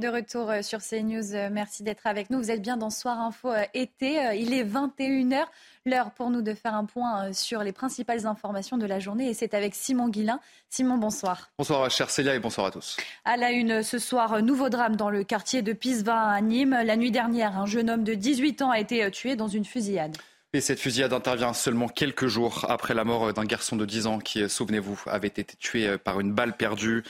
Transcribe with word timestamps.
De 0.00 0.08
retour 0.08 0.50
euh, 0.50 0.60
sur 0.60 0.80
CNews, 0.80 1.36
euh, 1.36 1.50
merci 1.52 1.84
d'être 1.84 2.08
avec 2.08 2.28
nous. 2.28 2.38
Vous 2.38 2.50
êtes 2.50 2.60
bien 2.60 2.76
dans 2.76 2.90
Soir 2.90 3.20
Info 3.20 3.52
euh, 3.52 3.62
été. 3.74 4.18
Il 4.36 4.52
est 4.52 4.64
21h. 4.64 5.44
L'heure 5.86 6.10
pour 6.10 6.30
nous 6.30 6.42
de 6.42 6.52
faire 6.52 6.74
un 6.74 6.84
point 6.84 7.32
sur 7.32 7.62
les 7.62 7.70
principales 7.70 8.26
informations 8.26 8.76
de 8.76 8.86
la 8.86 8.98
journée 8.98 9.28
et 9.28 9.34
c'est 9.34 9.54
avec 9.54 9.76
Simon 9.76 10.08
Guillain. 10.08 10.40
Simon, 10.68 10.96
bonsoir. 10.96 11.50
Bonsoir 11.58 11.88
chère 11.92 12.10
Célia 12.10 12.34
et 12.34 12.40
bonsoir 12.40 12.66
à 12.66 12.70
tous. 12.72 12.96
À 13.24 13.36
la 13.36 13.52
une 13.52 13.84
ce 13.84 14.00
soir, 14.00 14.42
nouveau 14.42 14.68
drame 14.68 14.96
dans 14.96 15.10
le 15.10 15.22
quartier 15.22 15.62
de 15.62 15.72
Pisevin 15.72 16.28
à 16.28 16.40
Nîmes. 16.40 16.76
La 16.84 16.96
nuit 16.96 17.12
dernière, 17.12 17.56
un 17.56 17.66
jeune 17.66 17.88
homme 17.88 18.02
de 18.02 18.14
18 18.14 18.62
ans 18.62 18.72
a 18.72 18.80
été 18.80 19.08
tué 19.12 19.36
dans 19.36 19.46
une 19.46 19.64
fusillade. 19.64 20.16
Et 20.54 20.60
cette 20.60 20.80
fusillade 20.80 21.12
intervient 21.12 21.52
seulement 21.52 21.86
quelques 21.86 22.26
jours 22.26 22.66
après 22.68 22.94
la 22.94 23.04
mort 23.04 23.32
d'un 23.32 23.44
garçon 23.44 23.76
de 23.76 23.84
10 23.84 24.08
ans 24.08 24.18
qui, 24.18 24.48
souvenez-vous, 24.48 25.02
avait 25.06 25.28
été 25.28 25.44
tué 25.44 25.98
par 25.98 26.18
une 26.18 26.32
balle 26.32 26.56
perdue. 26.56 27.04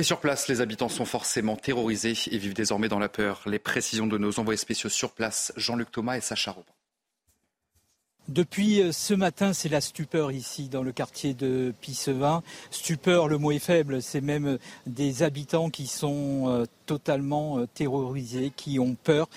Et 0.00 0.04
sur 0.04 0.20
place, 0.20 0.46
les 0.46 0.60
habitants 0.60 0.88
sont 0.88 1.04
forcément 1.04 1.56
terrorisés 1.56 2.14
et 2.30 2.38
vivent 2.38 2.54
désormais 2.54 2.88
dans 2.88 3.00
la 3.00 3.08
peur. 3.08 3.42
Les 3.46 3.58
précisions 3.58 4.06
de 4.06 4.16
nos 4.16 4.38
envoyés 4.38 4.56
spéciaux 4.56 4.88
sur 4.88 5.10
place, 5.10 5.52
Jean-Luc 5.56 5.90
Thomas 5.90 6.16
et 6.16 6.20
Sacha 6.20 6.52
Robin. 6.52 6.70
Depuis 8.28 8.80
euh, 8.80 8.92
ce 8.92 9.14
matin, 9.14 9.52
c'est 9.52 9.70
la 9.70 9.80
stupeur 9.80 10.30
ici 10.30 10.68
dans 10.68 10.84
le 10.84 10.92
quartier 10.92 11.34
de 11.34 11.74
Pissevin. 11.80 12.44
Stupeur, 12.70 13.26
le 13.26 13.38
mot 13.38 13.50
est 13.50 13.58
faible, 13.58 14.00
c'est 14.00 14.20
même 14.20 14.46
euh, 14.46 14.58
des 14.86 15.24
habitants 15.24 15.68
qui 15.68 15.88
sont 15.88 16.44
euh, 16.46 16.66
totalement 16.86 17.66
terrorisés, 17.74 18.52
qui 18.54 18.78
ont 18.78 18.94
peur 18.94 19.28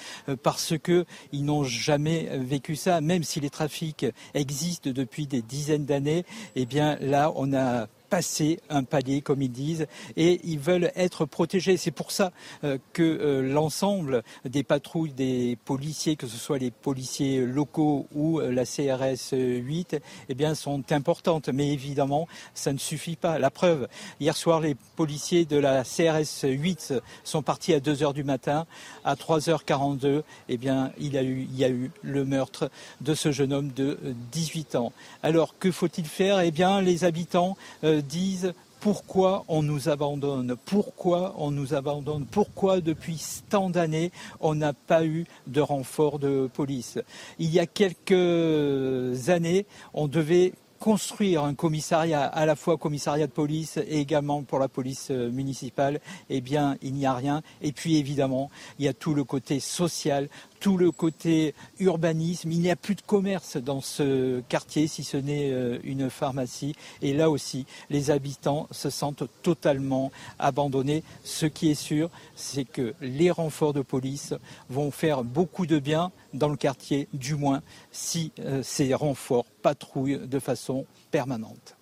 parce 0.44 0.75
qu'ils 0.78 1.46
n'ont 1.46 1.64
jamais 1.64 2.30
vécu 2.38 2.75
ça. 2.75 3.02
Même 3.02 3.23
si 3.23 3.40
les 3.40 3.50
trafics 3.50 4.06
existent 4.36 4.92
depuis 4.92 5.25
des 5.25 5.42
dizaines 5.42 5.86
d'années, 5.86 6.23
eh 6.56 6.66
bien 6.66 6.98
là, 7.02 7.31
on 7.36 7.53
a 7.53 7.88
passer 8.12 8.59
un 8.70 8.84
palier, 8.84 9.22
comme 9.22 9.42
ils 9.42 9.52
disent, 9.52 9.88
et 10.17 10.42
ils 10.44 10.59
veulent 10.59 10.92
être 10.95 11.26
protégés. 11.26 11.78
C'est 11.78 11.92
pour 11.92 12.12
ça 12.12 12.34
euh, 12.66 12.78
que 12.92 13.02
euh, 13.02 13.42
l'ensemble 13.42 14.22
des 14.44 14.64
patrouilles 14.64 15.14
des 15.14 15.58
policiers, 15.64 16.18
que 16.18 16.28
ce 16.28 16.36
soit 16.36 16.58
les 16.58 16.72
policiers 16.72 17.40
locaux 17.40 18.08
ou 18.14 18.42
euh, 18.42 18.52
la 18.52 18.66
CRS 18.66 19.31
8, 19.31 19.95
eh 20.28 20.34
bien, 20.36 20.56
sont 20.56 20.92
importantes. 20.92 21.48
Mais 21.48 21.70
évidemment, 21.70 22.28
ça 22.53 22.73
ne 22.73 22.78
suffit 22.78 23.16
pas. 23.16 23.40
La 23.40 23.50
preuve, 23.50 23.88
hier 24.20 24.36
soir, 24.36 24.59
les 24.59 24.75
policiers 24.98 25.46
de 25.46 25.56
la 25.56 25.84
CRS 25.84 26.44
8 26.44 26.96
sont 27.23 27.42
partis 27.42 27.73
à 27.73 27.80
2 27.80 28.03
heures 28.03 28.14
du 28.14 28.25
matin. 28.25 28.66
À 29.06 29.16
3h42, 29.16 30.23
eh 30.50 30.58
bien, 30.58 30.92
il, 31.00 31.16
a 31.16 31.23
eu, 31.23 31.48
il 31.50 31.58
y 31.58 31.64
a 31.64 31.70
eu 31.70 31.92
le 32.02 32.25
meurtre 32.25 32.70
de 33.00 33.16
ce 33.16 33.31
jeune 33.31 33.53
homme 33.53 33.72
de 33.72 33.98
18 34.34 34.75
ans. 34.75 34.92
Alors, 35.23 35.58
que 35.58 35.72
faut-il 35.72 36.06
faire? 36.06 36.42
Eh 36.42 36.52
bien, 36.52 36.81
les 36.81 37.06
habitants 37.06 37.56
disent 38.02 38.54
pourquoi 38.80 39.46
on 39.48 39.62
nous 39.62 39.90
abandonne, 39.90 40.56
pourquoi 40.66 41.36
on 41.38 41.52
nous 41.52 41.76
abandonne, 41.76 42.26
pourquoi 42.26 42.82
depuis 42.82 43.24
tant 43.50 43.70
d'années 43.70 44.12
on 44.40 44.56
n'a 44.56 44.74
pas 44.74 45.06
eu 45.06 45.26
de 45.48 45.62
renfort 45.62 46.18
de 46.18 46.50
police. 46.52 46.98
Il 47.38 47.52
y 47.52 47.59
a 47.59 47.68
quelques 47.68 49.30
années, 49.30 49.68
on 49.94 50.08
devait 50.08 50.53
construire 50.81 51.44
un 51.44 51.53
commissariat, 51.53 52.24
à 52.24 52.46
la 52.48 52.56
fois 52.56 52.75
commissariat 52.75 53.28
de 53.28 53.31
police 53.31 53.78
et 53.78 54.00
également 54.00 54.42
pour 54.42 54.58
la 54.58 54.68
police 54.68 55.12
euh, 55.12 55.30
municipale, 55.30 56.02
eh 56.31 56.42
bien, 56.42 56.75
il 56.81 56.96
n'y 56.96 57.06
a 57.06 57.14
rien. 57.14 57.44
Et 57.62 57.72
puis, 57.72 57.98
évidemment, 57.98 58.50
il 58.80 58.86
y 58.86 58.88
a 58.88 58.94
tout 58.94 59.14
le 59.14 59.24
côté 59.24 59.59
social, 59.59 60.28
tout 60.62 60.78
le 60.78 60.92
côté 60.92 61.54
urbanisme. 61.80 62.52
Il 62.52 62.60
n'y 62.62 62.72
a 62.72 62.78
plus 62.78 62.96
de 62.96 63.02
commerce 63.02 63.58
dans 63.58 63.82
ce 63.82 64.40
quartier, 64.48 64.88
si 64.88 65.04
ce 65.04 65.18
n'est 65.18 65.52
euh, 65.52 65.80
une 65.84 66.10
pharmacie. 66.10 66.76
Et 67.02 67.14
là 67.14 67.30
aussi, 67.30 67.66
les 67.90 68.12
habitants 68.12 68.68
se 68.72 68.90
sentent 68.90 69.24
totalement 69.42 70.12
abandonnés. 70.40 71.04
Ce 71.24 71.48
qui 71.48 71.72
est 71.72 71.76
sûr, 71.76 72.10
c'est 72.36 72.66
que 72.66 72.94
les 73.02 73.32
renforts 73.32 73.74
de 73.74 73.82
police 73.82 74.34
vont 74.70 74.92
faire 74.92 75.24
beaucoup 75.24 75.66
de 75.66 75.80
bien 75.80 76.12
dans 76.34 76.50
le 76.50 76.58
quartier, 76.58 77.10
du 77.12 77.36
moins 77.36 77.62
si 77.92 78.32
euh, 78.40 78.62
ces 78.64 78.94
renforts 78.94 79.46
patrouillent 79.64 80.28
de 80.28 80.40
façon 80.40 80.86
permanente. 81.10 81.76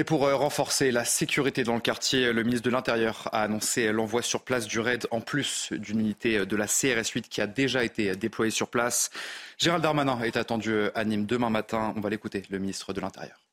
Et 0.00 0.04
pour 0.04 0.24
euh, 0.24 0.34
renforcer 0.34 0.92
la 0.92 1.04
sécurité 1.04 1.62
dans 1.62 1.74
le 1.74 1.80
quartier, 1.80 2.32
le 2.32 2.42
ministre 2.42 2.64
de 2.64 2.70
l'Intérieur 2.70 3.28
a 3.32 3.42
annoncé 3.42 3.92
l'envoi 3.92 4.22
sur 4.22 4.40
place 4.40 4.66
du 4.66 4.80
RAID 4.80 5.06
en 5.10 5.20
plus 5.20 5.74
d'une 5.74 6.00
unité 6.00 6.46
de 6.46 6.56
la 6.56 6.66
CRS 6.66 7.10
8 7.14 7.28
qui 7.28 7.42
a 7.42 7.46
déjà 7.46 7.84
été 7.84 8.16
déployée 8.16 8.50
sur 8.50 8.68
place. 8.68 9.10
Gérald 9.58 9.82
Darmanin 9.82 10.18
est 10.22 10.38
attendu 10.38 10.74
à 10.94 11.04
Nîmes 11.04 11.26
demain 11.26 11.50
matin. 11.50 11.92
On 11.98 12.00
va 12.00 12.08
l'écouter, 12.08 12.44
le 12.48 12.58
ministre 12.58 12.94
de 12.94 13.00
l'Intérieur. 13.02 13.44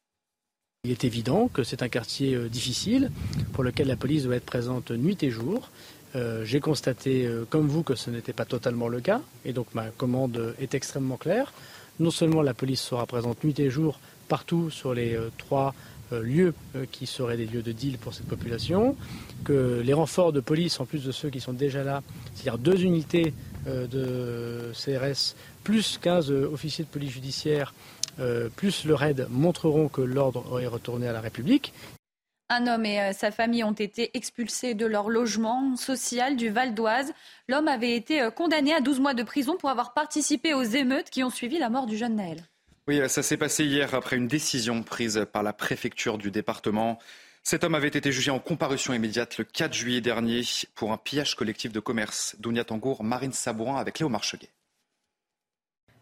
Il 0.86 0.92
est 0.92 1.04
évident 1.04 1.50
que 1.50 1.66
c'est 1.66 1.84
un 1.84 1.90
quartier 1.90 2.34
euh, 2.34 2.48
difficile 2.48 3.12
pour 3.52 3.66
lequel 3.66 3.88
la 3.88 3.98
police 3.98 4.24
doit 4.24 4.38
être 4.38 4.46
présente 4.46 4.92
nuit 4.92 5.22
et 5.24 5.32
jour. 5.32 5.70
Euh, 6.16 6.46
j'ai 6.46 6.62
constaté, 6.62 7.30
comme 7.50 7.68
vous, 7.68 7.84
que 7.84 7.96
ce 7.96 8.10
n'était 8.10 8.32
pas 8.32 8.46
totalement 8.46 8.88
le 8.88 9.02
cas. 9.02 9.20
Et 9.44 9.52
donc 9.52 9.68
ma 9.74 9.90
commande 9.90 10.56
est 10.62 10.76
extrêmement 10.76 11.18
claire. 11.18 11.52
Non 12.00 12.10
seulement 12.10 12.42
la 12.42 12.54
police 12.54 12.80
sera 12.80 13.06
présente 13.06 13.44
nuit 13.44 13.60
et 13.60 13.70
jour 13.70 14.00
partout 14.28 14.70
sur 14.70 14.94
les 14.94 15.18
trois 15.38 15.70
euh, 15.70 15.97
lieux 16.12 16.54
euh, 16.76 16.86
qui 16.92 17.06
seraient 17.06 17.38
des 17.38 17.46
lieux 17.46 17.62
de 17.62 17.72
deal 17.72 17.98
pour 17.98 18.14
cette 18.14 18.28
population, 18.28 18.96
que 19.44 19.82
les 19.84 19.94
renforts 19.94 20.32
de 20.32 20.40
police, 20.40 20.80
en 20.80 20.86
plus 20.86 21.04
de 21.04 21.12
ceux 21.12 21.30
qui 21.30 21.40
sont 21.40 21.54
déjà 21.54 21.84
là, 21.84 22.02
c'est-à-dire 22.34 22.58
deux 22.58 22.84
unités 22.84 23.34
euh, 23.68 23.88
de 23.88 24.72
CRS, 24.74 25.36
plus 25.64 25.98
15 25.98 26.32
officiers 26.32 26.86
de 26.86 26.90
police 26.90 27.12
judiciaire, 27.12 27.74
plus 28.56 28.86
le 28.86 28.96
RAID, 28.96 29.28
montreront 29.30 29.90
que 29.90 30.02
l'ordre 30.02 30.60
est 30.60 30.66
retourné 30.66 31.08
à 31.08 31.14
la 31.14 31.22
République. 31.22 31.72
Un 32.50 32.66
homme 32.66 32.86
et 32.86 33.14
sa 33.14 33.30
famille 33.30 33.64
ont 33.64 33.74
été 33.74 34.10
expulsés 34.18 34.74
de 34.74 34.88
leur 34.88 35.10
logement 35.10 35.76
social 35.76 36.36
du 36.36 36.50
Val 36.50 36.74
d'Oise. 36.74 37.14
L'homme 37.48 37.68
avait 37.68 37.96
été 37.96 38.30
condamné 38.36 38.74
à 38.74 38.82
12 38.82 39.02
mois 39.02 39.14
de 39.14 39.22
prison 39.22 39.56
pour 39.58 39.70
avoir 39.70 39.94
participé 39.94 40.56
aux 40.56 40.64
émeutes 40.64 41.12
qui 41.12 41.24
ont 41.24 41.30
suivi 41.30 41.60
la 41.60 41.70
mort 41.70 41.86
du 41.86 41.96
jeune 41.96 42.16
Naël. 42.16 42.44
Oui, 42.88 43.02
ça 43.10 43.22
s'est 43.22 43.36
passé 43.36 43.66
hier 43.66 43.94
après 43.96 44.16
une 44.16 44.30
décision 44.30 44.82
prise 44.82 45.26
par 45.34 45.44
la 45.44 45.52
préfecture 45.52 46.18
du 46.18 46.32
département. 46.32 47.00
Cet 47.44 47.66
homme 47.66 47.76
avait 47.76 47.90
été 47.90 48.14
jugé 48.14 48.32
en 48.32 48.40
comparution 48.40 48.94
immédiate 48.94 49.38
le 49.38 49.44
4 49.44 49.74
juillet 49.74 50.00
dernier 50.00 50.42
pour 50.74 50.94
un 50.94 50.98
pillage 50.98 51.36
collectif 51.36 51.74
de 51.74 51.82
commerce. 51.82 52.38
Dounia 52.40 52.64
Tangour, 52.64 53.04
Marine 53.04 53.34
Sabourin 53.34 53.76
avec 53.76 54.00
Léo 54.00 54.08
Marcheguet. 54.08 54.52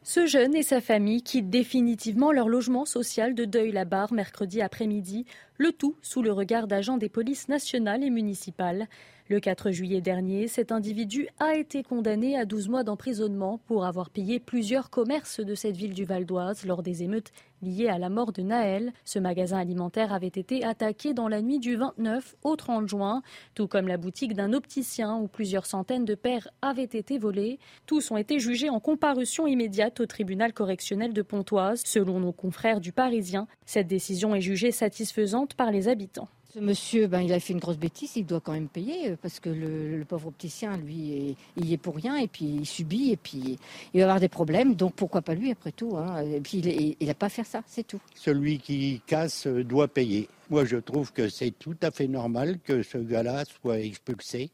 Ce 0.04 0.28
jeune 0.28 0.56
et 0.56 0.62
sa 0.62 0.80
famille 0.80 1.24
quittent 1.24 1.50
définitivement 1.50 2.32
leur 2.32 2.48
logement 2.48 2.86
social 2.86 3.34
de 3.34 3.46
Deuil-la-Barre 3.46 4.14
mercredi 4.14 4.62
après-midi, 4.62 5.26
le 5.58 5.72
tout 5.72 5.96
sous 6.02 6.22
le 6.22 6.32
regard 6.32 6.68
d'agents 6.68 6.98
des 6.98 7.10
polices 7.10 7.48
nationales 7.48 8.04
et 8.04 8.10
municipales. 8.10 8.88
Le 9.28 9.40
4 9.40 9.72
juillet 9.72 10.02
dernier, 10.02 10.48
cet 10.48 10.72
individu 10.72 11.28
a 11.40 11.56
été 11.56 11.82
condamné 11.82 12.38
à 12.38 12.46
12 12.46 12.70
mois 12.70 12.84
d'emprisonnement 12.84 13.60
pour 13.66 13.86
avoir 13.86 14.12
pillé 14.12 14.40
plusieurs 14.40 14.92
commerces 14.92 15.40
de 15.40 15.56
cette 15.56 15.76
ville 15.76 15.96
du 15.96 16.06
Val 16.06 16.26
d'Oise 16.26 16.64
lors 16.64 16.84
des 16.84 17.02
émeutes 17.02 17.32
liées 17.64 17.88
à 17.88 17.98
la 17.98 18.10
mort 18.10 18.32
de 18.32 18.44
Naël. 18.44 18.94
Ce 19.04 19.18
magasin 19.18 19.58
alimentaire 19.58 20.14
avait 20.14 20.28
été 20.28 20.64
attaqué 20.64 21.16
dans 21.16 21.28
la 21.28 21.42
nuit 21.42 21.58
du 21.58 21.76
29 21.76 22.36
au 22.44 22.56
30 22.56 22.88
juin, 22.88 23.24
tout 23.56 23.68
comme 23.68 23.88
la 23.88 23.98
boutique 23.98 24.36
d'un 24.36 24.54
opticien 24.54 25.16
où 25.16 25.28
plusieurs 25.28 25.66
centaines 25.66 26.06
de 26.06 26.14
paires 26.14 26.50
avaient 26.62 26.84
été 26.84 27.18
volées. 27.18 27.58
Tous 27.88 28.12
ont 28.12 28.18
été 28.18 28.38
jugés 28.38 28.70
en 28.70 28.80
comparution 28.80 29.48
immédiate 29.48 30.00
au 30.02 30.06
tribunal 30.06 30.54
correctionnel 30.54 31.14
de 31.14 31.24
Pontoise. 31.24 31.82
Selon 31.84 32.20
nos 32.20 32.32
confrères 32.32 32.80
du 32.80 32.92
Parisien, 32.92 33.48
cette 33.66 33.88
décision 33.88 34.36
est 34.36 34.42
jugée 34.42 34.72
satisfaisante 34.72 35.45
par 35.54 35.72
les 35.72 35.88
habitants. 35.88 36.28
Ce 36.54 36.62
monsieur, 36.62 37.08
ben, 37.08 37.20
il 37.20 37.34
a 37.34 37.40
fait 37.42 37.52
une 37.52 37.60
grosse 37.60 37.78
bêtise, 37.78 38.16
il 38.16 38.26
doit 38.26 38.40
quand 38.40 38.54
même 38.54 38.70
payer 38.70 39.10
euh, 39.10 39.16
parce 39.22 39.42
que 39.42 39.50
le, 39.50 40.06
pauvre 40.06 40.28
opticien, 40.28 40.78
lui, 40.78 41.36
il 41.58 41.66
y 41.66 41.74
est 41.74 41.78
pour 41.78 41.98
rien 41.98 42.16
et 42.16 42.28
puis 42.28 42.46
il 42.46 42.66
subit 42.66 43.12
et 43.12 43.18
puis 43.18 43.60
il 43.94 44.00
va 44.00 44.06
avoir 44.06 44.20
des 44.22 44.30
problèmes. 44.30 44.74
Donc 44.74 44.94
pourquoi 44.94 45.22
pas 45.22 45.36
lui 45.36 45.52
après 45.52 45.74
tout 45.74 45.98
hein. 45.98 46.24
Et 46.24 46.40
puis 46.40 46.60
il 47.00 47.08
n'a 47.08 47.14
pas 47.14 47.26
à 47.26 47.30
faire 47.30 47.46
ça, 47.46 47.62
c'est 47.68 47.86
tout. 47.86 48.00
Celui 48.16 48.60
qui 48.60 49.02
casse 49.06 49.48
euh, 49.48 49.66
doit 49.66 49.90
payer. 49.90 50.30
Moi, 50.50 50.64
je 50.64 50.78
trouve 50.78 51.12
que 51.12 51.28
c'est 51.28 51.52
tout 51.52 51.76
à 51.82 51.92
fait 51.92 52.08
normal 52.08 52.60
que 52.64 52.84
ce 52.84 53.00
gars-là 53.00 53.44
soit 53.46 53.80
expulsé 53.80 54.50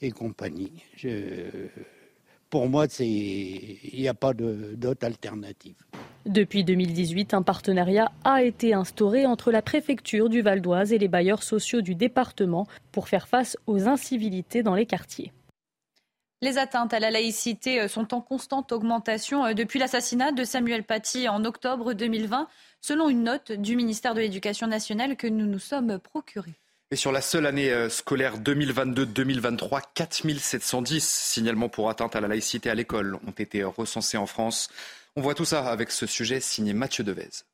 et 0.00 0.12
compagnie. 0.12 0.72
Pour 2.50 2.68
moi, 2.68 2.86
il 2.98 3.78
n'y 3.94 4.08
a 4.08 4.14
pas 4.14 4.34
d'autre 4.34 5.06
alternative. 5.06 5.76
Depuis 6.26 6.64
2018, 6.64 7.32
un 7.32 7.42
partenariat 7.42 8.12
a 8.24 8.42
été 8.42 8.74
instauré 8.74 9.24
entre 9.24 9.50
la 9.50 9.62
préfecture 9.62 10.28
du 10.28 10.42
Val 10.42 10.60
d'Oise 10.60 10.92
et 10.92 10.98
les 10.98 11.08
bailleurs 11.08 11.42
sociaux 11.42 11.80
du 11.80 11.94
département 11.94 12.66
pour 12.92 13.08
faire 13.08 13.28
face 13.28 13.56
aux 13.66 13.88
incivilités 13.88 14.62
dans 14.62 14.74
les 14.74 14.84
quartiers. 14.84 15.32
Les 16.42 16.56
atteintes 16.56 16.94
à 16.94 17.00
la 17.00 17.10
laïcité 17.10 17.80
euh, 17.80 17.88
sont 17.88 18.14
en 18.14 18.22
constante 18.22 18.72
augmentation 18.72 19.44
euh, 19.44 19.52
depuis 19.52 19.78
l'assassinat 19.78 20.32
de 20.32 20.44
Samuel 20.44 20.84
Paty 20.84 21.28
en 21.28 21.44
octobre 21.44 21.92
2020, 21.92 22.48
selon 22.80 23.10
une 23.10 23.24
note 23.24 23.52
du 23.52 23.76
ministère 23.76 24.14
de 24.14 24.20
l'Éducation 24.20 24.66
nationale 24.66 25.16
que 25.16 25.26
nous 25.26 25.46
nous 25.46 25.58
sommes 25.58 25.98
procurés. 25.98 26.59
Et 26.92 26.96
sur 26.96 27.12
la 27.12 27.20
seule 27.20 27.46
année 27.46 27.70
euh, 27.70 27.88
scolaire 27.88 28.40
2022-2023, 28.40 29.80
4710 29.94 31.08
signalements 31.08 31.68
pour 31.68 31.88
atteinte 31.88 32.16
à 32.16 32.20
la 32.20 32.26
laïcité 32.26 32.68
à 32.68 32.74
l'école 32.74 33.14
ont 33.28 33.30
été 33.30 33.62
recensés 33.62 34.16
en 34.16 34.26
France. 34.26 34.68
On 35.14 35.20
voit 35.20 35.36
tout 35.36 35.44
ça 35.44 35.70
avec 35.70 35.92
ce 35.92 36.06
sujet 36.06 36.40
signé 36.40 36.72
Mathieu 36.72 37.04
Devez. 37.04 37.44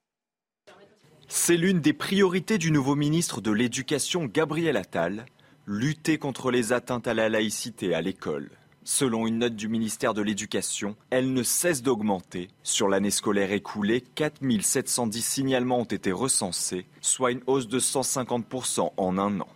C'est 1.28 1.58
l'une 1.58 1.80
des 1.80 1.92
priorités 1.92 2.56
du 2.56 2.70
nouveau 2.70 2.94
ministre 2.94 3.42
de 3.42 3.50
l'Éducation, 3.50 4.24
Gabriel 4.24 4.78
Attal, 4.78 5.26
lutter 5.66 6.16
contre 6.16 6.50
les 6.50 6.72
atteintes 6.72 7.06
à 7.06 7.12
la 7.12 7.28
laïcité 7.28 7.94
à 7.94 8.00
l'école. 8.00 8.48
Selon 8.88 9.26
une 9.26 9.38
note 9.38 9.56
du 9.56 9.66
ministère 9.66 10.14
de 10.14 10.22
l'Éducation, 10.22 10.94
elle 11.10 11.32
ne 11.32 11.42
cesse 11.42 11.82
d'augmenter. 11.82 12.46
Sur 12.62 12.88
l'année 12.88 13.10
scolaire 13.10 13.50
écoulée, 13.50 14.00
4710 14.00 15.22
signalements 15.22 15.80
ont 15.80 15.84
été 15.84 16.12
recensés, 16.12 16.86
soit 17.00 17.32
une 17.32 17.40
hausse 17.48 17.66
de 17.66 17.80
150% 17.80 18.92
en 18.96 19.18
un 19.18 19.40
an. 19.40 19.48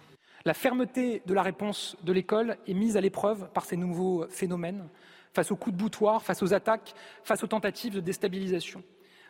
La 0.44 0.53
fermeté 0.53 1.23
de 1.27 1.32
la 1.32 1.43
réponse 1.43 1.97
de 2.03 2.12
l'école 2.12 2.59
est 2.67 2.75
mise 2.75 2.97
à 2.97 3.00
l'épreuve 3.00 3.49
par 3.55 3.67
ces 3.67 3.77
nouveaux 3.77 4.27
phénomènes, 4.31 4.88
face 5.33 5.53
aux 5.53 5.56
coups 5.56 5.76
de 5.76 5.81
boutoir, 5.81 6.25
face 6.25 6.43
aux 6.43 6.53
attaques, 6.53 6.93
face 7.23 7.44
aux 7.44 7.47
tentatives 7.47 7.94
de 7.94 8.00
déstabilisation. 8.00 8.83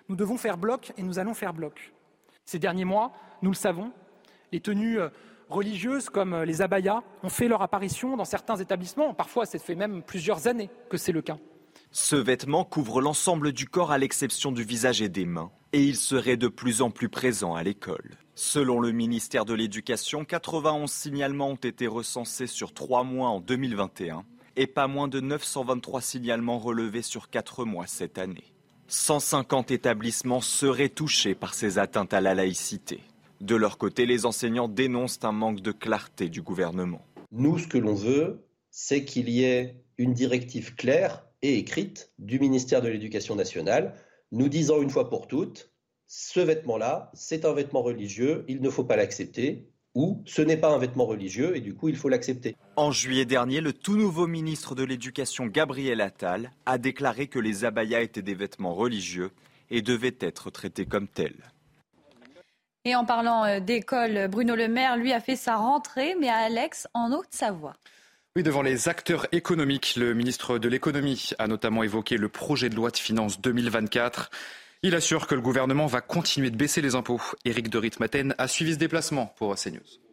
Nous 0.08 0.17
devons 0.17 0.38
faire 0.38 0.56
bloc 0.56 0.94
et 0.96 1.03
nous 1.03 1.19
allons 1.19 1.35
faire 1.35 1.53
bloc. 1.53 1.93
Ces 2.46 2.58
derniers 2.58 2.87
mois, 2.87 3.12
nous 3.43 3.50
le 3.50 3.56
savons, 3.56 3.93
les 4.50 4.61
tenues 4.61 4.99
religieuses 5.52 6.08
comme 6.08 6.35
euh, 6.35 6.44
les 6.44 6.62
abayas 6.62 7.02
ont 7.23 7.29
fait 7.29 7.49
leur 7.49 7.62
apparition 7.62 8.17
dans 8.17 8.25
certains 8.25 8.56
établissements. 8.56 9.14
Parfois, 9.14 9.47
c'est 9.47 9.58
fait 9.58 9.75
même 9.75 10.02
plusieurs 10.02 10.47
années 10.47 10.70
que 10.88 10.97
c'est 10.97 11.12
le 11.12 11.23
cas. 11.23 11.38
Ce 11.93 12.17
vêtement 12.17 12.64
couvre 12.64 13.00
l'ensemble 13.00 13.52
du 13.52 13.67
corps 13.67 13.91
à 13.91 13.99
l'exception 13.99 14.52
du 14.52 14.62
visage 14.62 15.02
et 15.02 15.08
des 15.08 15.26
mains, 15.26 15.50
et 15.73 15.82
il 15.82 15.97
serait 15.97 16.37
de 16.37 16.49
plus 16.49 16.82
en 16.82 16.91
plus 16.91 17.08
présent 17.08 17.55
à 17.55 17.62
l'école. 17.62 18.17
Selon 18.37 18.81
le 18.81 18.93
ministère 18.93 19.44
de 19.44 19.55
l'Éducation, 19.55 20.25
91 20.25 20.91
signalements 20.91 21.50
ont 21.50 21.56
été 21.56 21.87
recensés 21.87 22.46
sur 22.46 22.73
trois 22.73 23.03
mois 23.03 23.29
en 23.29 23.41
2021 23.41 24.25
et 24.56 24.67
pas 24.67 24.87
moins 24.87 25.08
de 25.08 25.20
923 25.20 26.00
signalements 26.00 26.58
relevés 26.58 27.03
sur 27.03 27.29
quatre 27.29 27.64
mois 27.64 27.87
cette 27.87 28.19
année. 28.19 28.55
150 28.88 29.70
établissements 29.70 30.41
seraient 30.41 30.88
touchés 30.88 31.35
par 31.35 31.55
ces 31.55 31.79
atteintes 31.79 32.12
à 32.12 32.20
la 32.20 32.35
laïcité. 32.35 33.00
De 33.41 33.57
leur 33.57 33.79
côté, 33.79 34.05
les 34.05 34.27
enseignants 34.27 34.69
dénoncent 34.69 35.21
un 35.23 35.33
manque 35.33 35.63
de 35.63 35.73
clarté 35.73 36.29
du 36.29 36.43
gouvernement. 36.43 37.05
Nous, 37.33 37.59
ce 37.59 37.67
que 37.67 37.79
l'on 37.79 37.95
veut, 37.95 38.45
c'est 38.71 39.05
qu'il 39.05 39.31
y 39.31 39.45
ait 39.45 39.77
une 39.97 40.13
directive 40.13 40.75
claire 40.75 41.25
et 41.41 41.57
écrite 41.57 42.13
du 42.19 42.39
ministère 42.39 42.83
de 42.83 42.89
l'Éducation 42.89 43.35
nationale, 43.35 43.95
nous 44.31 44.49
disant 44.49 44.83
une 44.83 44.91
fois 44.91 45.09
pour 45.09 45.27
toutes, 45.27 45.71
ce 46.07 46.41
vêtement-là, 46.41 47.11
c'est 47.15 47.45
un 47.45 47.55
vêtement 47.55 47.83
religieux, 47.83 48.45
il 48.47 48.61
ne 48.61 48.69
faut 48.69 48.85
pas 48.85 48.97
l'accepter, 48.97 49.71
ou 49.95 50.23
ce 50.27 50.43
n'est 50.43 50.57
pas 50.57 50.71
un 50.71 50.79
vêtement 50.79 51.07
religieux 51.07 51.57
et 51.57 51.61
du 51.61 51.75
coup 51.75 51.89
il 51.89 51.97
faut 51.97 52.09
l'accepter. 52.09 52.57
En 52.77 52.93
juillet 52.93 53.25
dernier, 53.25 53.61
le 53.61 53.73
tout 53.73 53.97
nouveau 53.97 54.27
ministre 54.27 54.75
de 54.75 54.85
l'Éducation, 54.85 55.47
Gabriel 55.47 56.01
Attal, 56.01 56.53
a 56.67 56.79
déclaré 56.79 57.27
que 57.27 57.39
les 57.39 57.65
abayas 57.65 58.03
étaient 58.03 58.23
des 58.23 58.35
vêtements 58.35 58.75
religieux 58.75 59.31
et 59.71 59.83
devaient 59.83 60.17
être 60.21 60.51
traités 60.51 60.87
comme 60.87 61.09
tels. 61.09 61.53
Et 62.85 62.94
en 62.94 63.05
parlant 63.05 63.44
euh, 63.44 63.61
d'école, 63.61 64.29
Bruno 64.29 64.55
Le 64.55 64.69
Maire, 64.69 64.97
lui, 64.97 65.12
a 65.12 65.21
fait 65.21 65.37
sa 65.37 65.56
rentrée, 65.56 66.15
mais 66.19 66.29
à 66.29 66.37
Alex, 66.37 66.88
en 66.94 67.12
Haute-Savoie. 67.12 67.75
Oui, 68.37 68.43
devant 68.43 68.62
les 68.62 68.88
acteurs 68.88 69.27
économiques, 69.32 69.97
le 69.97 70.15
ministre 70.15 70.59
de 70.59 70.69
l'économie 70.69 71.31
a 71.38 71.47
notamment 71.47 71.82
évoqué 71.82 72.17
le 72.17 72.29
projet 72.29 72.69
de 72.69 72.77
loi 72.77 72.91
de 72.91 72.97
finances 72.97 73.41
2024. 73.41 74.31
Il 74.82 74.94
assure 74.94 75.27
que 75.27 75.35
le 75.35 75.43
gouvernement 75.43 75.87
va 75.87 76.00
continuer 76.00 76.49
de 76.49 76.56
baisser 76.56 76.81
les 76.81 76.94
impôts. 76.94 77.21
Éric 77.44 77.69
de 77.69 77.77
Ritmaten 77.77 78.35
a 78.38 78.49
suivi 78.49 78.75
ce 78.75 78.79
déplacement 78.79 79.27
pour 79.37 79.55
CNews. 79.56 80.10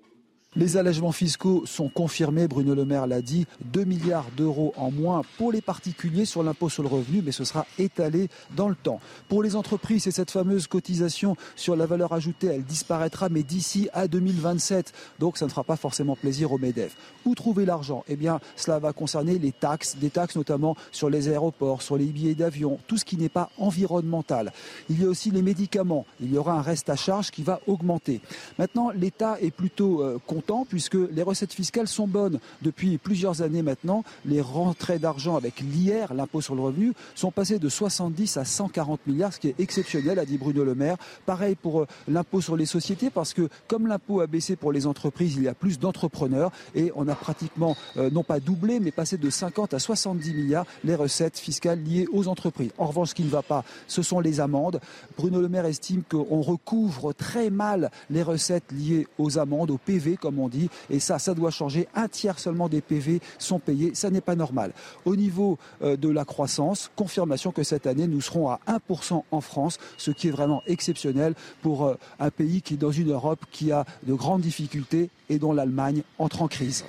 Les 0.57 0.75
allègements 0.75 1.11
fiscaux 1.11 1.67
sont 1.67 1.87
confirmés, 1.87 2.47
Bruno 2.47 2.73
Le 2.73 2.83
Maire 2.83 3.05
l'a 3.05 3.21
dit, 3.21 3.45
2 3.61 3.83
milliards 3.83 4.25
d'euros 4.35 4.73
en 4.75 4.89
moins 4.89 5.21
pour 5.37 5.51
les 5.51 5.61
particuliers 5.61 6.25
sur 6.25 6.41
l'impôt 6.41 6.67
sur 6.67 6.81
le 6.81 6.89
revenu, 6.89 7.21
mais 7.23 7.31
ce 7.31 7.43
sera 7.43 7.67
étalé 7.77 8.27
dans 8.55 8.67
le 8.67 8.73
temps. 8.73 8.99
Pour 9.29 9.43
les 9.43 9.55
entreprises, 9.55 10.05
c'est 10.05 10.11
cette 10.11 10.31
fameuse 10.31 10.65
cotisation 10.65 11.35
sur 11.55 11.75
la 11.75 11.85
valeur 11.85 12.11
ajoutée, 12.11 12.47
elle 12.47 12.63
disparaîtra, 12.63 13.29
mais 13.29 13.43
d'ici 13.43 13.87
à 13.93 14.07
2027. 14.07 14.93
Donc 15.19 15.37
ça 15.37 15.45
ne 15.45 15.51
fera 15.51 15.63
pas 15.63 15.75
forcément 15.75 16.15
plaisir 16.15 16.51
aux 16.51 16.57
MEDEF. 16.57 16.95
Où 17.25 17.35
trouver 17.35 17.63
l'argent? 17.63 18.03
Eh 18.07 18.15
bien, 18.15 18.39
cela 18.55 18.79
va 18.79 18.93
concerner 18.93 19.37
les 19.37 19.51
taxes, 19.51 19.97
des 19.97 20.09
taxes 20.09 20.37
notamment 20.37 20.75
sur 20.91 21.11
les 21.11 21.29
aéroports, 21.29 21.83
sur 21.83 21.97
les 21.97 22.05
billets 22.05 22.33
d'avion, 22.33 22.79
tout 22.87 22.97
ce 22.97 23.05
qui 23.05 23.17
n'est 23.17 23.29
pas 23.29 23.51
environnemental. 23.59 24.51
Il 24.89 24.99
y 24.99 25.05
a 25.05 25.07
aussi 25.07 25.29
les 25.29 25.43
médicaments. 25.43 26.07
Il 26.19 26.33
y 26.33 26.37
aura 26.39 26.53
un 26.53 26.63
reste 26.63 26.89
à 26.89 26.95
charge 26.95 27.29
qui 27.29 27.43
va 27.43 27.59
augmenter. 27.67 28.21
Maintenant, 28.57 28.89
l'État 28.89 29.37
est 29.39 29.51
plutôt 29.51 30.01
euh, 30.01 30.17
content 30.25 30.46
puisque 30.69 30.97
les 31.11 31.23
recettes 31.23 31.53
fiscales 31.53 31.87
sont 31.87 32.07
bonnes. 32.07 32.39
Depuis 32.61 32.97
plusieurs 32.97 33.41
années 33.41 33.61
maintenant, 33.61 34.03
les 34.25 34.41
rentrées 34.41 34.99
d'argent 34.99 35.35
avec 35.35 35.59
l'IR, 35.59 36.13
l'impôt 36.13 36.41
sur 36.41 36.55
le 36.55 36.61
revenu, 36.61 36.93
sont 37.15 37.31
passées 37.31 37.59
de 37.59 37.69
70 37.69 38.37
à 38.37 38.45
140 38.45 39.05
milliards, 39.07 39.33
ce 39.33 39.39
qui 39.39 39.49
est 39.49 39.59
exceptionnel, 39.59 40.19
a 40.19 40.25
dit 40.25 40.37
Bruno 40.37 40.63
Le 40.63 40.75
Maire. 40.75 40.97
Pareil 41.25 41.55
pour 41.55 41.81
euh, 41.81 41.87
l'impôt 42.07 42.41
sur 42.41 42.55
les 42.55 42.65
sociétés, 42.65 43.09
parce 43.09 43.33
que 43.33 43.49
comme 43.67 43.87
l'impôt 43.87 44.21
a 44.21 44.27
baissé 44.27 44.55
pour 44.55 44.71
les 44.71 44.87
entreprises, 44.87 45.35
il 45.35 45.43
y 45.43 45.47
a 45.47 45.53
plus 45.53 45.79
d'entrepreneurs 45.79 46.51
et 46.75 46.91
on 46.95 47.07
a 47.07 47.15
pratiquement, 47.15 47.75
euh, 47.97 48.09
non 48.09 48.23
pas 48.23 48.39
doublé, 48.39 48.79
mais 48.79 48.91
passé 48.91 49.17
de 49.17 49.29
50 49.29 49.73
à 49.73 49.79
70 49.79 50.33
milliards 50.33 50.65
les 50.83 50.95
recettes 50.95 51.37
fiscales 51.37 51.83
liées 51.83 52.07
aux 52.11 52.27
entreprises. 52.27 52.71
En 52.77 52.87
revanche, 52.87 53.09
ce 53.09 53.15
qui 53.15 53.23
ne 53.23 53.29
va 53.29 53.41
pas, 53.41 53.63
ce 53.87 54.01
sont 54.01 54.19
les 54.19 54.39
amendes. 54.39 54.79
Bruno 55.17 55.41
Le 55.41 55.49
Maire 55.49 55.65
estime 55.65 56.03
qu'on 56.09 56.41
recouvre 56.41 57.13
très 57.13 57.49
mal 57.49 57.91
les 58.09 58.23
recettes 58.23 58.71
liées 58.71 59.07
aux 59.17 59.37
amendes, 59.37 59.71
aux 59.71 59.77
PV, 59.77 60.17
comme 60.17 60.36
on 60.39 60.49
dit. 60.49 60.69
Et 60.89 60.99
ça, 60.99 61.19
ça 61.19 61.33
doit 61.33 61.51
changer. 61.51 61.87
Un 61.95 62.07
tiers 62.07 62.39
seulement 62.39 62.69
des 62.69 62.81
PV 62.81 63.21
sont 63.37 63.59
payés. 63.59 63.91
Ça 63.93 64.09
n'est 64.09 64.21
pas 64.21 64.35
normal. 64.35 64.73
Au 65.05 65.15
niveau 65.15 65.57
euh, 65.81 65.97
de 65.97 66.09
la 66.09 66.25
croissance, 66.25 66.91
confirmation 66.95 67.51
que 67.51 67.63
cette 67.63 67.87
année, 67.87 68.07
nous 68.07 68.21
serons 68.21 68.49
à 68.49 68.59
1% 68.67 69.23
en 69.29 69.41
France, 69.41 69.77
ce 69.97 70.11
qui 70.11 70.27
est 70.27 70.31
vraiment 70.31 70.63
exceptionnel 70.67 71.33
pour 71.61 71.85
euh, 71.85 71.97
un 72.19 72.29
pays 72.29 72.61
qui 72.61 72.75
est 72.75 72.77
dans 72.77 72.91
une 72.91 73.11
Europe 73.11 73.45
qui 73.51 73.71
a 73.71 73.85
de 74.05 74.13
grandes 74.13 74.41
difficultés 74.41 75.09
et 75.29 75.39
dont 75.39 75.53
l'Allemagne 75.53 76.03
entre 76.19 76.41
en 76.41 76.47
crise. 76.47 76.85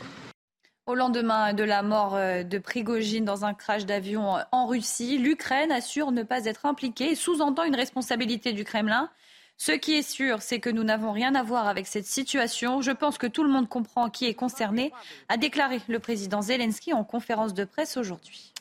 Au 0.86 0.94
lendemain 0.94 1.52
de 1.52 1.64
la 1.64 1.82
mort 1.82 2.14
euh, 2.14 2.42
de 2.42 2.58
Prigogine 2.58 3.24
dans 3.24 3.44
un 3.44 3.52
crash 3.52 3.84
d'avion 3.84 4.36
en 4.52 4.66
Russie, 4.66 5.18
l'Ukraine 5.18 5.70
assure 5.70 6.12
ne 6.12 6.22
pas 6.22 6.46
être 6.46 6.64
impliquée 6.64 7.14
sous-entend 7.14 7.64
une 7.64 7.76
responsabilité 7.76 8.52
du 8.52 8.64
Kremlin. 8.64 9.10
Ce 9.60 9.72
qui 9.72 9.94
est 9.94 10.08
sûr, 10.08 10.40
c'est 10.40 10.60
que 10.60 10.70
nous 10.70 10.84
n'avons 10.84 11.10
rien 11.10 11.34
à 11.34 11.42
voir 11.42 11.66
avec 11.66 11.88
cette 11.88 12.06
situation. 12.06 12.80
Je 12.80 12.92
pense 12.92 13.18
que 13.18 13.26
tout 13.26 13.42
le 13.42 13.50
monde 13.50 13.68
comprend 13.68 14.08
qui 14.08 14.26
est 14.26 14.34
concerné, 14.34 14.92
a 15.28 15.36
déclaré 15.36 15.80
le 15.88 15.98
président 15.98 16.40
Zelensky 16.40 16.94
en 16.94 17.02
conférence 17.02 17.54
de 17.54 17.64
presse 17.64 17.96
aujourd'hui. 17.96 18.52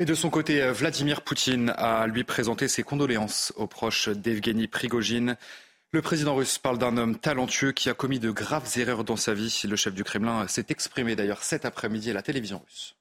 Et 0.00 0.04
de 0.04 0.14
son 0.14 0.28
côté, 0.28 0.68
Vladimir 0.72 1.22
Poutine 1.22 1.72
a 1.76 2.08
lui 2.08 2.24
présenté 2.24 2.66
ses 2.66 2.82
condoléances 2.82 3.52
aux 3.56 3.68
proches 3.68 4.08
d'Evgeny 4.08 4.66
Prigogine. 4.66 5.36
Le 5.92 6.02
président 6.02 6.34
russe 6.34 6.58
parle 6.58 6.78
d'un 6.78 6.96
homme 6.96 7.18
talentueux 7.18 7.72
qui 7.72 7.88
a 7.88 7.94
commis 7.94 8.18
de 8.18 8.30
graves 8.30 8.68
erreurs 8.78 9.04
dans 9.04 9.16
sa 9.16 9.32
vie. 9.34 9.62
Le 9.68 9.76
chef 9.76 9.94
du 9.94 10.02
Kremlin 10.02 10.48
s'est 10.48 10.66
exprimé 10.70 11.14
d'ailleurs 11.16 11.44
cet 11.44 11.64
après-midi 11.64 12.10
à 12.10 12.14
la 12.14 12.22
télévision 12.22 12.62
russe. 12.66 12.96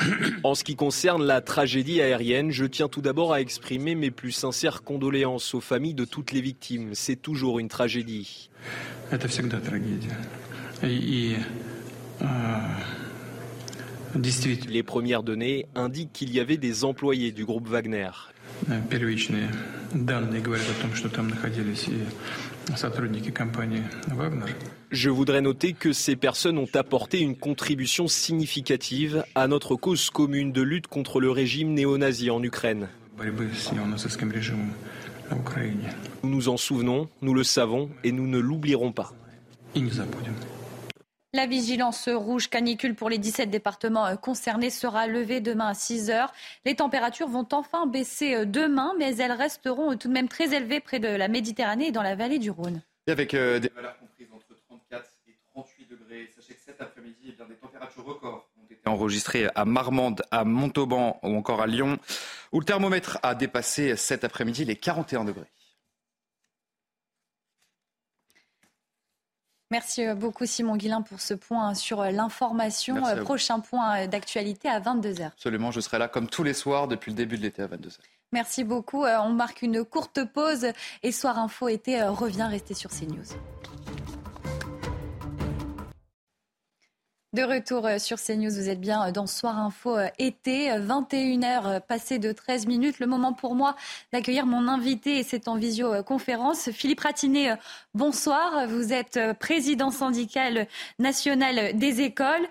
En 0.44 0.54
ce 0.54 0.64
qui 0.64 0.74
concerne 0.74 1.22
la 1.24 1.40
tragédie 1.40 2.00
aérienne, 2.00 2.50
je 2.50 2.64
tiens 2.64 2.88
tout 2.88 3.02
d'abord 3.02 3.32
à 3.34 3.40
exprimer 3.40 3.94
mes 3.94 4.10
plus 4.10 4.32
sincères 4.32 4.82
condoléances 4.82 5.54
aux 5.54 5.60
familles 5.60 5.94
de 5.94 6.06
toutes 6.06 6.32
les 6.32 6.40
victimes. 6.40 6.94
C'est 6.94 7.16
toujours 7.16 7.58
une 7.58 7.68
tragédie. 7.68 8.48
Les 14.68 14.82
premières 14.82 15.22
données 15.22 15.66
indiquent 15.74 16.12
qu'il 16.12 16.32
y 16.32 16.40
avait 16.40 16.56
des 16.56 16.84
employés 16.84 17.32
du 17.32 17.44
groupe 17.44 17.68
Wagner. 17.68 18.10
Je 24.90 25.10
voudrais 25.10 25.40
noter 25.40 25.72
que 25.72 25.92
ces 25.92 26.16
personnes 26.16 26.58
ont 26.58 26.68
apporté 26.74 27.20
une 27.20 27.36
contribution 27.36 28.08
significative 28.08 29.24
à 29.34 29.48
notre 29.48 29.76
cause 29.76 30.10
commune 30.10 30.52
de 30.52 30.62
lutte 30.62 30.86
contre 30.86 31.20
le 31.20 31.30
régime 31.30 31.72
néo-nazi 31.74 32.30
en 32.30 32.42
Ukraine. 32.42 32.88
Nous 36.22 36.30
nous 36.30 36.48
en 36.48 36.56
souvenons, 36.56 37.08
nous 37.22 37.34
le 37.34 37.44
savons 37.44 37.90
et 38.04 38.12
nous 38.12 38.26
ne 38.26 38.38
l'oublierons 38.38 38.92
pas. 38.92 39.12
La 41.32 41.46
vigilance 41.46 42.08
rouge 42.08 42.48
canicule 42.50 42.96
pour 42.96 43.08
les 43.08 43.18
17 43.18 43.50
départements 43.50 44.04
euh, 44.04 44.16
concernés 44.16 44.68
sera 44.68 45.06
levée 45.06 45.40
demain 45.40 45.68
à 45.68 45.74
6 45.74 46.10
heures. 46.10 46.32
Les 46.64 46.74
températures 46.74 47.28
vont 47.28 47.46
enfin 47.52 47.86
baisser 47.86 48.34
euh, 48.34 48.44
demain, 48.44 48.94
mais 48.98 49.16
elles 49.16 49.30
resteront 49.30 49.96
tout 49.96 50.08
de 50.08 50.12
même 50.12 50.26
très 50.26 50.52
élevées 50.56 50.80
près 50.80 50.98
de 50.98 51.06
la 51.06 51.28
Méditerranée 51.28 51.86
et 51.86 51.92
dans 51.92 52.02
la 52.02 52.16
vallée 52.16 52.40
du 52.40 52.50
Rhône. 52.50 52.82
Avec 53.06 53.34
euh, 53.34 53.60
des 53.60 53.68
valeurs 53.68 53.96
comprises 54.00 54.26
entre 54.34 54.60
34 54.66 55.04
et 55.28 55.36
38 55.54 55.88
degrés, 55.88 56.28
sachez 56.34 56.54
que 56.54 56.62
cet 56.66 56.80
après-midi, 56.80 57.32
eh 57.40 57.48
des 57.48 57.54
températures 57.54 58.04
records 58.04 58.48
ont 58.60 58.66
été 58.68 58.80
enregistrées 58.88 59.46
à 59.54 59.64
Marmande, 59.64 60.22
à 60.32 60.44
Montauban 60.44 61.20
ou 61.22 61.36
encore 61.36 61.62
à 61.62 61.68
Lyon, 61.68 61.98
où 62.50 62.58
le 62.58 62.66
thermomètre 62.66 63.20
a 63.22 63.36
dépassé 63.36 63.94
cet 63.94 64.24
après-midi 64.24 64.64
les 64.64 64.74
41 64.74 65.26
degrés. 65.26 65.46
Merci 69.70 70.04
euh, 70.04 70.14
beaucoup 70.14 70.46
Simon 70.46 70.76
Guillain 70.76 71.02
pour 71.02 71.20
ce 71.20 71.34
point 71.34 71.74
sur 71.74 72.00
euh, 72.00 72.10
l'information. 72.10 73.06
Euh, 73.06 73.22
prochain 73.22 73.60
point 73.60 74.06
d'actualité 74.08 74.68
à 74.68 74.80
22h. 74.80 75.26
Absolument, 75.26 75.70
je 75.70 75.80
serai 75.80 75.98
là 75.98 76.08
comme 76.08 76.28
tous 76.28 76.42
les 76.42 76.54
soirs 76.54 76.88
depuis 76.88 77.10
le 77.10 77.16
début 77.16 77.36
de 77.36 77.42
l'été 77.42 77.62
à 77.62 77.68
22h. 77.68 77.98
Merci 78.32 78.64
beaucoup. 78.64 79.04
On 79.04 79.30
marque 79.30 79.62
une 79.62 79.84
courte 79.84 80.24
pause 80.24 80.66
et 81.02 81.12
Soir 81.12 81.38
Info 81.38 81.68
été 81.68 82.02
revient 82.02 82.46
rester 82.48 82.74
sur 82.74 82.90
CNews. 82.90 83.24
De 87.32 87.44
retour 87.44 87.86
euh, 87.86 87.98
sur 87.98 88.18
CNews, 88.20 88.50
vous 88.50 88.68
êtes 88.68 88.80
bien 88.80 89.06
euh, 89.06 89.12
dans 89.12 89.28
Soir 89.28 89.56
Info 89.56 89.96
euh, 89.96 90.08
été, 90.18 90.68
21h 90.70 91.78
passé 91.78 92.18
de 92.18 92.32
13 92.32 92.66
minutes. 92.66 92.98
Le 92.98 93.06
moment 93.06 93.32
pour 93.32 93.54
moi 93.54 93.76
d'accueillir 94.12 94.46
mon 94.46 94.66
invité 94.66 95.20
et 95.20 95.22
c'est 95.22 95.46
en 95.46 95.54
visioconférence. 95.54 96.72
Philippe 96.72 96.98
Ratinet, 96.98 97.52
bonsoir. 97.94 98.66
Vous 98.66 98.92
êtes 98.92 99.20
président 99.38 99.92
syndical 99.92 100.66
national 100.98 101.78
des 101.78 102.00
écoles. 102.00 102.48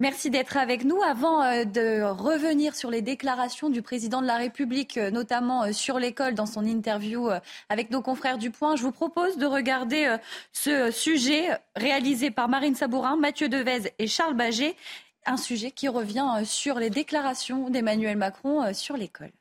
Merci 0.00 0.30
d'être 0.30 0.56
avec 0.56 0.84
nous. 0.84 1.02
Avant 1.02 1.42
euh, 1.42 1.64
de 1.64 2.02
revenir 2.02 2.76
sur 2.76 2.88
les 2.88 3.02
déclarations 3.02 3.68
du 3.68 3.82
président 3.82 4.22
de 4.22 4.28
la 4.28 4.36
République, 4.36 4.96
euh, 4.96 5.10
notamment 5.10 5.64
euh, 5.64 5.72
sur 5.72 5.98
l'école 5.98 6.34
dans 6.34 6.46
son 6.46 6.64
interview 6.64 7.28
avec 7.68 7.90
nos 7.90 8.00
confrères 8.00 8.38
du 8.38 8.52
Point, 8.52 8.76
je 8.76 8.84
vous 8.84 8.92
propose 8.92 9.38
de 9.38 9.46
regarder 9.46 10.16
ce 10.52 10.92
sujet 10.92 11.48
réalisé 11.74 12.30
par 12.30 12.48
Marine 12.48 12.76
Sabourin, 12.76 13.16
Mathieu 13.16 13.48
Devez 13.48 13.92
et 13.98 14.06
Charles 14.06 14.34
Baget, 14.34 14.76
un 15.26 15.36
sujet 15.36 15.72
qui 15.72 15.88
revient 15.88 16.42
sur 16.44 16.78
les 16.78 16.90
déclarations 16.90 17.68
d'Emmanuel 17.68 18.16
Macron 18.16 18.72
sur 18.74 18.96
l'école. 18.96 19.32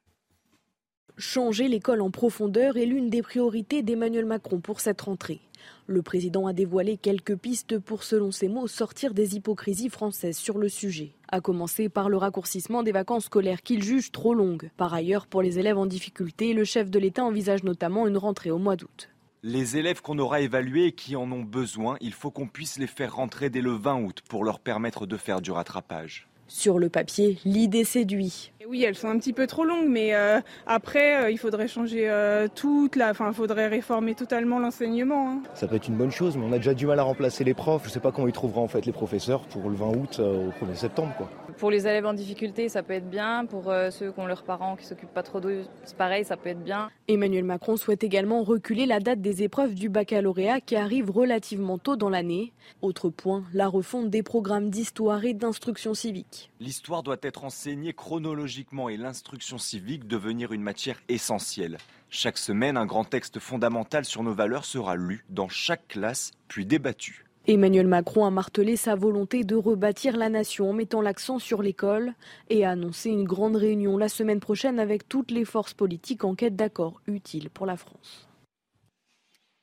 Changer 1.18 1.68
l'école 1.68 2.02
en 2.02 2.10
profondeur 2.10 2.78
est 2.78 2.86
l'une 2.86 3.10
des 3.10 3.22
priorités 3.22 3.84
d'Emmanuel 3.84 4.26
Macron 4.26 4.60
pour 4.60 4.80
cette 4.80 5.02
rentrée. 5.02 5.40
Le 5.88 6.02
président 6.02 6.48
a 6.48 6.54
dévoilé 6.54 6.98
quelques 6.98 7.36
pistes 7.36 7.80
pour, 7.80 8.04
selon 8.04 8.32
ses 8.32 8.48
mots, 8.48 8.68
sortir 8.68 9.14
des 9.14 9.36
hypocrisies 9.36 9.90
françaises 9.90 10.38
sur 10.38 10.58
le 10.58 10.70
sujet. 10.70 11.14
À 11.30 11.42
commencer 11.42 11.90
par 11.90 12.10
le 12.10 12.18
raccourcissement 12.18 12.84
des 12.84 12.92
vacances 12.92 13.26
scolaires 13.26 13.62
qu'il 13.62 13.84
juge 13.84 14.12
trop 14.12 14.34
longues. 14.34 14.70
Par 14.78 14.94
ailleurs, 14.94 15.28
pour 15.28 15.42
les 15.42 15.60
élèves 15.60 15.78
en 15.78 15.86
difficulté, 15.86 16.54
le 16.54 16.64
chef 16.64 16.90
de 16.90 17.00
l'État 17.00 17.24
envisage 17.24 17.64
notamment 17.64 18.08
une 18.08 18.18
rentrée 18.18 18.52
au 18.52 18.58
mois 18.58 18.76
d'août. 18.76 19.10
Les 19.44 19.78
élèves 19.78 20.02
qu'on 20.02 20.20
aura 20.20 20.42
évalués 20.42 20.88
et 20.88 20.92
qui 20.92 21.16
en 21.16 21.32
ont 21.32 21.44
besoin, 21.44 21.98
il 22.02 22.14
faut 22.14 22.32
qu'on 22.32 22.48
puisse 22.48 22.80
les 22.80 22.88
faire 22.88 23.16
rentrer 23.16 23.50
dès 23.50 23.62
le 23.62 23.72
20 23.72 24.02
août 24.02 24.22
pour 24.28 24.44
leur 24.44 24.60
permettre 24.60 25.06
de 25.06 25.16
faire 25.16 25.42
du 25.42 25.52
rattrapage. 25.52 26.28
Sur 26.48 26.80
le 26.80 26.90
papier, 26.90 27.38
l'idée 27.46 27.84
séduit. 27.84 28.52
Oui, 28.70 28.84
elles 28.84 28.96
sont 28.96 29.08
un 29.08 29.18
petit 29.18 29.32
peu 29.32 29.48
trop 29.48 29.64
longues, 29.64 29.88
mais 29.88 30.14
euh, 30.14 30.42
après, 30.66 31.24
euh, 31.24 31.32
il 31.32 31.38
faudrait 31.38 31.70
changer 31.70 32.10
euh, 32.10 32.50
toute 32.54 32.98
la. 32.98 33.12
Enfin, 33.12 33.30
il 33.30 33.34
faudrait 33.34 33.68
réformer 33.68 34.14
totalement 34.14 34.60
l'enseignement. 34.60 35.30
Hein. 35.30 35.44
Ça 35.54 35.68
peut 35.68 35.78
être 35.78 35.88
une 35.88 35.96
bonne 35.96 36.12
chose, 36.12 36.36
mais 36.36 36.44
on 36.44 36.52
a 36.52 36.58
déjà 36.58 36.74
du 36.74 36.86
mal 36.86 37.00
à 37.00 37.04
remplacer 37.04 37.46
les 37.46 37.54
profs. 37.54 37.84
Je 37.84 37.88
ne 37.88 37.94
sais 37.94 38.00
pas 38.02 38.12
comment 38.12 38.28
ils 38.28 38.34
trouveront 38.34 38.64
en 38.64 38.68
fait 38.68 38.86
les 38.86 38.92
professeurs 38.92 39.46
pour 39.48 39.70
le 39.70 39.76
20 39.78 39.88
août 39.96 40.20
au 40.20 40.66
1er 40.66 40.76
septembre. 40.76 41.14
Quoi. 41.18 41.30
Pour 41.58 41.72
les 41.72 41.88
élèves 41.88 42.06
en 42.06 42.14
difficulté, 42.14 42.68
ça 42.68 42.84
peut 42.84 42.94
être 42.94 43.10
bien. 43.10 43.46
Pour 43.46 43.72
ceux 43.90 44.12
qui 44.12 44.20
ont 44.20 44.28
leurs 44.28 44.44
parents 44.44 44.76
qui 44.76 44.86
s'occupent 44.86 45.14
pas 45.14 45.24
trop 45.24 45.40
d'eux, 45.40 45.64
c'est 45.86 45.96
pareil, 45.96 46.26
ça 46.26 46.36
peut 46.36 46.50
être 46.50 46.64
bien. 46.64 46.90
Emmanuel 47.08 47.46
Macron 47.46 47.78
souhaite 47.78 48.04
également 48.04 48.44
reculer 48.44 48.86
la 48.86 49.00
date 49.00 49.22
des 49.22 49.44
épreuves 49.44 49.76
du 49.76 49.88
baccalauréat 49.88 50.60
qui 50.60 50.76
arrive 50.76 51.10
relativement 51.10 51.78
tôt 51.78 51.96
dans 51.96 52.10
l'année. 52.10 52.52
Autre 52.82 53.10
point, 53.10 53.44
la 53.54 53.68
refonte 53.68 54.10
des 54.10 54.24
programmes 54.24 54.70
d'histoire 54.70 55.24
et 55.24 55.34
d'instruction 55.34 55.94
civique. 55.94 56.37
L'histoire 56.60 57.04
doit 57.04 57.18
être 57.22 57.44
enseignée 57.44 57.94
chronologiquement 57.94 58.90
et 58.90 58.98
l'instruction 58.98 59.58
civique 59.58 60.08
devenir 60.08 60.52
une 60.52 60.62
matière 60.62 61.02
essentielle. 61.10 61.78
Chaque 62.10 62.38
semaine, 62.38 62.78
un 62.78 62.86
grand 62.86 63.04
texte 63.04 63.40
fondamental 63.40 64.06
sur 64.06 64.24
nos 64.24 64.34
valeurs 64.34 64.66
sera 64.66 64.96
lu 64.96 65.26
dans 65.30 65.50
chaque 65.50 65.88
classe, 65.88 66.32
puis 66.48 66.66
débattu. 66.66 67.26
Emmanuel 67.50 67.88
Macron 67.88 68.26
a 68.26 68.30
martelé 68.30 68.76
sa 68.76 68.96
volonté 68.96 69.46
de 69.46 69.56
rebâtir 69.56 70.18
la 70.18 70.28
nation 70.28 70.70
en 70.70 70.74
mettant 70.74 71.00
l'accent 71.00 71.40
sur 71.40 71.62
l'école 71.62 72.14
et 72.50 72.66
a 72.66 72.72
annoncé 72.72 73.10
une 73.10 73.24
grande 73.24 73.56
réunion 73.56 73.96
la 73.96 74.10
semaine 74.10 74.42
prochaine 74.42 74.80
avec 74.80 75.08
toutes 75.08 75.32
les 75.32 75.46
forces 75.46 75.74
politiques 75.74 76.26
en 76.26 76.36
quête 76.36 76.58
d'accord 76.58 77.00
utile 77.08 77.50
pour 77.50 77.66
la 77.66 77.78
France. 77.78 78.27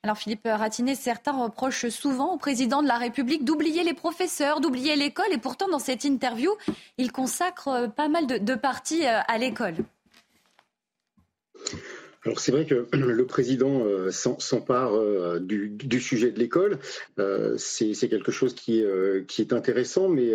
Alors 0.05 0.19
Philippe 0.19 0.45
Ratinet, 0.45 0.93
certains 0.93 1.31
reprochent 1.31 1.89
souvent 1.89 2.31
au 2.35 2.37
président 2.37 2.83
de 2.83 2.87
la 2.87 2.99
République 2.99 3.43
d'oublier 3.43 3.83
les 3.83 3.95
professeurs, 3.95 4.61
d'oublier 4.61 4.95
l'école, 4.95 5.33
et 5.33 5.39
pourtant 5.39 5.67
dans 5.67 5.79
cette 5.79 6.03
interview, 6.03 6.51
il 6.99 7.11
consacre 7.11 7.87
pas 7.87 8.07
mal 8.07 8.27
de, 8.27 8.53
parties 8.53 9.07
euh, 9.07 9.21
à 9.27 9.39
l'école. 9.39 9.77
Alors 12.25 12.39
c'est 12.39 12.51
vrai 12.51 12.65
que 12.65 12.87
le 12.95 13.25
président 13.25 13.85
euh, 13.85 14.11
s'empare 14.11 14.95
euh, 14.95 15.39
du, 15.39 16.01
sujet 16.01 16.31
de 16.31 16.39
l'école. 16.39 16.79
c'est 17.57 18.09
quelque 18.09 18.31
chose 18.31 18.53
qui, 18.55 18.81
est 18.81 19.53
intéressant, 19.53 20.09
mais 20.09 20.33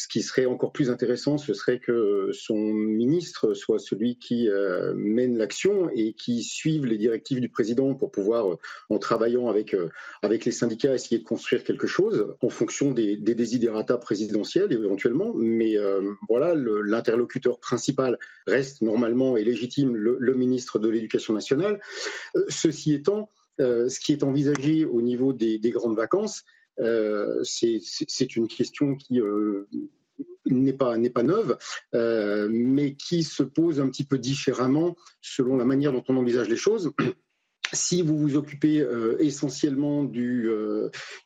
ce 0.00 0.08
qui 0.08 0.22
serait 0.22 0.46
encore 0.46 0.72
plus 0.72 0.88
intéressant, 0.88 1.36
ce 1.36 1.52
serait 1.52 1.78
que 1.78 2.30
son 2.32 2.56
ministre 2.56 3.52
soit 3.52 3.78
celui 3.78 4.16
qui 4.16 4.48
euh, 4.48 4.94
mène 4.96 5.36
l'action 5.36 5.90
et 5.94 6.14
qui 6.14 6.42
suive 6.42 6.86
les 6.86 6.96
directives 6.96 7.40
du 7.40 7.50
président 7.50 7.94
pour 7.94 8.10
pouvoir, 8.10 8.52
euh, 8.52 8.58
en 8.88 8.98
travaillant 8.98 9.48
avec, 9.48 9.74
euh, 9.74 9.90
avec 10.22 10.46
les 10.46 10.52
syndicats, 10.52 10.94
essayer 10.94 11.18
de 11.18 11.24
construire 11.24 11.64
quelque 11.64 11.86
chose 11.86 12.34
en 12.40 12.48
fonction 12.48 12.92
des, 12.92 13.18
des 13.18 13.34
désidératas 13.34 13.98
présidentiels 13.98 14.72
éventuellement. 14.72 15.34
Mais 15.34 15.76
voilà, 16.28 16.54
l'interlocuteur 16.54 17.58
principal 17.58 18.18
reste 18.46 18.82
normalement 18.82 19.36
et 19.36 19.44
légitime 19.44 19.94
le, 19.94 20.34
ministre 20.34 20.78
de 20.78 20.88
l'Éducation 20.88 21.09
nationale. 21.32 21.80
ceci 22.48 22.94
étant, 22.94 23.28
ce 23.58 24.00
qui 24.00 24.12
est 24.12 24.22
envisagé 24.22 24.84
au 24.84 25.02
niveau 25.02 25.32
des, 25.32 25.58
des 25.58 25.70
grandes 25.70 25.96
vacances, 25.96 26.44
euh, 26.80 27.40
c'est 27.42 28.36
une 28.36 28.48
question 28.48 28.96
qui 28.96 29.20
euh, 29.20 29.68
n'est 30.46 30.72
pas, 30.72 30.96
neuve, 30.96 31.58
euh, 31.94 32.48
mais 32.50 32.94
qui 32.94 33.22
se 33.22 33.42
pose 33.42 33.80
un 33.80 33.88
petit 33.88 34.04
peu 34.04 34.18
différemment 34.18 34.96
selon 35.20 35.56
la 35.56 35.64
manière 35.64 35.92
dont 35.92 36.04
on 36.08 36.16
envisage 36.16 36.48
les 36.48 36.56
choses. 36.56 36.92
Si 37.72 38.02
vous 38.02 38.16
vous 38.16 38.36
occupez 38.36 38.84
essentiellement 39.18 40.04
du, 40.04 40.48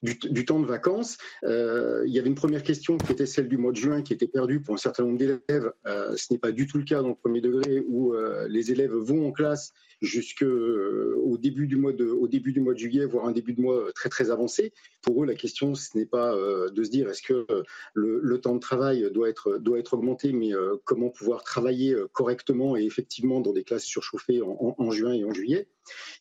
du, 0.02 0.44
temps 0.44 0.60
de 0.60 0.66
vacances, 0.66 1.18
il 1.42 2.10
y 2.10 2.18
avait 2.18 2.28
une 2.28 2.34
première 2.34 2.62
question 2.62 2.98
qui 2.98 3.12
était 3.12 3.26
celle 3.26 3.48
du 3.48 3.56
mois 3.56 3.72
de 3.72 3.76
juin 3.76 4.02
qui 4.02 4.12
était 4.12 4.26
perdue 4.26 4.60
pour 4.60 4.74
un 4.74 4.78
certain 4.78 5.04
nombre 5.04 5.18
d'élèves. 5.18 5.72
ce 5.84 6.32
n'est 6.32 6.38
pas 6.38 6.52
du 6.52 6.66
tout 6.66 6.78
le 6.78 6.84
cas 6.84 7.02
dans 7.02 7.08
le 7.08 7.14
premier 7.14 7.40
degré 7.40 7.82
où 7.86 8.14
les 8.48 8.70
élèves 8.72 8.92
vont 8.92 9.26
en 9.28 9.32
classe 9.32 9.72
jusqu'au 10.04 10.44
euh, 10.44 11.38
début 11.38 11.66
du 11.66 11.76
mois 11.76 11.92
de, 11.92 12.06
au 12.06 12.28
début 12.28 12.52
du 12.52 12.60
mois 12.60 12.74
de 12.74 12.78
juillet, 12.78 13.04
voire 13.06 13.26
un 13.26 13.32
début 13.32 13.52
de 13.52 13.60
mois 13.60 13.92
très 13.94 14.08
très 14.08 14.30
avancé. 14.30 14.72
Pour 15.02 15.22
eux, 15.22 15.26
la 15.26 15.34
question 15.34 15.74
ce 15.74 15.96
n'est 15.96 16.06
pas 16.06 16.34
euh, 16.34 16.70
de 16.70 16.84
se 16.84 16.90
dire 16.90 17.08
est-ce 17.08 17.22
que 17.22 17.46
le, 17.94 18.40
temps 18.40 18.54
de 18.54 18.60
travail 18.60 19.10
doit 19.12 19.28
être 19.28 19.58
doit 19.58 19.78
être 19.78 19.94
augmenté, 19.94 20.32
mais 20.32 20.54
euh, 20.54 20.76
comment 20.84 21.08
pouvoir 21.08 21.44
travailler 21.44 21.96
correctement 22.12 22.76
et 22.76 22.84
effectivement 22.84 23.40
dans 23.40 23.52
des 23.52 23.64
classes 23.64 23.84
surchauffées 23.84 24.40
en, 24.42 24.90
juin 24.90 25.12
et 25.12 25.24
en 25.24 25.32
juillet. 25.32 25.68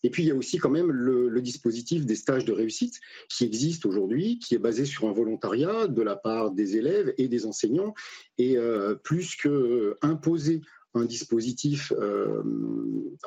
Et 0.03 0.09
puis 0.09 0.23
il 0.23 0.27
y 0.27 0.31
a 0.31 0.35
aussi 0.35 0.57
quand 0.57 0.69
même 0.69 0.91
le, 0.91 1.41
dispositif 1.41 2.05
des 2.05 2.15
stages 2.15 2.45
de 2.45 2.53
réussite 2.53 3.01
qui 3.27 3.43
existe 3.43 3.85
aujourd'hui, 3.85 4.39
qui 4.39 4.55
est 4.55 4.59
basé 4.59 4.85
sur 4.85 5.09
un 5.09 5.11
volontariat 5.11 5.87
de 5.87 6.01
la 6.01 6.15
part 6.15 6.51
des 6.51 6.77
élèves 6.77 7.13
et 7.17 7.27
des 7.27 7.45
enseignants, 7.45 7.93
et 8.37 8.55
plus 9.03 9.35
que 9.35 9.97
imposer 10.01 10.61
un 10.95 11.05
dispositif 11.05 11.91
euh, 11.97 12.43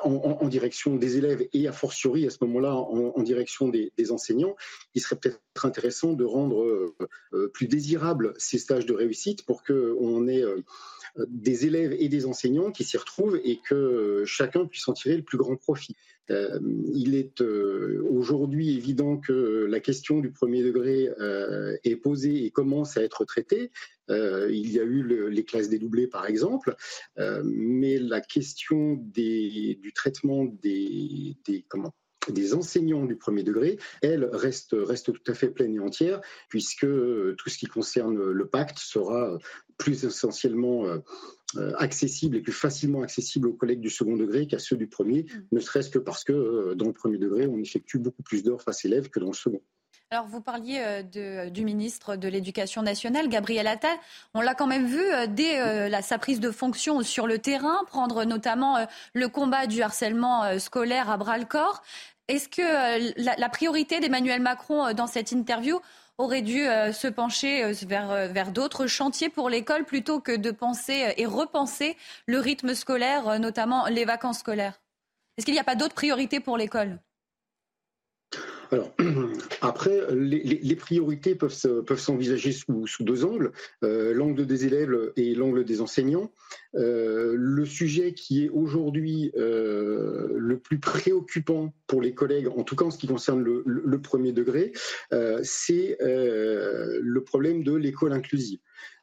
en, 0.03 0.47
direction 0.47 0.95
des 0.95 1.17
élèves 1.17 1.47
et 1.51 1.67
a 1.67 1.71
fortiori 1.71 2.25
à 2.25 2.29
ce 2.29 2.37
moment-là 2.41 2.73
en, 2.73 3.21
direction 3.23 3.67
des, 3.67 4.11
enseignants, 4.11 4.55
il 4.95 5.01
serait 5.01 5.17
peut-être 5.17 5.65
intéressant 5.65 6.13
de 6.13 6.23
rendre 6.23 6.63
euh, 6.63 6.95
euh, 7.33 7.47
plus 7.49 7.67
désirables 7.67 8.33
ces 8.37 8.57
stages 8.57 8.85
de 8.85 8.93
réussite 8.93 9.45
pour 9.45 9.63
qu'on 9.63 10.27
ait 10.27 10.43
des 11.27 11.65
élèves 11.65 11.95
et 11.97 12.09
des 12.09 12.25
enseignants 12.25 12.71
qui 12.71 12.83
s'y 12.83 12.97
retrouvent 12.97 13.39
et 13.43 13.59
que 13.67 14.23
chacun 14.25 14.65
puisse 14.65 14.87
en 14.87 14.93
tirer 14.93 15.17
le 15.17 15.23
plus 15.23 15.37
grand 15.37 15.55
profit. 15.55 15.95
Euh, 16.29 16.59
il 16.93 17.15
est 17.15 17.41
euh, 17.41 18.05
aujourd'hui 18.09 18.75
évident 18.75 19.17
que 19.17 19.65
la 19.69 19.79
question 19.79 20.19
du 20.19 20.31
premier 20.31 20.61
degré 20.61 21.09
euh, 21.19 21.77
est 21.83 21.95
posée 21.95 22.45
et 22.45 22.51
commence 22.51 22.97
à 22.97 23.03
être 23.03 23.23
traitée. 23.25 23.71
il 24.09 24.71
y 24.71 24.79
a 24.79 24.83
eu 24.83 25.29
les 25.29 25.43
classes 25.43 25.69
dédoublées, 25.69 26.07
par 26.07 26.25
exemple, 26.27 26.75
mais 27.43 27.99
la 27.99 28.21
question 28.21 28.95
du 29.13 29.91
traitement 29.93 30.45
des, 30.45 31.37
comment, 31.67 31.93
des 32.31 32.53
enseignants 32.53 33.05
du 33.05 33.15
premier 33.15 33.43
degré, 33.43 33.77
elle 34.01 34.25
reste, 34.25 34.75
reste 34.77 35.13
tout 35.13 35.31
à 35.31 35.33
fait 35.33 35.49
pleine 35.49 35.75
et 35.75 35.79
entière, 35.79 36.21
puisque 36.49 36.85
tout 36.85 37.49
ce 37.49 37.57
qui 37.57 37.67
concerne 37.67 38.17
le 38.17 38.47
pacte 38.47 38.77
sera 38.79 39.37
plus 39.77 40.03
essentiellement 40.05 40.85
accessible 41.77 42.37
et 42.37 42.41
plus 42.41 42.53
facilement 42.53 43.01
accessible 43.01 43.47
aux 43.47 43.53
collègues 43.53 43.79
du 43.79 43.89
second 43.89 44.17
degré 44.17 44.47
qu'à 44.47 44.59
ceux 44.59 44.77
du 44.77 44.87
premier, 44.87 45.23
mmh. 45.23 45.55
ne 45.55 45.59
serait-ce 45.59 45.89
que 45.89 45.99
parce 45.99 46.23
que 46.23 46.73
dans 46.73 46.87
le 46.87 46.93
premier 46.93 47.17
degré, 47.17 47.47
on 47.47 47.59
effectue 47.59 47.99
beaucoup 47.99 48.23
plus 48.23 48.43
d'heures 48.43 48.61
face 48.61 48.85
élèves 48.85 49.09
que 49.09 49.19
dans 49.19 49.27
le 49.27 49.33
second. 49.33 49.61
Alors, 50.09 50.25
vous 50.25 50.39
parliez 50.39 51.03
euh, 51.17 51.49
du 51.49 51.65
ministre 51.65 52.15
de 52.15 52.29
l'Éducation 52.29 52.81
nationale, 52.81 53.27
Gabriel 53.27 53.67
Attal. 53.67 53.97
On 54.33 54.39
l'a 54.39 54.55
quand 54.55 54.67
même 54.67 54.85
vu 54.85 55.01
euh, 55.01 55.27
dès 55.27 55.59
euh, 55.59 56.01
sa 56.01 56.17
prise 56.17 56.39
de 56.39 56.49
fonction 56.49 57.01
sur 57.01 57.27
le 57.27 57.39
terrain, 57.39 57.83
prendre 57.87 58.23
notamment 58.23 58.87
le 59.13 59.27
combat 59.27 59.67
du 59.67 59.81
harcèlement 59.81 60.57
scolaire 60.59 61.09
à 61.09 61.17
bras-le-corps. 61.17 61.83
Est-ce 62.27 62.49
que 62.49 63.39
la, 63.39 63.49
priorité 63.49 63.99
d'Emmanuel 63.99 64.41
Macron 64.41 64.93
dans 64.93 65.07
cette 65.07 65.31
interview 65.31 65.79
aurait 66.17 66.41
dû 66.41 66.65
se 66.91 67.07
pencher 67.07 67.71
vers, 67.85 68.27
vers 68.27 68.51
d'autres 68.51 68.87
chantiers 68.87 69.29
pour 69.29 69.49
l'école 69.49 69.85
plutôt 69.85 70.19
que 70.19 70.35
de 70.35 70.51
penser 70.51 71.13
et 71.15 71.25
repenser 71.25 71.95
le 72.25 72.39
rythme 72.39 72.73
scolaire, 72.73 73.39
notamment 73.39 73.87
les 73.87 74.03
vacances 74.03 74.39
scolaires? 74.39 74.81
Est-ce 75.37 75.45
qu'il 75.45 75.53
n'y 75.53 75.59
a 75.59 75.63
pas 75.63 75.75
d'autres 75.75 75.95
priorités 75.95 76.39
pour 76.39 76.57
l'école? 76.57 76.99
Alors, 78.71 78.93
après, 79.61 80.01
les, 80.13 80.75
priorités 80.75 81.35
peuvent, 81.35 81.53
s'envisager 81.97 82.51
sous, 82.51 82.85
deux 82.99 83.25
angles, 83.25 83.51
euh, 83.83 84.13
l'angle 84.13 84.45
des 84.45 84.65
élèves 84.65 85.11
et 85.15 85.35
l'angle 85.35 85.63
des 85.63 85.81
enseignants. 85.81 86.31
Euh, 86.75 87.33
le 87.37 87.65
sujet 87.65 88.13
qui 88.13 88.45
est 88.45 88.49
aujourd'hui 88.49 89.31
euh, 89.37 90.27
le 90.35 90.59
plus 90.59 90.79
préoccupant 90.79 91.73
pour 91.87 92.01
les 92.01 92.13
collègues, 92.13 92.47
en 92.47 92.63
tout 92.63 92.75
cas 92.75 92.85
en 92.85 92.91
ce 92.91 92.97
qui 92.97 93.07
concerne 93.07 93.41
le 93.43 94.01
premier 94.01 94.31
degré, 94.31 94.73
c'est 95.43 95.97
le 96.01 97.19
problème 97.21 97.63
de 97.63 97.73
l'école 97.73 98.13
inclusive. 98.13 98.59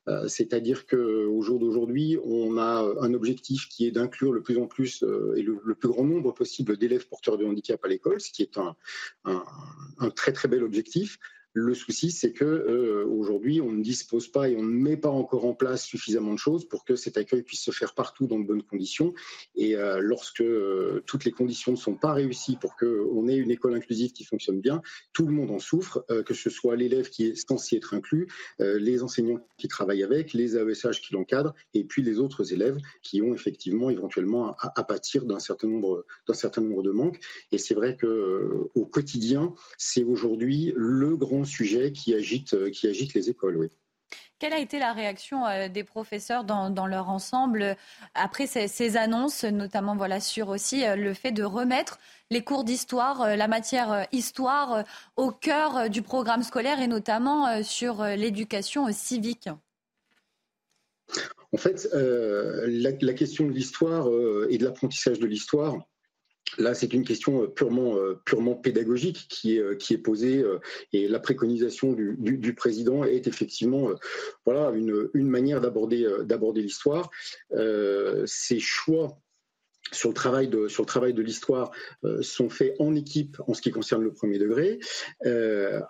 Euh, 0.09 0.29
c'est-à-dire 0.29 0.87
qu'au 0.87 1.41
jour 1.41 1.59
d'aujourd'hui, 1.59 2.19
on 2.25 2.59
a 2.59 2.95
un 3.01 3.15
objectif 3.15 3.69
qui 3.69 3.87
est 3.87 3.91
d'inclure 3.91 4.33
le 4.33 4.43
plus 4.43 4.59
en 4.59 4.67
plus 4.67 5.03
euh, 5.03 5.35
et 5.37 5.43
le, 5.43 5.57
plus 5.75 5.89
grand 5.89 6.05
nombre 6.05 6.33
possible 6.33 6.77
d'élèves 6.77 7.09
porteurs 7.09 7.39
de 7.39 7.45
handicap 7.45 7.83
à 7.85 7.89
l'école, 7.89 8.21
ce 8.21 8.31
qui 8.31 8.43
est 8.43 8.59
un, 8.59 10.11
très 10.11 10.33
très 10.33 10.49
bel 10.49 10.63
objectif. 10.63 11.19
Le 11.57 11.73
souci, 11.73 12.11
c'est 12.11 12.33
que 12.33 12.45
euh, 12.45 13.07
aujourd'hui, 13.07 13.61
on 13.61 13.71
ne 13.71 13.81
dispose 13.81 14.27
pas 14.27 14.49
et 14.49 14.57
on 14.57 14.65
ne 14.65 14.73
met 14.73 14.97
pas 14.97 15.09
encore 15.09 15.45
en 15.45 15.55
place 15.55 15.85
suffisamment 15.85 16.33
de 16.33 16.39
choses 16.39 16.69
pour 16.69 16.85
que 16.85 16.97
cet 16.97 17.17
accueil 17.17 17.43
puisse 17.45 17.63
se 17.63 17.71
faire 17.71 17.95
partout 17.95 18.27
dans 18.27 18.41
de 18.41 18.45
bonnes 18.45 18.65
conditions. 18.65 19.15
Et 19.55 19.77
euh, 19.77 20.01
lorsque 20.01 20.41
euh, 20.41 21.05
toutes 21.07 21.25
les 21.25 21.31
conditions 21.31 21.71
ne 21.71 21.77
sont 21.77 21.95
pas 21.95 22.13
réussies 22.13 22.57
pour 22.57 22.75
qu'on 22.75 23.29
ait 23.29 23.37
une 23.37 23.53
école 23.53 23.75
inclusive 23.75 24.11
qui 24.11 24.25
fonctionne 24.25 24.61
bien, 24.61 24.83
tout 25.13 25.27
le 25.27 25.33
monde 25.33 25.53
en 25.53 25.61
souffre, 25.61 26.05
que 26.27 26.35
ce 26.35 26.51
soit 26.51 26.75
l'élève 26.75 27.09
qui 27.09 27.27
est 27.27 27.49
censé 27.49 27.77
être 27.77 27.95
inclus, 27.95 28.27
les 28.59 29.05
enseignants 29.05 29.39
qui 29.57 29.69
travaillent 29.69 30.03
avec, 30.03 30.33
les 30.33 30.57
AESH 30.57 31.03
qui 31.03 31.15
l'encadrent, 31.15 31.55
et 31.73 31.85
puis 31.85 32.03
les 32.03 32.19
autres 32.19 32.53
élèves 32.53 32.79
qui 33.03 33.23
ont 33.23 33.33
effectivement 33.33 33.91
éventuellement 33.91 34.57
à, 34.59 34.83
pâtir 34.83 35.25
d'un 35.25 35.39
certain 35.39 35.69
nombre 35.69 36.05
d'un 36.27 36.35
certain 36.35 36.63
nombre 36.63 36.83
de 36.83 36.91
manques. 36.91 37.21
Et 37.53 37.59
c'est 37.59 37.75
vrai 37.75 37.97
que 37.97 38.69
au 38.75 38.87
quotidien, 38.87 39.55
c'est 39.79 40.03
aujourd'hui 40.03 40.73
le 40.77 41.17
grand 41.17 41.44
sujet 41.45 41.93
qui 41.93 42.15
agite, 42.15 42.55
euh, 42.55 42.71
qui 42.71 42.87
agite 42.87 43.15
les 43.15 43.31
écoles. 43.31 43.57
Oui. 43.57 43.69
Quelle 44.39 44.53
a 44.53 44.59
été 44.59 44.79
la 44.79 44.93
réaction 44.93 45.47
euh, 45.47 45.69
des 45.69 45.85
professeurs 45.85 46.45
dans, 46.45 46.87
leur 46.87 47.09
ensemble 47.09 47.77
après 48.15 48.47
ces, 48.47 48.97
annonces, 48.97 49.45
notamment 49.45 49.97
voilà, 49.97 50.21
sur 50.21 50.49
aussi 50.49 50.85
euh, 50.85 50.97
le 50.97 51.15
fait 51.15 51.33
de 51.33 51.45
remettre 51.45 51.99
les 52.31 52.43
cours 52.43 52.65
d'histoire, 52.65 53.37
la 53.37 53.49
matière 53.49 54.07
histoire 54.13 54.85
au 55.17 55.31
cœur 55.31 55.89
du 55.89 56.03
programme 56.03 56.43
scolaire 56.43 56.81
et 56.81 56.89
notamment 56.89 57.63
sur 57.63 58.03
l'éducation 58.03 58.91
civique? 58.93 59.49
En 61.53 61.57
fait, 61.57 61.87
la, 61.93 63.13
question 63.13 63.47
de 63.47 63.53
l'histoire 63.53 64.09
et 64.49 64.59
de 64.59 64.65
l'apprentissage 64.65 65.21
de 65.21 65.27
l'histoire, 65.27 65.87
Là, 66.59 66.75
c'est 66.75 66.93
une 66.93 67.05
question 67.05 67.43
euh, 67.43 67.47
purement, 67.47 67.97
euh, 67.97 68.21
purement 68.25 68.55
pédagogique 68.55 69.27
qui 69.29 69.57
est, 69.57 69.61
euh, 69.61 69.79
posée 70.03 70.45
et 70.93 71.09
la 71.09 71.19
préconisation 71.19 71.93
du, 71.93 72.55
président 72.55 73.05
est 73.05 73.27
effectivement 73.27 73.91
voilà, 74.45 74.71
une, 74.71 75.09
manière 75.15 75.61
d'aborder 75.61 76.63
l'histoire. 76.63 77.11
ces 78.27 78.59
choix 78.59 79.19
sur 79.93 80.09
le 80.09 80.15
travail 80.15 80.49
de, 80.49 80.67
sur 80.69 80.83
le 80.83 80.87
travail 80.87 81.15
de 81.15 81.23
l'histoire 81.23 81.71
sont 82.21 82.49
faits 82.49 82.75
en 82.79 82.95
équipe 82.97 83.37
en 83.47 83.55
ce 83.55 83.63
qui 83.63 83.71
concerne 83.71 84.03
le 84.03 84.13
premier 84.13 84.39
degré. 84.39 84.81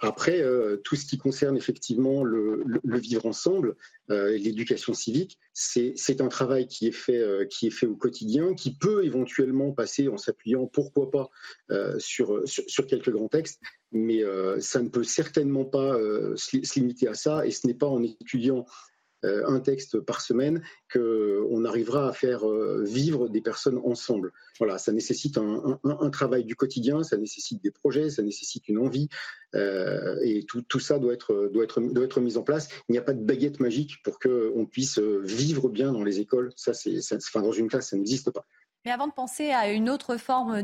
après, 0.00 0.44
tout 0.82 0.96
ce 0.96 1.06
qui 1.06 1.16
concerne 1.16 1.56
effectivement 1.56 2.24
le, 2.24 2.64
le 2.82 2.98
vivre 2.98 3.24
ensemble, 3.26 3.76
euh, 4.10 4.36
l'éducation 4.36 4.92
civique, 4.92 5.38
c'est 5.54 6.20
un 6.20 6.28
travail 6.28 6.66
qui 6.66 6.88
est, 6.88 6.92
fait, 6.92 7.16
euh, 7.16 7.46
qui 7.46 7.68
est 7.68 7.70
fait 7.70 7.86
au 7.86 7.96
quotidien, 7.96 8.54
qui 8.54 8.74
peut 8.74 9.02
éventuellement 9.02 9.72
passer 9.72 10.08
en 10.08 10.18
s'appuyant, 10.18 10.66
pourquoi 10.66 11.10
pas, 11.10 11.30
euh, 11.70 11.98
sur, 11.98 12.42
sur, 12.46 12.86
quelques 12.86 13.10
grands 13.10 13.28
textes, 13.28 13.62
mais 13.92 14.22
ça 14.58 14.82
ne 14.82 14.88
peut 14.88 15.04
certainement 15.04 15.64
pas 15.64 15.96
se, 16.36 16.78
limiter 16.78 17.08
à 17.08 17.14
ça, 17.14 17.46
et 17.46 17.50
ce 17.50 17.66
n'est 17.66 17.74
pas 17.74 17.86
en 17.86 18.02
étudiant 18.02 18.66
euh, 18.66 18.93
un 19.24 19.60
texte 19.60 20.00
par 20.00 20.20
semaine 20.20 20.62
qu'on 20.92 21.64
arrivera 21.64 22.08
à 22.08 22.12
faire 22.12 22.48
euh, 22.48 22.82
vivre 22.84 23.28
des 23.28 23.40
personnes 23.40 23.80
ensemble. 23.84 24.32
Voilà, 24.58 24.78
ça 24.78 24.92
nécessite 24.92 25.38
un, 25.38 26.10
travail 26.10 26.44
du 26.44 26.54
quotidien, 26.54 27.02
ça 27.02 27.16
nécessite 27.16 27.62
des 27.62 27.70
projets, 27.70 28.10
ça 28.10 28.22
nécessite 28.22 28.68
une 28.68 28.78
envie, 28.78 29.08
euh, 29.54 30.16
et 30.22 30.44
tout, 30.44 30.62
tout, 30.62 30.80
ça 30.80 30.98
doit 30.98 31.12
être, 31.12 31.50
doit, 31.52 31.64
être, 31.64 31.80
doit 31.80 32.04
être 32.04 32.20
mis 32.20 32.36
en 32.36 32.42
place. 32.42 32.68
Il 32.88 32.92
n'y 32.92 32.98
a 32.98 33.02
pas 33.02 33.14
de 33.14 33.24
baguette 33.24 33.60
magique 33.60 34.02
pour 34.02 34.18
qu'on 34.18 34.66
puisse 34.70 34.98
vivre 34.98 35.68
bien 35.68 35.92
dans 35.92 36.04
les 36.04 36.20
écoles. 36.20 36.52
Ça, 36.56 36.74
c'est, 36.74 37.00
enfin, 37.12 37.42
dans 37.42 37.52
une 37.52 37.68
classe, 37.68 37.90
ça 37.90 37.96
n'existe 37.96 38.30
pas. 38.30 38.46
Mais 38.84 38.92
avant 38.92 39.06
de 39.06 39.12
penser 39.12 39.50
à 39.50 39.70
une 39.70 39.88
autre 39.88 40.18
forme 40.18 40.60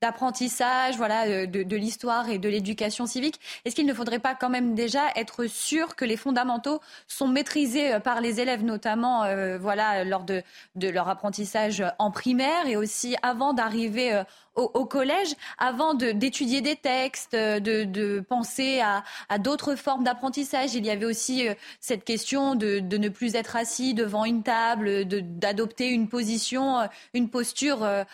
d'apprentissage, 0.00 0.96
voilà, 0.96 1.26
euh, 1.26 1.46
de, 1.46 1.62
de 1.62 1.76
l'histoire 1.76 2.30
et 2.30 2.38
de 2.38 2.48
l'éducation 2.48 3.04
civique, 3.04 3.38
est-ce 3.66 3.74
qu'il 3.74 3.84
ne 3.84 3.92
faudrait 3.92 4.20
pas 4.20 4.34
quand 4.34 4.48
même 4.48 4.74
déjà 4.74 5.02
être 5.16 5.44
sûr 5.44 5.94
que 5.94 6.06
les 6.06 6.16
fondamentaux 6.16 6.80
sont 7.08 7.28
maîtrisés 7.28 7.92
euh, 7.92 8.00
par 8.00 8.22
les 8.22 8.40
élèves, 8.40 8.64
notamment 8.64 9.24
euh, 9.24 9.58
voilà, 9.58 10.02
lors 10.04 10.24
de, 10.24 10.42
de, 10.76 10.88
leur 10.88 11.10
apprentissage 11.10 11.84
en 11.98 12.10
primaire 12.10 12.66
et 12.66 12.76
aussi 12.76 13.16
avant 13.22 13.52
d'arriver 13.52 14.22
au, 14.58 14.84
collège, 14.84 15.34
avant 15.58 15.94
d'étudier 15.94 16.60
des 16.60 16.76
textes, 16.76 17.34
de, 17.34 17.84
de 17.84 18.20
penser 18.20 18.80
à, 18.80 19.04
à 19.28 19.38
d'autres 19.38 19.76
formes 19.76 20.04
d'apprentissage. 20.04 20.74
Il 20.74 20.84
y 20.84 20.90
avait 20.90 21.06
aussi 21.06 21.46
cette 21.80 22.04
question 22.04 22.54
de, 22.54 22.80
de, 22.80 22.98
ne 22.98 23.08
plus 23.08 23.34
être 23.34 23.56
assis 23.56 23.94
devant 23.94 24.24
une 24.24 24.42
table, 24.42 25.04
d'adopter 25.06 25.88
une 25.88 26.08
position, 26.08 26.88
une 27.14 27.30
posture 27.30 27.84
euh, 27.84 28.04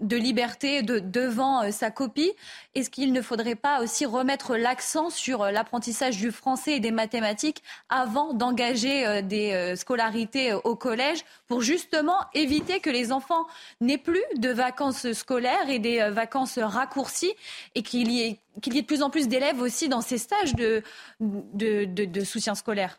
de 0.00 0.16
liberté 0.16 0.82
de, 0.82 0.98
devant 0.98 1.62
euh, 1.62 1.70
sa 1.70 1.90
copie. 1.90 2.32
Est-ce 2.74 2.90
qu'il 2.90 3.12
ne 3.12 3.22
faudrait 3.22 3.54
pas 3.54 3.80
aussi 3.80 4.06
remettre 4.06 4.56
l'accent 4.56 5.10
sur 5.10 5.42
euh, 5.42 5.50
l'apprentissage 5.50 6.16
du 6.16 6.32
français 6.32 6.76
et 6.76 6.80
des 6.80 6.90
mathématiques 6.90 7.62
avant 7.88 8.34
d'engager 8.34 9.22
des 9.22 9.74
scolarités 9.76 10.52
au 10.52 10.74
collège 10.76 11.24
pour 11.46 11.62
justement 11.62 12.16
éviter 12.34 12.80
que 12.80 12.90
les 12.90 13.12
enfants 13.12 13.46
n'aient 13.80 13.98
plus 13.98 14.22
de 14.36 14.50
vacances 14.50 15.12
scolaires 15.12 15.68
et 15.68 15.78
des 15.78 16.08
vacances 16.10 16.58
raccourcies 16.58 17.34
et 17.74 17.82
qu'il 17.82 18.10
y, 18.10 18.22
ait, 18.22 18.38
y 18.66 18.78
ait 18.78 18.82
de 18.82 18.86
plus 18.86 19.02
en 19.02 19.10
plus 19.10 19.28
d'élèves 19.28 19.60
aussi 19.60 19.88
dans 19.88 20.00
ces 20.00 20.18
stages 20.18 20.54
de, 20.54 20.82
de 21.20 22.24
soutien 22.24 22.54
scolaire? 22.54 22.98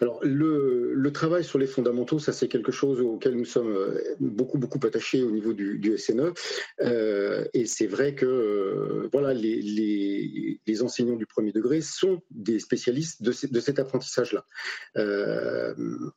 Alors, 0.00 0.20
le, 0.22 1.10
travail 1.12 1.44
sur 1.44 1.58
les 1.58 1.66
fondamentaux, 1.66 2.18
ça 2.18 2.32
c'est 2.32 2.48
quelque 2.48 2.72
chose 2.72 3.00
auquel 3.00 3.36
nous 3.36 3.44
sommes 3.44 3.70
euh, 3.70 4.00
beaucoup, 4.18 4.56
beaucoup 4.56 4.80
attachés 4.84 5.22
au 5.22 5.30
niveau 5.30 5.52
du, 5.52 5.98
SNE. 5.98 6.32
Euh, 6.80 7.44
et 7.52 7.66
c'est 7.66 7.86
vrai 7.86 8.14
que 8.14 8.24
euh, 8.24 9.08
voilà, 9.12 9.34
les, 9.34 10.82
enseignants 10.82 11.16
du 11.16 11.26
premier 11.26 11.52
degré 11.52 11.82
sont 11.82 12.22
des 12.30 12.58
spécialistes 12.58 13.22
de, 13.22 13.32
cet 13.32 13.78
apprentissage-là. 13.78 14.46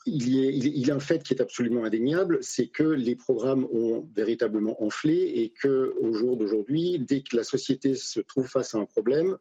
il, 0.05 0.87
y 0.87 0.91
a 0.91 0.95
un 0.95 0.99
fait 0.99 1.21
qui 1.21 1.33
est 1.33 1.41
absolument 1.41 1.83
indéniable, 1.83 2.39
c'est 2.41 2.67
que 2.67 2.83
les 2.83 3.15
programmes 3.15 3.67
ont 3.71 4.07
véritablement 4.15 4.81
enflé 4.81 5.13
et 5.13 5.53
qu'au 5.61 6.13
jour 6.13 6.37
d'aujourd'hui, 6.37 6.99
dès 6.99 7.21
que 7.21 7.35
la 7.35 7.43
société 7.43 7.95
se 7.95 8.21
trouve 8.21 8.47
face 8.47 8.75
à 8.75 8.77
un 8.77 8.85
problème, 8.85 9.37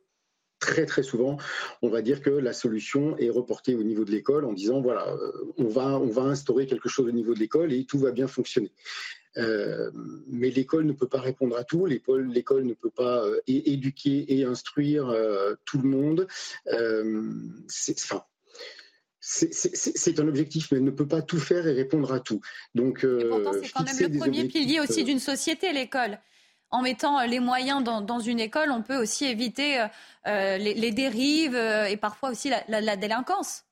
très 0.64 0.86
très 0.86 1.02
souvent, 1.02 1.36
on 1.82 1.88
va 1.88 2.00
dire 2.00 2.22
que 2.22 2.30
la 2.30 2.54
solution 2.54 3.16
est 3.18 3.28
reportée 3.28 3.74
au 3.74 3.82
niveau 3.82 4.04
de 4.04 4.10
l'école 4.10 4.46
en 4.46 4.52
disant 4.52 4.80
voilà, 4.80 5.06
euh, 5.08 5.52
on 5.58 5.68
va, 5.68 5.98
on 6.00 6.08
va 6.08 6.22
instaurer 6.22 6.66
quelque 6.66 6.88
chose 6.88 7.06
au 7.06 7.12
niveau 7.12 7.34
de 7.34 7.38
l'école 7.38 7.72
et 7.72 7.84
tout 7.84 7.98
va 7.98 8.12
bien 8.12 8.26
fonctionner. 8.26 8.72
Euh, 9.36 9.90
mais 10.26 10.50
l'école 10.50 10.86
ne 10.86 10.92
peut 10.92 11.08
pas 11.08 11.20
répondre 11.20 11.56
à 11.56 11.64
tout, 11.64 11.84
l'école, 11.86 12.28
l'école 12.28 12.64
ne 12.64 12.72
peut 12.72 12.90
pas 12.90 13.24
euh, 13.24 13.40
éduquer 13.46 14.32
et 14.32 14.44
instruire 14.44 15.14
tout 15.66 15.78
le 15.78 15.88
monde. 15.88 16.26
c'est, 17.68 18.00
enfin, 18.00 18.22
c'est 19.20 20.20
un 20.20 20.28
objectif, 20.28 20.70
mais 20.70 20.78
elle 20.78 20.84
ne 20.84 20.90
peut 20.90 21.08
pas 21.08 21.20
tout 21.20 21.40
faire 21.40 21.66
et 21.66 21.72
répondre 21.72 22.12
à 22.12 22.20
tout. 22.20 22.40
Donc, 22.74 23.04
et 23.04 23.28
pourtant, 23.28 23.52
c'est 23.52 23.70
quand 23.70 23.84
même 23.84 24.12
le 24.12 24.18
premier 24.18 24.44
pilier 24.44 24.80
aussi 24.80 25.04
d'une 25.04 25.20
société, 25.20 25.72
l'école. 25.72 26.18
En 26.74 26.82
mettant 26.82 27.22
les 27.22 27.40
moyens 27.40 27.84
dans, 27.84 28.20
une 28.20 28.40
école, 28.40 28.70
on 28.70 28.82
peut 28.82 28.96
aussi 28.96 29.26
éviter 29.26 29.86
les, 30.26 30.90
dérives 30.90 31.54
et 31.56 31.96
parfois 31.96 32.30
aussi 32.30 32.50
la 32.68 32.96
délinquance. 32.96 33.64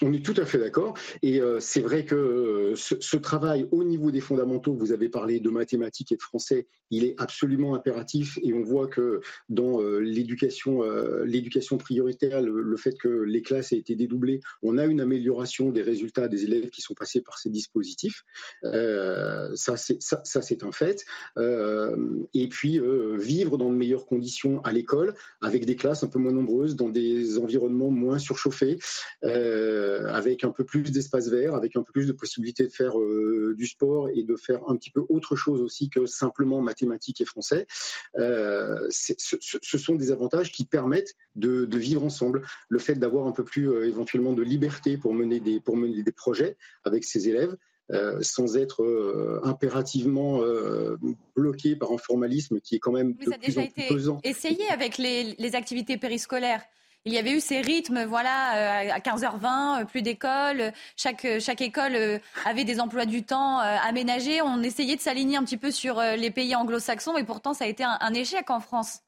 On 0.00 0.12
est 0.12 0.24
tout 0.24 0.34
à 0.38 0.46
fait 0.46 0.58
d'accord. 0.58 0.94
Et 1.22 1.40
euh, 1.40 1.60
c'est 1.60 1.82
vrai 1.82 2.06
que 2.06 2.14
euh, 2.14 2.74
ce, 2.76 3.16
travail 3.16 3.68
au 3.70 3.84
niveau 3.84 4.10
des 4.10 4.20
fondamentaux, 4.20 4.74
vous 4.74 4.92
avez 4.92 5.10
parlé 5.10 5.38
de 5.38 5.50
mathématiques 5.50 6.12
et 6.12 6.16
de 6.16 6.22
français, 6.22 6.66
il 6.90 7.04
est 7.04 7.14
absolument 7.18 7.74
impératif. 7.74 8.38
Et 8.42 8.54
on 8.54 8.62
voit 8.62 8.86
que 8.86 9.20
dans 9.50 9.80
euh, 9.80 9.98
l'éducation, 9.98 10.82
l'éducation 11.24 11.76
prioritaire, 11.76 12.40
le, 12.40 12.76
fait 12.76 12.96
que 12.98 13.08
les 13.08 13.42
classes 13.42 13.72
aient 13.72 13.78
été 13.78 13.94
dédoublées, 13.94 14.40
on 14.62 14.78
a 14.78 14.86
une 14.86 15.00
amélioration 15.00 15.70
des 15.70 15.82
résultats 15.82 16.26
des 16.26 16.44
élèves 16.44 16.70
qui 16.70 16.80
sont 16.80 16.94
passés 16.94 17.20
par 17.20 17.38
ces 17.38 17.50
dispositifs. 17.50 18.24
ça, 18.62 19.76
c'est 19.76 20.62
un 20.62 20.72
fait. 20.72 21.04
et 22.34 22.48
puis 22.48 22.80
vivre 23.18 23.58
dans 23.58 23.70
de 23.70 23.76
meilleures 23.76 24.06
conditions 24.06 24.62
à 24.62 24.72
l'école, 24.72 25.14
avec 25.40 25.66
des 25.66 25.76
classes 25.76 26.02
un 26.02 26.08
peu 26.08 26.18
moins 26.18 26.32
nombreuses, 26.32 26.76
dans 26.76 26.88
des 26.88 27.38
environnements 27.38 27.90
moins 27.90 28.18
surchauffés. 28.18 28.78
Avec 30.08 30.44
un 30.44 30.50
peu 30.50 30.64
plus 30.64 30.90
d'espace 30.90 31.28
vert, 31.28 31.54
avec 31.54 31.76
un 31.76 31.82
peu 31.82 31.92
plus 31.92 32.06
de 32.06 32.12
possibilités 32.12 32.64
de 32.64 32.72
faire 32.72 32.98
euh, 32.98 33.54
du 33.56 33.66
sport 33.66 34.08
et 34.10 34.22
de 34.22 34.36
faire 34.36 34.60
un 34.68 34.76
petit 34.76 34.90
peu 34.90 35.04
autre 35.08 35.36
chose 35.36 35.60
aussi 35.60 35.88
que 35.90 36.06
simplement 36.06 36.60
mathématiques 36.60 37.20
et 37.20 37.24
français. 37.24 37.66
Euh, 38.18 38.86
ce, 38.90 39.78
sont 39.78 39.94
des 39.94 40.10
avantages 40.10 40.52
qui 40.52 40.64
permettent 40.64 41.14
de, 41.34 41.66
vivre 41.76 42.04
ensemble. 42.04 42.42
Le 42.68 42.78
fait 42.78 42.94
d'avoir 42.94 43.26
un 43.26 43.32
peu 43.32 43.44
plus 43.44 43.86
éventuellement 43.86 44.32
de 44.32 44.42
liberté 44.42 44.96
pour 44.96 45.14
mener 45.14 45.40
des, 45.40 45.60
pour 45.60 45.76
mener 45.76 46.02
des 46.02 46.12
projets 46.12 46.56
avec 46.84 47.04
ses 47.04 47.28
élèves. 47.28 47.56
sans 48.20 48.56
être 48.56 48.80
impérativement 49.42 50.40
bloqué 51.36 51.76
par 51.76 51.90
un 51.92 51.98
formalisme 51.98 52.60
qui 52.60 52.76
est 52.76 52.78
quand 52.78 52.92
même 52.92 53.14
Mais 53.18 53.26
ça 53.26 53.34
a 53.34 53.38
déjà 53.38 53.62
été 53.62 53.88
essayé 54.24 54.66
avec 54.70 54.98
les, 54.98 55.34
les 55.38 55.54
activités 55.54 55.98
périscolaires 55.98 56.62
il 57.04 57.12
y 57.12 57.18
avait 57.18 57.32
eu 57.32 57.40
ces 57.40 57.60
rythmes, 57.60 58.04
voilà, 58.04 58.86
euh, 58.88 58.92
à 58.92 59.00
15h20, 59.00 59.82
euh, 59.82 59.84
plus 59.84 60.02
d'école, 60.02 60.72
chaque, 60.96 61.26
chaque 61.40 61.60
école 61.60 61.96
euh, 61.96 62.18
avait 62.44 62.64
des 62.64 62.80
emplois 62.80 63.06
du 63.06 63.24
temps 63.24 63.58
aménagés. 63.58 64.40
On 64.42 64.62
essayait 64.62 64.96
de 64.96 65.00
s'aligner 65.00 65.36
un 65.36 65.44
petit 65.44 65.56
peu 65.56 65.70
sur 65.70 66.00
les 66.00 66.30
pays 66.30 66.54
anglo-saxons, 66.54 67.16
et 67.16 67.24
pourtant 67.24 67.54
ça 67.54 67.64
a 67.64 67.68
été 67.68 67.84
un 67.84 68.14
échec 68.14 68.50
en 68.50 68.60
France. 68.60 69.00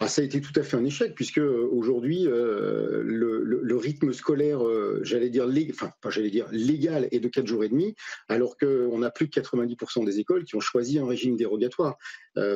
Ah, 0.00 0.08
ça 0.08 0.22
a 0.22 0.24
été 0.24 0.40
tout 0.40 0.52
à 0.56 0.62
fait 0.62 0.76
un 0.76 0.84
échec, 0.84 1.14
puisque 1.14 1.38
euh, 1.38 1.68
aujourd'hui, 1.72 2.26
euh, 2.26 3.02
le, 3.02 3.76
rythme 3.76 4.12
scolaire, 4.12 4.66
euh, 4.66 5.00
j'allais 5.02 5.30
dire, 5.30 5.48
enfin, 5.70 5.92
j'allais 6.08 6.30
dire 6.30 6.46
légal, 6.52 7.08
est 7.10 7.20
de 7.20 7.28
4 7.28 7.46
jours 7.46 7.64
et 7.64 7.68
demi, 7.68 7.94
alors 8.28 8.56
qu'on 8.58 9.02
a 9.02 9.10
plus 9.10 9.26
de 9.26 9.32
90% 9.32 10.04
des 10.04 10.20
écoles 10.20 10.44
qui 10.44 10.56
ont 10.56 10.60
choisi 10.60 10.98
un 10.98 11.06
régime 11.06 11.36
dérogatoire. 11.36 11.96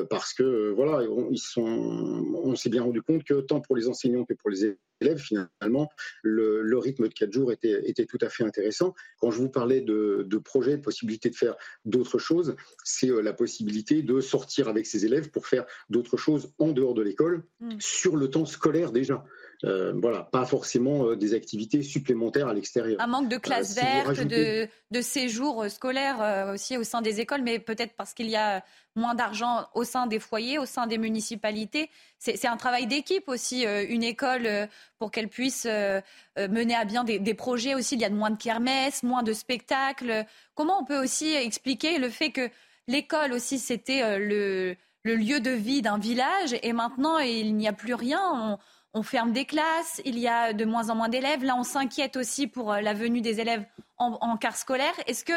parce 0.09 0.33
que, 0.33 0.71
voilà, 0.71 1.03
ils 1.31 1.39
sont, 1.39 1.63
on 1.63 2.55
s'est 2.55 2.69
bien 2.69 2.83
rendu 2.83 3.01
compte 3.01 3.23
que 3.23 3.41
tant 3.41 3.59
pour 3.59 3.75
les 3.75 3.87
enseignants 3.87 4.25
que 4.25 4.33
pour 4.33 4.49
les 4.49 4.65
élèves, 5.01 5.19
finalement, 5.19 5.89
le, 6.23 6.77
rythme 6.77 7.07
de 7.07 7.13
4 7.13 7.31
jours 7.31 7.51
était, 7.51 7.89
était, 7.89 8.05
tout 8.05 8.17
à 8.21 8.29
fait 8.29 8.43
intéressant. 8.43 8.93
Quand 9.19 9.31
je 9.31 9.37
vous 9.37 9.49
parlais 9.49 9.81
de, 9.81 10.25
de 10.27 10.37
projets, 10.37 10.77
de 10.77 10.81
possibilité 10.81 11.29
de 11.29 11.35
faire 11.35 11.55
d'autres 11.85 12.19
choses, 12.19 12.55
c'est 12.83 13.09
euh, 13.09 13.21
la 13.21 13.33
possibilité 13.33 14.01
de 14.01 14.19
sortir 14.19 14.67
avec 14.67 14.85
ses 14.85 15.05
élèves 15.05 15.29
pour 15.29 15.47
faire 15.47 15.65
d'autres 15.89 16.17
choses 16.17 16.53
en 16.59 16.71
dehors 16.71 16.93
de 16.93 17.01
l'école, 17.01 17.43
mm. 17.59 17.79
sur 17.79 18.15
le 18.15 18.29
temps 18.29 18.45
scolaire 18.45 18.91
déjà. 18.91 19.25
Euh, 19.63 19.93
voilà, 19.95 20.21
pas 20.21 20.45
forcément 20.45 21.05
euh, 21.05 21.15
des 21.15 21.33
activités 21.33 21.81
supplémentaires 21.81 22.47
à 22.47 22.53
l'extérieur. 22.53 22.99
Un 22.99 23.07
manque 23.07 23.29
de 23.29 23.37
classes 23.37 23.75
vertes, 23.75 24.21
de, 24.21 24.67
de 24.91 25.01
séjours 25.01 25.65
scolaires 25.69 26.51
aussi 26.53 26.77
au 26.77 26.83
sein 26.83 27.01
des 27.01 27.19
écoles, 27.21 27.41
mais 27.41 27.59
peut-être 27.59 27.93
parce 27.95 28.13
qu'il 28.13 28.29
y 28.29 28.35
a 28.35 28.63
moins 28.95 29.13
d'argent 29.13 29.67
au 29.73 29.83
sein 29.83 30.07
des 30.07 30.19
foyers, 30.19 30.57
au 30.57 30.65
sein 30.65 30.87
des 30.87 30.97
municipalités. 30.97 31.89
C'est 32.17 32.47
un 32.47 32.57
travail 32.57 32.87
d'équipe 32.87 33.27
aussi, 33.27 33.65
euh, 33.65 33.85
une 33.87 34.03
école, 34.03 34.45
euh, 34.45 34.67
pour 34.99 35.11
qu'elle 35.11 35.27
puisse 35.27 35.67
euh, 35.69 36.01
mener 36.37 36.75
à 36.75 36.85
bien 36.85 37.03
des, 37.03 37.33
projets 37.33 37.75
aussi. 37.75 37.95
Il 37.95 38.01
y 38.01 38.05
a 38.05 38.09
moins 38.09 38.31
de 38.31 38.37
kermesses, 38.37 39.03
moins 39.03 39.23
de 39.23 39.33
spectacles. 39.33 40.25
Comment 40.55 40.81
on 40.81 40.85
peut 40.85 41.01
aussi 41.01 41.33
expliquer 41.33 41.99
le 41.99 42.09
fait 42.09 42.31
que 42.31 42.49
l'école 42.87 43.33
aussi, 43.33 43.59
c'était 43.59 44.17
le, 44.17 44.75
lieu 45.03 45.39
de 45.39 45.51
vie 45.51 45.81
d'un 45.81 45.99
village 45.99 46.55
et 46.63 46.73
maintenant, 46.73 47.19
il 47.19 47.55
n'y 47.55 47.67
a 47.67 47.73
plus 47.73 47.93
rien? 47.93 48.21
On, 48.33 48.57
ferme 49.03 49.31
des 49.31 49.45
classes, 49.45 50.01
il 50.05 50.19
y 50.19 50.27
a 50.27 50.53
de 50.53 50.65
moins 50.65 50.89
en 50.89 50.95
moins 50.95 51.09
d'élèves. 51.09 51.43
Là, 51.43 51.55
on 51.57 51.63
s'inquiète 51.63 52.15
aussi 52.15 52.47
pour 52.47 52.73
la 52.73 52.93
venue 52.93 53.21
des 53.21 53.39
élèves 53.39 53.65
en, 53.97 54.17
en 54.21 54.37
quart 54.37 54.57
scolaire. 54.57 54.93
Est-ce 55.07 55.25
que 55.25 55.33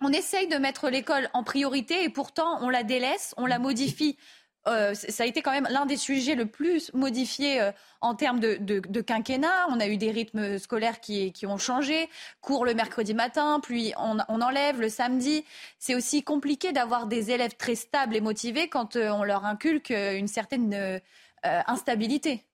on 0.00 0.12
essaye 0.12 0.48
de 0.48 0.56
mettre 0.56 0.88
l'école 0.88 1.28
en 1.32 1.44
priorité 1.44 2.02
et 2.04 2.08
pourtant 2.08 2.58
on 2.60 2.68
la 2.68 2.82
délaisse, 2.82 3.34
on 3.36 3.46
la 3.46 3.58
modifie? 3.58 4.16
Euh, 4.68 4.94
ça 4.94 5.24
a 5.24 5.26
été 5.26 5.42
quand 5.42 5.50
même 5.50 5.66
l'un 5.70 5.86
des 5.86 5.96
sujets 5.96 6.36
le 6.36 6.46
plus 6.46 6.92
modifiés 6.94 7.60
euh, 7.60 7.72
en 8.00 8.14
termes 8.14 8.38
de, 8.38 9.00
quinquennat. 9.00 9.66
On 9.70 9.80
a 9.80 9.88
eu 9.88 9.96
des 9.96 10.10
rythmes 10.10 10.58
scolaires 10.58 11.00
qui, 11.00 11.32
ont 11.46 11.58
changé. 11.58 12.08
Cours 12.40 12.64
le 12.64 12.74
mercredi 12.74 13.14
matin, 13.14 13.60
puis 13.62 13.92
on, 13.96 14.18
enlève 14.40 14.80
le 14.80 14.88
samedi. 14.88 15.44
C'est 15.78 15.94
aussi 15.94 16.22
compliqué 16.22 16.72
d'avoir 16.72 17.06
des 17.06 17.30
élèves 17.32 17.56
très 17.56 17.74
stables 17.74 18.14
et 18.14 18.20
motivés 18.20 18.68
quand 18.68 18.96
euh, 18.96 19.10
on 19.10 19.24
leur 19.24 19.44
inculque 19.44 19.90
une 19.90 20.28
certaine 20.28 21.00
instabilité. 21.42 22.44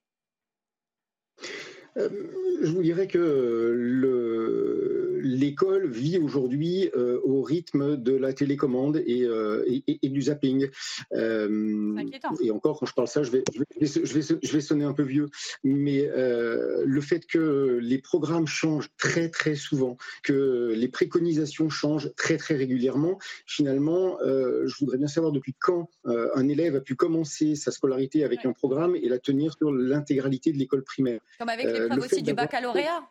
Je 1.97 2.71
vous 2.71 2.83
dirais 2.83 3.07
que 3.07 3.73
le 3.75 5.08
l'école 5.23 5.89
vit 5.89 6.19
aujourd'hui 6.19 6.91
euh, 6.97 7.21
au 7.25 7.43
rythme 7.43 7.97
de 7.97 8.15
la 8.15 8.33
télécommande 8.33 9.03
et, 9.07 9.25
euh, 9.25 9.65
du 10.03 10.23
zapping. 10.23 10.69
Euh, 11.13 12.05
et 12.41 12.51
encore, 12.51 12.81
quand 12.81 12.87
je 12.87 12.95
parle 12.95 13.09
ça, 13.09 13.23
je 13.23 13.31
vais, 13.31 13.45
je 13.81 14.53
vais, 14.53 14.61
sonner 14.61 14.85
un 14.85 14.93
peu 14.93 15.03
vieux, 15.03 15.29
mais 15.65 16.09
le 16.15 17.01
fait 17.01 17.27
que 17.27 17.79
les 17.81 17.99
programmes 17.99 18.47
changent 18.47 18.91
très 18.97 19.29
très 19.29 19.55
souvent, 19.55 19.97
que 20.23 20.73
les 20.75 20.89
préconisations 20.89 21.71
changent 21.71 22.11
très 22.17 22.37
très 22.37 22.55
régulièrement, 22.55 23.19
finalement, 23.47 24.19
je 24.21 24.75
voudrais 24.81 24.99
bien 24.99 25.09
savoir 25.09 25.33
depuis 25.33 25.55
quand 25.59 25.89
un 26.05 26.49
élève 26.49 26.77
a 26.77 26.81
pu 26.81 26.97
commencer 26.97 27.55
sa 27.55 27.71
scolarité 27.71 28.25
avec 28.25 28.45
un 28.45 28.53
programme 28.53 28.97
et 28.97 29.09
la 29.09 29.19
tenir 29.19 29.55
sur 29.57 29.73
l'intégralité 29.73 30.53
de 30.53 30.59
l'école 30.59 30.85
primaire. 30.85 31.21
Comme 31.39 31.49
avec 31.49 31.67
l'épreuve 31.67 31.99
aussi 31.99 32.23
du 32.23 32.35
baccalauréat 32.35 33.09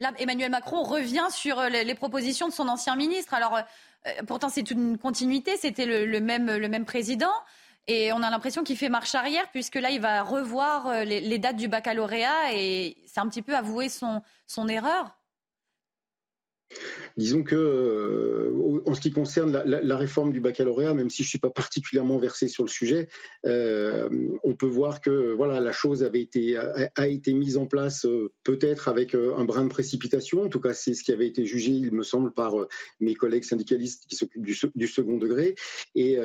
Là, 0.00 0.12
Emmanuel 0.18 0.50
Macron 0.50 0.82
revient 0.82 1.26
sur 1.30 1.58
euh, 1.58 1.68
les, 1.68 1.94
propositions 1.94 2.48
de 2.48 2.52
son 2.54 2.68
ancien 2.68 2.96
ministre. 2.96 3.34
Alors, 3.34 3.56
euh, 3.56 3.60
euh, 4.06 4.22
pourtant, 4.26 4.48
c'est 4.48 4.70
une 4.70 4.96
continuité. 4.96 5.58
C'était 5.58 5.84
le, 5.84 6.20
même, 6.20 6.50
le 6.50 6.68
même 6.68 6.86
président. 6.86 7.32
Et 7.86 8.10
on 8.12 8.22
a 8.22 8.30
l'impression 8.30 8.64
qu'il 8.64 8.78
fait 8.78 8.88
marche 8.88 9.14
arrière, 9.14 9.50
puisque 9.50 9.74
là, 9.74 9.90
il 9.90 10.00
va 10.00 10.22
revoir 10.22 11.04
les, 11.04 11.38
dates 11.38 11.56
du 11.56 11.68
baccalauréat 11.68 12.52
et 12.52 12.96
c'est 13.06 13.20
un 13.20 13.28
petit 13.28 13.42
peu 13.42 13.56
avouer 13.56 13.88
son, 13.88 14.22
son 14.46 14.68
erreur. 14.68 15.18
Disons 17.16 17.42
que, 17.42 17.56
euh, 17.56 18.82
en 18.86 18.94
ce 18.94 19.00
qui 19.00 19.10
concerne 19.10 19.62
la, 19.64 19.96
réforme 19.96 20.32
du 20.32 20.40
baccalauréat, 20.40 20.94
même 20.94 21.10
si 21.10 21.22
je 21.22 21.26
ne 21.26 21.30
suis 21.30 21.38
pas 21.38 21.50
particulièrement 21.50 22.18
versé 22.18 22.48
sur 22.48 22.64
le 22.64 22.68
sujet, 22.68 23.08
euh, 23.46 24.08
on 24.44 24.54
peut 24.54 24.66
voir 24.66 25.00
que 25.00 25.32
voilà, 25.32 25.60
la 25.60 25.72
chose 25.72 26.02
avait 26.02 26.20
été, 26.20 26.56
a, 26.56 27.08
été 27.08 27.32
mise 27.34 27.56
en 27.56 27.66
place 27.66 28.06
euh, 28.06 28.32
peut-être 28.44 28.88
avec 28.88 29.14
un 29.14 29.44
brin 29.44 29.64
de 29.64 29.68
précipitation. 29.68 30.42
En 30.42 30.48
tout 30.48 30.60
cas, 30.60 30.72
c'est 30.72 30.94
ce 30.94 31.02
qui 31.02 31.12
avait 31.12 31.26
été 31.26 31.44
jugé, 31.44 31.72
il 31.72 31.92
me 31.92 32.02
semble, 32.02 32.32
par 32.32 32.54
mes 33.00 33.14
collègues 33.14 33.44
syndicalistes 33.44 34.04
qui 34.08 34.16
s'occupent 34.16 34.44
du, 34.44 34.86
second 34.86 35.18
degré. 35.18 35.54
Et 35.94 36.16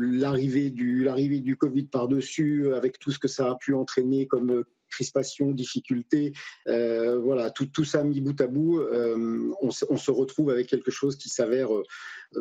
l'arrivée 0.00 0.70
du, 0.70 1.08
du 1.40 1.56
Covid 1.56 1.84
par-dessus, 1.84 2.72
avec 2.74 2.98
tout 2.98 3.10
ce 3.10 3.18
que 3.18 3.28
ça 3.28 3.50
a 3.50 3.56
pu 3.56 3.74
entraîner 3.74 4.26
comme 4.26 4.64
crispation, 4.94 5.50
difficultés, 5.50 6.32
euh, 6.68 7.18
voilà, 7.18 7.50
tout, 7.50 7.66
tout, 7.66 7.84
ça 7.84 8.04
mis 8.04 8.20
bout 8.20 8.40
à 8.40 8.46
bout, 8.46 8.78
euh, 8.78 9.52
on, 9.60 9.70
se 9.70 10.10
retrouve 10.10 10.50
avec 10.50 10.68
quelque 10.68 10.90
chose 10.90 11.16
qui 11.16 11.28
s'avère 11.28 11.74
euh, 11.74 11.82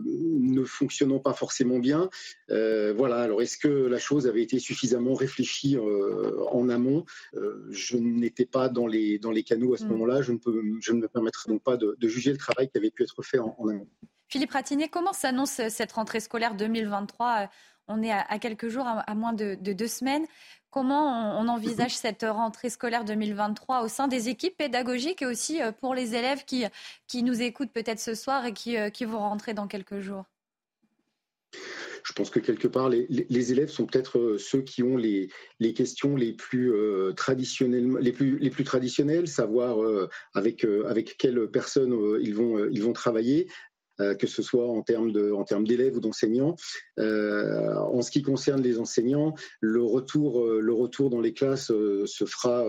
ne 0.05 0.63
fonctionnant 0.63 1.19
pas 1.19 1.33
forcément 1.33 1.79
bien. 1.79 2.09
voilà, 2.49 3.17
alors 3.17 3.41
est-ce 3.41 3.57
que 3.57 3.67
la 3.67 3.99
chose 3.99 4.27
avait 4.27 4.43
été 4.43 4.59
suffisamment 4.59 5.13
réfléchie 5.13 5.77
en 5.77 6.69
amont? 6.69 7.05
Je 7.69 7.97
n'étais 7.97 8.45
pas 8.45 8.69
dans 8.69 8.87
les, 8.87 9.17
dans 9.17 9.31
les 9.31 9.43
canaux 9.43 9.73
à 9.73 9.77
ce 9.77 9.85
mm. 9.85 9.89
moment-là, 9.89 10.21
je, 10.21 10.31
ne 10.31 10.37
peux, 10.37 10.61
je 10.81 10.93
ne 10.93 10.99
me 10.99 11.07
permettrai 11.07 11.49
donc 11.51 11.63
pas 11.63 11.77
de, 11.77 11.97
juger 12.03 12.31
le 12.31 12.37
travail 12.37 12.69
qui 12.69 12.77
avait 12.77 12.91
pu 12.91 13.03
être 13.03 13.21
fait 13.23 13.39
en, 13.39 13.55
amont. 13.67 13.87
Philippe 14.27 14.51
Ratinet, 14.51 14.89
comment 14.89 15.13
s'annonce 15.13 15.61
cette 15.69 15.91
rentrée 15.91 16.19
scolaire 16.19 16.55
2023 16.55 17.49
on 17.87 18.01
est 18.01 18.11
à, 18.11 18.39
quelques 18.39 18.69
jours, 18.69 18.85
à, 18.85 19.15
moins 19.15 19.33
de, 19.33 19.55
deux 19.55 19.87
semaines. 19.87 20.25
Comment 20.69 21.39
on, 21.39 21.47
envisage 21.47 21.95
cette 21.95 22.25
rentrée 22.27 22.69
scolaire 22.69 23.05
2023 23.05 23.83
au 23.83 23.87
sein 23.87 24.07
des 24.07 24.29
équipes 24.29 24.57
pédagogiques 24.57 25.21
et 25.21 25.25
aussi 25.25 25.61
euh, 25.61 25.71
pour 25.71 25.93
les 25.93 26.15
élèves 26.15 26.45
qui, 26.45 26.65
nous 27.21 27.41
écoutent 27.41 27.71
peut-être 27.71 27.99
ce 27.99 28.15
soir 28.15 28.45
et 28.45 28.53
qui, 28.53 28.77
euh, 28.77 28.89
qui 28.89 29.05
vont 29.05 29.19
rentrer 29.19 29.53
dans 29.53 29.67
quelques 29.67 29.99
jours? 29.99 30.25
Je 32.05 32.11
pense 32.13 32.29
que 32.29 32.39
quelque 32.39 32.67
part, 32.67 32.89
les, 32.89 33.51
élèves 33.51 33.69
sont 33.69 33.85
peut-être 33.85 34.17
euh, 34.17 34.37
ceux 34.37 34.61
qui 34.61 34.81
ont 34.81 34.97
les, 34.97 35.29
questions 35.75 36.15
les 36.15 36.33
plus 36.33 36.73
traditionnelles, 37.15 37.95
les 37.99 38.11
plus, 38.11 38.39
les 38.39 38.49
plus 38.49 38.63
traditionnelles, 38.63 39.27
savoir 39.27 39.77
avec, 40.33 40.65
avec 40.65 41.17
quelles 41.17 41.47
personnes 41.49 41.95
ils, 42.19 42.33
vont, 42.33 42.67
ils 42.69 42.81
vont 42.81 42.93
travailler, 42.93 43.47
que 43.97 44.27
ce 44.27 44.41
soit 44.41 44.67
en 44.67 44.81
termes 44.81 45.11
d'élèves 45.11 45.97
ou 45.97 45.99
d'enseignants. 45.99 46.55
en 46.97 48.01
ce 48.01 48.11
qui 48.11 48.21
concerne 48.21 48.61
les 48.61 48.79
enseignants, 48.79 49.35
le 49.61 49.83
retour, 49.83 50.45
le 50.45 50.73
retour 50.73 51.09
dans 51.09 51.21
les 51.21 51.33
classes 51.33 51.67
se 51.67 52.25
fera, 52.25 52.65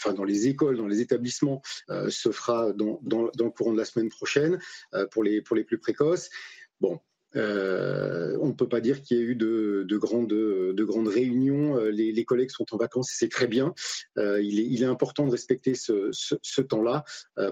enfin 0.00 0.14
dans 0.14 0.24
les 0.24 0.48
écoles, 0.48 0.76
dans 0.76 0.86
les 0.86 1.00
établissements, 1.00 1.62
se 2.08 2.30
fera 2.30 2.72
dans, 2.72 3.00
dans, 3.02 3.30
dans, 3.36 3.44
le 3.44 3.50
courant 3.50 3.72
de 3.72 3.78
la 3.78 3.84
semaine 3.84 4.08
prochaine 4.08 4.58
pour 5.10 5.22
les, 5.22 5.42
pour 5.42 5.56
les 5.56 5.64
plus 5.64 5.78
précoces. 5.78 6.30
Bon, 6.80 6.98
euh, 7.36 8.36
on 8.40 8.48
ne 8.48 8.52
peut 8.52 8.68
pas 8.68 8.80
dire 8.80 9.02
qu'il 9.02 9.16
y 9.16 9.20
ait 9.20 9.24
eu 9.24 9.34
de, 9.36 9.96
grandes, 9.96 10.28
de 10.28 10.84
grandes, 10.84 11.08
réunions. 11.08 11.78
Euh, 11.78 11.90
les, 11.90 12.24
collègues 12.24 12.50
sont 12.50 12.66
en 12.72 12.76
vacances 12.76 13.12
et 13.12 13.16
c'est 13.16 13.28
très 13.28 13.46
bien. 13.46 13.74
Euh, 14.18 14.42
il, 14.42 14.82
est, 14.82 14.86
important 14.86 15.26
de 15.26 15.30
respecter 15.30 15.74
ce, 15.74 16.60
temps-là 16.60 17.04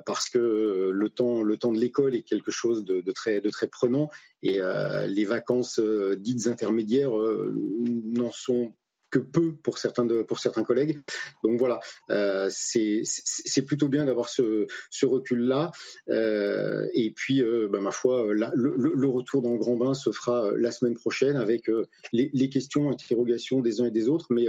parce 0.06 0.28
que 0.28 0.90
le 0.92 1.08
temps, 1.08 1.42
le 1.42 1.56
temps 1.56 1.72
de 1.72 1.78
l'école 1.78 2.14
est 2.14 2.22
quelque 2.22 2.50
chose 2.50 2.84
de, 2.84 3.12
très, 3.12 3.40
de 3.40 3.50
très 3.50 3.68
prenant 3.68 4.10
et 4.42 4.60
les 5.06 5.24
vacances 5.24 5.80
dites 5.80 6.46
intermédiaires 6.46 7.12
n'en 7.12 8.30
sont 8.30 8.72
que 9.10 9.18
peu 9.18 9.54
pour 9.54 9.78
certains, 9.78 10.04
de, 10.04 10.22
pour 10.22 10.38
certains 10.38 10.64
collègues. 10.64 11.00
Donc 11.42 11.58
voilà, 11.58 11.80
euh, 12.10 12.48
c'est 12.50 13.62
plutôt 13.66 13.88
bien 13.88 14.04
d'avoir 14.06 14.28
ce, 14.28 14.66
ce 14.90 15.06
recul-là. 15.06 15.72
Euh, 16.08 16.86
et 16.94 17.10
puis, 17.10 17.42
euh, 17.42 17.68
bah, 17.70 17.80
ma 17.80 17.90
foi, 17.90 18.26
le, 18.32 18.50
le, 18.54 19.08
retour 19.08 19.42
dans 19.42 19.52
le 19.52 19.58
grand 19.58 19.76
bain 19.76 19.94
se 19.94 20.10
fera 20.12 20.50
la 20.56 20.70
semaine 20.70 20.94
prochaine 20.94 21.36
avec 21.36 21.70
les, 22.12 22.30
les, 22.32 22.48
questions, 22.48 22.90
interrogations 22.90 23.60
des 23.60 23.80
uns 23.80 23.86
et 23.86 23.90
des 23.90 24.08
autres. 24.08 24.26
Mais 24.30 24.46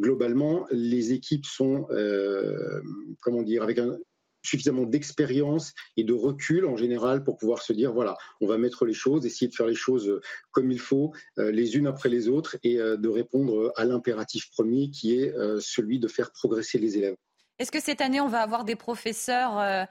globalement, 0.00 0.66
les 0.70 1.12
équipes 1.12 1.46
sont, 1.46 1.86
comment 3.20 3.42
dire, 3.42 3.62
avec 3.62 3.78
un, 3.78 3.98
suffisamment 4.42 4.84
d'expérience 4.84 5.74
et 5.96 6.04
de 6.04 6.12
recul 6.12 6.66
en 6.66 6.76
général 6.76 7.24
pour 7.24 7.36
pouvoir 7.36 7.62
se 7.62 7.72
dire 7.72 7.92
voilà, 7.92 8.16
on 8.40 8.46
va 8.46 8.58
mettre 8.58 8.84
les 8.84 8.94
choses, 8.94 9.26
essayer 9.26 9.48
de 9.48 9.54
faire 9.54 9.66
les 9.66 9.74
choses 9.74 10.08
euh, 10.08 10.20
comme 10.50 10.70
il 10.70 10.78
faut, 10.78 11.12
euh, 11.38 11.50
les 11.50 11.76
unes 11.76 11.86
après 11.86 12.08
les 12.08 12.28
autres, 12.28 12.56
et 12.62 12.78
euh, 12.78 12.96
de 12.96 13.08
répondre 13.08 13.72
à 13.76 13.84
l'impératif 13.84 14.50
premier 14.50 14.90
qui 14.90 15.18
est 15.18 15.32
celui 15.60 15.98
de 15.98 16.08
faire 16.08 16.30
progresser 16.32 16.78
les 16.78 16.98
élèves. 16.98 17.16
Est-ce 17.58 17.70
que 17.70 17.80
cette 17.80 18.00
année, 18.00 18.20
on 18.20 18.28
va 18.28 18.40
avoir 18.40 18.64
des 18.64 18.76
professeurs 18.76 19.86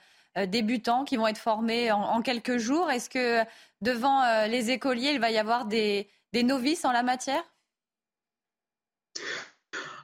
débutants 0.47 1.03
qui 1.03 1.17
vont 1.17 1.27
être 1.27 1.37
formés 1.37 1.91
en, 1.91 2.21
quelques 2.21 2.57
jours? 2.57 2.89
Est-ce 2.89 3.09
que 3.09 3.47
devant 3.81 4.45
les 4.47 4.71
écoliers, 4.71 5.11
il 5.11 5.19
va 5.19 5.31
y 5.31 5.37
avoir 5.37 5.65
des 5.65 6.07
novices 6.33 6.85
en 6.85 6.91
la 6.91 7.03
matière? 7.03 7.43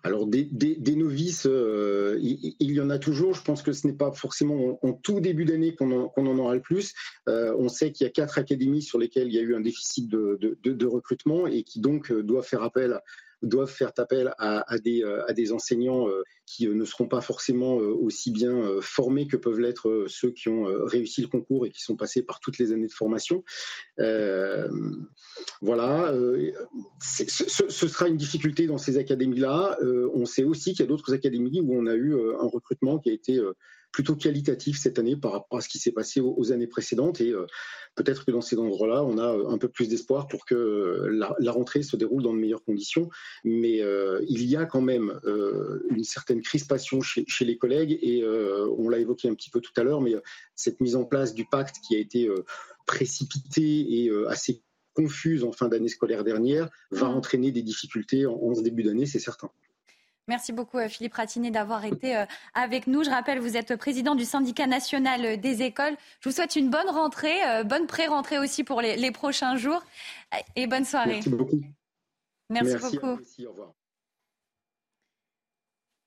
Alors 0.04 0.28
des, 0.28 0.96
novices, 0.96 1.48
euh, 1.50 2.20
il, 2.22 2.72
y 2.72 2.82
en 2.82 2.89
a 2.89 3.00
toujours. 3.00 3.34
Je 3.34 3.42
pense 3.42 3.62
que 3.62 3.72
ce 3.72 3.88
n'est 3.88 3.94
pas 3.94 4.12
forcément 4.12 4.78
en, 4.86 4.92
tout 4.92 5.22
début 5.22 5.46
d'année 5.46 5.76
qu'on 5.76 6.12
en, 6.13 6.38
aura 6.38 6.56
le 6.56 6.62
plus. 6.62 6.94
Euh, 7.30 7.56
on 7.58 7.70
sait 7.70 7.94
qu'il 7.94 8.06
y 8.06 8.10
a 8.10 8.12
quatre 8.12 8.38
académies 8.38 8.82
sur 8.82 9.00
lesquelles 9.00 9.28
il 9.28 9.34
y 9.34 9.39
a 9.39 9.42
eu 9.42 9.56
un 9.56 9.62
déficit 9.62 10.10
de, 10.10 10.86
recrutement 10.86 11.48
et 11.48 11.63
qui 11.63 11.80
donc 11.80 12.12
euh, 12.12 12.22
doivent 12.22 12.46
faire 12.46 12.63
appel 12.63 13.00
doivent 13.43 13.71
faire 13.71 13.91
appel 13.97 14.34
à, 14.38 14.77
des, 14.79 15.03
à 15.03 15.34
des, 15.34 15.51
enseignants 15.51 16.08
qui 16.45 16.67
ne 16.67 16.86
seront 16.86 17.08
pas 17.08 17.21
forcément 17.21 17.75
aussi 17.75 18.32
bien 18.32 18.79
formés 18.82 19.27
que 19.27 19.38
peuvent 19.38 19.60
l'être 19.60 20.06
ceux 20.08 20.32
qui 20.32 20.49
ont 20.49 20.65
réussi 20.86 21.21
le 21.21 21.27
concours 21.27 21.65
et 21.65 21.69
qui 21.69 21.82
sont 21.82 21.95
passés 21.95 22.23
par 22.23 22.39
toutes 22.39 22.58
les 22.58 22.71
années 22.71 22.88
de 22.88 22.93
formation. 22.93 23.43
voilà, 25.62 26.13
ce, 26.99 27.88
sera 27.88 28.08
une 28.08 28.17
difficulté 28.17 28.67
dans 28.67 28.77
ces 28.77 28.97
académies-là. 28.97 29.77
on 30.13 30.25
sait 30.25 30.43
aussi 30.43 30.71
qu'il 30.71 30.82
y 30.82 30.84
a 30.84 30.89
d'autres 30.89 31.13
académies 31.13 31.62
où 31.62 31.75
on 31.75 31.86
a 31.86 31.95
eu 31.95 32.15
un 32.15 32.47
recrutement 32.47 32.99
qui 32.99 33.10
a 33.10 33.13
été 33.13 33.39
plutôt 33.93 34.15
qualitatif 34.15 34.77
cette 34.77 34.99
année 34.99 35.15
par 35.15 35.32
rapport 35.32 35.60
à 35.60 35.62
ce 35.62 35.69
qui 35.69 35.77
s'est 35.77 35.91
passé 35.91 36.19
aux, 36.19 36.51
années 36.51 36.67
précédentes. 36.67 37.21
Et 37.21 37.29
euh, 37.29 37.45
peut-être 37.95 38.25
que 38.25 38.32
dans 38.32 38.41
ces 38.41 38.58
endroits-là, 38.58 39.03
on 39.03 39.19
a 39.19 39.49
un 39.49 39.58
peu 39.60 39.69
plus 39.69 39.88
d'espoir 39.88 40.27
pour 40.27 40.45
que 40.45 40.56
euh, 40.56 41.36
la, 41.39 41.51
rentrée 41.51 41.84
se 41.84 41.95
déroule 41.95 42.23
dans 42.23 42.34
de 42.34 42.39
meilleures 42.39 42.63
conditions. 42.63 43.10
Mais 43.45 43.82
euh, 43.82 44.19
il 44.27 44.43
y 44.45 44.58
a 44.58 44.65
quand 44.65 44.82
même 44.82 45.19
une 45.91 46.03
certaine 46.03 46.41
crispation 46.41 47.01
chez, 47.01 47.25
les 47.41 47.58
collègues 47.58 47.99
et 48.01 48.25
on 48.25 48.89
l'a 48.89 48.97
évoqué 48.97 49.29
un 49.29 49.36
petit 49.36 49.51
peu 49.51 49.62
tout 49.62 49.73
à 49.77 49.84
l'heure, 49.84 50.01
mais 50.01 50.15
cette 50.56 50.82
mise 50.82 50.95
en 50.95 51.06
place 51.06 51.36
du 51.36 51.45
pacte 51.45 51.75
qui 51.86 51.95
a 51.95 51.99
été 51.99 52.27
précipitée 52.88 54.03
et 54.03 54.12
assez 54.27 54.63
confuse 54.95 55.43
en 55.43 55.51
fin 55.51 55.67
d'année 55.67 55.89
scolaire 55.89 56.23
dernière 56.23 56.69
va 56.91 57.10
mmh. 57.10 57.15
entraîner 57.15 57.51
des 57.51 57.62
difficultés 57.62 58.25
en 58.25 58.56
ce 58.56 58.62
début 58.62 58.84
d'année, 58.84 59.06
c'est 59.06 59.19
certain. 59.19 59.51
Merci 60.28 60.54
beaucoup 60.54 60.78
euh, 60.78 60.88
Philippe 60.88 61.16
Ratiné 61.16 61.52
d'avoir 61.52 61.84
été 61.84 62.16
euh, 62.16 62.26
avec 62.54 62.88
nous. 62.88 63.04
Je 63.04 63.10
rappelle, 63.10 63.40
vous 63.40 63.58
êtes 63.58 63.76
président 63.76 64.16
du 64.16 64.24
syndicat 64.24 64.68
national 64.68 65.40
des 65.40 65.64
écoles. 65.64 65.96
Je 66.22 66.30
vous 66.30 66.36
souhaite 66.36 66.56
une 66.56 66.70
bonne 66.70 66.90
rentrée, 66.90 67.44
euh, 67.46 67.64
bonne 67.64 67.88
pré-rentrée 67.88 68.40
aussi 68.40 68.64
pour 68.64 68.82
les, 68.82 69.12
prochains 69.12 69.58
jours 69.58 69.84
et 70.56 70.66
bonne 70.66 70.86
soirée. 70.86 71.16
Merci 71.16 71.30
beaucoup. 71.30 71.62
Merci, 72.50 72.78
beaucoup. 72.78 73.08
au 73.08 73.50
revoir. 73.50 73.74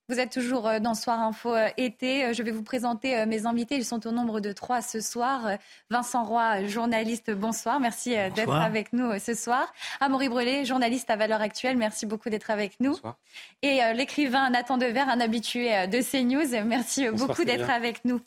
Vous 0.08 0.20
êtes 0.20 0.30
toujours 0.30 0.68
euh, 0.68 0.78
dans 0.78 0.94
Soir 0.94 1.20
Info 1.20 1.52
euh, 1.52 1.68
été. 1.76 2.26
Euh, 2.26 2.32
je 2.32 2.44
vais 2.44 2.52
vous 2.52 2.62
présenter 2.62 3.26
mes 3.26 3.44
invités. 3.44 3.74
Ils 3.74 3.84
sont 3.84 4.06
au 4.06 4.12
nombre 4.12 4.38
de 4.38 4.52
trois 4.52 4.80
ce 4.80 5.00
soir. 5.00 5.56
Vincent 5.90 6.22
Roy, 6.22 6.64
journaliste, 6.66 7.32
bonsoir. 7.32 7.80
Merci 7.80 8.10
d'être 8.34 8.54
avec 8.54 8.92
nous 8.92 9.18
ce 9.18 9.34
soir. 9.34 9.72
Amaury 9.98 10.28
Brelé, 10.28 10.64
journaliste 10.64 11.10
à 11.10 11.16
Valeurs 11.16 11.40
Actuelles. 11.40 11.76
Merci 11.76 12.06
beaucoup 12.06 12.30
d'être 12.30 12.50
avec 12.50 12.78
nous. 12.78 12.92
Bonsoir. 12.92 13.16
Et 13.62 13.80
l'écrivain 13.94 14.50
Nathan 14.50 14.78
Dever, 14.78 15.00
un 15.00 15.20
habitué 15.20 15.86
de 15.86 16.00
CNews. 16.00 16.64
Merci 16.64 17.08
beaucoup 17.10 17.44
d'être 17.44 17.70
avec 17.70 18.04
nous. 18.04 18.20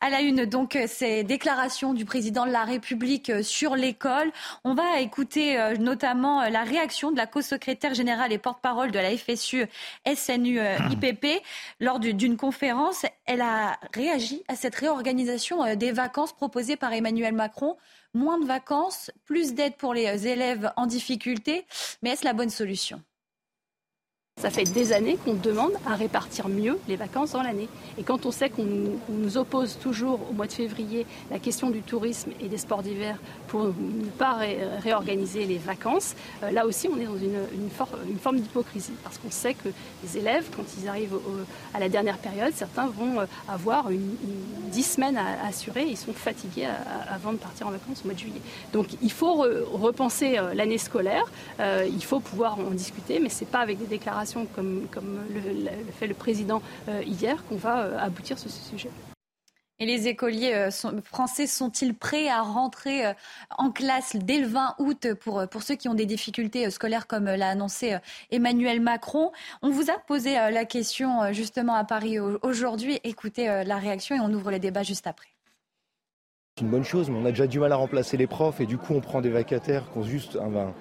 À 0.00 0.10
la 0.10 0.20
une, 0.20 0.46
donc, 0.46 0.76
ces 0.86 1.22
déclarations 1.22 1.94
du 1.94 2.04
président 2.04 2.46
de 2.46 2.52
la 2.52 2.64
République 2.64 3.32
sur 3.42 3.76
l'école. 3.76 4.32
On 4.64 4.74
va 4.74 5.00
écouter 5.00 5.74
notamment 5.78 6.48
la 6.48 6.64
réaction 6.64 7.12
de 7.12 7.16
la 7.16 7.26
co-secrétaire 7.26 7.94
générale 7.94 8.32
et 8.32 8.38
porte-parole 8.38 8.90
de 8.90 8.98
la 8.98 9.16
FSU 9.16 9.66
SNU 10.06 10.60
IPP 10.90 11.19
lors 11.80 12.00
d'une 12.00 12.36
conférence, 12.36 13.04
elle 13.26 13.40
a 13.40 13.78
réagi 13.94 14.42
à 14.48 14.56
cette 14.56 14.74
réorganisation 14.74 15.64
euh, 15.64 15.74
des 15.74 15.92
vacances 15.92 16.32
proposée 16.32 16.76
par 16.76 16.92
Emmanuel 16.92 17.34
Macron. 17.34 17.76
Moins 18.14 18.38
de 18.38 18.46
vacances, 18.46 19.10
plus 19.24 19.54
d'aide 19.54 19.76
pour 19.76 19.94
les 19.94 20.06
euh, 20.06 20.30
élèves 20.30 20.72
en 20.76 20.86
difficulté. 20.86 21.64
Mais 22.02 22.10
est-ce 22.10 22.24
la 22.24 22.32
bonne 22.32 22.50
solution? 22.50 23.02
Ça 24.40 24.48
fait 24.48 24.64
des 24.64 24.92
années 24.94 25.18
qu'on 25.22 25.34
demande 25.34 25.72
à 25.86 25.94
répartir 25.94 26.48
mieux 26.48 26.78
les 26.88 26.96
vacances 26.96 27.32
dans 27.32 27.42
l'année. 27.42 27.68
Et 27.98 28.02
quand 28.02 28.24
on 28.24 28.30
sait 28.30 28.48
qu'on 28.48 28.66
nous 29.08 29.36
oppose 29.36 29.78
toujours 29.78 30.18
au 30.30 30.32
mois 30.32 30.46
de 30.46 30.52
février 30.52 31.04
la 31.30 31.38
question 31.38 31.68
du 31.68 31.82
tourisme 31.82 32.30
et 32.40 32.48
des 32.48 32.56
sports 32.56 32.82
d'hiver 32.82 33.18
pour 33.48 33.64
ne 33.64 34.06
pas 34.18 34.38
réorganiser 34.82 35.44
les 35.44 35.58
vacances, 35.58 36.14
euh, 36.42 36.50
là 36.52 36.64
aussi 36.64 36.88
on 36.88 36.98
est 36.98 37.04
dans 37.04 37.18
une, 37.18 37.70
forme 38.18 38.40
d'hypocrisie. 38.40 38.94
Parce 39.04 39.18
qu'on 39.18 39.30
sait 39.30 39.52
que 39.52 39.68
les 40.02 40.16
élèves, 40.16 40.46
quand 40.56 40.64
ils 40.80 40.88
arrivent 40.88 41.18
à 41.74 41.78
la 41.78 41.90
dernière 41.90 42.16
période, 42.16 42.52
certains 42.54 42.86
vont 42.86 43.20
euh, 43.20 43.26
avoir 43.46 43.90
une, 43.90 44.16
dix 44.70 44.84
semaines 44.84 45.18
à, 45.18 45.46
assurer, 45.46 45.84
ils 45.84 45.98
sont 45.98 46.14
fatigués 46.14 46.66
avant 47.12 47.32
de 47.32 47.38
partir 47.38 47.66
en 47.66 47.70
vacances 47.70 48.00
au 48.04 48.06
mois 48.06 48.14
de 48.14 48.20
juillet. 48.20 48.40
Donc 48.72 48.86
il 49.02 49.12
faut 49.12 49.44
repenser 49.72 50.38
euh, 50.38 50.54
l'année 50.54 50.78
scolaire, 50.78 51.24
il 51.58 52.02
faut 52.02 52.20
pouvoir 52.20 52.58
en 52.58 52.70
discuter, 52.70 53.18
mais 53.20 53.28
ce 53.28 53.40
n'est 53.40 53.50
pas 53.50 53.58
avec 53.58 53.78
des 53.78 53.86
déclarations 53.86 54.29
comme, 54.54 54.86
le, 55.32 55.92
fait 55.92 56.06
le 56.06 56.14
président 56.14 56.62
euh, 56.88 57.02
hier 57.04 57.44
qu'on 57.46 57.56
va 57.56 57.80
euh, 57.80 57.98
aboutir 57.98 58.38
sur 58.38 58.50
ce 58.50 58.68
sujet. 58.68 58.90
Et 59.78 59.86
les 59.86 60.08
écoliers 60.08 60.52
euh, 60.54 60.70
français 61.02 61.46
sont-ils 61.46 61.94
prêts 61.94 62.28
à 62.28 62.42
rentrer 62.42 63.14
en 63.56 63.70
classe 63.70 64.14
dès 64.14 64.38
le 64.38 64.46
20 64.46 64.74
août 64.78 65.14
pour, 65.14 65.48
pour 65.48 65.62
ceux 65.62 65.74
qui 65.74 65.88
ont 65.88 65.94
des 65.94 66.04
difficultés 66.04 66.68
scolaires 66.70 67.06
comme 67.06 67.24
l'a 67.24 67.48
annoncé 67.48 67.96
Emmanuel 68.30 68.80
Macron? 68.80 69.32
On 69.62 69.70
vous 69.70 69.90
a 69.90 69.98
posé 69.98 70.34
la 70.34 70.66
question 70.66 71.32
justement 71.32 71.74
à 71.74 71.84
Paris 71.84 72.18
aujourd'hui. 72.18 73.00
Écoutez 73.04 73.46
la 73.46 73.78
réaction 73.78 74.16
et 74.16 74.20
on 74.20 74.30
ouvre 74.34 74.50
les 74.50 74.58
débats 74.58 74.82
juste 74.82 75.06
après. 75.06 75.28
C'est 76.56 76.64
une 76.64 76.70
bonne 76.70 76.84
chose, 76.84 77.08
mais 77.08 77.16
on 77.16 77.24
a 77.24 77.30
déjà 77.30 77.46
du 77.46 77.58
mal 77.58 77.72
à 77.72 77.76
remplacer 77.76 78.18
les 78.18 78.26
profs 78.26 78.60
et 78.60 78.66
du 78.66 78.76
coup 78.76 78.92
on 78.92 79.00
prend 79.00 79.22
des 79.22 79.30
vacataires 79.30 79.90
qui 79.90 79.98
ont 79.98 80.02
juste 80.02 80.36
un, 80.36 80.74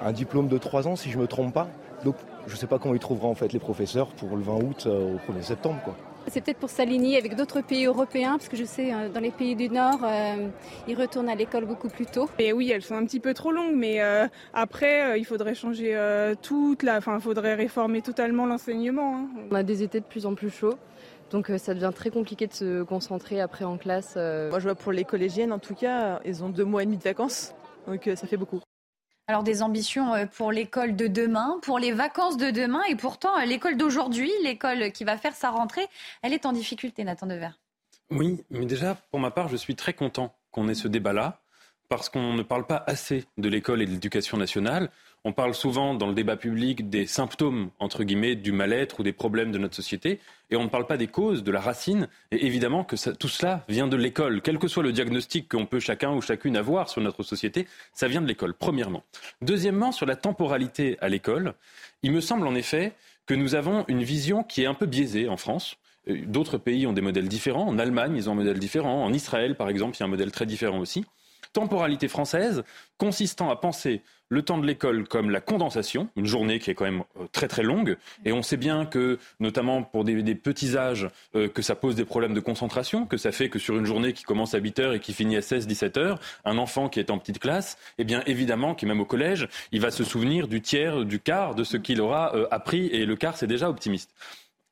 un 0.00 0.12
diplôme 0.12 0.46
de 0.46 0.58
3 0.58 0.88
ans 0.88 0.94
si 0.94 1.10
je 1.10 1.16
ne 1.16 1.22
me 1.22 1.26
trompe 1.26 1.52
pas. 1.52 1.68
Donc 2.04 2.16
je 2.46 2.52
ne 2.52 2.58
sais 2.58 2.66
pas 2.66 2.78
comment 2.78 2.94
ils 2.94 3.00
trouveront 3.00 3.30
en 3.30 3.34
fait 3.34 3.52
les 3.52 3.58
professeurs 3.58 4.08
pour 4.08 4.36
le 4.36 4.42
20 4.42 4.54
août 4.56 4.84
euh, 4.86 5.14
au 5.14 5.32
1er 5.32 5.42
septembre. 5.42 5.80
Quoi. 5.84 5.96
C'est 6.28 6.42
peut-être 6.42 6.58
pour 6.58 6.70
s'aligner 6.70 7.16
avec 7.16 7.34
d'autres 7.34 7.60
pays 7.60 7.86
européens, 7.86 8.32
parce 8.32 8.48
que 8.48 8.56
je 8.56 8.64
sais, 8.64 8.92
euh, 8.92 9.08
dans 9.08 9.20
les 9.20 9.30
pays 9.30 9.56
du 9.56 9.68
Nord, 9.68 10.00
euh, 10.04 10.48
ils 10.86 10.94
retournent 10.94 11.28
à 11.28 11.34
l'école 11.34 11.64
beaucoup 11.64 11.88
plus 11.88 12.06
tôt. 12.06 12.28
Et 12.38 12.52
oui, 12.52 12.70
elles 12.70 12.82
sont 12.82 12.94
un 12.94 13.04
petit 13.04 13.20
peu 13.20 13.34
trop 13.34 13.52
longues, 13.52 13.74
mais 13.74 14.00
après, 14.52 15.18
il 15.18 15.24
faudrait 15.24 15.54
changer 15.54 15.96
toute 16.42 16.82
la... 16.82 16.98
Enfin, 16.98 17.16
il 17.16 17.22
faudrait 17.22 17.54
réformer 17.54 18.02
totalement 18.02 18.46
l'enseignement. 18.46 19.16
Hein. 19.16 19.28
On 19.50 19.54
a 19.54 19.62
des 19.62 19.82
étés 19.82 20.00
de 20.00 20.04
plus 20.04 20.26
en 20.26 20.34
plus 20.34 20.50
chauds. 20.50 20.76
Donc 21.30 21.50
ça 21.58 21.74
devient 21.74 21.92
très 21.94 22.10
compliqué 22.10 22.48
de 22.48 22.52
se 22.52 22.82
concentrer 22.82 23.40
après 23.40 23.64
en 23.64 23.76
classe. 23.76 24.16
Moi 24.16 24.58
je 24.58 24.64
vois 24.64 24.74
pour 24.74 24.90
les 24.90 25.04
collégiennes 25.04 25.52
en 25.52 25.60
tout 25.60 25.74
cas, 25.74 26.20
ils 26.24 26.42
ont 26.42 26.48
deux 26.48 26.64
mois 26.64 26.82
et 26.82 26.86
demi 26.86 26.96
de 26.96 27.04
vacances, 27.04 27.54
donc 27.86 28.10
ça 28.16 28.26
fait 28.26 28.36
beaucoup. 28.36 28.60
Alors 29.26 29.42
des 29.44 29.62
ambitions 29.62 30.14
euh, 30.14 30.26
pour 30.26 30.50
l'école 30.50 30.96
de 30.96 31.06
demain, 31.06 31.58
pour 31.62 31.78
les 31.78 31.92
vacances 31.92 32.36
de 32.36 32.50
demain, 32.50 32.82
et 32.88 32.96
pourtant 32.96 33.38
euh, 33.38 33.44
l'école 33.44 33.76
d'aujourd'hui, 33.76 34.30
l'école 34.42 34.90
qui 34.92 35.04
va 35.04 35.16
faire 35.16 35.34
sa 35.34 35.50
rentrée, 35.50 35.86
elle 36.22 36.32
est 36.32 36.46
en 36.46 36.52
difficulté, 36.52 37.04
Nathan 37.04 37.26
Dever. 37.26 37.50
Oui, 38.10 38.42
mais 38.50 38.66
déjà, 38.66 38.96
pour 39.10 39.20
ma 39.20 39.30
part, 39.30 39.48
je 39.48 39.56
suis 39.56 39.76
très 39.76 39.92
content 39.92 40.34
qu'on 40.50 40.68
ait 40.68 40.74
ce 40.74 40.88
débat-là. 40.88 41.40
parce 41.88 42.08
qu'on 42.08 42.34
ne 42.34 42.42
parle 42.42 42.66
pas 42.66 42.84
assez 42.86 43.24
de 43.36 43.48
l'école 43.48 43.82
et 43.82 43.86
de 43.86 43.90
l'éducation 43.90 44.36
nationale. 44.36 44.90
On 45.24 45.32
parle 45.32 45.54
souvent 45.54 45.94
dans 45.94 46.06
le 46.06 46.14
débat 46.14 46.36
public 46.36 46.88
des 46.88 47.04
symptômes, 47.04 47.70
entre 47.78 48.04
guillemets, 48.04 48.36
du 48.36 48.52
mal-être 48.52 49.00
ou 49.00 49.02
des 49.02 49.12
problèmes 49.12 49.52
de 49.52 49.58
notre 49.58 49.76
société, 49.76 50.18
et 50.50 50.56
on 50.56 50.64
ne 50.64 50.68
parle 50.68 50.86
pas 50.86 50.96
des 50.96 51.08
causes, 51.08 51.44
de 51.44 51.52
la 51.52 51.60
racine. 51.60 52.08
Et 52.30 52.46
évidemment 52.46 52.84
que 52.84 52.96
tout 53.12 53.28
cela 53.28 53.64
vient 53.68 53.86
de 53.86 53.96
l'école. 53.96 54.40
Quel 54.40 54.58
que 54.58 54.66
soit 54.66 54.82
le 54.82 54.92
diagnostic 54.92 55.46
qu'on 55.46 55.66
peut 55.66 55.78
chacun 55.78 56.10
ou 56.12 56.22
chacune 56.22 56.56
avoir 56.56 56.88
sur 56.88 57.02
notre 57.02 57.22
société, 57.22 57.66
ça 57.92 58.08
vient 58.08 58.22
de 58.22 58.26
l'école, 58.26 58.54
premièrement. 58.54 59.04
Deuxièmement, 59.42 59.92
sur 59.92 60.06
la 60.06 60.16
temporalité 60.16 60.96
à 61.02 61.10
l'école, 61.10 61.52
il 62.02 62.12
me 62.12 62.22
semble 62.22 62.46
en 62.46 62.54
effet 62.54 62.94
que 63.26 63.34
nous 63.34 63.54
avons 63.54 63.84
une 63.88 64.02
vision 64.02 64.42
qui 64.42 64.62
est 64.62 64.66
un 64.66 64.74
peu 64.74 64.86
biaisée 64.86 65.28
en 65.28 65.36
France. 65.36 65.76
Euh, 66.08 66.22
d'autres 66.26 66.56
pays 66.56 66.86
ont 66.86 66.94
des 66.94 67.02
modèles 67.02 67.28
différents. 67.28 67.68
En 67.68 67.78
Allemagne, 67.78 68.16
ils 68.16 68.30
ont 68.30 68.32
un 68.32 68.36
modèle 68.36 68.58
différent. 68.58 69.04
En 69.04 69.12
Israël, 69.12 69.54
par 69.54 69.68
exemple, 69.68 69.98
il 69.98 70.00
y 70.00 70.02
a 70.02 70.06
un 70.06 70.10
modèle 70.10 70.32
très 70.32 70.46
différent 70.46 70.78
aussi 70.78 71.04
temporalité 71.52 72.08
française 72.08 72.62
consistant 72.98 73.50
à 73.50 73.56
penser 73.56 74.02
le 74.30 74.42
temps 74.42 74.58
de 74.58 74.66
l'école 74.66 75.06
comme 75.08 75.30
la 75.30 75.40
condensation, 75.40 76.08
une 76.16 76.26
journée 76.26 76.60
qui 76.60 76.70
est 76.70 76.74
quand 76.74 76.84
même 76.84 77.02
euh, 77.18 77.26
très 77.32 77.48
très 77.48 77.64
longue, 77.64 77.96
et 78.24 78.32
on 78.32 78.42
sait 78.42 78.56
bien 78.56 78.86
que, 78.86 79.18
notamment 79.40 79.82
pour 79.82 80.04
des, 80.04 80.34
petits 80.36 80.76
âges, 80.76 81.08
euh, 81.34 81.48
que 81.48 81.62
ça 81.62 81.74
pose 81.74 81.96
des 81.96 82.04
problèmes 82.04 82.32
de 82.32 82.40
concentration, 82.40 83.06
que 83.06 83.16
ça 83.16 83.32
fait 83.32 83.48
que 83.48 83.58
sur 83.58 83.76
une 83.76 83.86
journée 83.86 84.12
qui 84.12 84.22
commence 84.22 84.54
à 84.54 84.58
8 84.58 84.78
heures 84.78 84.94
et 84.94 85.00
qui 85.00 85.12
finit 85.12 85.36
à 85.36 85.40
16-17 85.40 85.98
heures, 85.98 86.20
un 86.44 86.58
enfant 86.58 86.88
qui 86.88 87.00
est 87.00 87.10
en 87.10 87.18
petite 87.18 87.40
classe, 87.40 87.76
eh 87.98 88.04
bien 88.04 88.22
évidemment, 88.26 88.74
qui 88.74 88.84
est 88.84 88.88
même 88.88 89.00
au 89.00 89.04
collège, 89.04 89.48
il 89.72 89.80
va 89.80 89.90
se 89.90 90.04
souvenir 90.04 90.46
du 90.46 90.60
tiers, 90.60 91.04
du 91.04 91.18
quart 91.18 91.56
de 91.56 91.64
ce 91.64 91.76
qu'il 91.76 92.00
aura 92.00 92.34
euh, 92.36 92.46
appris, 92.52 92.86
et 92.86 93.04
le 93.04 93.16
quart 93.16 93.36
c'est 93.36 93.48
déjà 93.48 93.68
optimiste. 93.68 94.14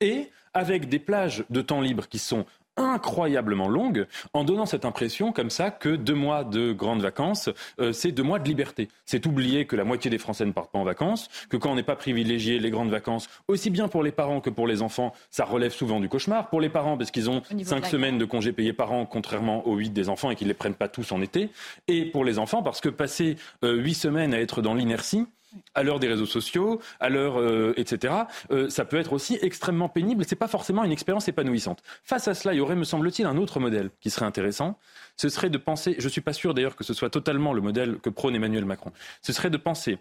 Et 0.00 0.30
avec 0.54 0.88
des 0.88 0.98
plages 0.98 1.44
de 1.50 1.60
temps 1.60 1.80
libre 1.80 2.08
qui 2.08 2.18
sont 2.18 2.46
incroyablement 2.78 3.68
longue 3.68 4.06
en 4.32 4.44
donnant 4.44 4.66
cette 4.66 4.84
impression 4.84 5.32
comme 5.32 5.50
ça 5.50 5.70
que 5.70 5.90
deux 5.90 6.14
mois 6.14 6.44
de 6.44 6.72
grandes 6.72 7.02
vacances, 7.02 7.50
euh, 7.80 7.92
c'est 7.92 8.12
deux 8.12 8.22
mois 8.22 8.38
de 8.38 8.48
liberté. 8.48 8.88
C'est 9.04 9.26
oublier 9.26 9.66
que 9.66 9.76
la 9.76 9.84
moitié 9.84 10.10
des 10.10 10.18
Français 10.18 10.44
ne 10.44 10.52
partent 10.52 10.72
pas 10.72 10.78
en 10.78 10.84
vacances, 10.84 11.28
que 11.48 11.56
quand 11.56 11.70
on 11.70 11.74
n'est 11.74 11.82
pas 11.82 11.96
privilégié 11.96 12.58
les 12.58 12.70
grandes 12.70 12.90
vacances, 12.90 13.28
aussi 13.48 13.70
bien 13.70 13.88
pour 13.88 14.02
les 14.02 14.12
parents 14.12 14.40
que 14.40 14.50
pour 14.50 14.66
les 14.66 14.82
enfants, 14.82 15.12
ça 15.30 15.44
relève 15.44 15.72
souvent 15.72 16.00
du 16.00 16.08
cauchemar. 16.08 16.48
Pour 16.50 16.60
les 16.60 16.68
parents, 16.68 16.96
parce 16.96 17.10
qu'ils 17.10 17.30
ont 17.30 17.42
cinq 17.64 17.86
semaines 17.86 18.18
de 18.18 18.24
congés 18.24 18.52
payés 18.52 18.72
par 18.72 18.92
an, 18.92 19.06
contrairement 19.06 19.66
aux 19.66 19.76
huit 19.76 19.90
des 19.90 20.08
enfants 20.08 20.30
et 20.30 20.36
qu'ils 20.36 20.46
ne 20.46 20.52
les 20.52 20.58
prennent 20.58 20.74
pas 20.74 20.88
tous 20.88 21.12
en 21.12 21.20
été. 21.20 21.50
Et 21.88 22.04
pour 22.04 22.24
les 22.24 22.38
enfants, 22.38 22.62
parce 22.62 22.80
que 22.80 22.88
passer 22.88 23.36
euh, 23.64 23.74
huit 23.74 23.94
semaines 23.94 24.34
à 24.34 24.40
être 24.40 24.62
dans 24.62 24.74
l'inertie, 24.74 25.26
à 25.74 25.82
l'heure 25.82 25.98
des 25.98 26.08
réseaux 26.08 26.26
sociaux, 26.26 26.80
à 27.00 27.08
l'heure, 27.08 27.38
euh, 27.38 27.72
etc., 27.76 28.14
euh, 28.50 28.68
ça 28.68 28.84
peut 28.84 28.98
être 28.98 29.12
aussi 29.12 29.38
extrêmement 29.42 29.88
pénible 29.88 30.22
et 30.22 30.24
ce 30.24 30.34
n'est 30.34 30.38
pas 30.38 30.48
forcément 30.48 30.84
une 30.84 30.92
expérience 30.92 31.28
épanouissante. 31.28 31.82
Face 32.04 32.28
à 32.28 32.34
cela, 32.34 32.54
il 32.54 32.58
y 32.58 32.60
aurait, 32.60 32.76
me 32.76 32.84
semble-t-il, 32.84 33.26
un 33.26 33.36
autre 33.36 33.60
modèle 33.60 33.90
qui 34.00 34.10
serait 34.10 34.26
intéressant. 34.26 34.78
Ce 35.16 35.28
serait 35.28 35.50
de 35.50 35.58
penser, 35.58 35.96
je 35.98 36.08
suis 36.08 36.20
pas 36.20 36.32
sûr 36.32 36.54
d'ailleurs 36.54 36.76
que 36.76 36.84
ce 36.84 36.94
soit 36.94 37.10
totalement 37.10 37.52
le 37.52 37.60
modèle 37.60 37.98
que 37.98 38.10
prône 38.10 38.34
Emmanuel 38.34 38.64
Macron, 38.64 38.92
ce 39.22 39.32
serait 39.32 39.50
de 39.50 39.56
penser 39.56 39.98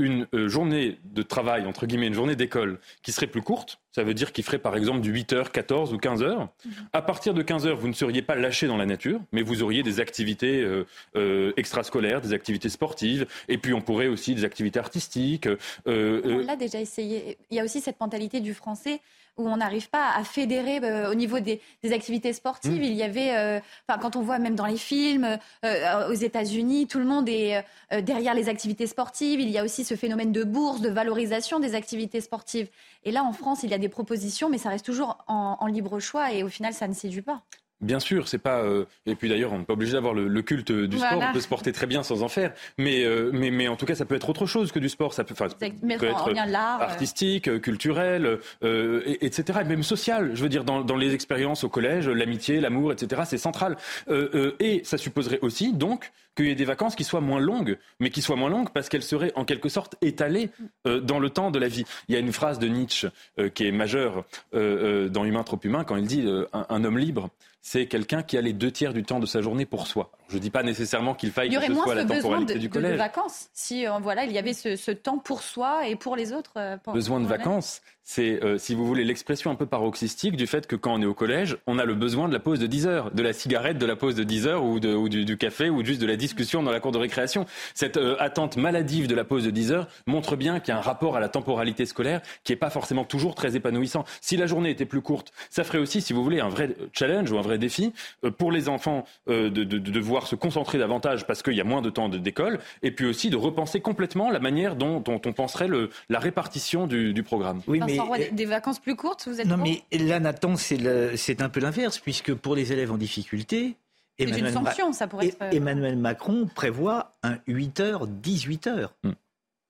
une 0.00 0.26
euh, 0.34 0.48
journée 0.48 0.98
de 1.04 1.22
travail, 1.22 1.66
entre 1.66 1.86
guillemets, 1.86 2.06
une 2.06 2.14
journée 2.14 2.34
d'école 2.34 2.78
qui 3.02 3.12
serait 3.12 3.26
plus 3.26 3.42
courte, 3.42 3.80
ça 3.92 4.02
veut 4.02 4.14
dire 4.14 4.32
qu'il 4.32 4.42
ferait 4.44 4.58
par 4.58 4.76
exemple 4.76 5.00
du 5.00 5.12
8h, 5.12 5.50
14 5.50 5.92
ou 5.92 5.98
15h. 5.98 6.38
Mhm. 6.38 6.72
À 6.92 7.02
partir 7.02 7.34
de 7.34 7.42
15h, 7.42 7.72
vous 7.74 7.88
ne 7.88 7.92
seriez 7.92 8.22
pas 8.22 8.34
lâché 8.34 8.66
dans 8.66 8.78
la 8.78 8.86
nature, 8.86 9.20
mais 9.32 9.42
vous 9.42 9.62
auriez 9.62 9.82
des 9.82 10.00
activités 10.00 10.62
euh, 10.62 10.86
euh, 11.16 11.52
extrascolaires, 11.56 12.20
des 12.20 12.32
activités 12.32 12.70
sportives, 12.70 13.26
et 13.48 13.58
puis 13.58 13.74
on 13.74 13.82
pourrait 13.82 14.08
aussi 14.08 14.34
des 14.34 14.44
activités 14.44 14.78
artistiques. 14.78 15.48
on 15.86 16.42
l'a 16.46 16.56
déjà 16.56 16.80
essayé. 16.80 17.36
Il 17.50 17.56
y 17.56 17.60
a 17.60 17.64
aussi 17.64 17.80
cette 17.80 18.00
mentalité 18.00 18.40
du 18.40 18.54
français 18.54 19.00
où 19.40 19.48
on 19.48 19.56
n'arrive 19.56 19.88
pas 19.90 20.10
à 20.14 20.24
fédérer 20.24 20.80
euh, 20.82 21.10
au 21.10 21.14
niveau 21.14 21.40
des, 21.40 21.60
activités 21.90 22.32
sportives. 22.32 22.80
Mm. 22.80 22.84
Il 22.84 22.92
y 22.92 23.02
avait, 23.02 23.36
euh, 23.36 23.60
quand 24.00 24.16
on 24.16 24.22
voit 24.22 24.38
même 24.38 24.54
dans 24.54 24.66
les 24.66 24.76
films, 24.76 25.38
euh, 25.64 26.08
aux 26.08 26.14
États-Unis, 26.14 26.86
tout 26.86 26.98
le 26.98 27.04
monde 27.04 27.28
est 27.28 27.64
derrière 28.02 28.34
les 28.34 28.48
activités 28.48 28.86
sportives. 28.86 29.40
Il 29.40 29.50
y 29.50 29.58
a 29.58 29.64
aussi 29.64 29.84
ce 29.84 29.96
phénomène 29.96 30.32
de 30.32 30.44
bourse, 30.44 30.80
de 30.80 30.88
valorisation 30.88 31.58
des 31.58 31.74
activités 31.74 32.20
sportives. 32.20 32.68
Et 33.04 33.10
là, 33.10 33.24
en 33.24 33.32
France, 33.32 33.62
il 33.62 33.70
y 33.70 33.74
a 33.74 33.78
des 33.78 33.88
propositions, 33.88 34.48
mais 34.48 34.58
ça 34.58 34.68
reste 34.68 34.84
toujours 34.84 35.18
en 35.26 35.66
libre 35.66 35.98
choix 35.98 36.32
et 36.32 36.42
au 36.42 36.48
final, 36.48 36.72
ça 36.72 36.86
ne 36.86 36.94
séduit 36.94 37.22
pas. 37.22 37.42
Bien 37.80 37.98
sûr, 37.98 38.28
c'est 38.28 38.38
pas. 38.38 38.58
Euh, 38.58 38.84
et 39.06 39.14
puis 39.14 39.30
d'ailleurs, 39.30 39.52
on 39.54 39.58
n'est 39.58 39.64
pas 39.64 39.72
obligé 39.72 39.92
d'avoir 39.92 40.12
le, 40.12 40.42
culte 40.42 40.70
du 40.70 40.98
sport. 40.98 41.22
On 41.30 41.32
peut 41.32 41.40
se 41.40 41.48
porter 41.48 41.72
très 41.72 41.86
bien 41.86 42.02
sans 42.02 42.22
en 42.22 42.28
faire. 42.28 42.52
Mais, 42.76 43.04
euh, 43.04 43.30
mais, 43.32 43.50
mais 43.50 43.68
en 43.68 43.76
tout 43.76 43.86
cas, 43.86 43.94
ça 43.94 44.04
peut 44.04 44.14
être 44.14 44.28
autre 44.28 44.44
chose 44.44 44.70
que 44.70 44.78
du 44.78 44.90
sport. 44.90 45.14
Ça 45.14 45.24
peut, 45.24 45.34
peut 45.34 45.44
être 45.44 46.28
euh. 46.28 46.54
artistique, 46.54 47.60
culturel, 47.62 48.38
et, 48.62 49.24
etc. 49.24 49.60
Et 49.62 49.64
même 49.64 49.82
social. 49.82 50.32
Je 50.34 50.42
veux 50.42 50.50
dire, 50.50 50.64
dans, 50.64 50.82
dans 50.82 50.96
les 50.96 51.14
expériences 51.14 51.64
au 51.64 51.70
collège, 51.70 52.08
l'amitié, 52.08 52.60
l'amour, 52.60 52.92
etc. 52.92 53.22
C'est 53.24 53.38
central. 53.38 53.76
et 54.10 54.82
ça 54.84 54.98
supposerait 54.98 55.38
aussi, 55.40 55.72
donc, 55.72 56.12
qu'il 56.36 56.46
y 56.46 56.50
ait 56.50 56.54
des 56.54 56.64
vacances 56.64 56.94
qui 56.94 57.04
soient 57.04 57.20
moins 57.20 57.40
longues, 57.40 57.78
mais 57.98 58.10
qui 58.10 58.20
soient 58.22 58.36
moins 58.36 58.50
longues 58.50 58.70
parce 58.72 58.88
qu'elles 58.88 59.02
seraient 59.02 59.32
en 59.36 59.44
quelque 59.44 59.68
sorte 59.68 59.96
étalées 60.02 60.50
dans 60.84 61.18
le 61.18 61.30
temps 61.30 61.50
de 61.50 61.58
la 61.58 61.68
vie. 61.68 61.84
Il 62.08 62.14
y 62.14 62.16
a 62.16 62.20
une 62.20 62.32
phrase 62.32 62.58
de 62.58 62.68
Nietzsche 62.68 63.08
qui 63.54 63.66
est 63.66 63.72
majeure 63.72 64.24
dans 64.52 65.24
Humain 65.24 65.42
trop 65.44 65.58
humain 65.64 65.84
quand 65.84 65.96
il 65.96 66.06
dit 66.06 66.28
un 66.52 66.84
homme 66.84 66.98
libre 66.98 67.30
c'est 67.62 67.86
quelqu'un 67.86 68.22
qui 68.22 68.38
a 68.38 68.40
les 68.40 68.52
deux 68.52 68.70
tiers 68.70 68.94
du 68.94 69.02
temps 69.02 69.20
de 69.20 69.26
sa 69.26 69.42
journée 69.42 69.66
pour 69.66 69.86
soi. 69.86 70.12
Je 70.28 70.36
ne 70.36 70.40
dis 70.40 70.50
pas 70.50 70.62
nécessairement 70.62 71.14
qu'il 71.14 71.30
faille 71.30 71.50
que 71.50 71.60
ce 71.60 71.74
soit 71.74 71.94
la 71.94 72.04
temporalité 72.04 72.58
du 72.58 72.70
collège. 72.70 72.92
Il 72.92 72.94
y 72.94 72.98
aurait 72.98 72.98
moins 72.98 73.06
de 73.06 73.12
vacances 73.12 73.48
si 73.52 73.86
euh, 73.86 73.98
voilà, 74.00 74.24
il 74.24 74.32
y 74.32 74.38
avait 74.38 74.54
ce, 74.54 74.90
temps 74.90 75.18
pour 75.18 75.42
soi 75.42 75.86
et 75.86 75.96
pour 75.96 76.16
les 76.16 76.32
autres. 76.32 76.52
Euh, 76.56 76.76
besoin 76.92 77.20
de 77.20 77.26
vacances, 77.26 77.82
c'est, 78.02 78.42
euh, 78.42 78.58
si 78.58 78.74
vous 78.74 78.86
voulez, 78.86 79.04
l'expression 79.04 79.50
un 79.50 79.54
peu 79.54 79.66
paroxystique 79.66 80.36
du 80.36 80.46
fait 80.46 80.66
que 80.66 80.76
quand 80.76 80.94
on 80.94 81.02
est 81.02 81.06
au 81.06 81.14
collège, 81.14 81.56
on 81.66 81.78
a 81.78 81.84
le 81.84 81.94
besoin 81.94 82.28
de 82.28 82.32
la 82.32 82.40
pause 82.40 82.58
de 82.58 82.66
10 82.66 82.86
heures, 82.86 83.10
de 83.12 83.22
la 83.22 83.32
cigarette 83.32 83.78
de 83.78 83.86
la 83.86 83.96
pause 83.96 84.14
de 84.14 84.24
10 84.24 84.46
heures 84.46 84.64
ou, 84.64 84.80
du, 84.80 85.36
café 85.36 85.70
ou 85.70 85.84
juste 85.84 86.00
de 86.00 86.06
la 86.06 86.16
discussion 86.16 86.62
dans 86.62 86.72
la 86.72 86.80
cour 86.80 86.92
de 86.92 86.98
récréation. 86.98 87.46
Cette 87.74 87.98
attente 88.18 88.56
maladive 88.56 89.06
de 89.06 89.14
la 89.14 89.24
pause 89.24 89.44
de 89.44 89.50
10 89.50 89.72
heures 89.72 89.88
montre 90.06 90.36
bien 90.36 90.60
qu'il 90.60 90.72
y 90.72 90.76
a 90.76 90.78
un 90.78 90.82
rapport 90.82 91.16
à 91.16 91.20
la 91.20 91.28
temporalité 91.28 91.86
scolaire 91.86 92.20
qui 92.44 92.52
n'est 92.52 92.56
pas 92.56 92.70
forcément 92.70 93.04
toujours 93.04 93.34
très 93.34 93.56
épanouissant. 93.56 94.04
Si 94.20 94.36
la 94.36 94.46
journée 94.46 94.70
était 94.70 94.86
plus 94.86 95.02
courte, 95.02 95.32
ça 95.50 95.64
ferait 95.64 95.78
aussi, 95.78 96.00
si 96.00 96.12
vous 96.12 96.24
voulez, 96.24 96.40
un 96.40 96.48
vrai 96.48 96.74
challenge 96.92 97.30
ou 97.30 97.38
un 97.38 97.42
vrai 97.42 97.58
défi 97.58 97.92
pour 98.38 98.52
les 98.52 98.68
enfants 98.68 99.04
de, 99.26 99.48
de, 99.48 99.64
de 99.64 100.00
voir 100.00 100.26
se 100.26 100.34
concentrer 100.36 100.78
davantage 100.78 101.26
parce 101.26 101.42
qu'il 101.42 101.54
y 101.54 101.60
a 101.60 101.64
moins 101.64 101.82
de 101.82 101.90
temps 101.90 102.08
d'école, 102.08 102.58
et 102.82 102.90
puis 102.90 103.06
aussi 103.06 103.30
de 103.30 103.36
repenser 103.36 103.80
complètement 103.80 104.30
la 104.30 104.40
manière 104.40 104.76
dont, 104.76 105.02
on 105.06 105.32
penserait 105.32 105.68
le, 105.68 105.90
la 106.08 106.18
répartition 106.18 106.86
du, 106.86 107.22
programme. 107.22 107.60
Oui, 107.66 107.80
mais 107.86 107.89
des, 108.32 108.44
vacances 108.44 108.78
plus 108.78 108.96
courtes, 108.96 109.26
vous 109.26 109.40
êtes 109.40 109.46
Non, 109.46 109.56
mais 109.56 109.82
là, 109.92 110.20
Nathan, 110.20 110.56
c'est 110.56 111.42
un 111.42 111.48
peu 111.48 111.60
l'inverse, 111.60 111.98
puisque 111.98 112.34
pour 112.34 112.54
les 112.54 112.72
élèves 112.72 112.92
en 112.92 112.96
difficulté, 112.96 113.76
Emmanuel, 114.18 114.46
une 114.46 114.52
sanction, 114.52 114.92
ça 114.92 115.06
pourrait 115.06 115.28
être... 115.28 115.42
Emmanuel 115.52 115.96
Macron 115.96 116.48
prévoit 116.54 117.14
un 117.22 117.36
8h, 117.48 118.06
18h. 118.22 118.88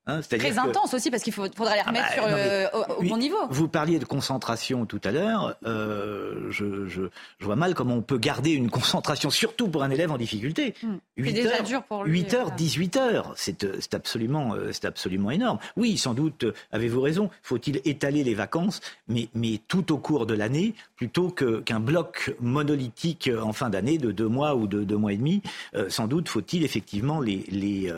Hein, 0.06 0.20
Très 0.22 0.58
intense 0.58 0.94
aussi 0.94 1.10
parce 1.10 1.22
qu'il 1.22 1.32
faudra 1.32 1.74
les 1.74 1.82
ah 1.84 1.88
remettre 1.88 2.16
bah, 2.16 2.28
euh, 2.28 2.68
au, 2.98 3.02
bon 3.02 3.18
niveau. 3.18 3.36
Vous 3.50 3.68
parliez 3.68 3.98
de 3.98 4.06
concentration 4.06 4.86
tout 4.86 5.00
à 5.04 5.10
l'heure. 5.10 5.56
Euh, 5.66 6.50
je, 6.50 7.08
vois 7.40 7.56
mal 7.56 7.74
comment 7.74 7.96
on 7.96 8.02
peut 8.02 8.16
garder 8.16 8.52
une 8.52 8.70
concentration, 8.70 9.28
surtout 9.28 9.68
pour 9.68 9.82
un 9.82 9.90
élève 9.90 10.10
en 10.10 10.16
difficulté. 10.16 10.74
Hmm. 10.82 10.96
C'est 11.18 11.32
déjà 11.32 11.60
dur 11.60 11.82
pour 11.82 12.04
lui. 12.04 12.20
8 12.20 12.34
heures, 12.34 12.50
18 12.52 12.96
heures, 12.96 13.34
c'est 13.36 13.92
absolument, 13.92 14.54
c'est 14.72 14.86
absolument 14.86 15.30
énorme. 15.30 15.58
Oui, 15.76 15.98
sans 15.98 16.14
doute, 16.14 16.46
avez-vous 16.72 17.02
raison. 17.02 17.30
Faut-il 17.42 17.82
étaler 17.84 18.24
les 18.24 18.34
vacances, 18.34 18.80
mais, 19.06 19.28
mais 19.34 19.60
tout 19.68 19.92
au 19.92 19.98
cours 19.98 20.24
de 20.24 20.32
l'année, 20.34 20.74
plutôt 20.96 21.28
qu'un 21.28 21.80
bloc 21.80 22.34
monolithique 22.40 23.30
en 23.42 23.52
fin 23.52 23.68
d'année 23.68 23.98
de 23.98 24.12
deux 24.12 24.28
mois 24.28 24.54
ou 24.54 24.66
de 24.66 24.82
deux 24.82 24.96
mois 24.96 25.12
et 25.12 25.18
demi. 25.18 25.42
Euh, 25.74 25.90
sans 25.90 26.06
doute 26.06 26.28
faut-il 26.28 26.64
effectivement 26.64 27.20
les, 27.20 27.44
les, 27.50 27.92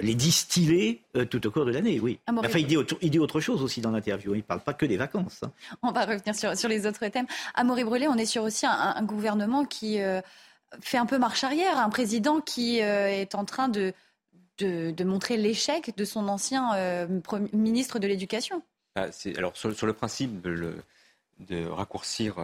les 0.00 0.14
distiller 0.14 1.02
tout 1.32 1.46
au 1.46 1.50
cours 1.50 1.64
de 1.64 1.70
l'année, 1.70 1.98
oui. 1.98 2.18
Ah, 2.26 2.32
enfin, 2.36 2.58
il 2.58 2.66
dit, 2.66 2.76
autre, 2.76 2.96
il 3.00 3.10
dit, 3.10 3.18
autre, 3.18 3.40
chose 3.40 3.62
aussi 3.62 3.80
dans 3.80 3.90
l'interview. 3.90 4.34
Il 4.34 4.38
ne 4.38 4.42
parle 4.42 4.60
pas 4.60 4.74
que 4.74 4.84
des 4.84 4.98
vacances. 4.98 5.40
Hein. 5.42 5.50
On 5.82 5.90
va 5.90 6.04
revenir 6.04 6.34
sur, 6.34 6.56
sur, 6.56 6.68
les 6.68 6.86
autres 6.86 7.06
thèmes. 7.08 7.26
Amaury 7.54 7.84
Brûlé, 7.84 8.06
on 8.06 8.16
est 8.16 8.26
sur 8.26 8.42
aussi 8.42 8.66
un, 8.66 9.02
gouvernement 9.02 9.64
qui 9.64 10.00
euh, 10.00 10.20
fait 10.80 10.98
un 10.98 11.06
peu 11.06 11.18
marche 11.18 11.42
arrière, 11.42 11.78
un 11.78 11.88
président 11.88 12.40
qui 12.42 12.82
euh, 12.82 13.08
est 13.08 13.34
en 13.34 13.46
train 13.46 13.68
de, 13.68 13.94
de, 14.58 15.04
montrer 15.04 15.38
l'échec 15.38 15.96
de 15.96 16.04
son 16.04 16.28
ancien 16.28 16.74
euh, 16.74 17.20
ministre 17.54 17.98
de 17.98 18.06
l'Éducation. 18.06 18.62
Ah, 18.94 19.06
alors, 19.38 19.56
sur, 19.56 19.74
sur, 19.74 19.86
le 19.86 19.94
principe 19.94 20.42
de 20.42 21.66
raccourcir 21.66 22.36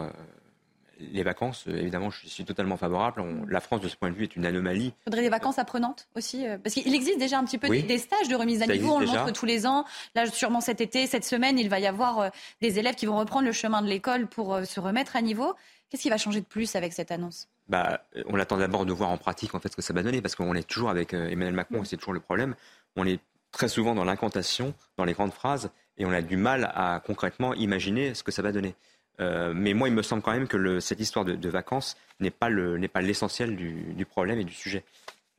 les 0.99 1.23
vacances, 1.23 1.65
euh, 1.67 1.77
évidemment, 1.77 2.09
je 2.09 2.27
suis 2.27 2.45
totalement 2.45 2.77
favorable. 2.77 3.23
la 3.47 3.59
France, 3.59 3.81
de 3.81 3.87
ce 3.87 3.95
point 3.95 4.09
de 4.09 4.15
vue, 4.15 4.23
est 4.23 4.35
une 4.35 4.45
anomalie. 4.45 4.93
Il 5.01 5.03
faudrait 5.05 5.21
des 5.21 5.29
vacances 5.29 5.59
apprenantes 5.59 6.07
aussi 6.15 6.45
euh, 6.45 6.57
Parce 6.57 6.75
qu'il 6.75 6.93
existe 6.93 7.19
déjà 7.19 7.37
un 7.37 7.45
petit 7.45 7.57
peu 7.57 7.69
des, 7.69 7.97
stages 7.97 8.27
de 8.27 8.35
remise 8.35 8.61
à 8.61 8.67
niveau. 8.67 8.93
On 8.93 8.99
le 8.99 9.07
montre 9.07 9.31
tous 9.31 9.45
les 9.45 9.65
ans. 9.65 9.85
Là, 10.15 10.27
sûrement 10.27 10.61
cet 10.61 10.81
été, 10.81 11.07
cette 11.07 11.25
semaine, 11.25 11.57
il 11.57 11.69
va 11.69 11.79
y 11.79 11.87
avoir 11.87 12.19
euh, 12.19 12.29
des 12.61 12.79
élèves 12.79 12.95
qui 12.95 13.05
vont 13.05 13.17
reprendre 13.17 13.45
le 13.45 13.51
chemin 13.51 13.81
de 13.81 13.87
l'école 13.87 14.27
pour 14.27 14.59
se 14.65 14.79
remettre 14.79 15.15
à 15.15 15.21
niveau. 15.21 15.55
Qu'est-ce 15.89 16.03
qui 16.03 16.09
va 16.09 16.17
changer 16.17 16.41
de 16.41 16.45
plus 16.45 16.75
avec 16.75 16.93
cette 16.93 17.11
annonce? 17.11 17.47
Bah, 17.67 18.01
On 18.27 18.39
attend 18.39 18.57
d'abord 18.57 18.85
de 18.85 18.93
voir 18.93 19.09
en 19.09 19.17
pratique 19.17 19.55
en 19.55 19.59
fait, 19.59 19.69
ce 19.69 19.75
que 19.75 19.81
ça 19.81 19.93
va 19.93 20.03
donner. 20.03 20.21
Parce 20.21 20.35
qu'on 20.35 20.53
est 20.53 20.67
toujours 20.67 20.89
avec 20.89 21.13
Emmanuel 21.13 21.53
Macron, 21.53 21.81
mm. 21.81 21.85
c'est 21.85 21.97
toujours 21.97 22.13
le 22.13 22.19
problème. 22.19 22.55
On 22.95 23.05
est 23.05 23.19
très 23.51 23.67
souvent 23.67 23.95
dans 23.95 24.03
l'incantation, 24.03 24.73
dans 24.97 25.05
les 25.05 25.13
grandes 25.13 25.33
phrases, 25.33 25.71
et 25.97 26.05
on 26.05 26.11
a 26.11 26.21
du 26.21 26.37
mal 26.37 26.71
à 26.75 27.01
concrètement 27.05 27.53
imaginer 27.53 28.13
ce 28.13 28.23
que 28.23 28.31
ça 28.31 28.41
va 28.41 28.51
donner. 28.51 28.75
Euh, 29.19 29.53
mais 29.55 29.73
moi, 29.73 29.87
il 29.87 29.93
me 29.93 30.01
semble 30.01 30.21
quand 30.21 30.31
même 30.31 30.47
que 30.47 30.79
cette 30.79 30.99
histoire 30.99 31.25
de, 31.25 31.49
vacances 31.49 31.97
n'est 32.19 32.31
pas 32.31 32.49
l'essentiel 32.49 33.55
du, 33.55 34.05
problème 34.05 34.39
et 34.39 34.43
du 34.43 34.53
sujet. 34.53 34.83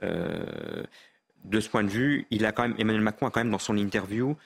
de 0.03 1.61
ce 1.61 1.69
point 1.69 1.85
de 1.85 1.89
vue, 1.89 2.27
il 2.31 2.45
a 2.45 2.53
Emmanuel 2.79 3.01
Macron 3.01 3.27
a 3.27 3.31
quand 3.31 3.41
même 3.41 3.51
dans 3.51 3.59
son 3.59 3.77
interview 3.77 4.37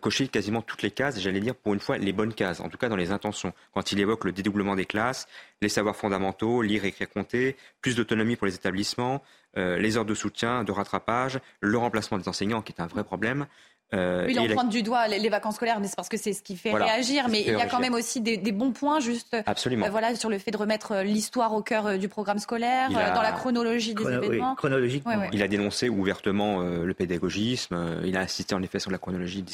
coché 0.00 0.28
quasiment 0.28 0.62
toutes 0.62 0.80
les 0.80 0.90
cases, 0.90 1.20
j'allais 1.20 1.40
dire 1.40 1.54
pour 1.54 1.74
une 1.74 1.80
fois 1.80 1.98
les 1.98 2.14
bonnes 2.14 2.32
cases, 2.32 2.60
en 2.60 2.70
tout 2.70 2.78
cas 2.78 2.88
dans 2.88 2.96
les 2.96 3.10
intentions. 3.10 3.52
Quand 3.74 3.92
il 3.92 4.00
évoque 4.00 4.24
le 4.24 4.32
dédoublement 4.32 4.76
des 4.76 4.86
classes, 4.86 5.26
les 5.60 5.68
savoirs 5.68 5.96
fondamentaux, 5.96 6.62
lire, 6.62 6.86
écrire, 6.86 7.10
compter, 7.10 7.56
plus 7.82 7.94
d'autonomie 7.94 8.36
pour 8.36 8.46
les 8.46 8.54
établissements, 8.54 9.22
les 9.56 9.96
heures 9.98 10.06
de 10.06 10.14
soutien, 10.14 10.64
de 10.64 10.72
rattrapage, 10.72 11.38
le 11.60 11.76
remplacement 11.76 12.16
des 12.16 12.28
enseignants 12.28 12.62
qui 12.62 12.72
est 12.72 12.80
un 12.80 12.86
vrai 12.86 13.04
problème, 13.04 13.46
euh, 13.92 14.24
oui, 14.26 14.36
il 14.40 14.58
en 14.58 14.64
du 14.64 14.82
doigt 14.82 15.06
les, 15.08 15.28
vacances 15.28 15.56
scolaires, 15.56 15.78
mais 15.80 15.86
c'est 15.86 15.96
parce 15.96 16.08
que 16.08 16.16
c'est 16.16 16.32
ce 16.32 16.42
qui 16.42 16.56
fait 16.56 16.72
réagir. 16.72 17.28
Mais 17.28 17.42
il 17.42 17.52
y 17.52 17.60
a 17.60 17.66
quand 17.66 17.80
même 17.80 17.94
aussi 17.94 18.20
des, 18.20 18.52
bons 18.52 18.72
points, 18.72 19.00
juste 19.00 19.36
Absolument. 19.46 19.86
Euh, 19.86 19.90
voilà, 19.90 20.14
sur 20.14 20.30
le 20.30 20.38
fait 20.38 20.50
de 20.50 20.56
remettre 20.56 20.92
euh, 20.92 21.02
l'histoire 21.02 21.52
au 21.54 21.62
cœur 21.62 21.98
du 21.98 22.08
programme 22.08 22.38
scolaire, 22.38 22.90
dans 22.90 23.22
la 23.22 23.32
chronologie 23.32 23.94
des 23.94 24.04
événements. 24.04 24.54
chronologiquement. 24.54 25.28
Il 25.32 25.42
a 25.42 25.48
dénoncé 25.48 25.88
ouvertement 25.88 26.60
le 26.60 26.94
pédagogisme. 26.94 28.00
il 28.04 28.16
a 28.16 28.20
insisté 28.20 28.54
en 28.54 28.62
effet 28.62 28.78
sur 28.78 28.90
la 28.90 28.98
chronologie, 28.98 29.44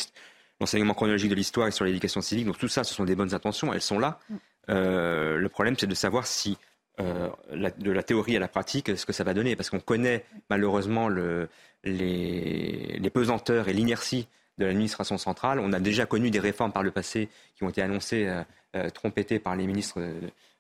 l'enseignement 0.61 0.95
chronologique 0.95 1.31
de 1.31 1.35
l'histoire 1.35 1.69
et 1.69 1.71
sur 1.71 1.85
l'éducation 1.85 2.21
civique. 2.21 2.47
Donc 2.47 2.59
tout 2.59 2.69
ça, 2.69 2.85
ce 2.85 2.95
sont 2.95 3.05
des 3.05 3.15
bonnes 3.15 3.35
intentions. 3.35 3.73
Elles 3.73 3.83
sont 3.83 3.99
là. 3.99 4.19
Mm. 4.29 4.37
le 4.69 5.49
problème, 5.49 5.75
c'est 5.79 5.87
de 5.87 5.95
savoir 5.95 6.27
si 6.27 6.57
de 6.99 7.91
la 7.91 8.03
théorie 8.03 8.37
à 8.37 8.41
la 8.41 8.49
pratique, 8.49 8.97
ce 8.97 9.07
que 9.07 9.13
ça 9.13 9.25
va 9.25 9.35
donner. 9.35 9.57
Parce 9.57 9.71
qu'on 9.71 9.81
connaît 9.81 10.25
malheureusement 10.49 11.09
le, 11.09 11.49
les, 11.85 13.11
pesanteurs 13.13 13.69
et 13.69 13.73
l'inertie 13.73 14.29
de 14.59 14.67
l'administration 14.67 15.19
centrale. 15.19 15.59
On 15.61 15.73
a 15.73 15.81
déjà 15.81 16.07
connu 16.07 16.31
des 16.31 16.41
réformes 16.41 16.73
par 16.73 16.83
le 16.83 16.91
passé 16.91 17.29
qui 17.57 17.65
ont 17.65 17.69
été 17.69 17.83
annoncées, 17.83 18.27
euh, 18.27 18.43
euh 18.77 18.91
trompétées 18.91 19.39
par 19.39 19.57
les 19.57 19.67
ministres 19.67 20.01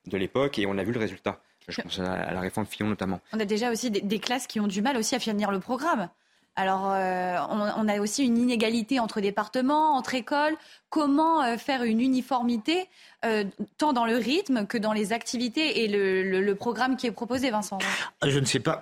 de, 0.06 0.16
l'époque, 0.16 0.58
et 0.58 0.66
on 0.66 0.78
a 0.78 0.84
vu 0.84 0.92
le 0.92 1.00
résultat. 1.00 1.40
Je 1.68 1.82
pense 1.82 2.00
à 2.00 2.32
la 2.32 2.40
réforme 2.40 2.66
Fillon 2.66 2.88
notamment. 2.88 3.20
On 3.32 3.40
a 3.40 3.44
déjà 3.44 3.70
aussi 3.70 3.90
des, 3.90 4.18
classes 4.18 4.46
qui 4.46 4.58
ont 4.58 4.66
du 4.66 4.82
mal 4.82 4.96
aussi 4.96 5.14
à 5.14 5.18
finir 5.18 5.50
le 5.50 5.60
programme. 5.60 6.08
Alors, 6.56 6.90
euh, 6.90 7.36
on, 7.48 7.88
a 7.88 8.00
aussi 8.00 8.24
une 8.24 8.36
inégalité 8.36 8.98
entre 8.98 9.20
départements, 9.20 9.94
entre 9.94 10.14
écoles. 10.14 10.56
Comment 10.88 11.44
euh, 11.44 11.56
faire 11.56 11.84
une 11.84 12.00
uniformité, 12.00 12.88
tant 13.78 13.92
dans 13.92 14.04
le 14.04 14.16
rythme 14.16 14.66
que 14.66 14.76
dans 14.76 14.92
les 14.92 15.12
activités 15.12 15.84
et 15.84 15.88
le, 15.88 16.40
le 16.40 16.54
programme 16.56 16.96
qui 16.96 17.06
est 17.06 17.12
proposé, 17.12 17.50
Vincent? 17.50 17.78
Je 18.24 18.38
ne 18.38 18.46
sais 18.46 18.60
pas. 18.60 18.80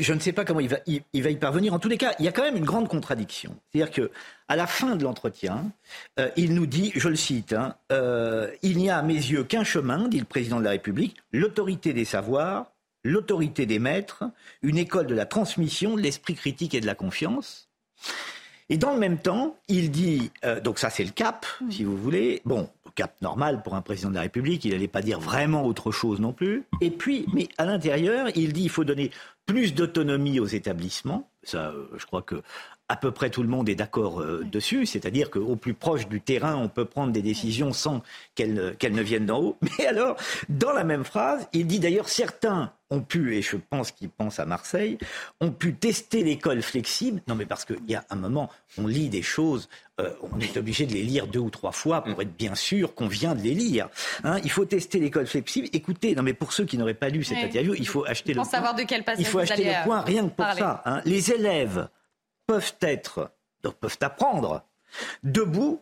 Je 0.00 0.12
ne 0.12 0.18
sais 0.18 0.32
pas 0.32 0.44
comment 0.44 0.58
il 0.58 0.68
va, 0.68 0.78
il, 0.86 1.22
va 1.22 1.30
y 1.30 1.36
parvenir. 1.36 1.72
En 1.72 1.78
tous 1.78 1.88
les 1.88 1.98
cas, 1.98 2.14
il 2.18 2.24
y 2.24 2.28
a 2.28 2.32
quand 2.32 2.42
même 2.42 2.56
une 2.56 2.64
grande 2.64 2.88
contradiction. 2.88 3.54
C'est-à-dire 3.70 3.94
que, 3.94 4.10
à 4.48 4.56
la 4.56 4.66
fin 4.66 4.96
de 4.96 5.04
l'entretien, 5.04 5.70
euh, 6.18 6.30
il 6.36 6.52
nous 6.54 6.66
dit, 6.66 6.90
je 6.96 7.08
le 7.08 7.14
cite, 7.14 7.52
hein, 7.52 7.76
euh, 7.92 8.50
il 8.62 8.76
n'y 8.78 8.90
a 8.90 8.98
à 8.98 9.02
mes 9.02 9.14
yeux 9.14 9.44
qu'un 9.44 9.62
chemin, 9.62 10.08
dit 10.08 10.18
le 10.18 10.24
président 10.24 10.58
de 10.58 10.64
la 10.64 10.70
République, 10.70 11.16
l'autorité 11.32 11.92
des 11.92 12.04
savoirs, 12.04 12.72
l'autorité 13.04 13.66
des 13.66 13.78
maîtres, 13.78 14.24
une 14.62 14.78
école 14.78 15.06
de 15.06 15.14
la 15.14 15.26
transmission, 15.26 15.94
de 15.94 16.00
l'esprit 16.00 16.34
critique 16.34 16.74
et 16.74 16.80
de 16.80 16.86
la 16.86 16.96
confiance. 16.96 17.68
Et 18.70 18.78
dans 18.78 18.94
le 18.94 18.98
même 18.98 19.18
temps, 19.18 19.56
il 19.68 19.92
dit, 19.92 20.32
euh, 20.44 20.60
donc 20.60 20.80
ça 20.80 20.90
c'est 20.90 21.04
le 21.04 21.10
cap, 21.10 21.46
si 21.70 21.84
vous 21.84 21.96
voulez, 21.96 22.42
bon, 22.44 22.68
cap 22.94 23.20
normal 23.22 23.62
pour 23.62 23.74
un 23.74 23.82
président 23.82 24.10
de 24.10 24.14
la 24.14 24.22
République, 24.22 24.64
il 24.64 24.72
n'allait 24.72 24.88
pas 24.88 25.02
dire 25.02 25.20
vraiment 25.20 25.64
autre 25.64 25.90
chose 25.90 26.20
non 26.20 26.32
plus. 26.32 26.64
Et 26.80 26.90
puis, 26.90 27.26
mais 27.34 27.48
à 27.58 27.64
l'intérieur, 27.64 28.28
il 28.34 28.52
dit 28.52 28.64
il 28.64 28.70
faut 28.70 28.84
donner 28.84 29.10
plus 29.46 29.74
d'autonomie 29.74 30.40
aux 30.40 30.46
établissements. 30.46 31.30
Ça, 31.42 31.70
euh, 31.70 31.86
je 31.96 32.06
crois 32.06 32.22
que 32.22 32.42
à 32.88 32.96
peu 32.96 33.10
près 33.12 33.30
tout 33.30 33.42
le 33.42 33.48
monde 33.48 33.68
est 33.68 33.74
d'accord 33.74 34.20
euh, 34.20 34.44
dessus, 34.44 34.84
c'est-à-dire 34.84 35.30
qu'au 35.30 35.56
plus 35.56 35.74
proche 35.74 36.06
du 36.06 36.20
terrain, 36.20 36.54
on 36.56 36.68
peut 36.68 36.84
prendre 36.84 37.12
des 37.12 37.22
décisions 37.22 37.72
sans 37.72 38.02
qu'elles 38.34 38.54
ne 38.54 39.02
viennent 39.02 39.26
d'en 39.26 39.40
haut. 39.40 39.58
Mais 39.78 39.86
alors, 39.86 40.16
dans 40.48 40.72
la 40.72 40.84
même 40.84 41.04
phrase, 41.04 41.48
il 41.52 41.66
dit 41.66 41.80
d'ailleurs 41.80 42.08
certains 42.08 42.72
ont 42.90 43.00
pu, 43.00 43.34
et 43.36 43.42
je 43.42 43.56
pense 43.56 43.90
qu'il 43.90 44.10
pense 44.10 44.38
à 44.38 44.44
Marseille, 44.44 44.98
ont 45.40 45.50
pu 45.50 45.74
tester 45.74 46.22
l'école 46.22 46.62
flexible. 46.62 47.22
Non, 47.26 47.34
mais 47.34 47.46
parce 47.46 47.64
qu'il 47.64 47.88
y 47.88 47.94
a 47.94 48.04
un 48.10 48.16
moment, 48.16 48.50
on 48.78 48.86
lit 48.86 49.08
des 49.08 49.22
choses, 49.22 49.68
euh, 50.00 50.12
on 50.22 50.38
est 50.38 50.56
obligé 50.56 50.84
de 50.86 50.92
les 50.92 51.02
lire 51.02 51.26
deux 51.26 51.40
ou 51.40 51.50
trois 51.50 51.72
fois 51.72 52.04
pour 52.04 52.20
être 52.20 52.36
bien 52.36 52.54
sûr 52.54 52.94
qu'on 52.94 53.08
vient 53.08 53.34
de 53.34 53.40
les 53.40 53.54
lire. 53.54 53.88
Hein. 54.22 54.38
il 54.44 54.50
faut 54.50 54.66
tester 54.66 55.00
l'école 55.00 55.26
flexible. 55.26 55.68
Écoutez, 55.72 56.14
non, 56.14 56.22
mais 56.22 56.34
pour 56.34 56.52
ceux 56.52 56.66
qui 56.66 56.76
n'auraient 56.76 56.94
pas 56.94 57.08
lu 57.08 57.24
cette 57.24 57.38
interview, 57.38 57.74
il 57.74 57.88
faut 57.88 58.04
acheter 58.04 58.34
le. 58.34 58.44
savoir 58.44 58.74
de 58.74 58.82
quel 58.82 59.02
Il 59.18 59.26
faut 59.26 59.38
acheter 59.38 59.64
le 59.64 59.84
point 59.84 60.02
rien 60.02 60.28
que 60.28 60.34
pour 60.34 60.52
ça. 60.52 60.82
Hein. 60.84 61.00
Les 61.06 61.32
élèves 61.32 61.88
peuvent 62.46 62.74
être, 62.80 63.30
donc 63.62 63.74
peuvent 63.74 63.98
apprendre 64.00 64.62
debout, 65.22 65.80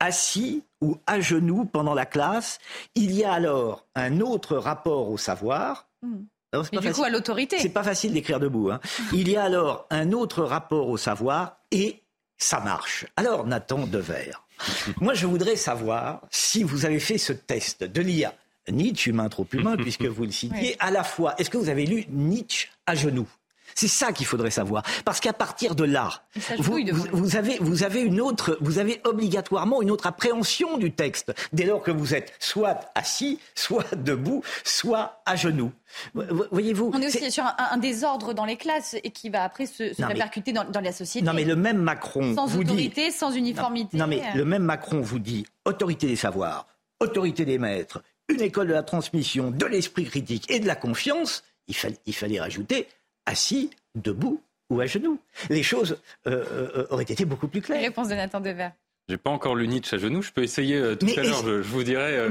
assis 0.00 0.62
ou 0.80 0.98
à 1.06 1.20
genoux 1.20 1.64
pendant 1.64 1.94
la 1.94 2.06
classe. 2.06 2.58
Il 2.94 3.12
y 3.12 3.24
a 3.24 3.32
alors 3.32 3.86
un 3.94 4.20
autre 4.20 4.56
rapport 4.56 5.10
au 5.10 5.16
savoir. 5.16 5.88
Hmm. 6.02 6.24
Et 6.72 6.78
du 6.78 6.92
coup, 6.92 7.04
à 7.04 7.10
l'autorité. 7.10 7.58
C'est 7.58 7.68
pas 7.68 7.82
facile 7.82 8.14
d'écrire 8.14 8.40
debout. 8.40 8.70
Hein. 8.70 8.80
Il 9.12 9.28
y 9.28 9.36
a 9.36 9.44
alors 9.44 9.86
un 9.90 10.12
autre 10.12 10.42
rapport 10.42 10.88
au 10.88 10.96
savoir 10.96 11.58
et 11.70 12.02
ça 12.38 12.60
marche. 12.60 13.06
Alors, 13.16 13.46
Nathan 13.46 13.86
Devers, 13.86 14.46
moi, 15.00 15.14
je 15.14 15.26
voudrais 15.26 15.56
savoir 15.56 16.22
si 16.30 16.62
vous 16.62 16.86
avez 16.86 17.00
fait 17.00 17.18
ce 17.18 17.32
test 17.32 17.84
de 17.84 18.00
lire 18.00 18.32
Nietzsche, 18.70 19.10
humain 19.10 19.28
trop 19.28 19.46
humain, 19.52 19.76
puisque 19.76 20.06
vous 20.06 20.24
le 20.24 20.32
citiez, 20.32 20.76
à 20.80 20.90
la 20.90 21.04
fois. 21.04 21.34
Est-ce 21.38 21.50
que 21.50 21.58
vous 21.58 21.68
avez 21.68 21.86
lu 21.86 22.04
Nietzsche 22.08 22.68
à 22.86 22.94
genoux? 22.94 23.28
C'est 23.76 23.88
ça 23.88 24.12
qu'il 24.12 24.26
faudrait 24.26 24.50
savoir. 24.50 24.82
Parce 25.04 25.20
qu'à 25.20 25.34
partir 25.34 25.74
de 25.74 25.84
là, 25.84 26.22
vous, 26.58 27.36
avez, 27.36 27.58
vous 27.60 27.84
avez 27.84 28.00
une 28.00 28.20
autre, 28.20 28.56
vous 28.60 28.78
avez 28.78 29.00
obligatoirement 29.04 29.82
une 29.82 29.90
autre 29.90 30.06
appréhension 30.06 30.78
du 30.78 30.92
texte, 30.92 31.32
dès 31.52 31.64
lors 31.64 31.82
que 31.82 31.90
vous 31.90 32.14
êtes 32.14 32.32
soit 32.40 32.90
assis, 32.94 33.38
soit 33.54 33.94
debout, 33.94 34.42
soit 34.64 35.22
à 35.26 35.36
genoux. 35.36 35.72
Voyez-vous 36.14 36.90
On 36.94 37.00
est 37.00 37.06
aussi 37.06 37.30
sur 37.30 37.44
un, 37.44 37.76
désordre 37.76 38.32
dans 38.32 38.46
les 38.46 38.56
classes 38.56 38.96
et 39.04 39.10
qui 39.10 39.28
va 39.28 39.44
après 39.44 39.66
se, 39.66 40.02
répercuter 40.02 40.52
dans, 40.52 40.80
la 40.80 40.92
société. 40.92 41.24
Non, 41.24 41.34
mais 41.34 41.44
le 41.44 41.56
même 41.56 41.78
Macron 41.78 42.34
sans 42.34 42.46
vous 42.46 42.60
autorité, 42.60 43.10
sans 43.10 43.36
uniformité. 43.36 43.98
Non, 43.98 44.06
mais 44.06 44.22
le 44.34 44.44
même 44.44 44.62
Macron 44.62 45.00
vous 45.00 45.18
dit 45.18 45.46
autorité 45.66 46.06
des 46.06 46.16
savoirs, 46.16 46.66
autorité 47.00 47.44
des 47.44 47.58
maîtres, 47.58 48.02
une 48.28 48.40
école 48.40 48.68
de 48.68 48.72
la 48.72 48.82
transmission, 48.82 49.50
de 49.50 49.66
l'esprit 49.66 50.04
critique 50.04 50.50
et 50.50 50.60
de 50.60 50.66
la 50.66 50.76
confiance. 50.76 51.44
Il, 51.68 51.76
fallait, 51.76 51.98
il 52.06 52.14
fallait 52.14 52.40
rajouter 52.40 52.88
assis, 53.26 53.70
debout 53.94 54.40
ou 54.70 54.80
à 54.80 54.86
genoux. 54.86 55.18
Les 55.50 55.62
choses 55.62 55.98
euh, 56.26 56.44
euh, 56.50 56.86
auraient 56.90 57.04
été 57.04 57.24
beaucoup 57.24 57.48
plus 57.48 57.60
claires. 57.60 57.80
Réponse 57.80 58.08
de 58.08 58.14
Nathan 58.14 58.40
Devers. 58.40 58.72
J'ai 59.08 59.18
pas 59.18 59.30
encore 59.30 59.54
lu 59.54 59.68
Nietzsche 59.68 59.94
à 59.94 59.98
genoux. 59.98 60.22
Je 60.22 60.32
peux 60.32 60.42
essayer 60.42 60.76
euh, 60.76 60.96
tout 60.96 61.06
à 61.16 61.22
l'heure. 61.22 61.44
Je, 61.44 61.60
vous 61.60 61.84
dirai 61.84 62.28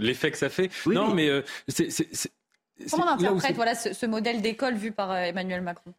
l'effet 0.00 0.30
que 0.30 0.38
ça 0.38 0.48
fait. 0.48 0.70
non, 0.86 1.12
mais 1.12 1.28
c'est. 1.68 1.88
Comment 2.90 3.04
on 3.04 3.08
interprète 3.08 3.54
voilà, 3.54 3.74
ce 3.74 4.06
modèle 4.06 4.42
d'école 4.42 4.74
vu 4.74 4.90
par 4.90 5.14
Emmanuel 5.14 5.60
Macron? 5.60 5.92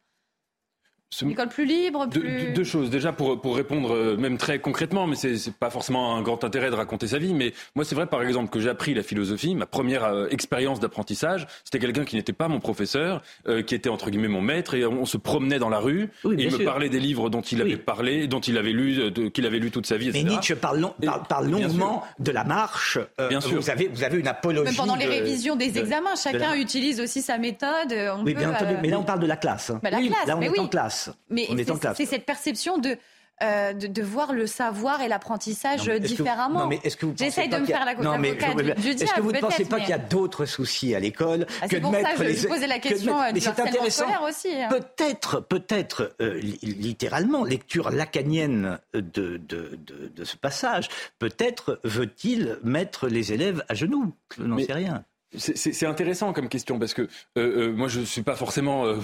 Une 1.22 1.30
école 1.30 1.48
plus 1.48 1.64
libre 1.64 2.08
plus... 2.08 2.52
Deux, 2.52 2.64
choses. 2.64 2.90
Déjà, 2.90 3.12
pour, 3.12 3.40
pour 3.40 3.56
répondre 3.56 3.94
euh, 3.94 4.16
même 4.16 4.38
très 4.38 4.58
concrètement, 4.58 5.06
mais 5.06 5.16
c'est 5.16 5.32
n'est 5.32 5.52
pas 5.58 5.70
forcément 5.70 6.16
un 6.16 6.22
grand 6.22 6.42
intérêt 6.44 6.70
de 6.70 6.74
raconter 6.74 7.06
sa 7.06 7.18
vie, 7.18 7.32
mais 7.32 7.52
moi, 7.74 7.84
c'est 7.84 7.94
vrai, 7.94 8.06
par 8.06 8.22
exemple, 8.22 8.50
que 8.50 8.60
j'ai 8.60 8.68
appris 8.68 8.92
la 8.92 9.02
philosophie. 9.02 9.54
Ma 9.54 9.66
première 9.66 10.04
euh, 10.04 10.26
expérience 10.30 10.80
d'apprentissage, 10.80 11.46
c'était 11.64 11.78
quelqu'un 11.78 12.04
qui 12.04 12.16
n'était 12.16 12.32
pas 12.32 12.48
mon 12.48 12.60
professeur, 12.60 13.22
euh, 13.48 13.62
qui 13.62 13.74
était, 13.74 13.88
entre 13.88 14.10
guillemets, 14.10 14.28
mon 14.28 14.40
maître, 14.40 14.74
et 14.74 14.84
on, 14.84 15.06
se 15.06 15.16
promenait 15.16 15.60
dans 15.60 15.68
la 15.68 15.78
rue, 15.78 16.10
et 16.24 16.42
il 16.42 16.50
me 16.50 16.64
parlait 16.64 16.88
des 16.88 16.98
livres 16.98 17.30
dont 17.30 17.40
il 17.40 17.62
avait 17.62 17.76
parlé, 17.76 18.26
dont 18.26 18.40
il 18.40 18.58
avait 18.58 18.72
lu, 18.72 19.12
qu'il 19.32 19.46
avait 19.46 19.60
lu 19.60 19.70
toute 19.70 19.86
sa 19.86 19.96
vie, 19.96 20.08
etc. 20.08 20.24
Mais 20.24 20.30
Nietzsche 20.30 20.56
parle, 20.56 20.90
parle, 21.28 21.48
longuement 21.48 22.02
de 22.18 22.32
la 22.32 22.42
marche. 22.42 22.98
bien 23.28 23.40
sûr. 23.40 23.60
Vous 23.60 23.70
avez, 23.70 23.86
vous 23.86 24.02
avez 24.02 24.18
une 24.18 24.26
apologie. 24.26 24.64
Même 24.64 24.74
pendant 24.74 24.96
les 24.96 25.06
révisions 25.06 25.54
des 25.54 25.78
examens, 25.78 26.16
chacun 26.16 26.54
utilise 26.54 27.00
aussi 27.00 27.22
sa 27.22 27.38
méthode. 27.38 27.92
On 27.92 28.24
oui, 28.24 28.34
bien 28.34 28.50
entendu. 28.50 28.74
Mais 28.82 28.88
là, 28.88 28.98
on 28.98 29.04
parle 29.04 29.20
de 29.20 29.26
la 29.26 29.36
classe. 29.36 29.70
Hein. 29.70 29.80
Bah, 29.82 29.90
la 29.90 29.98
classe, 29.98 30.26
là, 30.26 30.36
on 30.36 30.42
est 30.42 30.58
en 30.58 30.66
classe. 30.66 30.95
Mais 31.30 31.48
c'est 31.94 32.06
cette 32.06 32.26
perception 32.26 32.78
de, 32.78 32.96
euh, 33.42 33.74
de, 33.74 34.02
voir 34.02 34.32
le 34.32 34.46
savoir 34.46 35.02
et 35.02 35.08
l'apprentissage 35.08 35.84
différemment. 36.00 36.70
J'essaye 37.18 37.50
de 37.50 37.58
me 37.58 37.66
faire 37.66 37.84
la 37.84 37.94
non, 37.94 38.16
mais 38.16 38.30
Est-ce 38.30 39.12
que 39.12 39.20
vous 39.20 39.30
ne 39.30 39.40
pensez 39.40 39.66
pas 39.66 39.78
qu'il 39.78 39.90
y 39.90 39.92
a 39.92 39.98
d'autres 39.98 40.46
soucis 40.46 40.94
à 40.94 41.00
l'école 41.00 41.46
ah, 41.60 41.68
que 41.68 41.76
de 41.76 41.86
mettre 41.86 42.16
ça, 42.16 42.16
je 42.16 42.60
les... 42.60 42.66
la 42.66 42.78
question 42.78 43.20
euh, 43.20 43.32
du 43.32 43.46
intéressant. 43.46 44.06
aussi. 44.26 44.48
Hein. 44.54 44.68
Peut-être, 44.70 45.40
peut-être, 45.40 46.16
euh, 46.22 46.40
littéralement, 46.62 47.44
lecture 47.44 47.90
lacanienne 47.90 48.78
de, 48.94 49.00
de, 49.02 49.36
de, 49.36 49.78
de 50.14 50.24
ce 50.24 50.38
passage, 50.38 50.88
peut-être 51.18 51.78
veut-il 51.84 52.58
mettre 52.62 53.06
les 53.06 53.34
élèves 53.34 53.62
à 53.68 53.74
genoux. 53.74 54.14
Je 54.38 54.44
n'en 54.44 54.58
sais 54.58 54.72
rien. 54.72 55.04
C'est 55.34 55.86
intéressant 55.86 56.32
comme 56.32 56.48
question 56.48 56.78
parce 56.78 56.94
que 56.94 57.02
euh, 57.02 57.08
euh, 57.36 57.72
moi 57.72 57.88
je 57.88 58.00
ne 58.00 58.04
suis 58.04 58.22
pas 58.22 58.36
forcément 58.36 58.86
euh, 58.86 58.96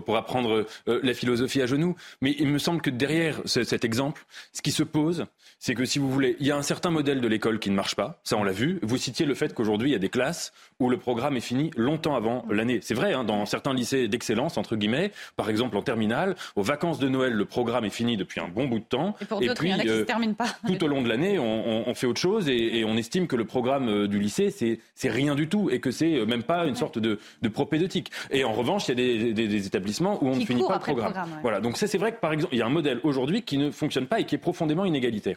pour, 0.00 0.16
apprendre 0.16 0.66
la 0.86 1.14
philosophie 1.14 1.62
à 1.62 1.66
genoux, 1.66 1.94
mais 2.20 2.34
il 2.38 2.48
me 2.48 2.58
semble 2.58 2.80
que 2.80 2.90
derrière 2.90 3.40
cet 3.44 3.84
exemple, 3.84 4.26
ce 4.52 4.62
qui 4.62 4.72
se 4.72 4.82
pose, 4.82 5.26
c'est 5.58 5.74
que 5.74 5.84
si 5.84 5.98
vous 5.98 6.10
voulez, 6.10 6.36
il 6.40 6.46
y 6.46 6.50
a 6.50 6.56
un 6.56 6.62
certain 6.62 6.90
modèle 6.90 7.20
de 7.20 7.28
l'école 7.28 7.58
qui 7.58 7.70
ne 7.70 7.74
marche 7.74 7.94
pas, 7.94 8.20
ça 8.24 8.36
on 8.36 8.44
l'a 8.44 8.52
vu. 8.52 8.78
Vous 8.82 8.96
citiez 8.96 9.26
le 9.26 9.34
fait 9.34 9.54
qu'aujourd'hui 9.54 9.90
il 9.90 9.92
y 9.92 9.96
a 9.96 10.00
des 10.00 10.08
classes 10.08 10.52
où 10.80 10.88
le 10.88 10.96
programme 10.96 11.36
est 11.36 11.40
fini 11.40 11.70
longtemps 11.76 12.14
avant 12.14 12.44
l'année. 12.50 12.80
C'est 12.82 12.94
vrai, 12.94 13.12
hein, 13.12 13.24
dans 13.24 13.46
certains 13.46 13.74
lycées 13.74 14.08
d'excellence 14.08 14.56
entre 14.56 14.76
guillemets, 14.76 15.12
par 15.36 15.50
exemple 15.50 15.76
en 15.76 15.82
terminale, 15.82 16.36
aux 16.56 16.62
vacances 16.62 16.98
de 16.98 17.08
Noël, 17.08 17.32
le 17.32 17.44
programme 17.44 17.84
est 17.84 17.90
fini 17.90 18.16
depuis 18.16 18.40
un 18.40 18.48
bon 18.48 18.66
bout 18.66 18.78
de 18.78 18.84
temps. 18.84 19.16
Et, 19.20 19.24
pour 19.24 19.38
puis 19.38 19.70
il 19.70 19.88
se 19.88 20.02
termine 20.02 20.34
pas. 20.34 20.46
Tout 20.66 20.84
au 20.84 20.86
long 20.86 21.02
de 21.02 21.08
l'année, 21.08 21.38
on, 21.38 21.94
fait 21.94 22.06
autre 22.06 22.20
chose 22.20 22.48
et, 22.48 22.78
et, 22.78 22.84
on 22.84 22.96
estime 22.96 23.26
que 23.26 23.34
le 23.34 23.44
programme 23.44 24.06
du 24.06 24.20
lycée 24.20 24.50
c'est 24.94 25.10
rien 25.10 25.34
du 25.34 25.48
tout 25.48 25.70
et 25.70 25.80
que 25.80 25.90
c'est 25.90 26.24
même 26.26 26.42
pas 26.42 26.66
une 26.66 26.76
sorte 26.76 26.98
de, 26.98 27.18
de 27.42 27.48
propédeutique. 27.48 28.10
Et 28.30 28.44
en 28.44 28.52
revanche, 28.52 28.88
il 28.88 28.98
y 28.98 29.30
a 29.30 29.34
des, 29.34 29.66
établissements 29.66 30.22
où 30.22 30.28
on 30.28 30.36
ne 30.36 30.44
finit 30.44 30.62
pas 30.66 30.74
le 30.74 30.80
programme. 30.80 31.14
Voilà. 31.42 31.60
Donc 31.60 31.76
ça, 31.76 31.86
c'est 31.86 31.98
vrai 31.98 32.12
que 32.12 32.20
par 32.20 32.32
exemple, 32.32 32.54
il 32.54 32.58
y 32.58 32.62
a 32.62 32.66
un 32.66 32.70
modèle 32.70 33.00
aujourd'hui 33.02 33.42
qui 33.42 33.58
ne 33.58 33.70
fonctionne 33.70 34.06
pas 34.06 34.20
et 34.20 34.24
qui 34.24 34.34
est 34.34 34.38
profondément 34.38 34.84
inégalitaire. 34.84 35.36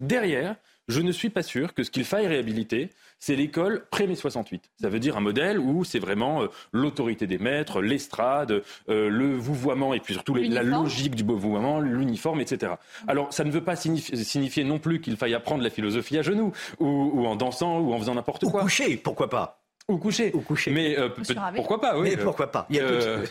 Derrière, 0.00 0.56
je 0.88 1.00
ne 1.00 1.10
suis 1.10 1.30
pas 1.30 1.42
sûr 1.42 1.74
que 1.74 1.82
ce 1.82 1.90
qu'il 1.90 2.04
faille 2.04 2.26
réhabiliter, 2.26 2.90
c'est 3.18 3.34
l'école 3.34 3.86
pré-mai 3.90 4.14
68. 4.14 4.70
Ça 4.80 4.88
veut 4.88 5.00
dire 5.00 5.16
un 5.16 5.20
modèle 5.20 5.58
où 5.58 5.84
c'est 5.84 5.98
vraiment 5.98 6.42
euh, 6.42 6.48
l'autorité 6.72 7.26
des 7.26 7.38
maîtres, 7.38 7.80
l'estrade, 7.80 8.62
euh, 8.88 9.08
le 9.08 9.34
vouvoiement 9.34 9.94
et 9.94 10.00
puis 10.00 10.14
surtout 10.14 10.34
la 10.34 10.62
logique 10.62 11.14
du 11.14 11.24
vouvoiement, 11.24 11.80
l'uniforme, 11.80 12.40
etc. 12.40 12.74
Alors 13.08 13.32
ça 13.32 13.44
ne 13.44 13.50
veut 13.50 13.64
pas 13.64 13.74
signifier, 13.74 14.64
non 14.64 14.78
plus 14.78 15.00
qu'il 15.00 15.16
faille 15.16 15.34
apprendre 15.34 15.62
la 15.62 15.70
philosophie 15.70 16.18
à 16.18 16.22
genoux 16.22 16.52
ou, 16.78 17.26
en 17.26 17.36
dansant 17.36 17.80
ou 17.80 17.92
en 17.92 17.98
faisant 17.98 18.14
n'importe 18.14 18.44
quoi. 18.44 18.60
Ou 18.60 18.64
coucher, 18.64 18.96
pourquoi 18.96 19.28
pas 19.28 19.62
ou 19.88 19.98
coucher. 19.98 20.32
Ou 20.34 20.40
coucher. 20.40 20.72
Mais 20.72 20.98
euh, 20.98 21.08
pourquoi 21.54 21.80
pas, 21.80 21.96
oui. 21.96 22.10
Mais 22.10 22.16
pourquoi 22.16 22.50
pas 22.50 22.66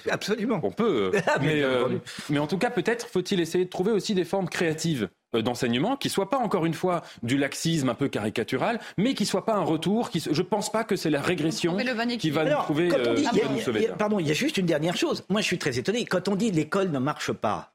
Absolument. 0.09 0.61
On 0.63 0.72
peut. 0.72 1.11
mais, 1.41 1.63
mais, 2.30 2.39
en 2.39 2.47
tout 2.47 2.57
cas, 2.57 2.70
peut-être 2.70 3.07
faut-il 3.09 3.41
essayer 3.41 3.66
de 3.66 3.70
trouver 3.70 3.91
aussi 3.91 4.16
des 4.16 4.24
formes 4.24 4.47
créatives 4.47 5.09
d'enseignement 5.41 5.97
qui 5.97 6.09
soit 6.09 6.29
pas 6.29 6.38
encore 6.38 6.65
une 6.65 6.73
fois 6.73 7.01
du 7.23 7.38
laxisme 7.38 7.89
un 7.89 7.95
peu 7.95 8.07
caricatural, 8.07 8.79
mais 8.97 9.13
qui 9.13 9.25
soit 9.25 9.45
pas 9.45 9.55
un 9.55 9.63
retour. 9.63 10.09
Qui, 10.09 10.19
je 10.19 10.41
pense 10.41 10.71
pas 10.71 10.83
que 10.83 10.95
c'est 10.95 11.09
la 11.09 11.21
régression 11.21 11.77
qui 12.19 12.29
va 12.29 12.45
nous 12.45 12.57
trouver. 12.63 12.89
Euh, 12.93 13.95
pardon, 13.97 14.19
il 14.19 14.27
y 14.27 14.31
a 14.31 14.36
juste 14.36 14.57
une 14.57 14.65
dernière 14.65 14.97
chose. 14.97 15.23
Moi, 15.29 15.41
je 15.41 15.45
suis 15.45 15.59
très 15.59 15.77
étonné. 15.77 16.05
Quand 16.05 16.27
on 16.27 16.36
dit 16.36 16.51
l'école 16.51 16.91
ne 16.91 16.99
marche 16.99 17.31
pas, 17.31 17.73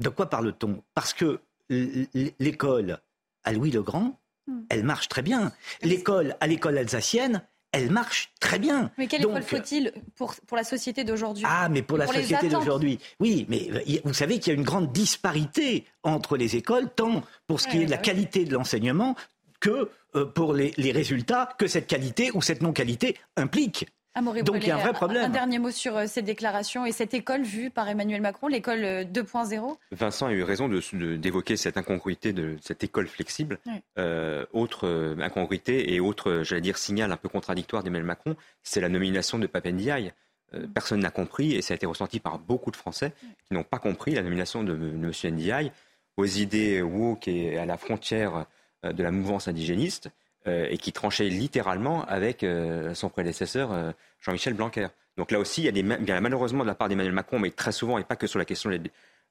de 0.00 0.08
quoi 0.08 0.28
parle-t-on? 0.28 0.82
Parce 0.94 1.12
que 1.12 1.40
l'école 1.70 2.98
à 3.44 3.52
Louis 3.52 3.70
le 3.70 3.82
Grand, 3.82 4.18
hmm. 4.46 4.62
elle 4.68 4.84
marche 4.84 5.08
très 5.08 5.22
bien. 5.22 5.52
L'école 5.82 6.36
à 6.40 6.46
l'école 6.46 6.78
alsacienne, 6.78 7.42
elle 7.74 7.90
marche 7.90 8.30
très 8.40 8.58
bien. 8.58 8.90
Mais 8.98 9.06
quelle 9.08 9.22
école 9.22 9.42
faut-il 9.42 9.92
pour, 10.14 10.34
pour 10.46 10.56
la 10.56 10.64
société 10.64 11.02
d'aujourd'hui 11.02 11.44
Ah, 11.46 11.68
mais 11.68 11.82
pour 11.82 11.98
la 11.98 12.06
société 12.06 12.48
d'aujourd'hui. 12.48 12.98
Oui, 13.18 13.46
mais 13.48 13.68
euh, 13.72 13.98
vous 14.04 14.14
savez 14.14 14.38
qu'il 14.38 14.52
y 14.52 14.56
a 14.56 14.58
une 14.58 14.64
grande 14.64 14.92
disparité 14.92 15.84
entre 16.04 16.36
les 16.36 16.56
écoles, 16.56 16.88
tant 16.94 17.22
pour 17.46 17.60
ce 17.60 17.68
qui 17.68 17.82
est 17.82 17.86
de 17.86 17.90
la 17.90 17.98
qualité 17.98 18.44
de 18.44 18.54
l'enseignement 18.54 19.16
que 19.60 19.90
euh, 20.14 20.24
pour 20.24 20.54
les, 20.54 20.72
les 20.76 20.92
résultats 20.92 21.48
que 21.58 21.66
cette 21.66 21.86
qualité 21.86 22.30
ou 22.34 22.42
cette 22.42 22.62
non-qualité 22.62 23.16
implique. 23.36 23.86
Donc 24.22 24.62
il 24.62 24.68
y 24.68 24.70
a 24.70 24.76
un 24.76 24.80
vrai 24.80 24.92
problème. 24.92 25.24
Un 25.24 25.28
dernier 25.28 25.58
mot 25.58 25.72
sur 25.72 25.96
euh, 25.96 26.06
cette 26.06 26.24
déclaration 26.24 26.86
et 26.86 26.92
cette 26.92 27.14
école 27.14 27.42
vue 27.42 27.70
par 27.70 27.88
Emmanuel 27.88 28.20
Macron, 28.20 28.46
l'école 28.46 28.80
2.0 28.80 29.54
euh, 29.54 29.74
Vincent 29.90 30.26
a 30.26 30.32
eu 30.32 30.44
raison 30.44 30.68
d'évoquer 30.68 31.56
cette 31.56 31.76
incongruité 31.76 32.32
de 32.32 32.56
cette 32.62 32.84
école 32.84 33.08
flexible. 33.08 33.58
Euh, 33.98 34.46
autre 34.52 35.16
incongruité 35.20 35.94
et 35.94 36.00
autre, 36.00 36.42
j'allais 36.44 36.60
dire, 36.60 36.78
signal 36.78 37.10
un 37.10 37.16
peu 37.16 37.28
contradictoire 37.28 37.82
d'Emmanuel 37.82 38.06
Macron, 38.06 38.36
c'est 38.62 38.80
la 38.80 38.88
nomination 38.88 39.38
de 39.38 39.46
Papendiaï. 39.46 40.12
Mm. 40.52 40.66
personne 40.68 41.00
n'a 41.00 41.10
compris 41.10 41.54
et 41.54 41.62
ça 41.62 41.74
a 41.74 41.76
été 41.76 41.86
ressenti 41.86 42.20
par 42.20 42.38
beaucoup 42.38 42.70
de 42.70 42.76
Français 42.76 43.12
qui 43.46 43.54
n'ont 43.54 43.64
pas 43.64 43.78
compris 43.78 44.14
la 44.14 44.22
nomination 44.22 44.62
de, 44.62 44.76
de 44.76 44.90
M. 44.90 45.34
Ndiaye 45.34 45.72
aux 46.16 46.26
idées 46.26 46.80
woke 46.82 47.26
et 47.26 47.58
à 47.58 47.66
la 47.66 47.76
frontière 47.76 48.46
de 48.84 49.02
la 49.02 49.10
mouvance 49.10 49.48
indigéniste. 49.48 50.10
Euh, 50.46 50.66
et 50.68 50.76
qui 50.76 50.92
tranchait 50.92 51.30
littéralement 51.30 52.04
avec 52.04 52.42
euh, 52.42 52.92
son 52.92 53.08
prédécesseur 53.08 53.72
euh, 53.72 53.92
Jean-Michel 54.20 54.52
Blanquer. 54.52 54.88
Donc 55.16 55.30
là 55.30 55.38
aussi, 55.38 55.62
il 55.62 55.64
y 55.64 55.68
a 55.68 55.72
des, 55.72 55.82
malheureusement 55.82 56.64
de 56.64 56.68
la 56.68 56.74
part 56.74 56.90
d'Emmanuel 56.90 57.14
Macron, 57.14 57.38
mais 57.38 57.50
très 57.50 57.72
souvent, 57.72 57.96
et 57.96 58.04
pas 58.04 58.16
que 58.16 58.26
sur 58.26 58.38
la 58.38 58.44
question 58.44 58.68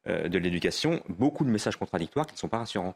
de 0.05 0.37
l'éducation, 0.37 1.01
beaucoup 1.09 1.45
de 1.45 1.49
messages 1.49 1.77
contradictoires 1.77 2.25
qui 2.25 2.33
ne 2.33 2.39
sont 2.39 2.49
pas 2.49 2.59
rassurants. 2.59 2.95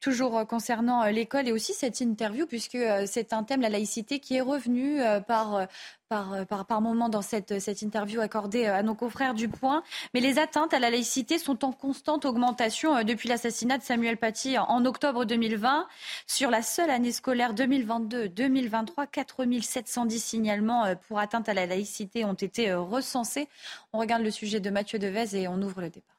Toujours 0.00 0.46
concernant 0.46 1.06
l'école 1.06 1.48
et 1.48 1.52
aussi 1.52 1.72
cette 1.72 2.00
interview, 2.00 2.46
puisque 2.46 2.76
c'est 3.06 3.32
un 3.32 3.42
thème, 3.42 3.62
la 3.62 3.70
laïcité, 3.70 4.18
qui 4.18 4.36
est 4.36 4.42
revenu 4.42 4.98
par, 5.26 5.66
par, 6.10 6.46
par, 6.46 6.66
par 6.66 6.82
moment 6.82 7.08
dans 7.08 7.22
cette, 7.22 7.58
cette 7.58 7.80
interview 7.80 8.20
accordée 8.20 8.66
à 8.66 8.82
nos 8.82 8.94
confrères 8.94 9.32
du 9.32 9.48
Point. 9.48 9.82
Mais 10.12 10.20
les 10.20 10.38
atteintes 10.38 10.74
à 10.74 10.78
la 10.78 10.90
laïcité 10.90 11.38
sont 11.38 11.64
en 11.64 11.72
constante 11.72 12.26
augmentation 12.26 13.02
depuis 13.02 13.30
l'assassinat 13.30 13.78
de 13.78 13.82
Samuel 13.82 14.18
Paty 14.18 14.58
en 14.58 14.84
octobre 14.84 15.24
2020. 15.24 15.88
Sur 16.26 16.50
la 16.50 16.60
seule 16.60 16.90
année 16.90 17.12
scolaire 17.12 17.54
2022-2023, 17.54 19.06
4710 19.10 20.22
signalements 20.22 20.94
pour 21.08 21.18
atteinte 21.18 21.48
à 21.48 21.54
la 21.54 21.64
laïcité 21.64 22.26
ont 22.26 22.34
été 22.34 22.74
recensés. 22.74 23.48
On 23.94 23.98
regarde 23.98 24.22
le 24.22 24.30
sujet 24.30 24.60
de 24.60 24.68
Mathieu 24.68 24.98
Devez 24.98 25.34
et 25.34 25.48
on 25.48 25.62
ouvre 25.62 25.80
le 25.80 25.88
débat. 25.88 26.13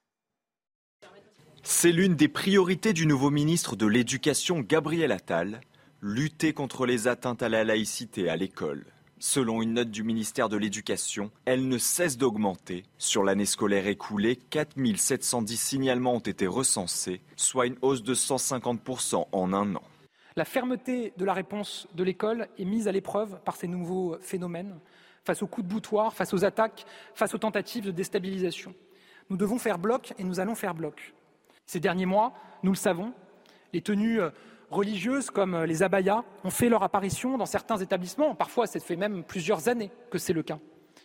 C'est 1.67 1.91
l'une 1.91 2.15
des 2.15 2.27
priorités 2.27 2.93
du 2.93 3.07
nouveau 3.07 3.31
ministre 3.31 3.75
de 3.75 3.87
l'Éducation, 3.87 4.59
Gabriel 4.59 5.11
Attal, 5.11 5.61
lutter 5.99 6.53
contre 6.53 6.85
les 6.85 7.07
atteintes 7.07 7.41
à 7.41 7.49
la 7.49 7.63
laïcité 7.63 8.29
à 8.29 8.35
l'école. 8.35 8.85
Selon 9.17 9.63
une 9.63 9.73
note 9.73 9.89
du 9.89 10.03
ministère 10.03 10.47
de 10.47 10.57
l'Éducation, 10.57 11.31
elle 11.45 11.67
ne 11.67 11.79
cesse 11.79 12.19
d'augmenter. 12.19 12.83
Sur 12.99 13.23
l'année 13.23 13.47
scolaire 13.47 13.87
écoulée, 13.87 14.35
4710 14.35 15.57
signalements 15.57 16.13
ont 16.13 16.19
été 16.19 16.45
recensés, 16.45 17.19
soit 17.35 17.65
une 17.65 17.77
hausse 17.81 18.03
de 18.03 18.13
150% 18.13 19.25
en 19.31 19.53
un 19.53 19.75
an. 19.75 19.83
La 20.35 20.45
fermeté 20.45 21.13
de 21.17 21.25
la 21.25 21.33
réponse 21.33 21.87
de 21.95 22.03
l'école 22.03 22.47
est 22.59 22.65
mise 22.65 22.87
à 22.87 22.91
l'épreuve 22.91 23.39
par 23.43 23.55
ces 23.55 23.67
nouveaux 23.67 24.17
phénomènes, 24.21 24.77
face 25.23 25.41
aux 25.41 25.47
coups 25.47 25.65
de 25.65 25.73
boutoir, 25.73 26.13
face 26.13 26.31
aux 26.31 26.45
attaques, 26.45 26.85
face 27.15 27.33
aux 27.33 27.39
tentatives 27.39 27.85
de 27.85 27.91
déstabilisation. 27.91 28.75
Nous 29.31 29.37
devons 29.37 29.57
faire 29.57 29.79
bloc 29.79 30.13
et 30.19 30.23
nous 30.23 30.39
allons 30.39 30.53
faire 30.53 30.75
bloc. 30.75 31.15
Ces 31.65 31.79
derniers 31.79 32.05
mois, 32.05 32.33
nous 32.63 32.71
le 32.71 32.77
savons, 32.77 33.13
les 33.73 33.81
tenues 33.81 34.21
euh, 34.21 34.29
religieuses 34.69 35.29
comme 35.29 35.55
euh, 35.55 35.65
les 35.65 35.83
abayas 35.83 36.23
ont 36.43 36.49
fait 36.49 36.69
leur 36.69 36.83
apparition 36.83 37.37
dans 37.37 37.45
certains 37.45 37.77
établissements. 37.77 38.35
Parfois, 38.35 38.67
ça 38.67 38.79
fait 38.79 38.95
même 38.95 39.23
plusieurs 39.23 39.67
années 39.67 39.91
que 40.11 40.17
c'est 40.17 40.33
le 40.33 40.43
cas. 40.43 40.59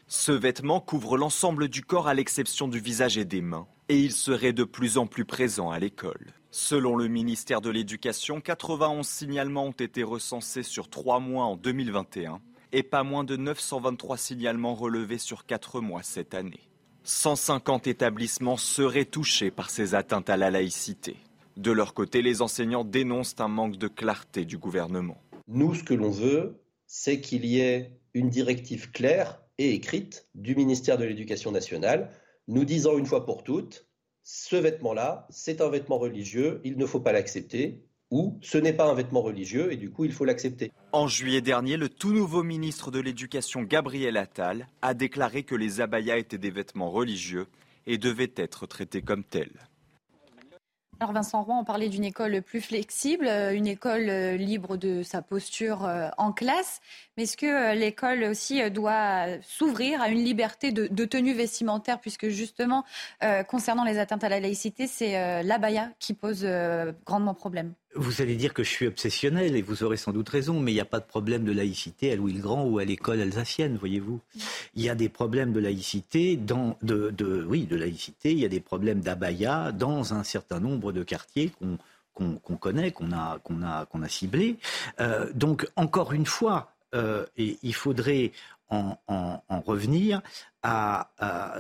Ce 0.07 0.33
vêtement 0.33 0.81
couvre 0.81 1.17
l'ensemble 1.17 1.69
du 1.69 1.83
corps 1.83 2.09
à 2.09 2.15
l'exception 2.15 2.69
du 2.69 2.81
visage 2.81 3.17
et 3.17 3.25
des 3.25 3.41
mains, 3.41 3.67
et 3.89 3.99
il 3.99 4.13
serait 4.13 4.53
de 4.53 4.65
plus 4.65 4.99
en 4.99 5.07
plus 5.07 5.25
présent 5.25 5.71
à 5.71 5.79
l'école. 5.79 6.35
Selon 6.51 6.97
le 6.97 7.07
ministère 7.07 7.61
de 7.61 7.71
l'Éducation, 7.71 8.41
91 8.41 9.07
signalements 9.07 9.67
ont 9.67 9.71
été 9.71 10.03
recensés 10.03 10.65
sur 10.65 10.91
trois 10.91 11.21
mois 11.21 11.45
en 11.45 11.57
2021 11.57 12.41
et 12.73 12.83
pas 12.83 13.05
moins 13.05 13.25
de 13.25 13.37
923 13.37 14.17
signalements 14.17 14.75
relevés 14.75 15.19
sur 15.19 15.47
quatre 15.47 15.81
mois 15.81 16.03
cette 16.03 16.35
année. 16.35 16.70
150 17.05 17.87
établissements 17.87 18.57
seraient 18.57 19.05
touchés 19.05 19.51
par 19.51 19.71
ces 19.71 19.95
atteintes 19.95 20.31
à 20.31 20.37
la 20.37 20.51
laïcité. 20.51 21.17
De 21.57 21.73
leur 21.73 21.95
côté, 21.95 22.23
les 22.23 22.43
enseignants 22.43 22.85
dénoncent 22.85 23.37
un 23.39 23.49
manque 23.49 23.77
de 23.77 23.89
clarté 23.89 24.45
du 24.45 24.59
gouvernement. 24.59 25.21
Nous, 25.49 25.75
ce 25.75 25.83
que 25.83 25.95
l'on 25.95 26.11
veut, 26.11 26.63
c'est 26.87 27.21
qu'il 27.21 27.45
y 27.45 27.61
ait 27.61 27.99
une 28.15 28.29
directive 28.29 28.91
claire 28.91 29.41
et 29.59 29.75
écrite 29.75 30.29
du 30.35 30.55
ministère 30.55 30.99
de 30.99 31.05
l'Éducation 31.05 31.53
nationale, 31.53 32.11
nous 32.49 32.65
disant 32.65 32.97
une 32.97 33.07
fois 33.07 33.27
pour 33.27 33.45
toutes, 33.45 33.87
ce 34.23 34.57
vêtement-là, 34.57 35.27
c'est 35.31 35.61
un 35.61 35.69
vêtement 35.69 35.99
religieux, 35.99 36.61
il 36.65 36.77
ne 36.77 36.87
faut 36.87 37.01
pas 37.01 37.13
l'accepter, 37.13 37.85
ou 38.11 38.39
ce 38.43 38.59
n'est 38.59 38.73
pas 38.73 38.91
un 38.91 38.95
vêtement 38.95 39.23
religieux 39.23 39.73
et 39.73 39.77
du 39.77 39.91
coup 39.91 40.05
il 40.05 40.13
faut 40.13 40.25
l'accepter. 40.25 40.73
En 40.93 41.07
juillet 41.07 41.41
dernier, 41.41 41.77
le 41.77 41.89
tout 41.89 42.13
nouveau 42.13 42.43
ministre 42.43 42.91
de 42.91 43.01
l'Éducation 43.01 43.63
Gabriel 43.63 44.17
Attal 44.17 44.67
a 44.83 44.95
déclaré 44.95 45.43
que 45.45 45.55
les 45.55 45.81
abayas 45.81 46.19
étaient 46.19 46.39
des 46.39 46.51
vêtements 46.51 46.91
religieux 46.91 47.47
et 47.87 47.99
devaient 47.99 48.33
être 48.37 48.67
traités 48.67 49.03
comme 49.03 49.25
tels. 49.25 49.69
Alors 51.03 51.15
Vincent 51.15 51.43
Roy, 51.43 51.55
on 51.55 51.65
parlait 51.65 51.89
d'une 51.89 52.05
école 52.05 52.43
plus 52.43 52.61
flexible, 52.61 53.27
euh, 53.27 53.55
une 53.55 53.67
école 53.67 54.11
euh, 54.11 54.37
libre 54.37 54.77
de 54.77 55.03
sa 55.03 55.23
posture 55.23 55.87
euh, 55.87 56.11
en 56.19 56.31
classe. 56.31 56.83
Mais 57.17 57.23
est-ce 57.23 57.39
que 57.39 57.75
l'école 57.75 58.23
aussi 58.25 58.71
doit 58.71 59.25
s'ouvrir 59.41 60.03
à 60.03 60.11
une 60.11 60.23
liberté 60.23 60.73
de, 60.73 61.05
tenue 61.07 61.33
vestimentaire, 61.33 62.01
puisque 62.01 62.29
justement, 62.29 62.85
concernant 63.49 63.85
les 63.85 63.99
atteintes 63.99 64.25
à 64.25 64.29
la 64.29 64.41
laïcité, 64.41 64.87
c'est 64.87 65.43
l'abaya 65.43 65.91
qui 65.99 66.15
pose 66.15 66.47
grandement 67.05 67.35
problème 67.35 67.75
vous 67.95 68.23
allez 68.23 68.37
dire 68.37 68.55
que 68.55 68.63
je 68.63 68.71
suis 68.71 68.87
obsessionnel 68.87 69.57
et 69.57 69.63
vous 69.63 69.83
aurez 69.83 69.97
sans 69.97 70.13
doute 70.13 70.29
raison, 70.29 70.61
mais 70.61 70.71
il 70.71 70.75
n'y 70.75 70.81
a 70.81 70.85
pas 70.85 71.01
de 71.01 71.05
problème 71.05 71.45
de 71.45 71.53
laïcité 71.53 72.13
à 72.13 72.17
Louis 72.17 72.33
le 72.33 72.41
Grand 72.41 72.65
ou 72.65 72.79
à 72.79 72.85
l'école 72.85 73.21
alsacienne, 73.21 73.77
voyez-vous. 73.77 74.21
Il 74.75 74.83
y 74.83 74.89
a 74.89 74.95
des 74.95 75.09
problèmes 75.09 75.53
de 75.53 75.61
laïcité 75.61 76.37
dans 76.37 76.79
de, 76.83 77.11
de 77.11 77.45
oui 77.49 77.67
de 77.67 77.77
laïcité. 77.77 78.33
Il 78.33 78.39
y 78.39 78.45
a 78.45 78.49
des 78.49 78.61
problèmes 78.61 79.01
d'abaya 79.01 79.73
dans 79.73 80.15
un 80.15 80.23
certain 80.23 80.61
nombre 80.61 80.93
de 80.93 81.03
quartiers 81.03 81.53
qu'on 81.59 81.79
qu'on 82.15 82.57
connaît, 82.57 82.91
qu'on 82.91 83.13
a 83.13 83.39
qu'on 83.43 83.63
a 83.63 83.87
qu'on 83.87 84.03
a 84.03 84.09
ciblés. 84.09 84.57
Euh, 85.01 85.33
donc 85.33 85.67
encore 85.77 86.13
une 86.13 86.27
fois, 86.27 86.73
euh, 86.95 87.27
et 87.37 87.59
il 87.63 87.75
faudrait 87.75 88.33
en, 88.71 89.43
revenir 89.67 90.23
à, 90.63 91.11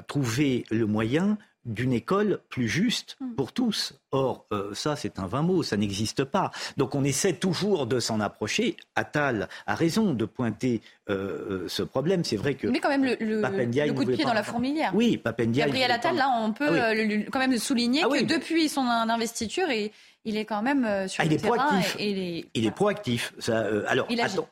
trouver 0.06 0.64
le 0.70 0.86
moyen 0.86 1.38
d'une 1.66 1.92
école 1.92 2.40
plus 2.48 2.68
juste 2.68 3.16
hmm. 3.20 3.34
pour 3.34 3.52
tous. 3.52 3.94
Or, 4.12 4.46
euh, 4.52 4.72
ça, 4.74 4.96
c'est 4.96 5.18
un 5.18 5.26
vain 5.26 5.42
mot, 5.42 5.62
ça 5.62 5.76
n'existe 5.76 6.24
pas. 6.24 6.50
Donc, 6.78 6.94
on 6.94 7.04
essaie 7.04 7.34
toujours 7.34 7.86
de 7.86 8.00
s'en 8.00 8.20
approcher. 8.20 8.76
Attal 8.96 9.48
a 9.66 9.74
raison 9.74 10.14
de 10.14 10.24
pointer 10.24 10.80
euh, 11.10 11.68
ce 11.68 11.82
problème. 11.82 12.24
C'est 12.24 12.36
vrai 12.36 12.54
que. 12.54 12.66
Mais 12.66 12.80
quand 12.80 12.88
même, 12.88 13.04
le, 13.04 13.16
le, 13.20 13.92
coup 13.92 14.04
de 14.04 14.14
pied 14.14 14.24
dans 14.24 14.32
la 14.32 14.42
fourmilière. 14.42 14.92
Oui, 14.94 15.18
Papendia. 15.18 15.66
Gabriel 15.66 15.90
Attal, 15.90 16.16
là, 16.16 16.30
on 16.40 16.52
peut 16.52 16.68
ah 16.70 16.92
euh, 16.92 17.24
quand 17.30 17.38
même 17.38 17.58
souligner 17.58 18.02
ah 18.04 18.08
que 18.08 18.24
depuis 18.24 18.68
son 18.68 18.86
investiture, 18.86 19.68
et 19.70 19.92
il 20.24 20.36
est 20.36 20.44
quand 20.44 20.62
même 20.62 21.08
sur 21.08 21.22
ah, 21.22 21.24
le 21.24 21.30
il 21.30 21.34
est 21.34 21.38
terrain. 21.38 21.56
Proactif. 21.56 21.96
Et, 21.98 22.46
Il 22.54 22.66
est 22.66 22.70
proactif. 22.70 23.34
Ça, 23.38 23.64
alors, 23.86 24.06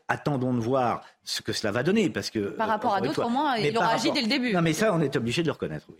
attendons 0.09 0.55
de 0.55 0.61
voir 0.61 1.05
ce 1.25 1.43
que 1.43 1.53
cela 1.53 1.73
va 1.73 1.83
donner. 1.83 2.09
Parce 2.11 2.31
que, 2.31 2.51
Par 2.51 2.69
rapport 2.69 2.95
à 2.95 3.01
d'autres, 3.01 3.25
au 3.25 3.29
moins, 3.29 3.57
il 3.57 3.77
aura 3.77 3.93
agi 3.93 4.11
dès 4.12 4.23
le 4.23 4.29
début. 4.29 4.53
Non, 4.53 4.62
mais 4.62 4.73
ça, 4.73 4.95
on 4.95 5.01
est 5.01 5.14
obligé 5.16 5.43
de 5.43 5.49
le 5.49 5.53
reconnaître, 5.53 5.87
oui 5.91 5.97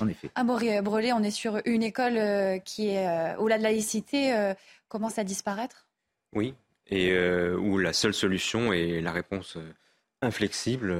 en 0.00 0.08
effet. 0.08 0.30
À 0.34 0.44
Brelé, 0.44 1.12
on 1.12 1.22
est 1.22 1.30
sur 1.30 1.60
une 1.64 1.82
école 1.82 2.16
euh, 2.16 2.58
qui 2.58 2.88
est, 2.88 3.06
euh, 3.06 3.36
où 3.38 3.48
la 3.48 3.58
laïcité 3.58 4.34
euh, 4.34 4.54
commence 4.88 5.18
à 5.18 5.24
disparaître? 5.24 5.88
Oui, 6.32 6.54
et 6.88 7.16
où 7.56 7.78
la 7.78 7.92
seule 7.92 8.14
solution 8.14 8.72
est 8.72 9.00
la 9.00 9.10
réponse 9.10 9.58
inflexible. 10.22 10.94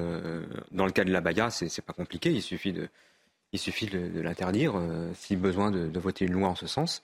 Dans 0.72 0.86
le 0.86 0.90
cas 0.90 1.04
de 1.04 1.12
la 1.12 1.20
Baïa, 1.20 1.50
c'est 1.50 1.82
pas 1.82 1.92
compliqué, 1.92 2.32
il 2.32 2.42
suffit 2.42 2.72
de, 2.72 2.88
il 3.52 3.58
suffit 3.58 3.86
de, 3.86 4.20
l'interdire, 4.20 4.80
si 5.14 5.36
besoin 5.36 5.70
de, 5.70 5.98
voter 5.98 6.24
une 6.24 6.32
loi 6.32 6.48
en 6.48 6.54
ce 6.56 6.66
sens. 6.66 7.02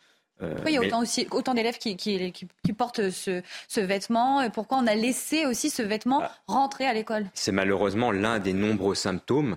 Pourquoi 0.51 0.70
il 0.70 0.74
y 0.74 0.76
a 0.76 0.80
autant, 0.80 1.03
autant 1.30 1.55
d'élèves 1.55 1.78
qui, 1.78 1.97
qui, 1.97 2.32
qui, 2.32 2.72
portent 2.72 3.11
ce, 3.11 3.43
ce, 3.68 3.80
vêtement 3.80 4.49
Pourquoi 4.51 4.78
on 4.78 4.86
a 4.86 4.95
laissé 4.95 5.47
aussi 5.47 5.70
ce 5.70 5.82
vêtement 5.82 6.20
ah. 6.22 6.32
rentrer 6.47 6.86
à 6.86 6.95
l'école? 6.95 7.26
C'est 7.34 7.53
malheureusement 7.53 8.11
l'un 8.11 8.38
des 8.38 8.53
nombreux 8.53 8.95
symptômes 8.95 9.57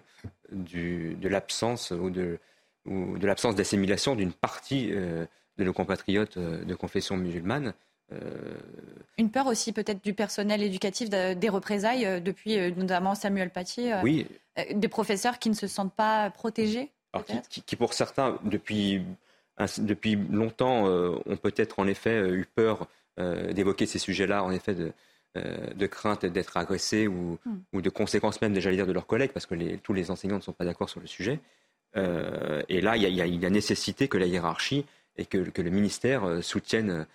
de 0.52 1.28
l'absence 1.28 1.92
ou 1.92 2.10
de, 2.10 2.40
ou 2.86 3.18
de 3.18 3.28
l'absence 3.28 3.56
d'assimilation 3.56 4.16
d'une 4.16 4.34
partie 4.34 4.90
euh, 4.92 5.26
de 5.58 5.64
nos 5.64 5.74
compatriotes 5.74 6.38
euh, 6.38 6.64
de 6.64 6.76
confession 6.76 7.18
musulmane. 7.18 7.74
Euh, 8.12 8.54
Une 9.18 9.32
peur 9.32 9.48
aussi 9.48 9.72
peut-être 9.72 10.04
du 10.04 10.14
personnel 10.14 10.62
éducatif 10.62 11.10
des 11.10 11.50
représailles 11.50 12.22
depuis 12.22 12.72
notamment 12.74 13.16
Samuel 13.16 13.50
Paty, 13.50 13.90
oui. 14.04 14.28
des 14.72 14.88
professeurs 14.88 15.40
qui 15.40 15.50
ne 15.50 15.56
se 15.56 15.66
sentent 15.66 15.96
pas 15.96 16.30
protégés 16.30 16.92
qui, 17.50 17.76
pour 17.78 17.94
certains, 17.94 18.38
depuis, 18.44 19.02
depuis 19.78 20.16
longtemps, 20.16 20.86
ont 20.86 21.38
peut-être 21.38 21.80
en 21.80 21.88
effet 21.88 22.30
eu 22.30 22.46
peur 22.56 22.88
d'évoquer 23.18 23.86
ces 23.86 24.00
sujets-là, 24.00 24.44
en 24.44 24.52
effet, 24.52 24.76
de, 24.76 24.92
euh, 25.38 25.74
de 25.74 25.86
crainte 25.86 26.26
d'être 26.26 26.56
agressés 26.56 27.08
ou, 27.08 27.38
hmm. 27.46 27.58
ou, 27.74 27.82
de 27.82 27.90
conséquences 27.90 28.42
même, 28.42 28.54
déjà 28.54 28.72
dire, 28.72 28.88
de 28.88 28.94
leurs 28.94 29.06
collègues, 29.06 29.32
parce 29.34 29.46
que 29.46 29.56
les, 29.56 29.78
tous 29.80 29.92
les 29.92 30.10
enseignants 30.10 30.38
ne 30.38 30.42
sont 30.42 30.54
pas 30.54 30.64
d'accord 30.64 30.90
sur 30.90 31.02
le 31.02 31.08
sujet. 31.08 31.42
Euh, 31.98 32.62
et 32.70 32.80
là, 32.80 32.96
il 32.96 33.04
y, 33.04 33.22
a, 33.22 33.26
y, 33.26 33.46
a, 33.46 33.50
nécessité 33.50 34.08
que 34.08 34.18
la 34.18 34.28
hiérarchie 34.28 34.86
et 35.18 35.26
que, 35.26 35.38
que 35.50 35.62
le 35.62 35.72
ministère 35.72 36.24
euh, 36.24 36.42
soutienne 36.42 37.06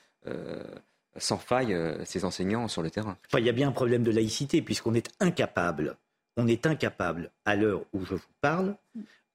sans 1.17 1.39
faille 1.39 1.75
ces 2.05 2.27
enseignants 2.27 2.69
sur 2.69 2.83
le 2.83 2.91
terrain. 2.91 3.17
il 3.39 3.45
y 3.45 3.49
a 3.49 3.53
bien 3.53 3.69
un 3.69 3.73
problème 3.73 4.03
de 4.03 4.11
laïcité, 4.11 4.61
puisqu'on 4.61 4.93
est 4.93 5.09
incapable, 5.19 5.97
on 6.37 6.47
est 6.47 6.67
incapable, 6.67 7.31
à 7.47 7.57
l'heure 7.57 7.85
où 7.95 8.05
je 8.05 8.17
vous 8.17 8.33
parle, 8.43 8.77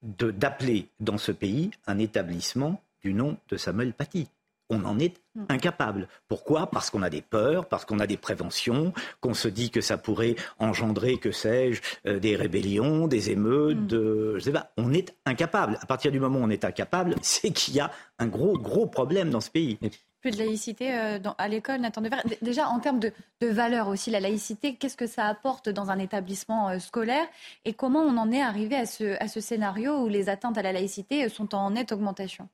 d'appeler 0.04 0.88
dans 1.00 1.18
ce 1.18 1.32
pays 1.32 1.72
un 1.88 1.98
établissement 1.98 2.84
du 3.06 3.14
nom 3.14 3.38
de 3.50 3.56
Samuel 3.56 3.94
Paty 3.94 4.28
on 4.70 4.84
en 4.86 5.00
est 5.00 5.22
hmm. 5.36 5.46
incapable. 5.50 6.08
Pourquoi? 6.28 6.68
Parce 6.68 6.90
qu'on 6.90 7.02
a 7.02 7.10
des 7.10 7.22
peurs, 7.22 7.68
parce 7.68 7.86
qu'on 7.86 8.00
a 8.00 8.08
des 8.08 8.18
préventions, 8.18 8.94
qu'on 9.22 9.34
se 9.34 9.48
dit 9.48 9.70
que 9.70 9.82
ça 9.82 9.98
pourrait 9.98 10.36
engendrer, 10.60 11.18
que 11.18 11.32
sais-je, 11.32 11.82
euh, 12.08 12.20
des 12.20 12.36
rébellions, 12.36 13.08
des 13.08 13.32
émeutes, 13.32 13.78
hmm. 13.78 13.88
de, 13.88 14.36
je 14.38 14.44
sais 14.44 14.52
pas. 14.52 14.72
On 14.78 14.94
est 14.94 15.16
incapable. 15.26 15.78
À 15.82 15.86
partir 15.86 16.12
du 16.12 16.20
moment 16.20 16.40
où 16.40 16.44
on 16.44 16.50
est 16.50 16.66
incapable, 16.66 17.16
c'est 17.22 17.52
qu'il 17.52 17.76
y 17.76 17.80
a 17.80 17.92
un 18.20 18.28
gros, 18.28 18.58
gros 18.58 18.88
problème 18.88 19.30
dans 19.30 19.42
ce 19.42 19.52
pays. 19.52 19.78
Plus 20.22 20.32
de 20.32 20.38
laïcité 20.38 20.98
euh, 20.98 21.20
à 21.38 21.48
l'école, 21.48 21.82
Nathan 21.82 22.02
Dever. 22.02 22.18
Déjà, 22.42 22.68
en 22.68 22.80
termes 22.80 23.00
de, 23.00 23.12
de 23.42 23.48
valeur 23.48 23.88
aussi, 23.88 24.10
la 24.10 24.20
laïcité, 24.20 24.74
qu'est-ce 24.74 24.98
que 24.98 25.06
ça 25.06 25.28
apporte 25.28 25.70
dans 25.70 25.92
un 25.92 26.00
établissement 26.00 26.70
euh, 26.70 26.80
scolaire? 26.80 27.28
Et 27.64 27.74
comment 27.74 28.02
on 28.02 28.18
en 28.18 28.32
est 28.32 28.42
arrivé 28.42 28.76
à 28.76 28.88
ce, 28.88 29.22
à 29.22 29.28
ce 29.28 29.40
scénario 29.40 30.00
où 30.00 30.08
les 30.08 30.28
atteintes 30.28 30.58
à 30.58 30.64
la 30.64 30.74
laïcité 30.74 31.30
sont 31.30 31.54
en 31.54 31.70
nette 31.70 31.92
augmentation? 31.92 32.50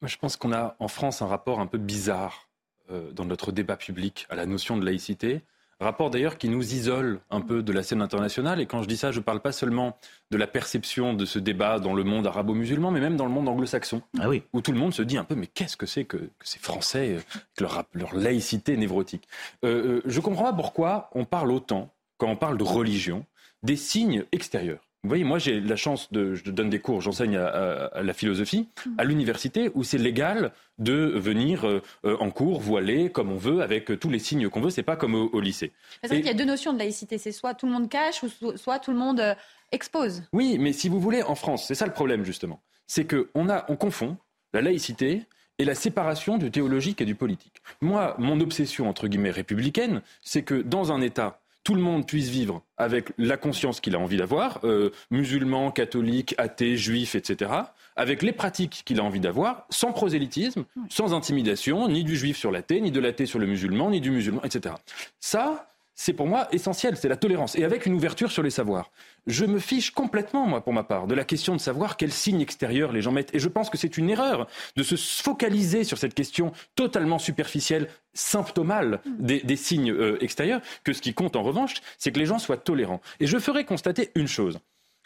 Moi, 0.00 0.08
je 0.08 0.16
pense 0.16 0.36
qu'on 0.36 0.52
a 0.52 0.76
en 0.78 0.88
France 0.88 1.22
un 1.22 1.26
rapport 1.26 1.60
un 1.60 1.66
peu 1.66 1.78
bizarre 1.78 2.48
euh, 2.90 3.10
dans 3.12 3.24
notre 3.24 3.52
débat 3.52 3.76
public 3.76 4.26
à 4.30 4.36
la 4.36 4.46
notion 4.46 4.76
de 4.76 4.84
laïcité. 4.84 5.42
Rapport 5.80 6.10
d'ailleurs 6.10 6.38
qui 6.38 6.48
nous 6.48 6.74
isole 6.74 7.20
un 7.30 7.40
peu 7.40 7.62
de 7.62 7.72
la 7.72 7.84
scène 7.84 8.02
internationale. 8.02 8.60
Et 8.60 8.66
quand 8.66 8.82
je 8.82 8.88
dis 8.88 8.96
ça, 8.96 9.12
je 9.12 9.18
ne 9.18 9.22
parle 9.22 9.40
pas 9.40 9.52
seulement 9.52 9.96
de 10.32 10.36
la 10.36 10.48
perception 10.48 11.14
de 11.14 11.24
ce 11.24 11.38
débat 11.38 11.78
dans 11.78 11.94
le 11.94 12.02
monde 12.02 12.26
arabo-musulman, 12.26 12.90
mais 12.90 12.98
même 12.98 13.16
dans 13.16 13.26
le 13.26 13.30
monde 13.30 13.48
anglo-saxon. 13.48 14.02
Ah 14.18 14.28
oui. 14.28 14.42
Où 14.52 14.60
tout 14.60 14.72
le 14.72 14.78
monde 14.78 14.92
se 14.92 15.02
dit 15.02 15.16
un 15.16 15.22
peu, 15.22 15.36
mais 15.36 15.46
qu'est-ce 15.46 15.76
que 15.76 15.86
c'est 15.86 16.04
que, 16.04 16.30
ces 16.42 16.58
Français, 16.58 17.16
euh, 17.16 17.20
leur, 17.60 17.84
leur, 17.92 18.16
laïcité 18.16 18.76
névrotique? 18.76 19.28
Euh, 19.64 20.00
Je 20.04 20.16
ne 20.16 20.22
comprends 20.24 20.44
pas 20.44 20.52
pourquoi 20.52 21.10
on 21.14 21.24
parle 21.24 21.52
autant, 21.52 21.94
quand 22.16 22.28
on 22.28 22.36
parle 22.36 22.58
de 22.58 22.64
religion, 22.64 23.24
des 23.62 23.76
signes 23.76 24.24
extérieurs. 24.32 24.87
Vous 25.04 25.08
voyez, 25.08 25.22
moi 25.22 25.38
j'ai 25.38 25.60
la 25.60 25.76
chance 25.76 26.10
de, 26.12 26.34
je 26.34 26.50
donne 26.50 26.70
des 26.70 26.80
cours, 26.80 27.00
j'enseigne 27.00 27.36
à, 27.36 28.02
la 28.02 28.12
philosophie 28.12 28.68
à 28.98 29.04
l'université 29.04 29.70
où 29.74 29.84
c'est 29.84 29.96
légal 29.96 30.52
de 30.78 30.92
venir 30.92 31.64
euh, 31.66 31.80
en 32.02 32.30
cours 32.30 32.60
voilé 32.60 33.08
comme 33.10 33.30
on 33.30 33.36
veut 33.36 33.62
avec 33.62 33.96
tous 34.00 34.10
les 34.10 34.18
signes 34.18 34.48
qu'on 34.48 34.60
veut. 34.60 34.70
C'est 34.70 34.82
pas 34.82 34.96
comme 34.96 35.14
au, 35.14 35.40
lycée. 35.40 35.72
C'est 36.00 36.08
vrai 36.08 36.16
qu'il 36.16 36.26
y 36.26 36.30
a 36.30 36.34
deux 36.34 36.44
notions 36.44 36.72
de 36.72 36.78
laïcité, 36.78 37.16
c'est 37.16 37.30
soit 37.30 37.54
tout 37.54 37.66
le 37.66 37.72
monde 37.72 37.88
cache 37.88 38.24
ou 38.24 38.56
soit 38.56 38.80
tout 38.80 38.90
le 38.90 38.98
monde 38.98 39.20
euh, 39.20 39.34
expose. 39.70 40.24
Oui, 40.32 40.58
mais 40.58 40.72
si 40.72 40.88
vous 40.88 40.98
voulez, 40.98 41.22
en 41.22 41.36
France, 41.36 41.66
c'est 41.68 41.76
ça 41.76 41.86
le 41.86 41.92
problème 41.92 42.24
justement, 42.24 42.60
c'est 42.88 43.04
que 43.04 43.30
on 43.34 43.48
a, 43.48 43.66
on 43.68 43.76
confond 43.76 44.16
la 44.52 44.62
laïcité 44.62 45.22
et 45.58 45.64
la 45.64 45.76
séparation 45.76 46.38
du 46.38 46.50
théologique 46.50 47.00
et 47.00 47.04
du 47.04 47.14
politique. 47.14 47.62
Moi, 47.80 48.16
mon 48.18 48.40
obsession 48.40 48.88
entre 48.88 49.06
guillemets 49.06 49.30
républicaine, 49.30 50.02
c'est 50.22 50.42
que 50.42 50.54
dans 50.54 50.90
un 50.90 51.00
État 51.00 51.40
tout 51.68 51.74
le 51.74 51.82
monde 51.82 52.06
puisse 52.06 52.30
vivre 52.30 52.62
avec 52.78 53.12
la 53.18 53.36
conscience 53.36 53.80
qu'il 53.80 53.94
a 53.94 53.98
envie 53.98 54.16
d'avoir, 54.16 54.60
euh, 54.64 54.90
musulman, 55.10 55.70
catholique, 55.70 56.34
athée, 56.38 56.78
juif, 56.78 57.14
etc., 57.14 57.50
avec 57.94 58.22
les 58.22 58.32
pratiques 58.32 58.84
qu'il 58.86 59.00
a 59.00 59.04
envie 59.04 59.20
d'avoir, 59.20 59.66
sans 59.68 59.92
prosélytisme, 59.92 60.64
sans 60.88 61.12
intimidation, 61.12 61.86
ni 61.88 62.04
du 62.04 62.16
juif 62.16 62.38
sur 62.38 62.50
l'athée, 62.50 62.80
ni 62.80 62.90
de 62.90 63.00
l'athée 63.00 63.26
sur 63.26 63.38
le 63.38 63.44
musulman, 63.44 63.90
ni 63.90 64.00
du 64.00 64.10
musulman, 64.10 64.40
etc. 64.44 64.76
Ça, 65.20 65.68
c'est 66.00 66.12
pour 66.12 66.28
moi 66.28 66.46
essentiel, 66.52 66.96
c'est 66.96 67.08
la 67.08 67.16
tolérance, 67.16 67.56
et 67.56 67.64
avec 67.64 67.84
une 67.84 67.92
ouverture 67.92 68.30
sur 68.30 68.44
les 68.44 68.50
savoirs. 68.50 68.92
Je 69.26 69.44
me 69.44 69.58
fiche 69.58 69.90
complètement, 69.90 70.46
moi, 70.46 70.60
pour 70.60 70.72
ma 70.72 70.84
part, 70.84 71.08
de 71.08 71.14
la 71.16 71.24
question 71.24 71.56
de 71.56 71.60
savoir 71.60 71.96
quels 71.96 72.12
signes 72.12 72.40
extérieurs 72.40 72.92
les 72.92 73.02
gens 73.02 73.10
mettent. 73.10 73.34
Et 73.34 73.40
je 73.40 73.48
pense 73.48 73.68
que 73.68 73.76
c'est 73.76 73.98
une 73.98 74.08
erreur 74.08 74.46
de 74.76 74.84
se 74.84 74.94
focaliser 74.94 75.82
sur 75.82 75.98
cette 75.98 76.14
question 76.14 76.52
totalement 76.76 77.18
superficielle, 77.18 77.88
symptomale 78.14 79.00
des, 79.18 79.56
signes 79.56 79.90
euh, 79.90 80.22
extérieurs, 80.22 80.60
que 80.84 80.92
ce 80.92 81.02
qui 81.02 81.14
compte 81.14 81.34
en 81.34 81.42
revanche, 81.42 81.74
c'est 81.98 82.12
que 82.12 82.20
les 82.20 82.26
gens 82.26 82.38
soient 82.38 82.58
tolérants. 82.58 83.00
Et 83.18 83.26
je 83.26 83.38
ferai 83.38 83.64
constater 83.64 84.12
une 84.14 84.28
chose. 84.28 84.60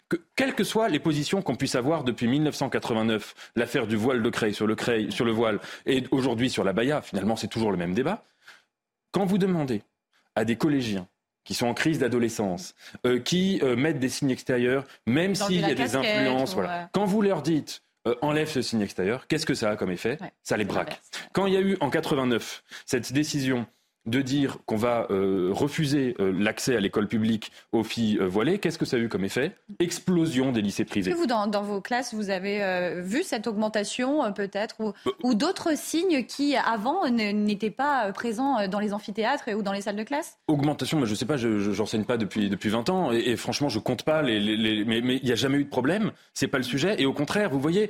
Que, 0.09 0.17
quelles 0.35 0.53
que 0.53 0.63
soient 0.63 0.89
les 0.89 0.99
positions 0.99 1.41
qu'on 1.41 1.55
puisse 1.55 1.73
avoir 1.73 2.03
depuis 2.03 2.27
1989, 2.27 3.33
l'affaire 3.55 3.87
du 3.87 3.95
voile 3.95 4.21
de 4.21 4.29
Creil 4.29 4.53
sur 4.53 4.67
le, 4.67 4.75
Creil, 4.75 5.11
sur 5.11 5.25
le 5.25 5.31
voile, 5.31 5.59
et 5.87 6.03
aujourd'hui 6.11 6.51
sur 6.51 6.63
la 6.63 6.71
Baïa, 6.71 7.01
finalement 7.01 7.35
c'est 7.35 7.47
toujours 7.47 7.71
le 7.71 7.77
même 7.77 7.95
débat, 7.95 8.23
quand 9.11 9.25
vous 9.25 9.39
demandez 9.39 9.81
à 10.35 10.45
des 10.45 10.55
collégiens 10.55 11.07
qui 11.43 11.53
sont 11.53 11.67
en 11.67 11.73
crise 11.73 11.99
d'adolescence, 11.99 12.73
euh, 13.05 13.19
qui 13.19 13.59
euh, 13.63 13.75
mettent 13.75 13.99
des 13.99 14.09
signes 14.09 14.31
extérieurs, 14.31 14.85
même 15.05 15.35
s'il 15.35 15.61
y 15.61 15.65
a 15.65 15.73
des 15.73 15.95
influences. 15.95 16.53
Voilà. 16.53 16.89
Quand 16.93 17.05
vous 17.05 17.21
leur 17.21 17.41
dites 17.41 17.83
euh, 18.07 18.15
enlève 18.21 18.49
ce 18.49 18.61
signe 18.61 18.81
extérieur, 18.81 19.27
qu'est-ce 19.27 19.45
que 19.45 19.53
ça 19.53 19.71
a 19.71 19.75
comme 19.75 19.91
effet? 19.91 20.17
Ça 20.41 20.57
les 20.57 20.65
braque. 20.65 21.01
Quand 21.33 21.45
il 21.45 21.53
y 21.53 21.57
a 21.57 21.61
eu 21.61 21.77
en 21.79 21.89
89 21.89 22.63
cette 22.85 23.11
décision 23.13 23.65
de 24.05 24.21
dire 24.21 24.57
qu'on 24.65 24.75
va 24.75 25.07
euh, 25.11 25.49
refuser 25.51 26.15
euh, 26.19 26.33
l'accès 26.37 26.75
à 26.75 26.79
l'école 26.81 27.07
publique 27.07 27.51
aux 27.71 27.83
filles 27.83 28.17
euh, 28.19 28.27
voilées, 28.27 28.59
qu'est-ce 28.59 28.77
que 28.77 28.85
ça 28.85 28.97
a 28.97 28.99
eu 28.99 29.07
comme 29.07 29.23
effet? 29.23 29.55
Explosion 29.79 30.51
des 30.51 30.61
lycées 30.61 30.83
privés. 30.83 31.11
Est-ce 31.11 31.15
que 31.15 31.21
vous, 31.21 31.27
dans, 31.27 31.47
dans, 31.47 31.61
vos 31.61 31.79
classes, 31.79 32.13
vous 32.13 32.29
avez 32.29 33.01
vu 33.01 33.23
cette 33.23 33.47
augmentation 33.47 34.31
peut-être 34.33 34.75
ou, 34.79 34.93
ou 35.23 35.33
d'autres 35.35 35.77
signes 35.77 36.25
qui, 36.25 36.55
avant, 36.55 37.09
n'étaient 37.09 37.69
pas 37.69 38.11
présents 38.11 38.67
dans 38.67 38.79
les 38.79 38.93
amphithéâtres 38.93 39.49
ou 39.55 39.61
dans 39.61 39.71
les 39.71 39.81
salles 39.81 39.95
de 39.95 40.03
classe? 40.03 40.37
Augmentation, 40.47 40.97
moi, 40.97 41.07
je 41.07 41.11
ne 41.11 41.15
sais 41.15 41.25
pas, 41.25 41.37
je 41.37 41.77
n'enseigne 41.77 42.03
pas 42.03 42.17
depuis, 42.17 42.49
depuis 42.49 42.69
20 42.69 42.89
ans 42.89 43.11
et, 43.11 43.35
franchement, 43.37 43.69
je 43.69 43.79
compte 43.79 44.03
pas, 44.03 44.21
les, 44.21 44.39
les, 44.39 44.83
mais 44.85 44.99
il 44.99 45.23
n'y 45.23 45.31
a 45.31 45.35
jamais 45.35 45.57
eu 45.57 45.63
de 45.63 45.69
problème, 45.69 46.11
c'est 46.33 46.47
pas 46.47 46.57
le 46.57 46.63
sujet. 46.63 47.01
Et 47.01 47.05
au 47.05 47.13
contraire, 47.13 47.49
vous 47.49 47.59
voyez, 47.59 47.89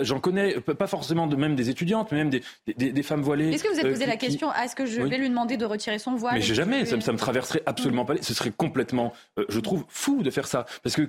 j'en 0.00 0.20
connais, 0.20 0.60
pas 0.60 0.86
forcément 0.86 1.26
de 1.26 1.36
même 1.36 1.54
des 1.54 1.70
étudiantes, 1.70 2.10
mais 2.10 2.18
même 2.18 2.30
des, 2.30 2.42
des, 2.76 2.92
des 2.92 3.02
femmes 3.02 3.22
voilées. 3.22 3.52
Est-ce 3.52 3.64
que 3.64 3.72
vous 3.72 3.80
avez 3.80 3.90
posé 3.90 4.06
la 4.06 4.16
question, 4.16 4.52
est-ce 4.52 4.74
que 4.74 4.86
je 4.86 5.00
vais 5.02 5.19
lui 5.20 5.28
demander 5.28 5.56
de 5.56 5.64
retirer 5.64 5.98
son 5.98 6.14
voile. 6.16 6.34
Mais 6.34 6.40
j'ai 6.40 6.54
jamais, 6.54 6.84
ça, 6.84 6.96
me 6.96 7.18
traverserait 7.18 7.62
absolument 7.66 8.04
pas. 8.04 8.14
Ce 8.20 8.34
serait 8.34 8.50
complètement, 8.50 9.12
euh, 9.38 9.44
je 9.48 9.60
trouve, 9.60 9.84
fou 9.88 10.22
de 10.22 10.30
faire 10.30 10.46
ça. 10.46 10.66
Parce 10.82 10.96
que, 10.96 11.02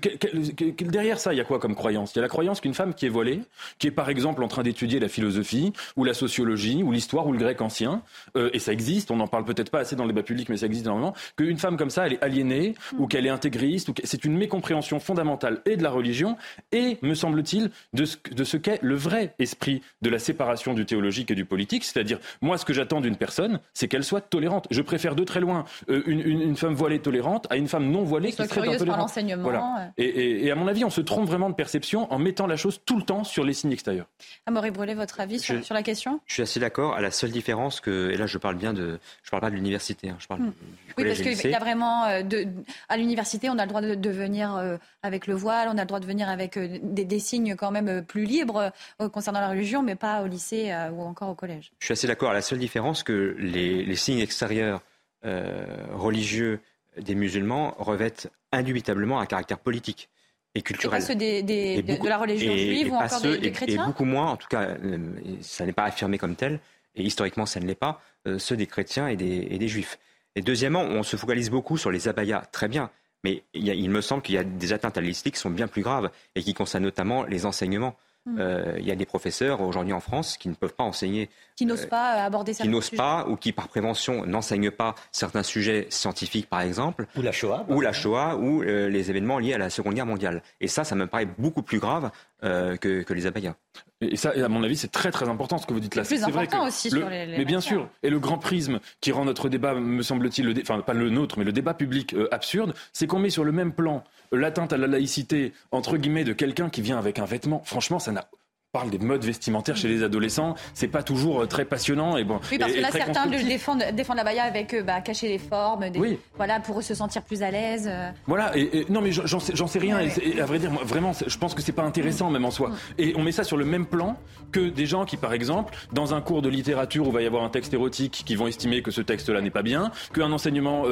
derrière 0.84 1.20
ça, 1.20 1.34
il 1.34 1.38
y 1.38 1.42
a 1.42 1.44
quoi 1.44 1.60
comme 1.60 1.76
croyance? 1.76 2.14
Il 2.14 2.18
y 2.18 2.20
a 2.20 2.22
la 2.22 2.30
croyance 2.30 2.62
qu'une 2.62 2.74
femme 2.74 2.94
qui 2.94 3.06
est 3.06 3.10
voilée, 3.10 3.42
qui 3.80 3.88
est 3.88 3.92
par 3.92 4.10
exemple 4.10 4.44
en 4.44 4.48
train 4.48 4.64
d'étudier 4.64 5.00
la 5.00 5.08
philosophie, 5.08 5.74
ou 5.96 6.04
la 6.04 6.14
sociologie, 6.14 6.84
ou 6.84 6.92
l'histoire, 6.92 7.28
ou 7.28 7.32
le 7.32 7.40
grec 7.40 7.62
ancien, 7.62 8.04
euh, 8.36 8.50
et 8.54 8.60
ça 8.60 8.74
existe, 8.74 9.12
on 9.12 9.18
n'en 9.18 9.28
parle 9.28 9.46
peut-être 9.46 9.70
pas 9.70 9.80
assez 9.80 9.96
dans 9.96 10.04
le 10.04 10.14
débat 10.14 10.24
public, 10.24 10.50
mais 10.50 10.58
ça 10.58 10.66
existe 10.66 10.86
énormément, 10.86 11.14
qu'une 11.36 11.58
femme 11.58 11.78
comme 11.78 11.90
ça, 11.90 12.06
elle 12.06 12.14
est 12.14 12.24
aliénée, 12.24 12.76
ou 12.98 13.08
qu'elle 13.08 13.26
est 13.26 13.30
intégriste, 13.30 13.90
ou 13.90 13.94
c'est 14.04 14.26
une 14.26 14.38
mécompréhension 14.38 15.00
fondamentale 15.00 15.62
et 15.66 15.78
de 15.78 15.84
la 15.84 15.90
religion, 15.90 16.38
et, 16.72 16.98
me 17.02 17.16
semble-t-il, 17.16 17.72
de 17.94 18.06
ce, 18.06 18.18
de 18.32 18.44
ce 18.44 18.58
qu'est 18.58 18.80
le 18.82 18.96
vrai 18.96 19.34
esprit 19.40 19.82
de 20.02 20.10
la 20.10 20.20
séparation 20.20 20.74
du 20.74 20.86
théologique 20.86 21.32
et 21.32 21.36
du 21.36 21.46
politique. 21.46 21.84
C'est-à-dire, 21.84 22.20
moi, 22.42 22.58
ce 22.58 22.66
que 22.66 22.74
j'attends 22.74 23.02
d'une 23.02 23.16
personne, 23.16 23.60
c'est 23.74 23.88
qu'elle 23.88 24.01
soit 24.04 24.22
tolérante. 24.22 24.68
Je 24.72 24.82
préfère 24.82 25.16
de 25.16 25.24
très 25.24 25.40
loin 25.40 25.66
euh, 25.90 26.04
une, 26.06 26.56
femme 26.56 26.74
voilée 26.74 27.00
tolérante 27.00 27.48
à 27.50 27.58
une 27.58 27.68
femme 27.68 27.90
non 27.90 28.04
voilée 28.04 28.32
qui 28.32 28.46
serait 28.48 28.76
intolérante. 28.76 29.12
Voilà. 29.40 29.92
Et, 29.98 30.46
et, 30.46 30.52
à 30.52 30.56
mon 30.56 30.68
avis, 30.68 30.86
on 30.86 30.90
se 30.90 31.02
trompe 31.02 31.28
vraiment 31.28 31.50
de 31.50 31.56
perception 31.56 32.12
en 32.12 32.20
mettant 32.20 32.48
la 32.48 32.58
chose 32.58 32.82
tout 32.86 32.98
le 32.98 33.04
temps 33.04 33.24
sur 33.24 33.44
les 33.44 33.54
signes 33.54 33.72
extérieurs. 33.72 34.08
Amaury 34.46 34.72
Brûlé, 34.72 34.94
votre 34.94 35.20
avis 35.20 35.40
sur, 35.40 35.56
la 35.72 35.84
question? 35.84 36.20
Je 36.26 36.34
suis 36.34 36.44
assez 36.44 36.60
d'accord. 36.60 36.96
À 36.96 37.02
la 37.02 37.12
seule 37.12 37.32
différence 37.32 37.80
que, 37.80 38.12
et 38.12 38.18
là, 38.18 38.26
je 38.26 38.38
parle 38.38 38.56
bien 38.56 38.74
de, 38.74 39.00
je 39.24 39.30
parle 39.30 39.42
pas 39.42 39.50
de 39.50 39.56
l'université, 39.56 40.10
hein, 40.10 40.18
je 40.20 40.28
parle 40.28 40.42
hmm. 40.42 40.54
Oui, 40.98 41.06
parce 41.06 41.22
qu'il 41.22 41.50
y 41.50 41.56
a 41.56 41.60
vraiment 41.60 42.06
euh, 42.06 42.22
de, 42.22 42.48
à 42.90 42.98
l'université, 42.98 43.50
on 43.50 43.58
a 43.58 43.64
le 43.64 43.70
droit 43.70 43.82
de, 43.82 44.10
venir 44.10 44.56
euh, 44.56 44.78
avec 45.04 45.28
le 45.28 45.34
voile, 45.34 45.70
on 45.70 45.78
a 45.78 45.82
le 45.82 45.88
droit 45.88 46.00
de 46.00 46.06
venir 46.06 46.30
avec 46.30 46.60
des, 46.60 47.20
signes 47.20 47.56
quand 47.56 47.72
même 47.72 48.04
plus 48.04 48.26
libres 48.26 48.72
concernant 49.14 49.40
la 49.40 49.50
religion, 49.50 49.84
mais 49.84 49.96
pas 49.96 50.22
au 50.22 50.28
lycée 50.28 50.74
ou 50.94 51.02
encore 51.02 51.30
au 51.30 51.36
collège. 51.36 51.72
Je 51.80 51.86
suis 51.86 51.94
assez 51.94 52.08
d'accord. 52.08 52.32
À 52.32 52.34
la 52.34 52.42
seule 52.42 52.60
différence 52.60 53.04
que 53.04 53.36
les, 53.40 53.91
signes 53.96 54.20
extérieurs 54.20 54.82
euh, 55.26 55.86
religieux 55.94 56.60
des 56.98 57.16
musulmans 57.16 57.76
revêtent 57.78 58.30
indubitablement 58.52 59.20
un 59.20 59.26
caractère 59.26 59.60
politique 59.60 60.10
et 60.56 60.62
culturel. 60.62 60.98
Et 60.98 61.02
pas 61.02 61.08
ceux 61.08 61.16
de 61.16 62.08
la 62.10 62.18
religion 62.18 62.56
juive 62.56 62.92
ou 62.92 62.96
encore 62.96 63.22
des, 63.22 63.52
chrétiens 63.52 63.84
Et 63.84 63.88
beaucoup 63.88 64.06
moins, 64.06 64.32
en 64.32 64.38
tout 64.38 64.48
cas, 64.48 64.64
euh, 64.64 64.98
ça 65.42 65.66
n'est 65.66 65.74
pas 65.74 65.86
affirmé 65.86 66.18
comme 66.18 66.36
tel, 66.36 66.60
et 66.96 67.04
historiquement 67.04 67.46
ça 67.46 67.60
ne 67.60 67.66
l'est 67.66 67.76
pas, 67.76 68.02
euh, 68.28 68.38
ceux 68.38 68.58
des 68.58 68.68
chrétiens 68.68 69.08
et 69.08 69.16
des, 69.16 69.68
juifs. 69.68 70.00
Et 70.36 70.42
deuxièmement, 70.42 70.82
on 70.82 71.04
se 71.04 71.16
focalise 71.16 71.50
beaucoup 71.50 71.78
sur 71.78 71.92
les 71.92 72.08
abayas, 72.08 72.42
très 72.52 72.68
bien, 72.68 72.90
mais 73.24 73.44
il, 73.54 73.90
me 73.90 74.02
semble 74.02 74.22
qu'il 74.24 74.36
y 74.36 74.38
a 74.38 74.44
des 74.44 74.74
atteintes 74.74 74.98
à 74.98 75.02
qui 75.02 75.32
sont 75.36 75.50
bien 75.50 75.68
plus 75.68 75.84
graves 75.84 76.10
et 76.36 76.42
qui 76.42 76.54
concernent 76.54 76.84
notamment 76.84 77.24
les 77.24 77.46
enseignements. 77.46 77.96
Hmm. 78.26 78.38
Euh, 78.40 78.76
il 78.78 78.86
y 78.86 78.92
a 78.92 78.96
des 78.96 79.08
professeurs 79.08 79.62
aujourd'hui 79.62 79.94
en 79.94 80.00
France 80.00 80.38
qui 80.38 80.48
ne 80.48 80.54
peuvent 80.54 80.76
pas 80.76 80.84
enseigner. 80.84 81.30
Qui 81.56 81.66
n'osent 81.66 81.88
pas 81.88 82.18
euh, 82.18 82.26
aborder 82.28 82.54
certains 82.54 82.70
Qui 82.70 82.76
n'osent 82.76 82.92
pas 82.92 83.26
ou 83.28 83.36
qui 83.36 83.52
par 83.52 83.68
prévention 83.68 84.28
n'enseignent 84.28 84.70
pas 84.70 84.94
certains 85.12 85.42
sujets 85.42 85.88
scientifiques 85.90 86.48
par 86.48 86.62
exemple. 86.62 87.08
Ou 87.18 87.24
la 87.24 87.32
Shoah. 87.32 87.66
Ou 87.68 87.82
la 87.82 87.94
Shoah 87.94 88.38
ou 88.38 88.62
euh, 88.62 88.90
les 88.90 89.10
événements 89.10 89.40
liés 89.40 89.56
à 89.56 89.58
la 89.58 89.72
Seconde 89.72 89.96
Guerre 89.96 90.06
mondiale. 90.06 90.44
Et 90.60 90.68
ça, 90.68 90.84
ça 90.84 90.94
me 90.94 91.08
paraît 91.08 91.26
beaucoup 91.26 91.64
plus 91.64 91.80
grave 91.80 92.12
que, 92.42 93.14
les 93.14 93.26
abayas. 93.26 93.56
Et 94.02 94.16
ça, 94.18 94.32
à 94.32 94.48
mon 94.48 94.64
avis, 94.64 94.76
c'est 94.76 94.92
très 94.92 95.12
très 95.12 95.30
important 95.30 95.58
ce 95.58 95.66
que 95.66 95.74
vous 95.74 95.80
dites 95.80 95.96
là. 95.96 96.04
C'est 96.04 96.18
vrai 96.18 96.48
que 96.48 96.68
aussi 96.68 96.90
sur 96.90 97.10
les, 97.10 97.38
Mais 97.38 97.46
bien 97.46 97.62
sûr. 97.62 97.88
Et 98.04 98.10
le 98.10 98.20
grand 98.20 98.38
prisme 98.38 98.80
qui 99.00 99.12
rend 99.12 99.26
notre 99.26 99.48
débat, 99.50 99.74
me 99.76 100.02
semble-t-il, 100.02 100.60
enfin 100.62 100.80
pas 100.82 100.94
le 100.94 101.10
nôtre, 101.10 101.38
mais 101.38 101.46
le 101.46 101.52
débat 101.52 101.74
public 101.74 102.16
absurde, 102.32 102.74
c'est 102.94 103.08
qu'on 103.08 103.20
met 103.20 103.30
sur 103.30 103.44
le 103.44 103.52
même 103.52 103.74
plan 103.74 104.04
l'atteinte 104.32 104.74
à 104.74 104.78
la 104.78 104.88
laïcité 104.88 105.54
entre 105.72 105.98
guillemets 105.98 106.24
de 106.24 106.34
quelqu'un 106.34 106.70
qui 106.70 106.82
vient 106.82 106.98
avec 106.98 107.20
un 107.20 107.26
vêtement. 107.26 107.62
Franchement, 107.66 108.00
ça 108.00 108.12
n'a 108.12 108.28
parle 108.72 108.90
des 108.90 109.00
modes 109.00 109.26
vestimentaires 109.26 109.76
chez 109.76 109.90
les 109.90 110.02
adolescents, 110.02 110.56
c'est 110.74 110.88
pas 110.88 111.04
toujours 111.04 111.42
euh, 111.42 111.46
très 111.46 111.66
passionnant 111.66 112.16
et 112.16 112.24
bon. 112.24 112.40
Oui, 112.50 112.58
parce 112.58 112.72
que 112.72 112.80
là 112.80 112.90
certains 112.90 113.28
défendent, 113.28 113.84
défendent, 113.92 114.16
la 114.16 114.24
baya 114.24 114.44
avec 114.44 114.74
euh, 114.74 114.82
bah, 114.82 115.02
cacher 115.02 115.28
les 115.28 115.40
formes, 115.40 115.84
oui. 115.98 116.18
voilà 116.38 116.62
pour 116.62 116.82
se 116.82 116.94
sentir 116.94 117.22
plus 117.24 117.44
à 117.44 117.52
l'aise. 117.52 117.90
Euh. 117.92 118.10
Voilà 118.28 118.56
et, 118.58 118.86
non 118.88 119.02
mais 119.02 119.12
j'en 119.12 119.42
sais, 119.42 119.54
sais, 119.56 119.80
rien 119.80 120.00
et, 120.00 120.40
à 120.40 120.46
vrai 120.46 120.58
dire 120.58 120.72
vraiment 120.86 121.12
je 121.28 121.38
pense 121.38 121.54
que 121.54 121.62
c'est 121.62 121.74
pas 121.74 121.84
intéressant 121.84 122.30
même 122.30 122.46
en 122.46 122.52
soi 122.52 122.70
mm. 122.70 122.76
et 123.00 123.14
on 123.18 123.24
met 123.24 123.34
ça 123.34 123.44
sur 123.44 123.58
le 123.58 123.66
même 123.66 123.86
plan 123.86 124.16
que 124.54 124.62
des 124.62 124.86
gens 124.86 125.04
qui 125.04 125.18
par 125.18 125.34
exemple 125.34 125.76
dans 125.92 126.14
un 126.14 126.22
cours 126.22 126.42
de 126.42 126.48
littérature 126.48 127.06
où 127.06 127.12
va 127.12 127.22
y 127.22 127.26
avoir 127.26 127.44
un 127.44 127.50
texte 127.50 127.74
érotique 127.74 128.24
qui 128.26 128.36
vont 128.36 128.48
estimer 128.48 128.82
que 128.82 128.92
ce 128.92 129.02
texte-là 129.02 129.42
n'est 129.42 129.50
pas 129.50 129.64
bien, 129.64 129.92
qu'un 130.14 130.32
enseignement 130.32 130.86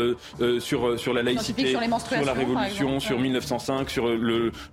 sur 0.60 1.00
sur 1.00 1.14
la 1.14 1.24
laïcité, 1.24 1.68
sur, 1.68 1.80
sur, 1.80 2.26
la 2.26 2.34
révolution, 2.34 3.00
sur 3.00 3.20
1905, 3.20 3.90
sur 3.90 4.10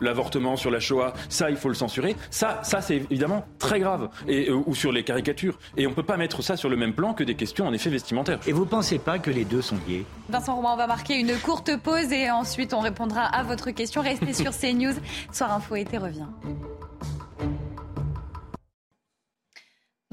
l'avortement, 0.00 0.56
sur 0.56 0.72
la 0.72 0.80
Shoah, 0.80 1.14
ça 1.28 1.50
il 1.50 1.56
faut 1.56 1.68
le 1.68 1.74
censurer. 1.74 2.16
Ça 2.30 2.60
ça 2.64 2.80
c'est 2.80 2.95
évidemment 2.96 3.46
très 3.58 3.80
grave, 3.80 4.08
et, 4.28 4.48
euh, 4.48 4.62
ou 4.66 4.74
sur 4.74 4.92
les 4.92 5.04
caricatures. 5.04 5.58
Et 5.76 5.86
on 5.86 5.90
ne 5.90 5.94
peut 5.94 6.02
pas 6.02 6.16
mettre 6.16 6.42
ça 6.42 6.56
sur 6.56 6.68
le 6.68 6.76
même 6.76 6.94
plan 6.94 7.14
que 7.14 7.24
des 7.24 7.34
questions 7.34 7.66
en 7.66 7.72
effet 7.72 7.90
vestimentaires. 7.90 8.40
Et 8.46 8.52
vous 8.52 8.64
ne 8.64 8.68
pensez 8.68 8.98
pas 8.98 9.18
que 9.18 9.30
les 9.30 9.44
deux 9.44 9.62
sont 9.62 9.76
liés? 9.86 10.04
Vincent 10.28 10.54
Romain, 10.54 10.70
on 10.72 10.76
va 10.76 10.86
marquer 10.86 11.18
une 11.18 11.36
courte 11.38 11.76
pause 11.76 12.12
et 12.12 12.30
ensuite 12.30 12.74
on 12.74 12.80
répondra 12.80 13.22
à 13.22 13.42
votre 13.42 13.70
question. 13.70 14.02
Restez 14.02 14.32
sur 14.32 14.52
CNews. 14.58 14.94
Soir 15.32 15.52
Info 15.52 15.76
été 15.76 15.98
revient. 15.98 16.26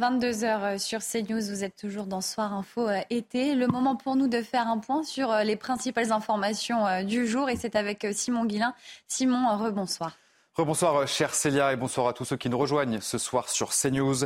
22h 0.01 0.79
sur 0.79 1.01
CNews, 1.01 1.39
vous 1.39 1.63
êtes 1.63 1.75
toujours 1.75 2.07
dans 2.07 2.21
Soir 2.21 2.51
Info 2.53 2.89
euh, 2.89 2.99
été. 3.11 3.53
Le 3.53 3.67
moment 3.67 3.95
pour 3.95 4.15
nous 4.15 4.27
de 4.27 4.41
faire 4.41 4.67
un 4.67 4.79
point 4.79 5.03
sur 5.03 5.31
euh, 5.31 5.43
les 5.43 5.55
principales 5.55 6.11
informations 6.11 7.03
du 7.03 7.27
jour 7.27 7.49
et 7.49 7.55
c'est 7.55 7.75
avec 7.75 8.07
Simon 8.11 8.45
Guillain. 8.45 8.73
Simon, 9.07 9.55
rebonsoir. 9.57 10.17
Rebonsoir, 10.56 10.95
euh, 10.97 11.06
chère 11.08 11.34
Célia, 11.34 11.74
et 11.74 11.78
bonsoir 11.78 12.08
à 12.08 12.14
tous 12.14 12.26
ceux 12.26 12.38
qui 12.38 12.47
nous 12.47 12.60
rejoignent 12.60 13.01
ce 13.01 13.18
soir 13.18 13.49
sur 13.49 13.72
CNews. 13.72 14.26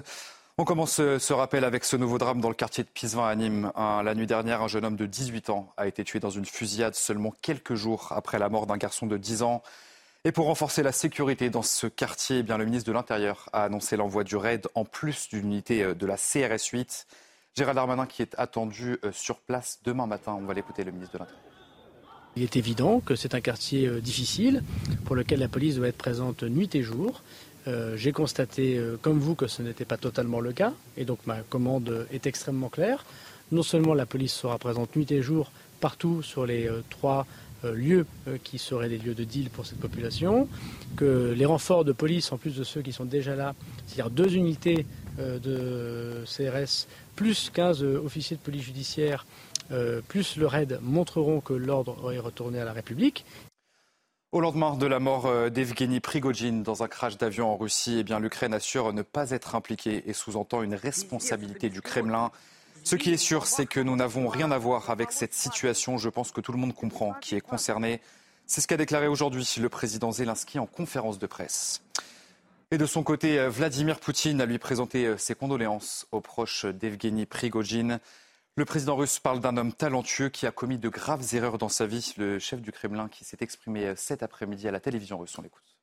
On 0.58 0.66
commence 0.66 1.00
euh, 1.00 1.20
ce 1.20 1.32
rappel 1.32 1.64
avec 1.64 1.86
ce 1.86 1.96
nouveau 1.96 2.18
drame 2.18 2.42
dans 2.42 2.50
le 2.50 2.54
quartier 2.54 2.84
de 2.84 2.90
Pisevin 2.90 3.26
à 3.26 3.34
Nîmes. 3.34 3.72
La 3.78 4.14
nuit 4.14 4.28
dernière, 4.28 4.62
un 4.62 4.68
jeune 4.68 4.84
homme 4.84 4.98
de 4.98 5.06
18 5.06 5.50
ans 5.50 5.72
a 5.78 5.88
été 5.88 6.04
tué 6.04 6.20
dans 6.20 6.30
une 6.30 6.44
fusillade 6.44 6.96
seulement 6.96 7.34
quelques 7.42 7.76
jours 7.76 8.12
après 8.12 8.40
la 8.40 8.50
mort 8.50 8.68
d'un 8.68 8.76
garçon 8.76 9.08
de 9.08 9.16
10 9.16 9.42
ans. 9.42 9.64
Et 10.26 10.34
pour 10.34 10.48
renforcer 10.48 10.84
la 10.84 10.92
sécurité 10.92 11.50
dans 11.50 11.62
ce 11.62 11.88
quartier, 11.88 12.40
eh 12.40 12.44
bien, 12.44 12.58
le 12.58 12.66
ministre 12.66 12.88
de 12.90 12.94
l'Intérieur 12.94 13.48
a 13.54 13.64
annoncé 13.64 13.96
l'envoi 13.96 14.26
du 14.26 14.36
raid 14.36 14.68
en 14.76 14.84
plus 14.84 15.30
d'une 15.30 15.46
unité 15.46 15.82
euh, 15.82 15.96
de 15.96 16.06
la 16.06 16.18
CRS 16.18 16.74
8. 16.74 17.08
Gérald 17.56 17.78
Darmanin 17.78 18.06
qui 18.06 18.22
est 18.22 18.36
attendu 18.38 19.00
sur 19.14 19.40
place 19.40 19.80
demain 19.86 20.08
matin. 20.08 20.38
On 20.38 20.46
va 20.46 20.54
l'écouter, 20.54 20.84
le 20.84 20.92
ministre 20.92 21.14
de 21.14 21.20
l'Intérieur. 21.20 21.57
Il 22.38 22.44
est 22.44 22.56
évident 22.56 23.00
que 23.00 23.16
c'est 23.16 23.34
un 23.34 23.42
quartier 23.42 23.88
euh, 23.88 24.00
difficile 24.00 24.62
pour 25.06 25.16
lequel 25.16 25.40
la 25.40 25.48
police 25.48 25.78
doit 25.78 25.88
être 25.88 25.98
présente 25.98 26.44
nuit 26.44 26.70
et 26.76 26.84
jour. 26.84 27.24
Euh, 27.68 27.98
j'ai 27.98 28.12
constaté, 28.12 28.78
euh, 28.78 28.96
comme 29.02 29.18
vous, 29.18 29.34
que 29.34 29.48
ce 29.48 29.64
n'était 29.64 29.86
pas 29.86 29.98
totalement 29.98 30.40
le 30.40 30.52
cas, 30.54 30.74
et 30.98 31.04
donc 31.04 31.18
ma 31.26 31.38
commande 31.38 32.06
est 32.12 32.28
extrêmement 32.28 32.70
claire. 32.70 33.06
Non 33.52 33.64
seulement 33.64 33.96
la 33.96 34.06
police 34.06 34.34
sera 34.34 34.60
présente 34.60 34.96
nuit 34.96 35.12
et 35.12 35.24
jour 35.24 35.52
partout 35.80 36.22
sur 36.22 36.46
les 36.46 36.70
trois 36.92 37.26
lieux 37.64 38.06
qui 38.44 38.58
seraient 38.60 38.90
des 38.90 38.98
lieux 38.98 39.14
de 39.14 39.24
deal 39.24 39.50
pour 39.50 39.66
cette 39.66 39.80
population, 39.80 40.48
que 40.96 41.34
les 41.36 41.46
renforts 41.46 41.86
de 41.86 41.92
police, 41.92 42.32
en 42.32 42.38
plus 42.38 42.56
de 42.56 42.64
ceux 42.64 42.82
qui 42.82 42.92
sont 42.92 43.06
déjà 43.06 43.36
là, 43.36 43.56
c'est-à-dire 43.86 44.10
deux 44.10 44.36
unités 44.36 44.86
de 45.20 46.24
CRS, 46.26 46.88
plus 47.16 47.52
15 47.54 47.84
officiers 47.84 48.38
de 48.38 48.42
police 48.42 48.64
judiciaire, 48.64 49.26
plus 50.08 50.38
le 50.38 50.48
raid 50.48 50.80
montreront 50.82 51.42
que 51.42 51.54
l'ordre 51.54 52.12
est 52.14 52.20
retourné 52.20 52.60
à 52.60 52.66
la 52.66 52.74
République. 52.74 53.26
Au 54.34 54.42
lendemain 54.42 54.76
de 54.76 54.86
la 54.86 55.00
mort 55.00 55.26
euh, 55.26 55.50
d'Evgeny 55.50 56.02
Prigogine 56.02 56.62
dans 56.62 56.84
un 56.84 56.90
crash 56.90 57.18
d'avion 57.18 57.50
en 57.54 57.56
Russie, 57.56 58.04
eh 58.06 58.20
l'Ukraine 58.20 58.54
assure 58.54 58.92
ne 58.92 59.02
pas 59.02 59.32
être 59.32 59.56
impliquée 59.56 60.04
et 60.06 60.12
sous-entend 60.12 60.64
une 60.64 60.76
responsabilité 60.76 61.70
du 61.70 61.82
Kremlin. 61.82 62.32
Ce 62.84 62.98
qui 62.98 63.14
est 63.14 63.18
sûr, 63.18 63.48
c'est 63.48 63.66
que 63.66 63.80
nous 63.80 63.96
n'avons 63.96 64.28
rien 64.28 64.52
à 64.52 64.58
voir 64.58 64.90
avec 64.90 65.14
cette 65.14 65.34
situation. 65.34 65.98
Je 65.98 66.10
pense 66.10 66.32
que 66.32 66.42
tout 66.42 66.52
le 66.52 66.58
monde 66.58 66.76
comprend 66.76 67.14
qui 67.14 67.36
est 67.36 67.42
concerné. 67.42 68.02
C'est 68.46 68.60
ce 68.60 68.68
qu'a 68.68 68.76
déclaré 68.76 69.08
aujourd'hui 69.08 69.48
le 69.62 69.70
président 69.70 70.12
Zelensky 70.12 70.60
en 70.60 70.66
conférence 70.66 71.20
de 71.20 71.26
presse. 71.26 71.82
Et 72.72 72.78
de 72.78 72.86
son 72.86 73.04
côté, 73.04 73.48
Vladimir 73.48 73.98
Poutine 73.98 74.42
a 74.42 74.46
lui 74.46 74.60
présenté 74.60 75.18
ses 75.18 75.36
condoléances 75.36 76.06
aux 76.12 76.20
proches 76.20 76.66
d'Evgeny 76.66 77.26
Prigogine. 77.26 78.02
Le 78.58 78.66
président 78.66 78.96
russe 78.96 79.20
parle 79.20 79.40
d'un 79.40 79.56
homme 79.56 79.72
talentueux 79.72 80.30
qui 80.30 80.48
a 80.48 80.52
commis 80.52 80.80
de 80.80 80.90
graves 80.90 81.24
erreurs 81.36 81.60
dans 81.60 81.70
sa 81.70 81.86
vie. 81.86 82.16
Le 82.18 82.40
chef 82.40 82.60
du 82.60 82.72
Kremlin 82.72 83.08
qui 83.08 83.24
s'est 83.24 83.38
exprimé 83.42 83.94
cet 83.96 84.24
après-midi 84.24 84.68
à 84.68 84.72
la 84.72 84.80
télévision 84.80 85.20
russe. 85.20 85.38
On 85.38 85.44
l'écoute. 85.44 85.78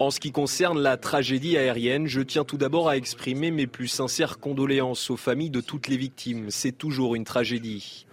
En 0.00 0.10
ce 0.10 0.20
qui 0.20 0.32
concerne 0.32 0.78
la 0.82 0.98
tragédie 0.98 1.56
aérienne, 1.56 2.06
je 2.06 2.20
tiens 2.20 2.44
tout 2.44 2.58
d'abord 2.58 2.90
à 2.90 2.98
exprimer 2.98 3.50
mes 3.50 3.66
plus 3.66 3.88
sincères 3.88 4.38
condoléances 4.38 5.08
aux 5.08 5.16
familles 5.16 5.50
de 5.50 5.62
toutes 5.62 5.88
les 5.88 5.96
victimes. 5.96 6.50
C'est 6.50 6.72
toujours 6.72 7.14
une 7.14 7.24
tragédie. 7.24 8.04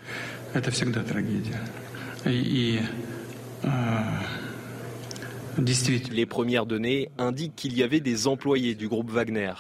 Les 6.12 6.26
premières 6.26 6.66
données 6.66 7.10
indiquent 7.18 7.56
qu'il 7.56 7.78
y 7.78 7.84
avait 7.84 8.00
des 8.00 8.28
employés 8.28 8.76
du 8.76 8.88
groupe 8.88 9.12
Wagner. 9.12 9.54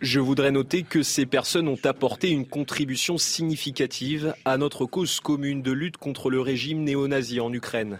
Je 0.00 0.20
voudrais 0.20 0.52
noter 0.52 0.82
que 0.82 1.02
ces 1.02 1.26
personnes 1.26 1.68
ont 1.68 1.78
apporté 1.84 2.30
une 2.30 2.46
contribution 2.46 3.18
significative 3.18 4.34
à 4.44 4.56
notre 4.56 4.86
cause 4.86 5.20
commune 5.20 5.62
de 5.62 5.72
lutte 5.72 5.96
contre 5.96 6.30
le 6.30 6.40
régime 6.40 6.84
néo-nazi 6.84 7.40
en 7.40 7.52
Ukraine. 7.52 7.98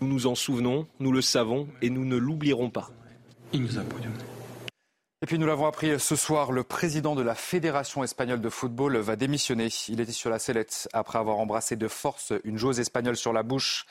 Nous 0.00 0.08
nous 0.08 0.26
en 0.26 0.34
souvenons, 0.34 0.86
nous 1.00 1.12
le 1.12 1.22
savons 1.22 1.68
et 1.82 1.90
nous 1.90 2.04
ne 2.04 2.16
l'oublierons 2.16 2.70
pas. 2.70 2.90
Et 5.24 5.26
puis 5.26 5.38
nous 5.38 5.46
l'avons 5.46 5.64
appris 5.64 5.98
ce 5.98 6.16
soir, 6.16 6.52
le 6.52 6.64
président 6.64 7.14
de 7.14 7.22
la 7.22 7.34
Fédération 7.34 8.04
espagnole 8.04 8.42
de 8.42 8.50
football 8.50 8.98
va 8.98 9.16
démissionner. 9.16 9.68
Il 9.88 10.02
était 10.02 10.12
sur 10.12 10.28
la 10.28 10.38
sellette 10.38 10.86
après 10.92 11.18
avoir 11.18 11.38
embrassé 11.38 11.76
de 11.76 11.88
force 11.88 12.34
une 12.44 12.58
joueuse 12.58 12.78
espagnole 12.78 13.16
sur 13.16 13.32
la 13.32 13.42
bouche. 13.42 13.86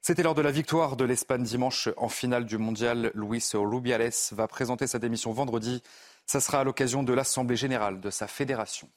C'était 0.00 0.22
lors 0.22 0.34
de 0.34 0.40
la 0.40 0.50
victoire 0.50 0.96
de 0.96 1.04
l'Espagne 1.04 1.42
dimanche 1.42 1.90
en 1.98 2.08
finale 2.08 2.46
du 2.46 2.56
mondial. 2.56 3.10
Luis 3.14 3.44
Rubiales 3.52 4.14
va 4.32 4.48
présenter 4.48 4.86
sa 4.86 4.98
démission 4.98 5.30
vendredi. 5.30 5.82
Ça 6.24 6.40
sera 6.40 6.60
à 6.60 6.64
l'occasion 6.64 7.02
de 7.02 7.12
l'Assemblée 7.12 7.56
générale 7.56 8.00
de 8.00 8.08
sa 8.08 8.26
fédération. 8.26 8.88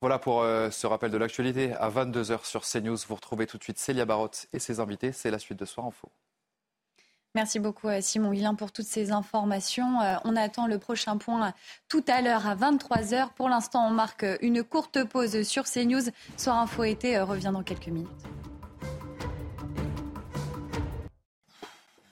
Voilà 0.00 0.18
pour 0.18 0.42
euh, 0.42 0.72
ce 0.72 0.88
rappel 0.88 1.12
de 1.12 1.16
l'actualité. 1.16 1.74
À 1.74 1.90
22h 1.90 2.44
sur 2.44 2.62
CNews, 2.62 2.98
vous 3.06 3.14
retrouvez 3.14 3.46
tout 3.46 3.56
de 3.56 3.62
suite 3.62 3.78
Célia 3.78 4.04
Barotte 4.04 4.48
et 4.52 4.58
ses 4.58 4.80
invités. 4.80 5.12
C'est 5.12 5.30
la 5.30 5.38
suite 5.38 5.60
de 5.60 5.64
Soir 5.64 5.86
Info. 5.86 6.10
Merci 7.38 7.60
beaucoup 7.60 7.86
euh, 7.86 8.00
Simon 8.00 8.32
Guillain 8.32 8.56
pour 8.56 8.72
toutes 8.72 8.86
ces 8.86 9.12
informations. 9.12 10.00
Euh, 10.00 10.16
on 10.24 10.34
attend 10.34 10.66
le 10.66 10.76
prochain 10.78 11.18
point 11.18 11.52
tout 11.88 12.02
à 12.08 12.20
l'heure 12.20 12.48
à 12.48 12.56
23h. 12.56 13.28
Pour 13.36 13.48
l'instant, 13.48 13.86
on 13.86 13.90
marque 13.90 14.26
une 14.40 14.64
courte 14.64 15.04
pause 15.04 15.42
sur 15.44 15.62
CNews. 15.62 16.10
Soir 16.36 16.58
Info 16.58 16.82
été 16.82 17.20
revient 17.20 17.52
dans 17.52 17.62
quelques 17.62 17.86
minutes. 17.86 18.08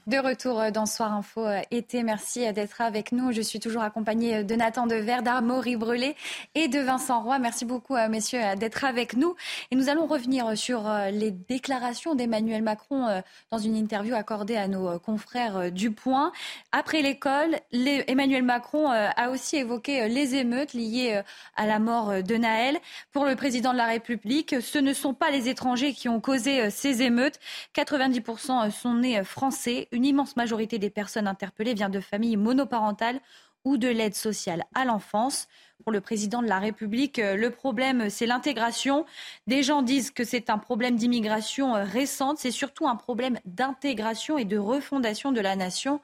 De 0.06 0.18
retour 0.18 0.60
euh, 0.60 0.70
dans 0.70 0.86
Soir 0.86 1.12
Info 1.12 1.44
euh, 1.44 1.62
été, 1.72 2.04
merci 2.04 2.46
euh, 2.46 2.52
d'être 2.52 2.80
avec 2.80 3.10
nous. 3.10 3.32
Je 3.32 3.40
suis 3.40 3.58
toujours 3.58 3.82
accompagnée 3.82 4.44
de 4.44 4.54
Nathan 4.54 4.86
Dever, 4.86 5.16
d'Armaury 5.20 5.74
Brelé 5.74 6.14
et 6.54 6.68
de 6.68 6.78
Vincent 6.78 7.24
Roy. 7.24 7.40
Merci 7.40 7.64
beaucoup, 7.64 7.96
messieurs, 8.08 8.38
d'être 8.56 8.84
avec 8.84 9.16
nous. 9.16 9.34
Et 9.72 9.74
nous 9.74 9.88
allons 9.88 10.06
revenir 10.06 10.56
sur 10.56 10.88
les 11.10 11.32
déclarations 11.32 12.14
d'Emmanuel 12.14 12.62
Macron 12.62 13.20
dans 13.50 13.58
une 13.58 13.74
interview 13.74 14.14
accordée 14.14 14.56
à 14.56 14.68
nos 14.68 14.98
confrères 15.00 15.72
du 15.72 15.90
Point. 15.90 16.30
Après 16.70 17.02
l'école, 17.02 17.56
Emmanuel 17.72 18.44
Macron 18.44 18.88
a 18.90 19.30
aussi 19.30 19.56
évoqué 19.56 20.08
les 20.08 20.36
émeutes 20.36 20.72
liées 20.72 21.20
à 21.56 21.66
la 21.66 21.78
mort 21.78 22.22
de 22.22 22.36
Naël. 22.36 22.78
Pour 23.12 23.24
le 23.24 23.34
président 23.34 23.72
de 23.72 23.78
la 23.78 23.86
République, 23.86 24.56
ce 24.60 24.78
ne 24.78 24.92
sont 24.92 25.14
pas 25.14 25.30
les 25.30 25.48
étrangers 25.48 25.92
qui 25.92 26.08
ont 26.08 26.20
causé 26.20 26.70
ces 26.70 27.02
émeutes. 27.02 27.40
90% 27.74 28.70
sont 28.70 28.94
nés 28.94 29.24
français 29.24 29.88
une 29.96 30.04
immense 30.04 30.36
majorité 30.36 30.78
des 30.78 30.90
personnes 30.90 31.26
interpellées 31.26 31.74
vient 31.74 31.88
de 31.88 32.00
familles 32.00 32.36
monoparentales 32.36 33.20
ou 33.64 33.78
de 33.78 33.88
l'aide 33.88 34.14
sociale 34.14 34.64
à 34.74 34.84
l'enfance. 34.84 35.48
Pour 35.82 35.90
le 35.90 36.00
président 36.00 36.40
de 36.40 36.46
la 36.46 36.58
République, 36.58 37.18
euh, 37.18 37.34
le 37.34 37.50
problème, 37.50 38.08
c'est 38.10 38.26
l'intégration. 38.26 39.04
Des 39.46 39.62
gens 39.62 39.82
disent 39.82 40.10
que 40.10 40.22
c'est 40.22 40.50
un 40.50 40.58
problème 40.58 40.96
d'immigration 40.96 41.74
euh, 41.74 41.84
récente, 41.84 42.38
c'est 42.38 42.52
surtout 42.52 42.86
un 42.86 42.94
problème 42.94 43.38
d'intégration 43.44 44.38
et 44.38 44.44
de 44.44 44.58
refondation 44.58 45.32
de 45.32 45.40
la 45.40 45.56
nation. 45.56 46.00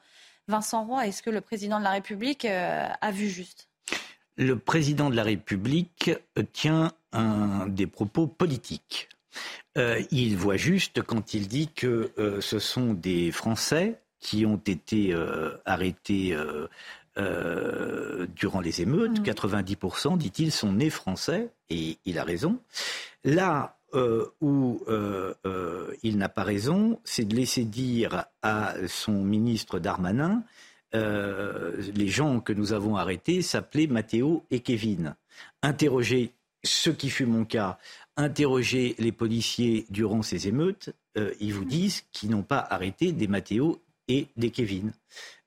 Vincent 0.47 0.83
Roy, 0.85 1.07
est-ce 1.07 1.23
que 1.23 1.29
le 1.29 1.39
président 1.39 1.79
de 1.79 1.85
la 1.85 1.91
République 1.91 2.43
euh, 2.45 2.89
a 2.99 3.11
vu 3.11 3.29
juste? 3.29 3.69
Le 4.35 4.57
président 4.57 5.09
de 5.09 5.15
la 5.15 5.23
République 5.23 6.11
tient 6.51 6.91
des 7.67 7.85
propos 7.85 8.25
politiques. 8.25 9.07
Euh, 9.77 10.01
il 10.11 10.37
voit 10.37 10.57
juste 10.57 11.01
quand 11.01 11.33
il 11.33 11.47
dit 11.47 11.69
que 11.73 12.11
euh, 12.17 12.41
ce 12.41 12.59
sont 12.59 12.93
des 12.93 13.31
Français 13.31 13.99
qui 14.19 14.45
ont 14.45 14.61
été 14.65 15.13
euh, 15.13 15.51
arrêtés 15.65 16.35
durant 18.35 18.61
les 18.61 18.81
émeutes. 18.81 19.19
90%, 19.19 20.13
mmh. 20.13 20.17
dit-il, 20.17 20.51
sont 20.51 20.73
nés 20.73 20.89
français, 20.89 21.49
et 21.69 21.97
il 22.05 22.17
a 22.17 22.23
raison. 22.23 22.59
Là 23.23 23.77
où 24.41 24.83
il 26.01 26.17
n'a 26.17 26.29
pas 26.29 26.43
raison, 26.43 26.99
c'est 27.03 27.25
de 27.25 27.35
laisser 27.35 27.65
dire 27.65 28.25
à 28.41 28.73
son 28.87 29.23
ministre 29.23 29.77
Darmanin 29.77 30.43
les 30.93 32.07
gens 32.07 32.39
que 32.39 32.53
nous 32.53 32.73
avons 32.73 32.95
arrêtés 32.95 33.41
s'appelaient 33.43 33.87
Mathéo 33.87 34.43
et 34.49 34.61
Kevin. 34.61 35.15
Interroger 35.61 36.33
ce 36.63 36.89
qui 36.89 37.09
fut 37.09 37.25
mon 37.25 37.45
cas, 37.45 37.77
interroger 38.17 38.95
les 38.99 39.11
policiers 39.11 39.85
durant 39.89 40.21
ces 40.21 40.47
émeutes, 40.47 40.91
euh, 41.17 41.33
ils 41.39 41.53
vous 41.53 41.65
disent 41.65 42.03
qu'ils 42.11 42.29
n'ont 42.29 42.43
pas 42.43 42.65
arrêté 42.69 43.11
des 43.11 43.27
Mathéo 43.27 43.81
et 44.07 44.27
des 44.37 44.51
Kevin. 44.51 44.91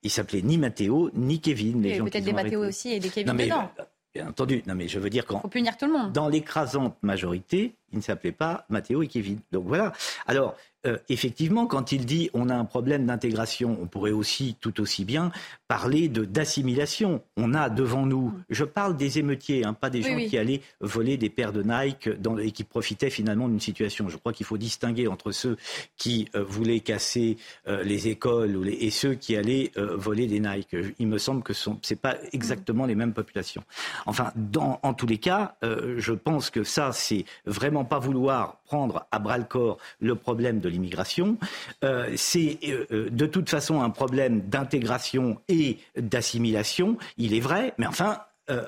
Ils 0.02 0.10
s'appelaient 0.10 0.42
ni 0.42 0.58
Mathéo 0.58 1.10
ni 1.14 1.40
Kevin. 1.40 1.82
Les 1.82 1.98
peut-être 1.98 2.24
des 2.24 2.32
Mathéo 2.32 2.66
aussi 2.66 2.92
et 2.92 3.00
des 3.00 3.08
Kevin 3.08 3.36
dedans. 3.36 3.70
Bien 4.14 4.28
entendu. 4.28 4.62
Non, 4.66 4.74
mais 4.74 4.88
je 4.88 4.98
veux 4.98 5.10
dire. 5.10 5.24
Faut 5.26 5.48
punir 5.48 5.76
tout 5.76 5.86
le 5.86 5.92
monde. 5.92 6.12
Dans 6.12 6.28
l'écrasante 6.28 6.96
majorité, 7.02 7.74
ils 7.92 7.98
ne 7.98 8.02
s'appelaient 8.02 8.32
pas 8.32 8.66
Mathéo 8.68 9.02
et 9.02 9.06
Kevin. 9.06 9.38
Donc 9.52 9.66
voilà. 9.66 9.92
Alors, 10.26 10.56
euh, 10.86 10.98
effectivement, 11.08 11.66
quand 11.66 11.92
il 11.92 12.06
dit 12.06 12.30
on 12.32 12.48
a 12.48 12.54
un 12.54 12.64
problème 12.64 13.06
d'intégration, 13.06 13.76
on 13.80 13.86
pourrait 13.86 14.12
aussi 14.12 14.56
tout 14.60 14.80
aussi 14.80 15.04
bien 15.04 15.32
parler 15.68 16.08
de 16.08 16.24
d'assimilation. 16.24 17.22
On 17.36 17.54
a 17.54 17.68
devant 17.68 18.06
nous, 18.06 18.32
je 18.50 18.64
parle 18.64 18.96
des 18.96 19.18
émeutiers, 19.18 19.64
hein, 19.64 19.74
pas 19.74 19.90
des 19.90 20.02
gens 20.02 20.16
qui 20.16 20.38
allaient 20.38 20.60
voler 20.80 21.16
des 21.16 21.30
paires 21.30 21.52
de 21.52 21.62
Nike 21.62 22.08
dans, 22.20 22.38
et 22.38 22.52
qui 22.52 22.62
profitaient 22.62 23.10
finalement 23.10 23.48
d'une 23.48 23.60
situation. 23.60 24.08
Je 24.08 24.16
crois 24.16 24.32
qu'il 24.32 24.46
faut 24.46 24.58
distinguer 24.58 25.08
entre 25.08 25.32
ceux 25.32 25.56
qui 25.96 26.28
euh, 26.34 26.44
voulaient 26.44 26.80
casser 26.80 27.36
euh, 27.66 27.82
les 27.82 28.08
écoles 28.08 28.56
ou 28.56 28.62
les, 28.62 28.72
et 28.72 28.90
ceux 28.90 29.14
qui 29.14 29.36
allaient 29.36 29.72
voler 29.76 30.26
des 30.26 30.40
Nike. 30.40 30.76
Il 30.98 31.08
me 31.08 31.18
semble 31.18 31.42
que 31.42 31.52
ce 31.52 31.70
n'est 31.70 31.96
pas 31.96 32.16
exactement 32.32 32.86
les 32.86 32.94
mêmes 32.94 33.12
populations. 33.12 33.64
Enfin, 34.06 34.32
dans, 34.36 34.78
en 34.82 34.94
tous 34.94 35.06
les 35.06 35.18
cas, 35.18 35.56
je 35.62 36.12
pense 36.12 36.50
que 36.50 36.64
ça, 36.64 36.92
c'est 36.92 37.24
vraiment 37.46 37.75
pas 37.84 37.98
vouloir 37.98 38.56
prendre 38.64 39.06
à 39.10 39.18
bras 39.18 39.38
le 39.38 39.44
corps 39.44 39.78
le 40.00 40.14
problème 40.14 40.60
de 40.60 40.68
l'immigration. 40.68 41.38
Euh, 41.84 42.12
c'est 42.16 42.58
euh, 42.64 42.86
euh, 42.90 43.10
de 43.10 43.26
toute 43.26 43.48
façon 43.48 43.82
un 43.82 43.90
problème 43.90 44.40
d'intégration 44.40 45.40
et 45.48 45.78
d'assimilation, 45.96 46.96
il 47.18 47.34
est 47.34 47.40
vrai, 47.40 47.74
mais 47.78 47.86
enfin, 47.86 48.20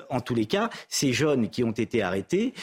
en 0.09 0.19
tous 0.19 0.35
les 0.35 0.45
cas, 0.45 0.69
ces 0.89 1.13
jeunes 1.13 1.49
qui 1.49 1.63
ont 1.63 1.71
été 1.71 2.01
arrêtés 2.01 2.53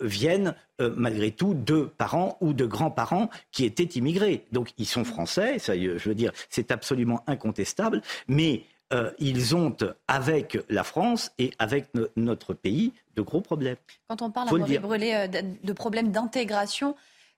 viennent 0.00 0.54
malgré 0.78 1.30
tout 1.30 1.52
de 1.52 1.82
parents 1.82 2.38
ou 2.40 2.54
de 2.54 2.64
grands-parents 2.64 3.28
qui 3.50 3.66
étaient 3.66 3.84
immigrés. 3.84 4.46
Donc 4.52 4.70
ils 4.78 4.86
sont 4.86 5.04
français, 5.04 5.58
ça, 5.58 5.76
je 5.76 6.08
veux 6.08 6.14
dire, 6.14 6.32
c'est 6.48 6.72
absolument 6.72 7.24
incontestable, 7.26 8.00
mais 8.26 8.62
ils 9.18 9.56
ont, 9.56 9.76
avec 10.08 10.58
la 10.68 10.84
France 10.84 11.32
et 11.38 11.52
avec 11.58 11.86
notre 12.16 12.54
pays, 12.54 12.92
de 13.16 13.22
gros 13.22 13.40
problèmes. 13.40 13.76
Quand 14.08 14.22
on 14.22 14.30
parle 14.30 14.48
à 14.48 14.78
Brûlé 14.80 15.28
de 15.28 15.72
problèmes 15.72 16.12
d'intégration, 16.12 16.94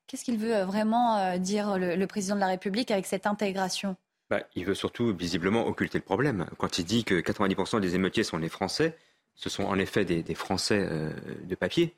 Qu'est-ce 0.07 0.25
qu'il 0.25 0.39
veut 0.39 0.55
euh, 0.55 0.65
vraiment 0.65 1.19
euh, 1.19 1.39
dire 1.39 1.79
le, 1.79 2.07
président 2.07 2.35
de 2.35 2.41
la 2.41 2.49
République 2.49 2.91
avec 2.91 3.07
cette 3.07 3.27
intégration? 3.27 3.97
Bah, 4.29 4.41
Il 4.55 4.65
veut 4.65 4.75
surtout 4.75 5.15
visiblement 5.15 5.67
occulter 5.67 5.99
le 5.99 6.05
problème. 6.05 6.47
Quand 6.59 6.79
il 6.79 6.85
dit 6.85 7.05
que 7.05 7.15
90% 7.15 7.81
des 7.81 7.95
émeutiers 7.95 8.25
sont 8.25 8.39
les 8.39 8.49
Français, 8.49 8.97
ce 9.35 9.49
sont 9.49 9.65
en 9.65 9.79
effet 9.79 10.05
des, 10.05 10.35
Français 10.35 10.87
euh, 10.91 11.11
de 11.45 11.55
papier. 11.55 11.95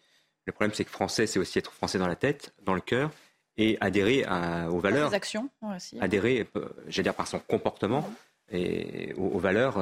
Le 0.47 0.53
problème, 0.53 0.73
c'est 0.73 0.85
que 0.85 0.91
Français, 0.91 1.27
c'est 1.27 1.39
aussi 1.39 1.59
être 1.59 1.73
Français 1.73 1.99
dans 1.99 2.07
la 2.07 2.17
tête, 2.17 2.55
dans 2.63 2.75
le 2.75 2.81
cœur, 2.81 3.11
et 3.57 3.77
adhérer 3.81 4.25
aux 4.71 4.79
valeurs. 4.79 5.07
Par 5.07 5.15
actions 5.15 5.49
aussi. 5.75 5.99
Adhérer, 6.01 6.47
j'allais 6.89 7.05
dire, 7.05 7.15
par 7.15 7.27
son 7.27 7.41
comportement 7.41 8.09
et 8.51 9.13
aux, 9.17 9.39
valeurs, 9.39 9.77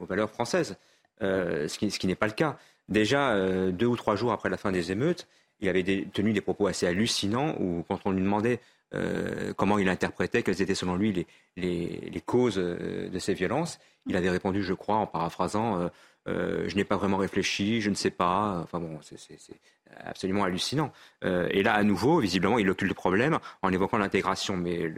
aux 0.00 0.06
valeurs 0.06 0.30
françaises. 0.30 0.76
ce 1.20 1.78
qui, 1.78 1.90
ce 1.90 1.98
qui 1.98 2.06
n'est 2.06 2.14
pas 2.14 2.26
le 2.26 2.32
cas. 2.32 2.58
Déjà, 2.88 3.36
deux 3.70 3.86
ou 3.86 3.96
trois 3.96 4.16
jours 4.16 4.32
après 4.32 4.48
la 4.48 4.56
fin 4.56 4.72
des 4.72 4.92
émeutes, 4.92 5.26
il 5.60 5.68
avait 5.68 6.06
tenu 6.12 6.32
des 6.32 6.40
propos 6.40 6.66
assez 6.66 6.86
hallucinants 6.86 7.54
où, 7.60 7.84
quand 7.88 8.00
on 8.04 8.10
lui 8.10 8.22
demandait 8.22 8.60
euh, 8.94 9.54
comment 9.54 9.78
il 9.78 9.88
interprétait, 9.88 10.42
quelles 10.42 10.60
étaient 10.60 10.74
selon 10.74 10.96
lui 10.96 11.26
les, 11.56 12.22
causes 12.26 12.58
euh, 12.58 13.08
de 13.08 13.18
ces 13.18 13.32
violences, 13.32 13.78
il 14.06 14.16
avait 14.16 14.28
répondu, 14.28 14.62
je 14.62 14.74
crois, 14.74 14.96
en 14.96 15.06
paraphrasant 15.06 15.88
euh, 16.28 16.68
Je 16.68 16.76
n'ai 16.76 16.84
pas 16.84 16.96
vraiment 16.96 17.16
réfléchi, 17.16 17.80
je 17.80 17.88
ne 17.88 17.94
sais 17.94 18.10
pas. 18.10 18.60
Enfin 18.62 18.80
bon, 18.80 18.98
c'est 19.00 19.38
absolument 20.04 20.44
hallucinant. 20.44 20.92
et 21.22 21.62
là, 21.62 21.74
à 21.74 21.82
nouveau, 21.84 22.18
visiblement, 22.18 22.58
il 22.58 22.68
occulte 22.68 22.90
le 22.90 22.94
problème 22.94 23.38
en 23.62 23.72
évoquant 23.72 23.98
l'intégration. 23.98 24.56
Mais 24.56 24.92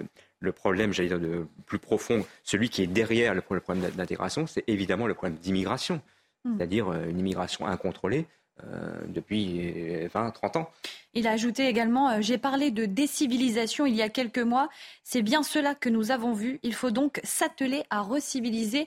problème, 0.53 0.93
j'allais 0.93 1.09
dire, 1.09 1.21
de 1.21 1.47
plus 1.67 1.79
profond, 1.79 2.25
celui 2.43 2.69
qui 2.69 2.83
est 2.83 2.87
derrière 2.87 3.35
le 3.35 3.41
problème 3.41 3.91
d'intégration, 3.91 4.47
c'est 4.47 4.65
évidemment 4.67 5.07
le 5.07 5.15
problème 5.15 5.39
d'immigration, 5.41 6.01
hmm. 6.45 6.57
c'est-à-dire 6.57 6.93
une 6.93 7.19
immigration 7.19 7.67
incontrôlée 7.67 8.27
euh, 8.63 9.01
depuis 9.09 10.07
20, 10.15 10.31
30 10.31 10.57
ans. 10.57 10.71
Il 11.13 11.27
a 11.27 11.33
ajouté 11.33 11.67
également 11.67 12.11
euh, 12.11 12.19
J'ai 12.21 12.39
parlé 12.39 12.71
de 12.71 12.85
décivilisation 12.85 13.85
il 13.85 13.97
y 13.97 14.03
a 14.03 14.09
quelques 14.09 14.39
mois. 14.39 14.69
C'est 15.03 15.23
bien 15.23 15.43
cela 15.43 15.75
que 15.75 15.89
nous 15.89 16.13
avons 16.13 16.33
vu. 16.33 16.61
Il 16.63 16.73
faut 16.73 16.93
donc 16.93 17.21
s'atteler 17.25 17.83
à 17.91 18.01
reciviliser. 18.01 18.87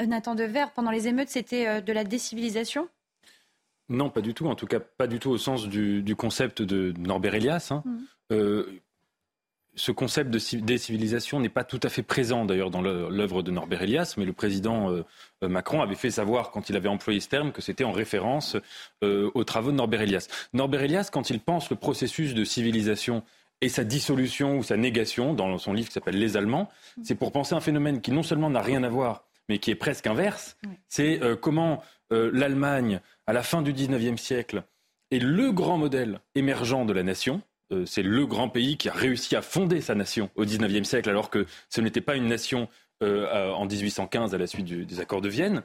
Euh, 0.00 0.06
Nathan 0.06 0.34
Dever, 0.34 0.64
pendant 0.74 0.90
les 0.90 1.06
émeutes, 1.06 1.28
c'était 1.28 1.80
de 1.80 1.92
la 1.92 2.02
décivilisation? 2.02 2.88
Non, 3.88 4.10
pas 4.10 4.20
du 4.20 4.34
tout. 4.34 4.48
En 4.48 4.56
tout 4.56 4.66
cas, 4.66 4.80
pas 4.80 5.06
du 5.06 5.20
tout 5.20 5.30
au 5.30 5.38
sens 5.38 5.68
du, 5.68 6.16
concept 6.16 6.60
de 6.60 6.92
Norbert 6.98 7.36
Elias. 7.36 7.68
Hein. 7.70 7.84
Mmh. 8.30 8.64
Ce 9.76 9.92
concept 9.92 10.30
de 10.30 10.38
décivilisation 10.60 11.40
n'est 11.40 11.48
pas 11.48 11.64
tout 11.64 11.80
à 11.82 11.88
fait 11.88 12.02
présent 12.02 12.44
d'ailleurs 12.44 12.70
dans 12.70 12.82
l'œuvre 12.82 13.42
de 13.42 13.50
Norbert 13.50 13.82
Elias, 13.82 14.14
mais 14.16 14.24
le 14.24 14.32
président 14.32 14.90
euh, 14.90 15.04
euh, 15.42 15.48
Macron 15.48 15.82
avait 15.82 15.94
fait 15.94 16.10
savoir 16.10 16.50
quand 16.50 16.68
il 16.70 16.76
avait 16.76 16.88
employé 16.88 17.20
ce 17.20 17.28
terme 17.28 17.52
que 17.52 17.62
c'était 17.62 17.84
en 17.84 17.92
référence 17.92 18.56
euh, 19.02 19.30
aux 19.34 19.44
travaux 19.44 19.72
de 19.72 19.76
Norbert 19.76 20.02
Elias. 20.02 20.28
Norbert 20.52 20.82
Elias, 20.82 21.08
quand 21.12 21.30
il 21.30 21.40
pense 21.40 21.70
le 21.70 21.76
processus 21.76 22.34
de 22.34 22.44
civilisation 22.44 23.22
et 23.60 23.68
sa 23.68 23.84
dissolution 23.84 24.58
ou 24.58 24.62
sa 24.62 24.76
négation 24.76 25.34
dans 25.34 25.58
son 25.58 25.72
livre 25.72 25.88
qui 25.88 25.94
s'appelle 25.94 26.18
Les 26.18 26.36
Allemands, 26.36 26.68
c'est 27.02 27.14
pour 27.14 27.32
penser 27.32 27.54
un 27.54 27.60
phénomène 27.60 28.00
qui 28.00 28.12
non 28.12 28.22
seulement 28.22 28.50
n'a 28.50 28.60
rien 28.60 28.82
à 28.82 28.88
voir, 28.88 29.24
mais 29.48 29.58
qui 29.58 29.70
est 29.70 29.76
presque 29.76 30.06
inverse. 30.06 30.56
C'est 30.88 31.20
comment 31.40 31.82
l'Allemagne, 32.10 33.00
à 33.26 33.32
la 33.32 33.42
fin 33.42 33.62
du 33.62 33.72
XIXe 33.72 34.20
siècle, 34.20 34.64
est 35.10 35.18
le 35.18 35.52
grand 35.52 35.78
modèle 35.78 36.20
émergent 36.34 36.84
de 36.84 36.92
la 36.92 37.04
nation 37.04 37.40
euh, 37.74 37.86
c'est 37.86 38.02
le 38.02 38.26
grand 38.26 38.48
pays 38.48 38.76
qui 38.76 38.88
a 38.88 38.92
réussi 38.92 39.36
à 39.36 39.42
fonder 39.42 39.80
sa 39.80 39.94
nation 39.94 40.30
au 40.36 40.44
XIXe 40.44 40.88
siècle, 40.88 41.10
alors 41.10 41.30
que 41.30 41.46
ce 41.68 41.80
n'était 41.80 42.00
pas 42.00 42.16
une 42.16 42.26
nation 42.26 42.68
euh, 43.02 43.50
en 43.52 43.66
1815 43.66 44.34
à 44.34 44.38
la 44.38 44.46
suite 44.46 44.66
des 44.66 45.00
accords 45.00 45.20
de 45.20 45.28
Vienne. 45.28 45.62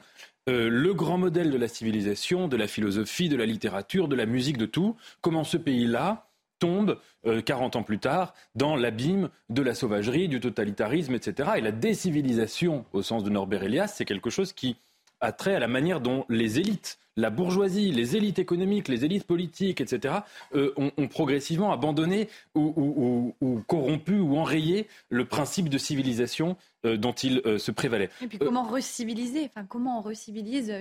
Euh, 0.48 0.68
le 0.68 0.94
grand 0.94 1.18
modèle 1.18 1.50
de 1.50 1.58
la 1.58 1.68
civilisation, 1.68 2.48
de 2.48 2.56
la 2.56 2.66
philosophie, 2.66 3.28
de 3.28 3.36
la 3.36 3.46
littérature, 3.46 4.08
de 4.08 4.16
la 4.16 4.26
musique, 4.26 4.56
de 4.56 4.66
tout, 4.66 4.96
comment 5.20 5.44
ce 5.44 5.56
pays-là 5.56 6.26
tombe, 6.58 6.98
40 7.46 7.76
ans 7.76 7.82
plus 7.82 7.98
tard, 7.98 8.34
dans 8.54 8.76
l'abîme 8.76 9.30
de 9.48 9.62
la 9.62 9.74
sauvagerie, 9.74 10.28
du 10.28 10.40
totalitarisme, 10.40 11.14
etc. 11.14 11.52
Et 11.56 11.62
la 11.62 11.72
décivilisation, 11.72 12.84
au 12.92 13.00
sens 13.00 13.24
de 13.24 13.30
Norbert 13.30 13.62
Elias, 13.62 13.94
c'est 13.96 14.04
quelque 14.04 14.28
chose 14.28 14.52
qui 14.52 14.76
a 15.20 15.32
trait 15.32 15.54
à 15.54 15.58
la 15.58 15.68
manière 15.68 16.00
dont 16.00 16.24
les 16.28 16.58
élites 16.58 16.98
la 17.20 17.30
bourgeoisie, 17.30 17.92
les 17.92 18.16
élites 18.16 18.38
économiques, 18.38 18.88
les 18.88 19.04
élites 19.04 19.24
politiques, 19.24 19.80
etc., 19.80 20.14
euh, 20.54 20.72
ont, 20.76 21.08
progressivement 21.08 21.72
abandonné 21.72 22.28
ou, 22.54 23.34
corrompu 23.66 24.18
ou 24.18 24.36
enrayé 24.38 24.86
le 25.08 25.24
principe 25.24 25.68
de 25.68 25.78
civilisation 25.78 26.56
euh, 26.86 26.96
dont 26.96 27.12
il 27.12 27.42
euh, 27.44 27.58
se 27.58 27.70
prévalait. 27.70 28.10
Et 28.22 28.26
puis 28.26 28.38
comment 28.38 28.62
reciviliser 28.62 29.44
Enfin, 29.44 29.66
comment 29.66 29.98
on 29.98 30.02
recivilise 30.02 30.72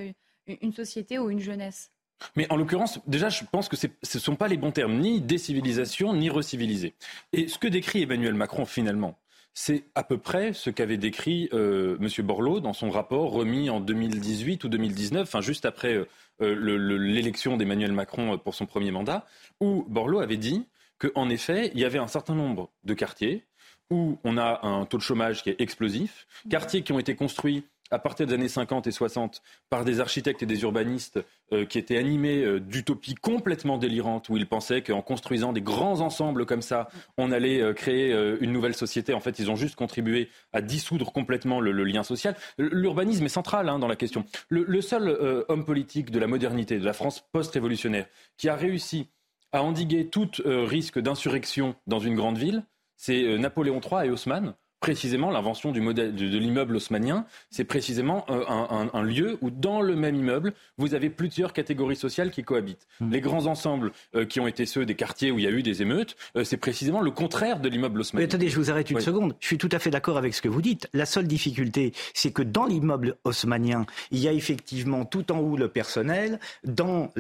une 0.48 0.74
société 0.74 1.20
ou 1.20 1.30
une 1.30 1.40
jeunesse? 1.40 1.92
Mais 2.36 2.52
en 2.52 2.58
l'occurrence, 2.58 3.00
déjà, 3.08 3.30
je 3.30 3.44
pense 3.50 3.70
que 3.70 3.78
ce 3.78 3.88
ne 3.88 4.20
sont 4.20 4.36
pas 4.36 4.48
les 4.48 4.58
bons 4.58 4.72
termes, 4.72 5.00
ni 5.00 5.22
décivilisation, 5.22 6.14
ni 6.14 6.30
reciviliser. 6.30 6.94
Et 7.32 7.48
ce 7.48 7.58
que 7.58 7.68
décrit 7.68 8.04
Emmanuel 8.04 8.34
Macron, 8.34 8.66
finalement, 8.66 9.18
c'est 9.54 9.86
à 9.96 10.04
peu 10.04 10.18
près 10.18 10.54
ce 10.54 10.70
qu'avait 10.70 10.98
décrit 10.98 11.50
euh, 11.54 11.98
M. 12.00 12.26
Borloo 12.26 12.60
dans 12.60 12.74
son 12.74 12.90
rapport 12.90 13.32
remis 13.32 13.70
en 13.70 13.80
2018 13.80 14.64
ou 14.64 14.70
2019, 14.70 15.24
enfin 15.24 15.42
juste 15.42 15.66
après 15.66 15.94
euh, 15.94 16.08
euh, 16.42 16.98
l'élection 16.98 17.58
d'Emmanuel 17.58 17.92
Macron 17.92 18.38
pour 18.38 18.56
son 18.56 18.66
premier 18.66 18.92
mandat, 18.92 19.26
où 19.60 19.86
Borloo 19.90 20.20
avait 20.20 20.38
dit 20.38 20.66
qu'en 20.98 21.30
effet, 21.30 21.72
il 21.74 21.80
y 21.80 21.86
avait 21.86 22.00
un 22.00 22.08
certain 22.08 22.36
nombre 22.36 22.70
de 22.84 22.94
quartiers 22.94 23.46
où 23.90 24.20
on 24.24 24.38
a 24.38 24.66
un 24.66 24.86
taux 24.86 24.98
de 24.98 25.04
chômage 25.04 25.44
qui 25.44 25.50
est 25.50 25.60
explosif, 25.60 26.28
quartiers 26.50 26.84
qui 26.84 26.92
ont 26.94 27.00
été 27.00 27.16
construits 27.16 27.66
à 27.92 28.00
partir 28.00 28.28
des 28.28 28.34
années 28.34 28.48
50 28.48 28.88
et 28.88 28.92
60 28.92 29.42
par 29.70 29.86
des 29.86 30.00
architectes 30.00 30.44
et 30.44 30.46
des 30.46 30.62
urbanistes 30.62 31.20
euh, 31.54 31.66
qui 31.66 31.78
étaient 31.78 31.98
animés 31.98 32.44
euh, 32.44 32.60
d'utopies 32.60 33.16
complètement 33.16 33.78
délirantes 33.78 34.30
où 34.30 34.38
ils 34.38 34.48
pensaient 34.48 34.82
qu'en 34.82 35.02
construisant 35.02 35.54
des 35.54 35.62
grands 35.62 36.02
ensembles 36.02 36.46
comme 36.46 36.62
ça, 36.62 36.90
on 37.18 37.32
allait 37.32 37.62
euh, 37.62 37.74
créer 37.74 38.10
une 38.42 38.52
nouvelle 38.52 38.76
société. 38.76 39.14
En 39.14 39.20
fait, 39.20 39.40
ils 39.40 39.50
ont 39.50 39.56
juste 39.56 39.76
contribué 39.76 40.30
à 40.54 40.62
dissoudre 40.62 41.12
complètement 41.12 41.60
le, 41.60 41.72
lien 41.84 42.04
social. 42.04 42.36
L'urbanisme 42.58 43.26
est 43.26 43.30
central 43.30 43.70
hein, 43.70 43.80
dans 43.80 43.88
la 43.88 43.96
question. 43.96 44.26
Le, 44.50 44.64
le 44.64 44.82
seul 44.82 45.46
homme 45.48 45.66
politique 45.66 46.12
de 46.12 46.20
la 46.20 46.28
modernité, 46.28 46.78
de 46.78 46.86
la 46.86 46.94
France 46.94 47.24
post-révolutionnaire, 47.32 48.06
qui 48.38 48.50
a 48.50 48.56
réussi 48.56 49.10
à 49.52 49.64
endiguer 49.64 50.08
tout 50.08 50.30
risque 50.46 51.00
d'insurrection 51.00 51.76
dans 51.88 52.00
une 52.00 52.16
grande 52.16 52.38
ville, 52.38 52.64
c'est 52.98 53.38
Napoléon 53.38 53.80
III 53.80 54.08
et 54.08 54.10
Haussmann 54.10 54.54
précisément 54.80 55.30
l'invention 55.30 55.72
du 55.72 55.82
modèle 55.82 56.16
de, 56.16 56.38
l'immeuble 56.38 56.76
haussmannien, 56.76 57.26
c'est 57.50 57.64
précisément 57.64 58.26
euh, 58.30 58.44
un, 58.48 59.04
lieu 59.04 59.38
où 59.42 59.50
dans 59.50 59.82
le 59.82 59.96
même 59.96 60.16
immeuble, 60.16 60.54
vous 60.78 60.94
avez 60.94 61.10
plusieurs 61.10 61.54
catégories 61.54 61.96
sociales 61.96 62.32
qui 62.32 62.44
cohabitent. 62.44 62.88
Hmm. 63.00 63.12
Les 63.12 63.22
grands 63.22 63.46
ensembles 63.48 63.92
euh, 64.16 64.26
qui 64.26 64.40
ont 64.40 64.48
été 64.48 64.66
ceux 64.66 64.86
des 64.86 64.96
quartiers 64.96 65.32
où 65.32 65.40
il 65.40 65.44
y 65.44 65.48
a 65.48 65.52
eu 65.52 65.64
des 65.64 65.82
émeutes, 65.82 66.16
euh, 66.36 66.44
c'est 66.44 66.58
précisément 66.58 67.02
le 67.02 67.12
contraire 67.12 67.60
de 67.60 67.68
l'immeuble 67.68 68.00
haussmannien. 68.00 68.26
Mais 68.26 68.34
attendez, 68.34 68.50
je 68.50 68.56
vous 68.56 68.72
arrête 68.72 68.90
une 68.90 69.02
seconde. 69.02 69.36
Je 69.40 69.48
suis 69.48 69.58
tout 69.58 69.70
à 69.72 69.80
fait 69.80 69.90
d'accord 69.90 70.18
avec 70.18 70.34
ce 70.34 70.42
que 70.42 70.50
vous 70.50 70.62
dites. 70.62 70.88
La 70.94 71.06
seule 71.06 71.28
difficulté, 71.28 71.94
c'est 72.14 72.32
que 72.32 72.42
dans 72.42 72.66
l'immeuble 72.66 73.18
haussmannien, 73.26 73.86
il 74.12 74.20
y 74.20 74.28
a 74.28 74.34
effectivement 74.34 75.06
tout 75.06 75.32
en 75.32 75.40
haut 75.40 75.58
le 75.58 75.68
personnel, 75.68 76.40
dans 76.64 77.12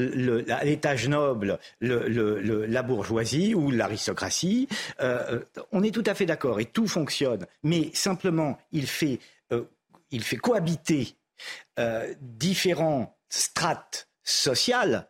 l'étage 0.63 1.09
noble, 1.09 1.59
la 1.81 2.83
bourgeoisie 2.83 3.53
ou 3.53 3.71
l'aristocratie. 3.71 4.67
on 5.71 5.83
est 5.83 5.91
tout 5.93 6.03
à 6.05 6.13
fait 6.13 6.25
d'accord 6.25 6.59
et 6.59 6.65
tout 6.65 6.87
fonctionne 6.87 7.45
mais 7.63 7.91
simplement 7.93 8.57
il 8.71 8.87
fait, 8.87 9.19
euh, 9.51 9.65
cohabiter 10.41 11.17
euh, 11.79 12.13
différents 12.21 13.17
strates 13.29 14.09
sociales 14.23 15.09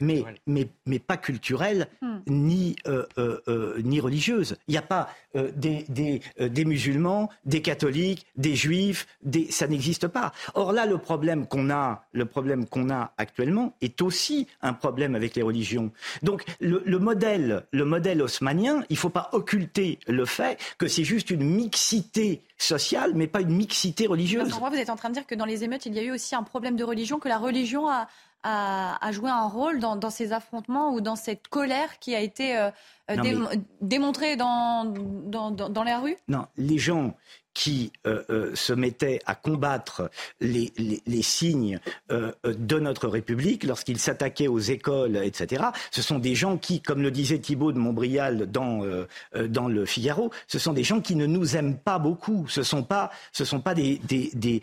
mais, 0.00 0.24
mais, 0.46 0.68
mais, 0.86 0.98
pas 0.98 1.16
culturelle 1.16 1.88
hmm. 2.00 2.18
ni, 2.26 2.76
euh, 2.86 3.04
euh, 3.18 3.40
euh, 3.48 3.80
ni 3.82 4.00
religieuse. 4.00 4.56
Il 4.68 4.72
n'y 4.72 4.78
a 4.78 4.82
pas 4.82 5.08
des, 5.56 5.86
des, 5.88 6.20
des, 6.38 6.64
musulmans, 6.66 7.30
des 7.46 7.62
catholiques, 7.62 8.26
des 8.36 8.54
juifs, 8.54 9.06
des... 9.22 9.50
ça 9.50 9.66
n'existe 9.66 10.06
pas. 10.06 10.32
Or 10.54 10.72
là, 10.72 10.84
le 10.84 10.98
problème 10.98 11.46
qu'on 11.46 11.70
a, 11.70 12.04
le 12.12 12.26
problème 12.26 12.66
qu'on 12.66 12.90
a 12.90 13.14
actuellement 13.16 13.74
est 13.80 14.02
aussi 14.02 14.46
un 14.60 14.74
problème 14.74 15.14
avec 15.14 15.34
les 15.34 15.42
religions. 15.42 15.90
Donc 16.22 16.44
le, 16.60 16.82
le 16.84 16.98
modèle, 16.98 17.64
le 17.70 17.84
modèle 17.86 18.20
haussmanien, 18.20 18.84
il 18.90 18.94
ne 18.94 18.98
faut 18.98 19.08
pas 19.08 19.30
occulter 19.32 19.98
le 20.06 20.26
fait 20.26 20.58
que 20.76 20.86
c'est 20.86 21.04
juste 21.04 21.30
une 21.30 21.44
mixité 21.44 22.42
sociale, 22.58 23.12
mais 23.14 23.26
pas 23.26 23.40
une 23.40 23.54
mixité 23.56 24.06
religieuse. 24.06 24.48
vous 24.50 24.76
êtes 24.76 24.90
en 24.90 24.96
train 24.96 25.08
de 25.08 25.14
dire 25.14 25.26
que 25.26 25.34
dans 25.34 25.44
les 25.44 25.64
émeutes, 25.64 25.86
il 25.86 25.94
y 25.94 25.98
a 25.98 26.02
eu 26.02 26.12
aussi 26.12 26.34
un 26.34 26.42
problème 26.42 26.76
de 26.76 26.84
religion, 26.84 27.18
que 27.18 27.28
la 27.28 27.38
religion 27.38 27.88
a, 27.88 28.08
a, 28.42 29.12
joué 29.12 29.30
un 29.30 29.46
rôle 29.46 29.78
dans, 29.78 30.10
ces 30.10 30.32
affrontements 30.32 30.92
ou 30.92 31.00
dans 31.00 31.16
cette 31.16 31.48
colère 31.48 31.98
qui 31.98 32.14
a 32.14 32.20
été 32.20 32.56
euh, 32.56 32.70
démontrée 33.80 34.36
dans, 34.36 34.84
dans, 34.84 35.50
dans, 35.50 35.82
les 35.82 35.94
rues? 35.94 36.16
Non, 36.28 36.46
les 36.56 36.78
gens 36.78 37.14
qui 37.54 37.92
euh, 38.06 38.22
euh, 38.30 38.54
se 38.54 38.72
mettaient 38.72 39.20
à 39.26 39.34
combattre 39.34 40.10
les, 40.40 40.72
signes 41.22 41.78
euh, 42.10 42.32
de 42.44 42.78
notre 42.78 43.08
République 43.08 43.64
lorsqu'ils 43.64 43.98
s'attaquaient 43.98 44.48
aux 44.48 44.58
écoles, 44.58 45.16
etc. 45.16 45.64
Ce 45.90 46.02
sont 46.02 46.18
des 46.18 46.34
gens 46.34 46.56
qui, 46.56 46.80
comme 46.80 47.02
le 47.02 47.10
disait 47.10 47.38
Thibault 47.38 47.72
de 47.72 47.78
Montbrial 47.78 48.50
dans, 48.50 48.82
dans 49.48 49.68
le 49.68 49.84
Figaro, 49.84 50.30
ce 50.46 50.58
sont 50.58 50.72
des 50.72 50.84
gens 50.84 51.00
qui 51.00 51.14
ne 51.14 51.26
nous 51.26 51.56
aiment 51.56 51.76
pas 51.76 51.98
beaucoup. 51.98 52.46
Ce 52.48 52.60
ne 52.60 52.64
sont 52.64 52.82
pas, 52.82 53.10
ce 53.32 53.44
sont 53.44 53.60
pas 53.60 53.74
des, 53.74 53.98
des, 53.98 54.30
des, 54.34 54.60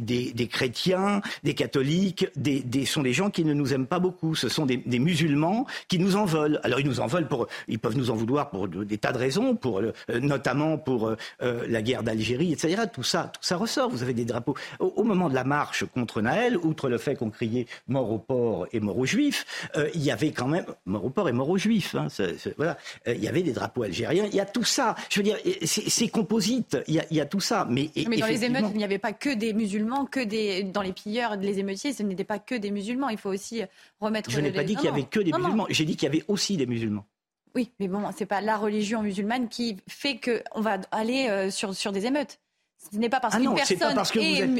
des, 0.00 0.32
des 0.32 0.48
chrétiens, 0.48 1.22
des 1.44 1.54
catholiques, 1.54 2.26
des, 2.36 2.86
sont 2.86 3.02
des 3.02 3.12
gens 3.12 3.30
qui 3.30 3.44
ne 3.44 3.54
nous 3.54 3.72
aiment 3.72 3.86
pas 3.86 3.98
beaucoup. 3.98 4.34
Ce 4.34 4.48
sont 4.48 4.66
des, 4.66 4.76
des 4.78 4.98
musulmans 4.98 5.66
qui 5.88 5.98
nous 5.98 6.16
en 6.16 6.24
veulent. 6.24 6.60
Alors 6.62 6.80
ils 6.80 6.86
nous 6.86 7.00
en 7.00 7.06
veulent 7.06 7.28
pour, 7.28 7.46
ils 7.68 7.78
peuvent 7.78 7.96
nous 7.96 8.10
en 8.10 8.14
vouloir 8.14 8.50
pour 8.50 8.68
des 8.68 8.98
tas 8.98 9.12
de 9.12 9.18
raisons, 9.18 9.54
pour, 9.54 9.80
notamment 10.20 10.78
pour 10.78 11.14
la 11.40 11.82
guerre 11.82 12.02
d'Algérie 12.02 12.15
Algérie, 12.16 12.52
etc. 12.52 12.82
Tout 12.92 13.02
ça, 13.02 13.30
tout 13.32 13.42
ça 13.42 13.56
ressort. 13.56 13.90
Vous 13.90 14.02
avez 14.02 14.14
des 14.14 14.24
drapeaux. 14.24 14.54
Au, 14.80 15.04
moment 15.04 15.28
de 15.28 15.34
la 15.34 15.44
marche 15.44 15.84
contre 15.84 16.20
Naël, 16.20 16.56
outre 16.56 16.88
le 16.88 16.98
fait 16.98 17.14
qu'on 17.14 17.30
criait 17.30 17.66
mort 17.88 18.10
aux 18.10 18.18
porcs 18.18 18.66
et 18.72 18.80
mort 18.80 18.98
aux 18.98 19.06
juifs, 19.06 19.44
euh, 19.76 19.88
il 19.94 20.02
y 20.02 20.10
avait 20.10 20.32
quand 20.32 20.48
même 20.48 20.66
mort 20.84 21.04
aux 21.04 21.10
porcs 21.10 21.28
et 21.28 21.32
mort 21.32 21.48
aux 21.48 21.58
juifs. 21.58 21.94
Hein, 21.94 22.08
voilà, 22.56 22.76
euh, 23.06 23.14
il 23.14 23.22
y 23.22 23.28
avait 23.28 23.42
des 23.42 23.52
drapeaux 23.52 23.82
algériens. 23.82 24.26
Il 24.26 24.34
y 24.34 24.40
a 24.40 24.46
tout 24.46 24.64
ça. 24.64 24.94
Je 25.10 25.20
veux 25.20 25.24
dire, 25.24 25.38
c'est 25.64 26.08
composite. 26.08 26.78
Il 26.88 26.94
y, 27.10 27.20
a, 27.20 27.26
tout 27.26 27.40
ça. 27.40 27.66
Mais, 27.70 27.90
mais 28.08 28.16
dans 28.16 28.26
les 28.26 28.44
émeutes, 28.44 28.66
il 28.72 28.78
n'y 28.78 28.84
avait 28.84 28.98
pas 28.98 29.12
que 29.12 29.34
des 29.34 29.52
musulmans, 29.52 30.06
que 30.06 30.20
des 30.20 30.62
dans 30.64 30.82
les 30.82 30.92
pilleurs, 30.92 31.36
les 31.36 31.58
émeutiers, 31.58 31.92
ce 31.92 32.02
n'était 32.02 32.24
pas 32.24 32.38
que 32.38 32.54
des 32.54 32.70
musulmans. 32.70 33.08
Il 33.08 33.18
faut 33.18 33.30
aussi 33.30 33.62
remettre. 34.00 34.30
Je 34.30 34.40
n'ai 34.40 34.52
pas 34.52 34.64
dit 34.64 34.76
qu'il 34.76 34.86
y 34.86 34.92
avait 34.92 35.04
que 35.04 35.20
des 35.20 35.32
musulmans. 35.32 35.66
J'ai 35.68 35.84
dit 35.84 35.96
qu'il 35.96 36.06
y 36.06 36.10
avait 36.10 36.24
aussi 36.28 36.56
des 36.56 36.66
musulmans. 36.66 37.04
Oui, 37.56 37.72
mais 37.80 37.88
bon, 37.88 38.02
c'est 38.14 38.26
pas 38.26 38.42
la 38.42 38.58
religion 38.58 39.00
musulmane 39.02 39.48
qui 39.48 39.78
fait 39.88 40.20
qu'on 40.20 40.60
va 40.60 40.78
aller 40.92 41.28
euh, 41.30 41.50
sur, 41.50 41.74
sur 41.74 41.90
des 41.90 42.04
émeutes. 42.04 42.38
Ce 42.92 42.98
n'est 42.98 43.08
pas 43.08 43.18
parce 43.18 43.34
ah 43.34 43.38
qu'une 43.38 43.54
personne 43.54 43.98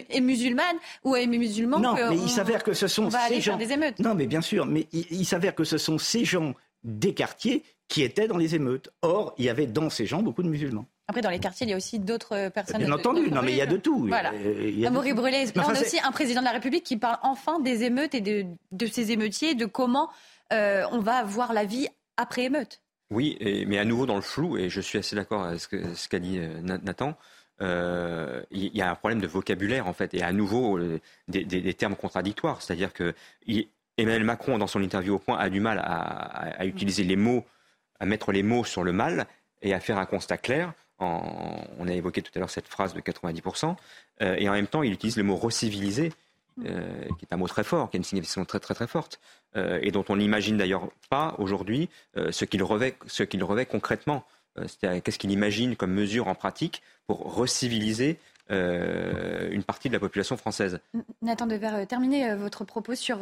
est, 0.09 0.21
musulmane 0.21 0.77
ou 1.05 1.15
est 1.15 1.27
musulman 1.27 1.79
non, 1.79 1.95
mais 1.95 2.17
il 2.17 2.31
s'avère 2.31 2.65
que 2.65 2.73
ce 2.73 2.89
sont 2.89 3.11
ces 3.11 3.43
gens. 3.43 3.59
des 3.59 3.71
émeutes. 3.71 3.99
Non, 3.99 4.15
mais 4.15 4.27
bien 4.27 4.41
sûr, 4.41 4.65
mais 4.65 4.89
il, 4.93 5.27
s'avère 5.27 5.55
que 5.55 5.65
ce 5.65 5.77
sont 5.77 5.99
ces 5.99 6.25
gens 6.25 6.55
des 6.83 7.13
quartiers 7.13 7.63
qui 7.87 8.03
étaient 8.03 8.27
dans 8.27 8.39
les 8.39 8.55
émeutes. 8.55 8.89
Or, 9.03 9.35
il 9.37 9.45
y 9.45 9.51
avait 9.51 9.67
dans 9.67 9.91
ces 9.91 10.07
gens 10.07 10.23
beaucoup 10.23 10.43
de 10.43 10.49
musulmans. 10.49 10.87
Après, 11.09 11.21
dans 11.21 11.31
les 11.31 11.39
quartiers, 11.39 11.67
il 11.67 11.71
y 11.71 11.75
a 11.75 11.77
aussi 11.77 11.99
d'autres 11.99 12.49
personnes. 12.49 12.79
Bien 12.79 12.91
entendu, 12.91 13.31
non, 13.31 13.43
mais 13.43 13.53
il 13.53 13.59
y 13.59 13.61
a 13.61 13.67
de 13.67 13.77
tout. 13.77 14.07
Voilà. 14.09 14.33
Amaury 14.87 15.13
Brûlé, 15.13 15.45
on 15.55 15.61
a 15.61 15.73
aussi 15.73 16.01
un 16.03 16.13
président 16.13 16.41
de 16.41 16.47
la 16.47 16.53
République 16.53 16.83
qui 16.83 16.97
parle 16.97 17.19
enfin 17.23 17.61
des 17.61 17.85
émeutes 17.85 18.15
et 18.15 18.23
de, 18.23 18.47
de 18.73 18.87
ces 18.87 19.13
émeutiers, 19.13 19.55
de 19.55 19.67
comment 19.67 20.09
euh, 20.55 20.85
on 20.91 21.01
va 21.01 21.23
voir 21.25 21.53
la 21.53 21.65
vie 21.65 21.89
après 22.17 22.45
émeute. 22.45 22.81
Oui, 23.11 23.39
mais 23.69 23.79
à 23.79 23.85
nouveau 23.85 24.07
dans 24.07 24.17
le 24.17 24.21
flou, 24.21 24.59
et 24.59 24.69
je 24.69 24.81
suis 24.81 24.99
assez 24.99 25.15
d'accord 25.15 25.45
avec 25.45 25.61
ce 25.61 26.09
qu'a 26.09 26.19
dit 26.19 26.39
euh, 26.39 26.61
Nathan. 26.63 27.17
Euh, 27.63 28.43
il 28.51 28.77
y 28.77 28.83
a 28.83 28.91
un 28.91 28.95
problème 28.97 29.21
de 29.21 29.27
vocabulaire 29.27 29.87
en 29.87 29.93
fait, 29.93 30.13
et 30.13 30.23
à 30.23 30.33
nouveau 30.33 30.77
euh, 30.77 31.01
des, 31.29 31.75
termes 31.75 31.95
contradictoires. 31.95 32.61
C'est-à-dire 32.61 32.93
que 32.93 33.15
Emmanuel 33.97 34.25
Macron, 34.25 34.59
dans 34.59 34.67
son 34.67 34.83
interview 34.83 35.15
au 35.15 35.19
Point, 35.19 35.39
a 35.39 35.49
du 35.49 35.61
mal 35.61 35.79
à, 35.79 36.67
utiliser 36.67 37.05
les 37.05 37.17
mots, 37.17 37.45
à 38.01 38.07
mettre 38.07 38.33
les 38.33 38.43
mots 38.43 38.65
sur 38.65 38.83
le 38.83 38.93
mal. 38.93 39.27
et 39.63 39.73
à 39.73 39.81
faire 39.81 39.99
un 39.99 40.07
constat 40.07 40.37
clair. 40.37 40.73
on 40.99 41.89
a 41.89 41.93
évoqué 41.93 42.23
tout 42.23 42.33
à 42.35 42.41
l'heure 42.41 42.51
cette 42.51 42.69
phrase 42.69 42.93
de 42.93 43.01
90%, 43.01 43.77
et 44.21 44.49
en 44.49 44.53
même 44.53 44.67
temps, 44.67 44.83
il 44.83 44.93
utilise 44.93 45.17
le 45.17 45.23
mot 45.23 45.37
reciviliser, 45.37 46.13
qui 46.61 47.25
est 47.25 47.33
un 47.33 47.37
mot 47.37 47.49
très 47.49 47.65
fort, 47.65 47.91
qui 47.91 47.97
a 47.97 47.99
une 47.99 48.05
signification 48.05 48.45
très 48.45 48.61
très 48.61 48.75
très 48.75 48.87
forte, 48.87 49.21
et 49.57 49.91
dont 49.91 50.05
on 50.09 50.17
n'imagine 50.17 50.57
d'ailleurs 50.57 50.89
pas 51.11 51.35
aujourd'hui 51.39 51.89
ce 52.15 52.45
qu'il 52.45 52.63
revêt, 52.63 52.97
revêt 53.43 53.67
concrètement. 53.67 54.25
Qu'est-ce 54.81 55.19
qu'il 55.19 55.31
imagine 55.31 55.77
comme 55.77 55.93
mesure 55.93 56.29
en 56.29 56.35
pratique 56.35 56.83
pour 57.07 57.35
reciviliser 57.35 58.19
euh, 58.53 59.49
une 59.51 59.65
partie 59.65 59.89
de 59.89 59.95
la 59.95 59.99
population 59.99 60.37
française? 60.37 60.79
Nathan 61.21 61.47
Dever, 61.47 61.71
euh, 61.73 61.85
terminer 61.85 62.31
euh, 62.31 62.37
votre 62.37 62.65
propos 62.65 62.95
sur 62.95 63.19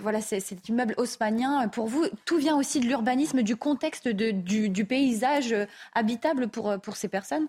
voilà, 0.00 0.20
cet 0.20 0.68
immeuble 0.68 0.94
haussmanien. 0.96 1.68
Pour 1.68 1.86
vous, 1.86 2.06
tout 2.24 2.38
vient 2.38 2.56
aussi 2.56 2.80
de 2.80 2.86
l'urbanisme, 2.86 3.42
du 3.42 3.56
contexte 3.56 4.08
du, 4.08 4.84
paysage 4.86 5.54
habitable 5.94 6.48
pour, 6.48 6.78
pour 6.80 6.96
ces 6.96 7.08
personnes? 7.08 7.48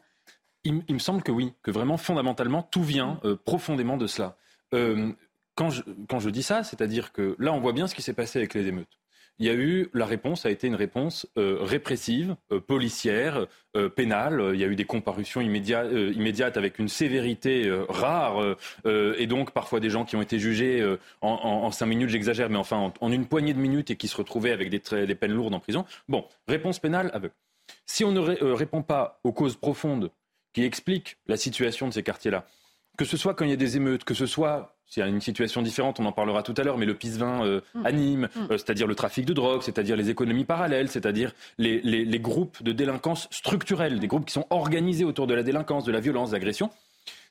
Il, 0.64 0.84
me 0.90 1.00
semble 1.00 1.24
que 1.24 1.32
oui, 1.32 1.54
que 1.64 1.72
vraiment 1.72 1.98
fondamentalement, 1.98 2.62
tout 2.62 2.84
vient 2.84 3.22
profondément 3.46 3.96
de 3.96 4.08
cela. 4.08 4.36
Quand, 4.72 5.70
je, 5.70 5.82
quand 6.08 6.20
je 6.20 6.30
dis 6.30 6.44
ça, 6.44 6.64
c'est-à-dire 6.64 7.12
que 7.12 7.36
là, 7.40 7.54
on 7.54 7.60
voit 7.60 7.74
bien 7.74 7.88
ce 7.88 7.96
qui 7.96 8.02
s'est 8.02 8.14
passé 8.14 8.40
avec 8.40 8.54
les 8.54 8.68
émeutes 8.68 9.00
il 9.40 9.46
y 9.46 9.50
a 9.50 9.54
eu 9.54 9.90
la 9.94 10.06
réponse 10.06 10.46
a 10.46 10.50
été 10.50 10.68
une 10.68 10.76
réponse 10.76 11.28
euh, 11.38 11.58
répressive, 11.62 12.36
euh, 12.52 12.60
policière, 12.60 13.46
euh, 13.76 13.90
pénale. 13.90 14.52
Il 14.54 14.60
y 14.60 14.64
a 14.64 14.68
eu 14.68 14.76
des 14.76 14.86
comparutions 14.86 15.42
immédiates 15.42 16.58
avec 16.58 16.80
une 16.80 16.88
sévérité 16.88 17.70
rare 17.90 18.56
et 18.86 19.28
donc 19.28 19.52
parfois 19.52 19.80
des 19.80 19.90
gens 19.90 20.06
qui 20.06 20.16
ont 20.16 20.22
été 20.22 20.40
jugés 20.40 20.84
en, 21.22 21.72
cinq 21.72 21.86
minutes, 21.86 22.10
j'exagère, 22.10 22.50
mais 22.50 22.58
enfin 22.58 22.92
en, 23.00 23.12
une 23.12 23.28
poignée 23.28 23.54
de 23.54 23.60
minutes 23.60 23.92
et 23.92 23.96
qui 23.96 24.08
se 24.08 24.18
retrouvaient 24.18 24.52
avec 24.52 24.70
des 24.70 25.16
peines 25.16 25.34
lourdes 25.34 25.54
en 25.54 25.60
prison. 25.60 25.86
Bon, 26.08 26.26
réponse 26.48 26.80
pénale 26.80 27.12
aveugle. 27.14 27.34
Si 27.86 28.04
on 28.04 28.12
ne 28.12 28.20
répond 28.20 28.82
pas 28.82 29.20
aux 29.24 29.34
causes 29.34 29.56
profondes 29.56 30.12
qui 30.54 30.64
expliquent 30.64 31.18
la 31.28 31.38
situation 31.38 31.88
de 31.88 31.94
ces 31.94 32.04
quartiers-là, 32.04 32.48
que 32.98 33.06
ce 33.06 33.16
soit 33.16 33.34
quand 33.34 33.46
il 33.46 33.52
y 33.52 33.54
a 33.54 33.58
des 33.58 33.78
émeutes, 33.78 34.04
que 34.04 34.14
ce 34.14 34.26
soit 34.26 34.78
c'est 34.90 35.02
une 35.02 35.20
situation 35.20 35.62
différente, 35.62 36.00
on 36.00 36.06
en 36.06 36.14
parlera 36.14 36.44
tout 36.44 36.54
à 36.56 36.64
l'heure, 36.64 36.78
mais 36.78 36.86
le 36.86 36.94
PIS-20 36.94 37.44
euh, 37.44 37.62
mm. 37.76 37.86
anime, 37.86 38.22
mm. 38.22 38.40
Euh, 38.52 38.58
c'est-à-dire 38.58 38.88
le 38.88 38.96
trafic 38.96 39.26
de 39.26 39.34
drogue, 39.34 39.62
c'est-à-dire 39.62 39.98
les 39.98 40.10
économies 40.10 40.46
parallèles, 40.46 40.90
c'est-à-dire 40.90 41.34
les, 41.58 42.20
groupes 42.20 42.64
de 42.64 42.72
délinquance 42.72 43.28
structurelle, 43.30 44.00
des 44.00 44.08
groupes 44.08 44.26
qui 44.26 44.34
sont 44.34 44.48
organisés 44.50 45.04
autour 45.04 45.28
de 45.28 45.34
la 45.34 45.44
délinquance, 45.44 45.84
de 45.84 45.92
la 45.92 46.00
violence, 46.00 46.30
de 46.30 46.36
l'agression. 46.36 46.70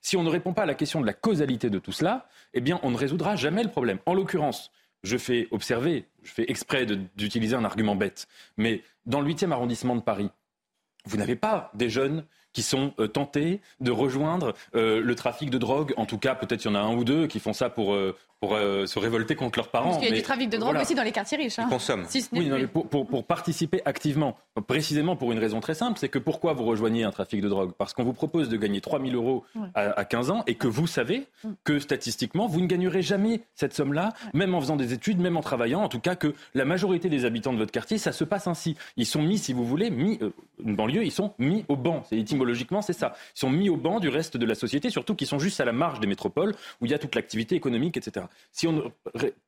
Si 0.03 0.17
on 0.17 0.23
ne 0.23 0.29
répond 0.29 0.53
pas 0.53 0.63
à 0.63 0.67
la 0.67 0.75
question 0.75 1.01
de 1.01 1.07
la 1.07 1.15
causalité 1.15 1.71
de 1.71 1.79
tout 1.79 1.93
cela, 1.93 2.29
eh 2.53 2.61
bien, 2.61 2.79
on 2.83 2.91
ne 2.91 2.97
résoudra 2.97 3.37
jamais 3.37 3.63
le 3.63 3.71
problème. 3.71 3.99
En 4.05 4.13
l'occurrence, 4.13 4.71
je 5.03 5.17
fais 5.17 5.49
observer, 5.51 6.05
je 6.23 6.33
fais 6.33 6.45
exprès 6.49 6.87
d'utiliser 7.17 7.57
un 7.57 7.65
argument 7.65 7.97
bête, 7.97 8.29
mais 8.59 8.83
dans 9.07 9.21
le 9.21 9.33
8e 9.33 9.51
arrondissement 9.51 9.97
de 9.97 10.03
Paris, 10.03 10.31
vous 11.07 11.17
n'avez 11.17 11.37
pas 11.37 11.71
des 11.75 11.89
jeunes 11.89 12.25
qui 12.57 12.63
sont 12.63 12.95
euh, 12.99 13.07
tentés 13.07 13.61
de 13.81 13.91
rejoindre 13.91 14.55
euh, 14.75 15.03
le 15.03 15.15
trafic 15.15 15.51
de 15.51 15.59
drogue. 15.59 15.93
En 15.99 16.07
tout 16.07 16.17
cas, 16.17 16.35
peut-être 16.35 16.65
il 16.65 16.69
y 16.69 16.71
en 16.71 16.75
a 16.75 16.79
un 16.79 16.95
ou 16.97 17.05
deux 17.05 17.27
qui 17.27 17.39
font 17.39 17.53
ça 17.53 17.69
pour, 17.69 17.95
euh, 18.45 18.81
pour 18.81 18.89
se 18.89 18.99
révolter 18.99 19.35
contre 19.35 19.59
leurs 19.59 19.71
parents. 19.71 19.91
Parce 19.91 19.99
qu'il 19.99 20.11
y 20.11 20.13
a 20.13 20.15
du 20.15 20.23
trafic 20.23 20.51
de 20.51 20.59
drogue 20.59 20.77
aussi 20.77 20.95
dans 20.95 21.03
les 21.03 21.13
quartiers 21.13 21.39
riches. 21.39 21.59
Hein. 21.59 21.65
Ils 21.69 21.73
consomment. 21.73 22.07
oui, 22.33 22.51
mais 22.51 22.67
pour, 22.67 22.87
pour, 22.87 23.25
participer 23.25 23.81
activement, 23.87 24.37
précisément 24.67 25.17
pour 25.17 25.33
une 25.33 25.39
raison 25.39 25.61
très 25.61 25.75
simple, 25.75 25.99
c'est 25.99 26.11
que 26.11 26.19
pourquoi 26.19 26.53
vous 26.53 26.65
rejoignez 26.65 27.05
un 27.05 27.11
trafic 27.11 27.41
de 27.41 27.49
drogue? 27.49 27.73
Parce 27.79 27.95
qu'on 27.95 28.05
vous 28.05 28.13
propose 28.13 28.51
de 28.51 28.57
gagner 28.59 28.83
3 28.83 29.01
000 29.01 29.15
euros 29.15 29.45
à, 29.75 30.05
15 30.05 30.31
ans 30.31 30.45
et 30.47 30.55
que 30.55 30.69
vous 30.69 30.87
savez 30.87 31.27
que 31.65 31.79
statistiquement, 31.79 32.47
vous 32.47 32.61
ne 32.61 32.67
gagnerez 32.67 33.01
jamais 33.01 33.41
cette 33.55 33.73
somme-là, 33.73 34.13
même 34.35 34.55
en 34.55 34.61
faisant 34.61 34.77
des 34.77 34.93
études, 34.93 35.19
même 35.19 35.39
en 35.39 35.43
travaillant. 35.43 35.83
En 35.83 35.89
tout 35.89 36.01
cas, 36.01 36.15
que 36.15 36.35
la 36.55 36.67
majorité 36.67 37.09
des 37.09 37.25
habitants 37.25 37.55
de 37.55 37.59
votre 37.59 37.73
quartier, 37.73 37.97
ça 37.97 38.13
se 38.13 38.25
passe 38.25 38.47
ainsi. 38.47 38.77
Ils 38.99 39.07
sont 39.07 39.23
mis, 39.23 39.39
si 39.39 39.55
vous 39.55 39.65
voulez, 39.65 39.91
mis, 39.91 40.19
une 40.63 40.77
banlieue, 40.77 41.05
ils 41.05 41.13
sont 41.13 41.33
mis 41.39 41.65
au 41.69 41.77
banc. 41.77 42.05
C'est 42.11 42.23
logiquement, 42.33 42.83
c'est 42.83 42.93
ça. 42.93 43.15
Ils 43.35 43.41
sont 43.41 43.51
mis 43.51 43.71
au 43.71 43.77
banc 43.77 43.99
du 43.99 44.11
reste 44.11 44.37
de 44.37 44.45
la 44.45 44.55
société, 44.55 44.91
surtout 44.91 45.15
qu'ils 45.15 45.27
sont 45.27 45.39
juste 45.39 45.59
à 45.61 45.65
la 45.65 45.73
marge 45.73 46.01
des 46.01 46.07
métropoles 46.07 46.55
où 46.81 46.85
il 46.85 46.91
y 46.91 46.95
a 46.95 46.99
toute 46.99 47.15
l'activité 47.15 47.55
économique, 47.55 47.97
etc. 47.97 48.26
Si 48.53 48.67
on, 48.67 48.93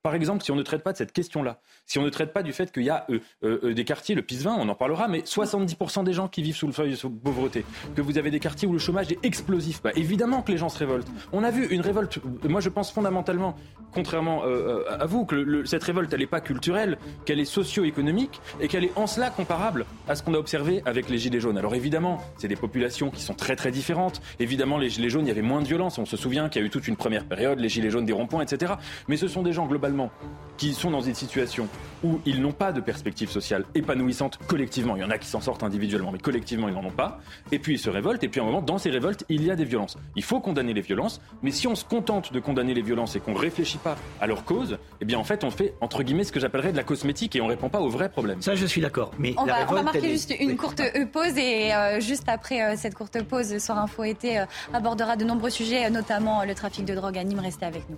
par 0.03 0.14
exemple, 0.14 0.45
si 0.45 0.51
on 0.51 0.57
ne 0.57 0.62
traite 0.62 0.83
pas 0.83 0.93
de 0.93 0.99
cette 0.99 1.12
question-là, 1.12 1.61
si 1.87 1.99
on 1.99 2.03
ne 2.03 2.11
traite 2.11 2.33
pas 2.33 2.43
du 2.43 2.53
fait 2.53 2.72
qu'il 2.72 2.85
y 2.85 2.91
a 2.91 3.07
euh, 3.11 3.18
euh, 3.45 3.61
euh, 3.64 3.74
des 3.74 3.85
quartiers, 3.85 4.14
le 4.14 4.22
PIS 4.22 4.39
20, 4.39 4.57
on 4.59 4.68
en 4.68 4.74
parlera, 4.74 5.09
mais 5.09 5.20
70% 5.20 6.05
des 6.05 6.12
gens 6.12 6.29
qui 6.29 6.43
vivent 6.43 6.57
sous 6.57 6.66
le 6.66 6.72
seuil 6.72 6.93
de 6.93 7.09
pauvreté, 7.09 7.64
que 7.95 8.01
vous 8.01 8.18
avez 8.18 8.31
des 8.31 8.41
quartiers 8.41 8.68
où 8.68 8.72
le 8.72 8.79
chômage 8.79 9.11
est 9.12 9.24
explosif, 9.24 9.83
bah, 9.83 9.91
évidemment 9.97 10.43
que 10.43 10.53
les 10.53 10.59
gens 10.59 10.68
se 10.68 10.79
révoltent. 10.79 11.09
On 11.33 11.45
a 11.45 11.51
vu 11.51 11.66
une 11.66 11.81
révolte, 11.81 12.20
moi 12.45 12.61
je 12.61 12.68
pense 12.68 12.91
fondamentalement, 12.91 13.57
contrairement 13.93 14.43
à 14.43 15.07
vous, 15.07 15.24
que 15.24 15.64
cette 15.64 15.83
révolte, 15.83 16.12
elle 16.12 16.20
n'est 16.20 16.26
pas 16.26 16.41
culturelle, 16.41 16.99
qu'elle 17.24 17.41
est 17.41 17.45
socio-économique 17.45 18.41
et 18.61 18.68
qu'elle 18.68 18.85
est 18.85 18.93
en 18.97 19.07
cela 19.07 19.31
comparable 19.31 19.87
à 20.09 20.14
ce 20.14 20.22
qu'on 20.22 20.35
a 20.35 20.39
observé 20.39 20.83
avec 20.85 21.09
les 21.09 21.18
Gilets 21.18 21.41
jaunes. 21.41 21.59
Alors 21.59 21.74
évidemment, 21.74 22.18
c'est 22.37 22.49
des 22.49 22.57
populations 22.57 23.11
qui 23.11 23.22
sont 23.22 23.35
très 23.35 23.57
très 23.57 23.70
différentes. 23.70 24.20
Évidemment, 24.39 24.79
les 24.79 24.91
Gilets 24.91 25.11
jaunes, 25.11 25.26
il 25.26 25.29
y 25.29 25.33
avait 25.33 25.43
moins 25.43 25.62
de 25.62 25.66
violence. 25.68 25.99
On 25.99 26.07
se 26.07 26.16
souvient 26.16 26.49
qu'il 26.49 26.61
y 26.61 26.64
a 26.64 26.66
eu 26.66 26.70
toute 26.70 26.89
une 26.89 26.97
première 26.97 27.24
période, 27.24 27.59
les 27.59 27.68
Gilets 27.68 27.91
jaunes 27.91 28.07
des 28.07 28.12
ronds-points, 28.12 28.43
etc. 28.43 28.67
Mais 29.08 29.16
ce 29.16 29.28
sont 29.28 29.42
des 29.42 29.52
gens, 29.52 29.66
globalement, 29.66 30.10
qui 30.56 30.74
sont 30.74 30.90
dans 30.90 31.00
une 31.00 31.14
situation 31.14 31.68
où 32.04 32.20
ils 32.26 32.40
n'ont 32.42 32.52
pas 32.52 32.72
de 32.72 32.80
perspective 32.80 33.30
sociale 33.30 33.64
épanouissante 33.74 34.38
collectivement. 34.46 34.96
Il 34.96 35.02
y 35.02 35.04
en 35.04 35.10
a 35.10 35.18
qui 35.18 35.28
s'en 35.28 35.40
sortent 35.40 35.62
individuellement, 35.62 36.12
mais 36.12 36.18
collectivement, 36.18 36.68
ils 36.68 36.74
n'en 36.74 36.84
ont 36.84 36.90
pas. 36.90 37.20
Et 37.52 37.58
puis 37.58 37.74
ils 37.74 37.78
se 37.78 37.90
révoltent. 37.90 38.22
Et 38.24 38.28
puis 38.28 38.40
à 38.40 38.42
un 38.42 38.46
moment, 38.46 38.60
dans 38.60 38.78
ces 38.78 38.90
révoltes, 38.90 39.24
il 39.28 39.44
y 39.44 39.50
a 39.50 39.56
des 39.56 39.64
violences. 39.64 39.96
Il 40.16 40.24
faut 40.24 40.40
condamner 40.40 40.74
les 40.74 40.80
violences. 40.80 41.20
Mais 41.42 41.50
si 41.50 41.66
on 41.66 41.74
se 41.74 41.84
contente 41.84 42.32
de 42.32 42.40
condamner 42.40 42.74
les 42.74 42.82
violences 42.82 43.16
et 43.16 43.20
qu'on 43.20 43.32
ne 43.32 43.38
réfléchit 43.38 43.78
pas 43.78 43.96
à 44.20 44.26
leur 44.26 44.44
cause, 44.44 44.78
eh 45.00 45.04
bien 45.04 45.18
en 45.18 45.24
fait, 45.24 45.44
on 45.44 45.50
fait, 45.50 45.74
entre 45.80 46.02
guillemets, 46.02 46.24
ce 46.24 46.32
que 46.32 46.40
j'appellerais 46.40 46.72
de 46.72 46.76
la 46.76 46.84
cosmétique 46.84 47.36
et 47.36 47.40
on 47.40 47.44
ne 47.44 47.50
répond 47.50 47.68
pas 47.68 47.80
aux 47.80 47.88
vrais 47.88 48.08
problèmes. 48.08 48.42
Ça, 48.42 48.54
je 48.54 48.66
suis 48.66 48.80
d'accord. 48.80 49.12
Mais 49.18 49.34
on, 49.38 49.44
va, 49.44 49.82
marquer 49.82 50.10
juste 50.10 50.34
une 50.38 50.56
courte 50.56 50.82
pause 51.12 51.36
et 51.36 51.72
euh, 51.72 52.00
juste 52.00 52.28
après 52.28 52.62
euh, 52.62 52.74
cette 52.76 52.94
courte 52.94 53.22
pause, 53.22 53.58
Soir 53.58 53.78
Info 53.78 54.04
été 54.04 54.40
euh, 54.40 54.44
abordera 54.72 55.16
de 55.16 55.24
nombreux 55.24 55.50
sujets, 55.50 55.88
notamment 55.90 56.44
le 56.44 56.54
trafic 56.54 56.84
de 56.84 56.94
drogue 56.94 57.18
à 57.18 57.24
Nîmes. 57.24 57.40
Restez 57.40 57.66
avec 57.66 57.88
nous. 57.88 57.96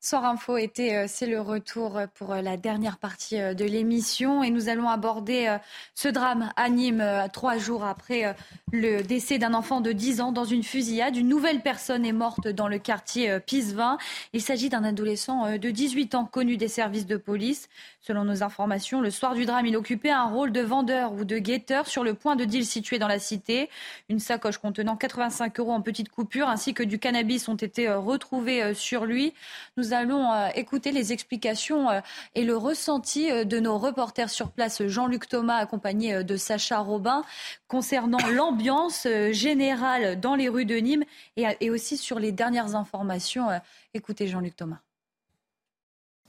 Soir 0.00 0.24
Info 0.26 0.56
était, 0.56 0.94
euh, 0.94 1.04
c'est 1.08 1.26
le 1.26 1.40
retour 1.40 2.00
pour 2.14 2.32
euh, 2.32 2.40
la 2.40 2.56
dernière 2.56 2.98
partie 2.98 3.40
euh, 3.40 3.52
de 3.52 3.64
l'émission 3.64 4.44
et 4.44 4.50
nous 4.50 4.68
allons 4.68 4.88
aborder 4.88 5.56
ce 5.96 6.06
drame 6.06 6.52
à 6.54 6.68
Nîmes 6.68 7.04
trois 7.32 7.58
jours 7.58 7.84
après 7.84 8.36
le 8.72 9.02
décès 9.02 9.38
d'un 9.38 9.54
enfant 9.54 9.80
de 9.80 9.90
10 9.90 10.20
ans 10.20 10.30
dans 10.30 10.44
une 10.44 10.62
fusillade. 10.62 11.16
Une 11.16 11.28
nouvelle 11.28 11.62
personne 11.62 12.06
est 12.06 12.12
morte 12.12 12.46
dans 12.46 12.68
le 12.68 12.78
quartier 12.78 13.40
Pisevin. 13.40 13.98
Il 14.32 14.40
s'agit 14.40 14.68
d'un 14.68 14.84
adolescent 14.84 15.58
de 15.58 15.70
18 15.70 16.14
ans 16.14 16.24
connu 16.24 16.56
des 16.56 16.68
services 16.68 17.06
de 17.06 17.16
police. 17.16 17.68
Selon 18.00 18.24
nos 18.24 18.42
informations, 18.42 19.00
le 19.00 19.10
soir 19.10 19.34
du 19.34 19.46
drame, 19.46 19.66
il 19.66 19.76
occupait 19.76 20.10
un 20.10 20.24
rôle 20.24 20.52
de 20.52 20.60
vendeur 20.60 21.12
ou 21.12 21.24
de 21.24 21.38
guetteur 21.38 21.86
sur 21.86 22.04
le 22.04 22.14
point 22.14 22.36
de 22.36 22.44
deal 22.44 22.64
situé 22.64 22.98
dans 22.98 23.08
la 23.08 23.18
cité. 23.18 23.68
Une 24.08 24.20
sacoche 24.20 24.58
contenant 24.58 24.96
85 24.96 25.58
euros 25.60 25.72
en 25.72 25.82
petites 25.82 26.10
coupures 26.10 26.48
ainsi 26.48 26.74
que 26.74 26.82
du 26.82 26.98
cannabis 26.98 27.48
ont 27.48 27.56
été 27.56 27.88
retrouvés 27.90 28.74
sur 28.74 29.04
lui. 29.04 29.34
Nous 29.78 29.92
allons 29.92 30.32
euh, 30.32 30.48
écouter 30.56 30.90
les 30.90 31.12
explications 31.12 31.88
euh, 31.88 32.00
et 32.34 32.42
le 32.42 32.56
ressenti 32.56 33.30
euh, 33.30 33.44
de 33.44 33.60
nos 33.60 33.78
reporters 33.78 34.28
sur 34.28 34.50
place, 34.50 34.84
Jean-Luc 34.84 35.28
Thomas, 35.28 35.54
accompagné 35.54 36.24
de 36.24 36.36
Sacha 36.36 36.80
Robin, 36.80 37.22
concernant 37.68 38.18
l'ambiance 38.34 39.06
générale 39.30 40.18
dans 40.18 40.34
les 40.34 40.48
rues 40.48 40.64
de 40.64 40.74
Nîmes 40.74 41.04
et 41.36 41.70
aussi 41.70 41.96
sur 41.96 42.18
les 42.18 42.32
dernières 42.32 42.74
informations. 42.74 43.46
Écoutez 43.94 44.26
Jean-Luc 44.26 44.56
Thomas. 44.56 44.80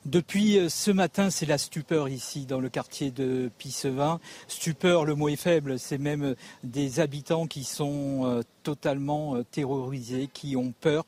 Depuis 0.05 0.57
euh, 0.57 0.69
ce 0.69 0.91
matin, 0.91 1.29
c'est 1.29 1.45
la 1.45 1.57
stupeur 1.57 2.07
ici 2.07 2.45
dans 2.45 2.61
le 2.61 2.69
quartier 2.69 3.11
de 3.11 3.51
Pissevin. 3.57 4.21
Stupeur, 4.47 5.03
le 5.03 5.13
mot 5.13 5.27
est 5.27 5.35
faible, 5.35 5.77
c'est 5.77 5.97
même 5.97 6.23
euh, 6.23 6.35
des 6.63 7.01
habitants 7.01 7.47
qui 7.47 7.65
sont 7.65 8.21
euh, 8.23 8.41
totalement 8.63 9.35
terrorisés, 9.51 10.29
qui 10.31 10.55
ont 10.55 10.73
peur 10.79 11.05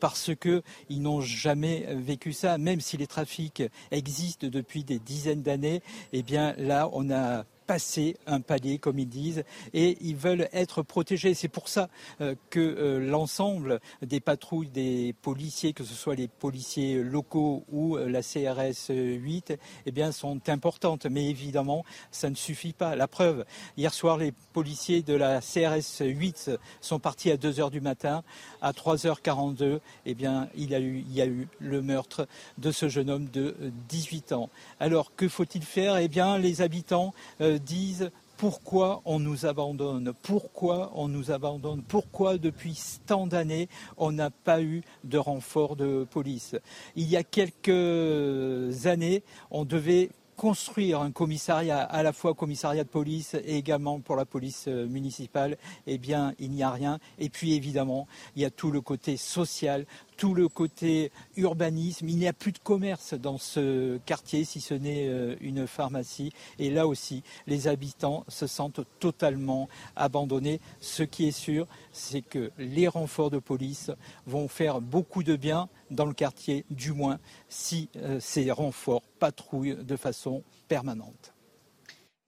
parce 0.00 0.30
qu'ils 0.34 1.02
n'ont 1.02 1.20
jamais 1.20 1.86
vécu 1.90 2.32
ça. 2.32 2.58
Même 2.58 2.80
si 2.80 2.96
les 2.96 3.06
trafics 3.06 3.62
existent 3.90 4.46
depuis 4.48 4.82
des 4.82 4.98
dizaines 4.98 5.42
d'années, 5.42 5.82
eh 6.12 6.22
bien 6.22 6.54
là, 6.58 6.88
on 6.92 7.10
a 7.10 7.44
passer 7.72 8.18
un 8.26 8.42
palier, 8.42 8.76
comme 8.76 8.98
ils 8.98 9.08
disent, 9.08 9.44
et 9.72 9.96
ils 10.02 10.14
veulent 10.14 10.46
être 10.52 10.82
protégés. 10.82 11.32
C'est 11.32 11.48
pour 11.48 11.68
ça 11.68 11.88
euh, 12.20 12.34
que 12.50 12.60
euh, 12.60 12.98
l'ensemble 12.98 13.80
des 14.02 14.20
patrouilles 14.20 14.68
des 14.68 15.14
policiers, 15.22 15.72
que 15.72 15.82
ce 15.82 15.94
soit 15.94 16.14
les 16.14 16.28
policiers 16.28 17.02
locaux 17.02 17.64
ou 17.72 17.96
euh, 17.96 18.10
la 18.10 18.20
CRS 18.20 18.90
8, 18.90 19.54
eh 19.86 19.90
bien, 19.90 20.12
sont 20.12 20.50
importantes. 20.50 21.06
Mais 21.06 21.30
évidemment, 21.30 21.82
ça 22.10 22.28
ne 22.28 22.34
suffit 22.34 22.74
pas. 22.74 22.94
La 22.94 23.08
preuve, 23.08 23.46
hier 23.78 23.94
soir, 23.94 24.18
les 24.18 24.34
policiers 24.52 25.00
de 25.00 25.14
la 25.14 25.40
CRS 25.40 26.04
8 26.04 26.50
sont 26.82 26.98
partis 26.98 27.30
à 27.30 27.38
2 27.38 27.58
heures 27.58 27.70
du 27.70 27.80
matin. 27.80 28.22
À 28.60 28.72
3h42, 28.72 29.80
eh 30.04 30.14
bien, 30.14 30.50
il 30.54 30.68
y, 30.68 30.74
a 30.74 30.80
eu, 30.80 31.06
il 31.08 31.14
y 31.14 31.22
a 31.22 31.26
eu 31.26 31.48
le 31.58 31.80
meurtre 31.80 32.28
de 32.58 32.70
ce 32.70 32.90
jeune 32.90 33.08
homme 33.08 33.30
de 33.30 33.56
18 33.88 34.32
ans. 34.32 34.50
Alors, 34.78 35.16
que 35.16 35.26
faut-il 35.26 35.64
faire? 35.64 35.96
Eh 35.96 36.08
bien, 36.08 36.36
les 36.36 36.60
habitants 36.60 37.14
disent 37.62 38.10
pourquoi 38.36 39.02
on 39.04 39.20
nous 39.20 39.46
abandonne 39.46 40.12
Pourquoi 40.22 40.90
on 40.96 41.06
nous 41.06 41.30
abandonne 41.30 41.82
Pourquoi 41.82 42.38
depuis 42.38 42.76
tant 43.06 43.28
d'années 43.28 43.68
on 43.96 44.10
n'a 44.10 44.30
pas 44.30 44.60
eu 44.60 44.82
de 45.04 45.16
renfort 45.16 45.76
de 45.76 46.04
police. 46.10 46.56
Il 46.96 47.08
y 47.08 47.16
a 47.16 47.22
quelques 47.22 48.86
années, 48.86 49.22
on 49.52 49.64
devait 49.64 50.10
construire 50.36 51.00
un 51.00 51.10
commissariat, 51.10 51.80
à 51.80 52.02
la 52.02 52.12
fois 52.12 52.34
commissariat 52.34 52.84
de 52.84 52.88
police 52.88 53.34
et 53.34 53.56
également 53.56 54.00
pour 54.00 54.16
la 54.16 54.24
police 54.24 54.64
euh, 54.68 54.86
municipale, 54.86 55.56
eh 55.86 55.98
bien, 55.98 56.34
il 56.38 56.50
n'y 56.50 56.62
a 56.62 56.70
rien. 56.70 56.98
Et 57.18 57.28
puis, 57.28 57.54
évidemment, 57.54 58.06
il 58.36 58.42
y 58.42 58.44
a 58.44 58.50
tout 58.50 58.70
le 58.70 58.80
côté 58.80 59.16
social, 59.16 59.86
tout 60.16 60.34
le 60.34 60.48
côté 60.48 61.10
urbanisme. 61.36 62.08
Il 62.08 62.16
n'y 62.16 62.28
a 62.28 62.32
plus 62.32 62.52
de 62.52 62.58
commerce 62.58 63.14
dans 63.14 63.38
ce 63.38 63.98
quartier, 63.98 64.44
si 64.44 64.60
ce 64.60 64.74
n'est 64.74 65.08
euh, 65.08 65.36
une 65.40 65.66
pharmacie. 65.66 66.32
Et 66.58 66.70
là 66.70 66.86
aussi, 66.86 67.22
les 67.46 67.68
habitants 67.68 68.24
se 68.28 68.46
sentent 68.46 68.80
totalement 69.00 69.68
abandonnés. 69.96 70.60
Ce 70.80 71.02
qui 71.02 71.28
est 71.28 71.32
sûr, 71.32 71.66
c'est 71.92 72.22
que 72.22 72.50
les 72.58 72.88
renforts 72.88 73.30
de 73.30 73.38
police 73.38 73.90
vont 74.26 74.48
faire 74.48 74.80
beaucoup 74.80 75.22
de 75.22 75.36
bien 75.36 75.68
dans 75.92 76.06
le 76.06 76.14
quartier, 76.14 76.64
du 76.70 76.92
moins 76.92 77.18
si 77.48 77.88
euh, 77.96 78.18
ces 78.20 78.50
renforts 78.50 79.02
patrouillent 79.18 79.76
de 79.76 79.96
façon 79.96 80.42
permanente. 80.68 81.32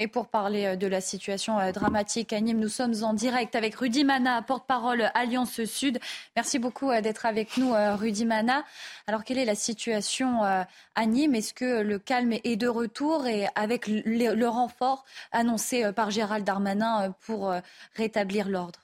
Et 0.01 0.09
pour 0.09 0.27
parler 0.27 0.67
euh, 0.67 0.77
de 0.77 0.89
la 0.89 1.01
situation 1.01 1.59
euh, 1.59 1.71
dramatique 1.71 2.33
à 2.33 2.41
Nîmes, 2.41 2.59
nous 2.59 2.69
sommes 2.69 2.95
en 3.03 3.15
direct 3.15 3.55
avec 3.55 3.77
Rudy 3.77 4.05
Mana, 4.05 4.43
porte-parole 4.43 5.11
Alliance 5.15 5.65
Sud. 5.65 6.01
Merci 6.37 6.59
beaucoup 6.59 6.91
d'être 7.01 7.27
avec 7.27 7.57
nous, 7.57 7.73
Rudy 7.73 8.27
Mana. 8.27 8.65
Alors, 9.07 9.25
quelle 9.25 9.39
est 9.39 9.45
la 9.45 9.55
situation 9.55 10.43
à 10.43 11.07
Nîmes? 11.07 11.37
Est-ce 11.37 11.55
que 11.55 11.81
le 11.81 11.99
calme 11.99 12.33
est 12.33 12.57
de 12.57 12.67
retour 12.67 13.27
et 13.27 13.47
avec 13.55 13.87
le 13.87 14.47
renfort 14.47 15.05
annoncé 15.31 15.93
par 15.93 16.11
Gérald 16.11 16.45
Darmanin 16.45 17.15
pour 17.21 17.55
rétablir 17.95 18.49
l'ordre? 18.49 18.84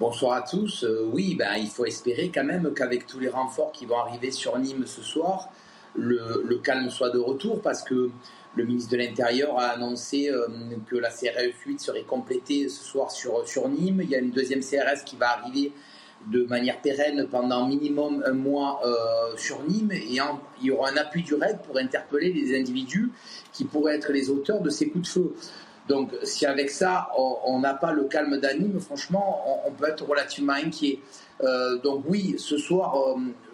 Bonsoir 0.00 0.32
à 0.32 0.42
tous. 0.42 0.84
oui, 1.12 1.36
ben, 1.36 1.54
il 1.56 1.68
faut 1.68 1.86
espérer 1.86 2.30
quand 2.34 2.44
même 2.44 2.72
qu'avec 2.74 3.06
tous 3.06 3.20
les 3.20 3.28
renforts 3.28 3.72
qui 3.72 3.86
vont 3.86 3.98
arriver 3.98 4.30
sur 4.30 4.58
Nîmes 4.58 4.86
ce 4.86 5.02
soir, 5.02 5.50
le 5.94 6.56
calme 6.56 6.90
soit 6.90 7.10
de 7.10 7.18
retour 7.18 7.62
parce 7.62 7.82
que 7.82 8.10
le 8.56 8.64
ministre 8.64 8.92
de 8.92 8.96
l'Intérieur 8.98 9.58
a 9.58 9.66
annoncé 9.70 10.30
euh, 10.30 10.46
que 10.86 10.96
la 10.96 11.10
CRS 11.10 11.54
8 11.66 11.80
serait 11.80 12.02
complétée 12.02 12.68
ce 12.68 12.84
soir 12.84 13.10
sur, 13.10 13.46
sur 13.48 13.68
Nîmes. 13.68 14.00
Il 14.02 14.10
y 14.10 14.14
a 14.14 14.18
une 14.18 14.30
deuxième 14.30 14.60
CRS 14.60 15.04
qui 15.04 15.16
va 15.16 15.30
arriver 15.30 15.72
de 16.28 16.44
manière 16.44 16.80
pérenne 16.80 17.26
pendant 17.30 17.66
minimum 17.66 18.22
un 18.24 18.32
mois 18.32 18.80
euh, 18.86 19.36
sur 19.36 19.62
Nîmes 19.64 19.92
et 19.92 20.06
il 20.06 20.66
y 20.66 20.70
aura 20.70 20.90
un 20.90 20.96
appui 20.96 21.22
du 21.22 21.34
RAID 21.34 21.58
pour 21.66 21.76
interpeller 21.78 22.32
les 22.32 22.58
individus 22.58 23.10
qui 23.52 23.64
pourraient 23.64 23.96
être 23.96 24.12
les 24.12 24.30
auteurs 24.30 24.60
de 24.60 24.70
ces 24.70 24.88
coups 24.88 25.04
de 25.04 25.12
feu. 25.12 25.34
Donc 25.88 26.12
si 26.22 26.46
avec 26.46 26.70
ça 26.70 27.10
on 27.16 27.58
n'a 27.58 27.74
pas 27.74 27.92
le 27.92 28.04
calme 28.04 28.38
d'Anime, 28.38 28.80
franchement 28.80 29.62
on, 29.66 29.70
peut 29.72 29.88
être 29.88 30.06
relativement 30.06 30.54
inquiet. 30.54 31.00
Euh, 31.42 31.78
donc 31.78 32.04
oui, 32.08 32.36
ce 32.38 32.56
soir 32.56 32.94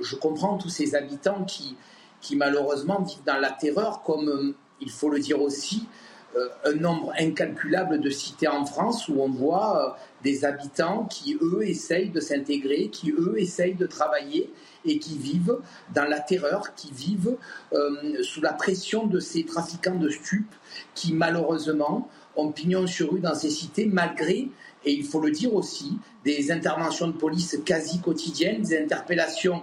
je 0.01 0.17
comprends 0.17 0.57
tous 0.57 0.69
ces 0.69 0.95
habitants 0.95 1.45
qui, 1.45 1.77
qui 2.21 2.37
malheureusement 2.37 3.01
vivent 3.01 3.25
dans 3.27 3.39
la 3.39 3.51
terreur 3.51 4.03
comme 4.03 4.55
il 4.81 4.91
faut 4.91 5.11
le 5.11 5.19
dire 5.19 5.41
aussi, 5.41 5.87
euh, 6.37 6.49
un 6.65 6.75
nombre 6.75 7.13
incalculable 7.19 8.01
de 8.01 8.09
cités 8.09 8.47
en 8.47 8.65
France 8.65 9.09
où 9.09 9.21
on 9.21 9.29
voit 9.29 9.85
euh, 9.85 10.01
des 10.23 10.45
habitants 10.45 11.07
qui, 11.07 11.37
eux, 11.43 11.63
essayent 11.67 12.11
de 12.11 12.21
s'intégrer, 12.21 12.89
qui, 12.89 13.11
eux, 13.11 13.35
essayent 13.37 13.75
de 13.75 13.87
travailler 13.87 14.53
et 14.85 15.01
qui 15.01 15.19
vivent 15.19 15.59
dans 15.93 16.05
la 16.05 16.21
terreur, 16.21 16.73
qui 16.77 16.93
vivent 16.93 17.37
euh, 17.73 18.23
sous 18.23 18.41
la 18.41 18.53
pression 18.53 19.09
de 19.09 19.19
ces 19.19 19.45
trafiquants 19.45 19.97
de 19.97 20.09
stupes 20.09 20.55
qui, 20.95 21.13
malheureusement, 21.13 22.09
ont 22.41 22.53
pignon 22.53 22.87
sur 22.87 23.13
rue 23.13 23.21
dans 23.21 23.35
ces 23.35 23.51
cités 23.51 23.87
malgré, 23.87 24.49
et 24.85 24.93
il 24.93 25.05
faut 25.05 25.21
le 25.21 25.31
dire 25.31 25.55
aussi, 25.55 25.99
des 26.25 26.51
interventions 26.51 27.09
de 27.09 27.13
police 27.13 27.59
quasi 27.65 28.01
quotidiennes, 28.01 28.63
des 28.63 28.79
interpellations 28.79 29.63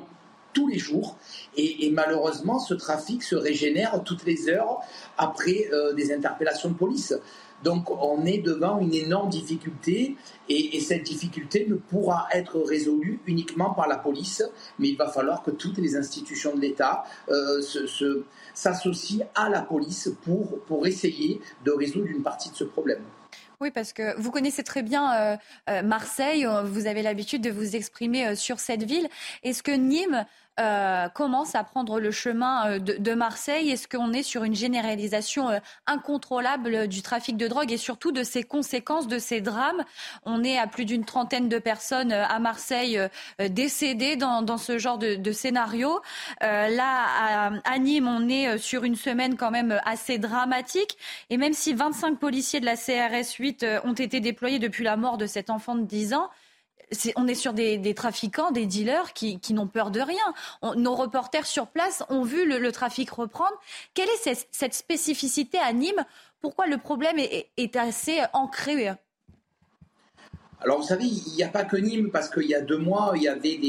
tous 0.53 0.67
les 0.67 0.79
jours. 0.79 1.17
Et, 1.55 1.89
malheureusement, 1.91 2.59
ce 2.59 2.73
trafic 2.73 3.21
se 3.23 3.35
régénère 3.35 4.01
toutes 4.03 4.25
les 4.25 4.49
heures 4.49 4.79
après 5.17 5.69
euh, 5.71 5.93
des 5.93 6.11
interpellations 6.13 6.69
de 6.69 6.75
police. 6.75 7.13
Donc 7.63 7.89
on 7.89 8.25
est 8.25 8.37
devant 8.37 8.79
une 8.79 8.93
énorme 8.93 9.29
difficulté 9.29 10.15
et, 10.49 10.79
cette 10.79 11.03
difficulté 11.03 11.65
ne 11.67 11.75
pourra 11.75 12.27
être 12.31 12.59
résolue 12.59 13.19
uniquement 13.25 13.73
par 13.73 13.87
la 13.87 13.97
police, 13.97 14.43
mais 14.79 14.89
il 14.89 14.97
va 14.97 15.09
falloir 15.09 15.43
que 15.43 15.51
toutes 15.51 15.77
les 15.77 15.95
institutions 15.95 16.55
de 16.55 16.61
l'État 16.61 17.03
euh, 17.29 17.61
s'associent 18.53 19.27
à 19.35 19.49
la 19.49 19.61
police 19.61 20.09
pour, 20.23 20.59
pour 20.65 20.87
essayer 20.87 21.41
de 21.65 21.71
résoudre 21.71 22.07
une 22.07 22.23
partie 22.23 22.49
de 22.49 22.55
ce 22.55 22.63
problème. 22.63 23.01
Oui, 23.59 23.71
parce 23.71 23.91
que 23.91 24.19
vous 24.21 24.29
connaissez 24.29 24.63
très 24.63 24.83
bien 24.83 25.37
euh, 25.67 25.81
Marseille, 25.81 26.47
vous 26.65 26.85
avez 26.85 27.01
l'habitude 27.01 27.41
de 27.41 27.49
vous 27.49 27.75
exprimer 27.75 28.35
sur 28.35 28.59
cette 28.59 28.83
ville. 28.83 29.09
Est-ce 29.43 29.63
que 29.63 29.71
Nîmes 29.71 30.25
euh, 30.59 31.07
commence 31.09 31.53
à 31.53 31.63
prendre 31.63 31.99
le 31.99 32.09
chemin 32.09 32.71
euh, 32.71 32.79
de, 32.79 33.13
Marseille 33.13 33.69
Est-ce 33.69 33.87
qu'on 33.87 34.11
est 34.11 34.23
sur 34.23 34.43
une 34.43 34.55
généralisation 34.55 35.49
euh, 35.49 35.59
incontrôlable 35.85 36.87
du 36.87 37.03
trafic 37.03 37.37
de 37.37 37.47
drogue 37.47 37.71
et 37.71 37.77
surtout 37.77 38.11
de 38.11 38.23
ses 38.23 38.41
conséquences, 38.41 39.07
de 39.07 39.19
ces 39.19 39.39
drames? 39.39 39.83
On 40.25 40.43
est 40.43 40.57
à 40.57 40.65
plus 40.65 40.85
d'une 40.85 41.05
trentaine 41.05 41.47
de 41.47 41.59
personnes 41.59 42.11
à 42.11 42.39
Marseille 42.39 42.99
décédées 43.49 44.15
dans, 44.15 44.57
ce 44.57 44.79
genre 44.79 44.97
de, 44.97 45.31
scénario. 45.31 46.01
là, 46.41 47.05
à, 47.63 47.79
Nîmes, 47.79 48.07
on 48.07 48.27
est 48.27 48.57
sur 48.57 48.83
une 48.83 48.95
semaine 48.95 49.37
quand 49.37 49.51
même 49.51 49.79
assez 49.85 50.17
dramatique. 50.17 50.97
Et 51.29 51.37
même 51.37 51.53
si 51.53 51.73
25 51.73 52.17
policiers 52.17 52.59
de 52.59 52.65
la 52.65 52.75
CRS 52.75 53.35
8 53.37 53.65
ont 53.83 53.93
été 53.93 54.19
déployés 54.19 54.59
depuis 54.59 54.83
la 54.83 54.97
mort 54.97 55.17
de 55.17 55.27
cet 55.27 55.49
enfant 55.49 55.75
de 55.75 55.83
10 55.83 56.13
ans, 56.13 56.29
on 57.15 57.27
est 57.27 57.35
sur 57.35 57.53
des, 57.53 57.93
trafiquants, 57.93 58.51
des 58.51 58.65
dealers 58.65 59.13
qui, 59.13 59.39
n'ont 59.53 59.67
peur 59.67 59.91
de 59.91 60.01
rien. 60.01 60.33
nos 60.75 60.95
reporters 60.95 61.45
sur 61.45 61.67
place 61.67 62.03
ont 62.09 62.23
vu 62.23 62.47
le, 62.47 62.71
trafic 62.71 63.09
reprendre. 63.09 63.55
Quelle 63.93 64.09
est 64.09 64.45
cette, 64.51 64.73
spécificité 64.73 65.57
à 65.59 65.73
Nîmes? 65.73 66.05
Pourquoi 66.41 66.67
le 66.67 66.77
problème 66.77 67.17
est 67.19 67.75
assez 67.75 68.19
ancré? 68.33 68.93
Alors 70.59 70.79
vous 70.79 70.87
savez, 70.87 71.05
il 71.05 71.33
n'y 71.35 71.43
a 71.43 71.49
pas 71.49 71.65
que 71.65 71.77
Nîmes, 71.77 72.09
parce 72.09 72.29
qu'il 72.29 72.47
y 72.47 72.55
a 72.55 72.61
deux 72.61 72.79
mois, 72.79 73.13
il 73.15 73.21
y 73.21 73.27
avait 73.27 73.59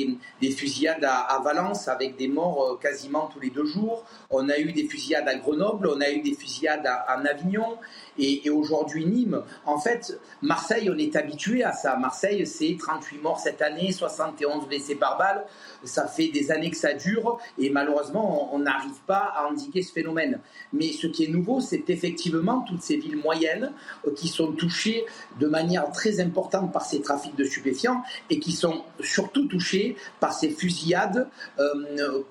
des, 0.41 0.51
fusillades 0.51 1.05
à, 1.05 1.39
Valence 1.45 1.87
avec 1.87 2.17
des 2.17 2.29
morts 2.29 2.63
euh, 2.65 2.77
quasiment 2.77 3.27
tous 3.27 3.41
les 3.41 3.51
deux 3.51 3.67
jours. 3.67 4.07
On 4.31 4.49
a 4.49 4.59
eu 4.59 4.73
des 4.73 4.89
fusillades 4.89 5.29
à 5.29 5.35
Grenoble, 5.35 5.87
on 5.87 6.01
a 6.01 6.09
eu 6.11 6.23
des 6.23 6.35
fusillades 6.35 6.87
à, 6.87 7.13
Avignon, 7.29 7.77
et, 8.19 8.49
aujourd'hui 8.51 9.07
Nîmes. 9.07 9.43
En 9.67 9.79
fait, 9.79 10.19
Marseille, 10.43 10.91
on 10.93 10.99
est 10.99 11.15
habitué 11.17 11.63
à 11.63 11.73
ça. 11.73 11.97
Marseille, 11.97 12.47
c'est 12.47 12.77
38 12.79 13.23
morts 13.23 13.39
cette 13.39 13.63
année, 13.63 13.93
71 13.93 14.67
blessés 14.67 14.95
par 14.95 15.19
balle. 15.19 15.45
Ça 15.85 16.07
fait 16.07 16.29
des 16.29 16.51
années 16.51 16.71
que 16.71 16.77
ça 16.77 16.95
dure, 16.95 17.39
et 17.59 17.71
malheureusement, 17.71 18.55
on 18.55 18.59
n'arrive 18.59 19.01
pas 19.07 19.33
à 19.37 19.49
indiquer 19.49 19.83
ce 19.83 19.93
phénomène. 19.93 20.41
Mais 20.73 20.93
ce 20.93 21.07
qui 21.07 21.25
est 21.25 21.29
nouveau, 21.29 21.61
c'est 21.61 21.89
effectivement 21.91 22.65
toutes 22.67 22.83
ces 22.83 22.97
villes 22.97 23.17
moyennes 23.17 23.73
euh, 24.07 24.13
qui 24.15 24.29
sont 24.29 24.53
touchées 24.53 25.05
de 25.39 25.47
manière 25.47 25.91
très 25.93 26.21
importante 26.21 26.73
par 26.73 26.85
ces 26.85 27.01
trafics 27.01 27.37
de 27.37 27.45
stupéfiants 27.45 28.03
et 28.31 28.39
qui 28.39 28.53
sont 28.53 28.85
surtout 29.01 29.47
touchés 29.47 29.97
par 30.21 30.33
ces 30.33 30.51
fusillades 30.51 31.29
euh, 31.59 32.23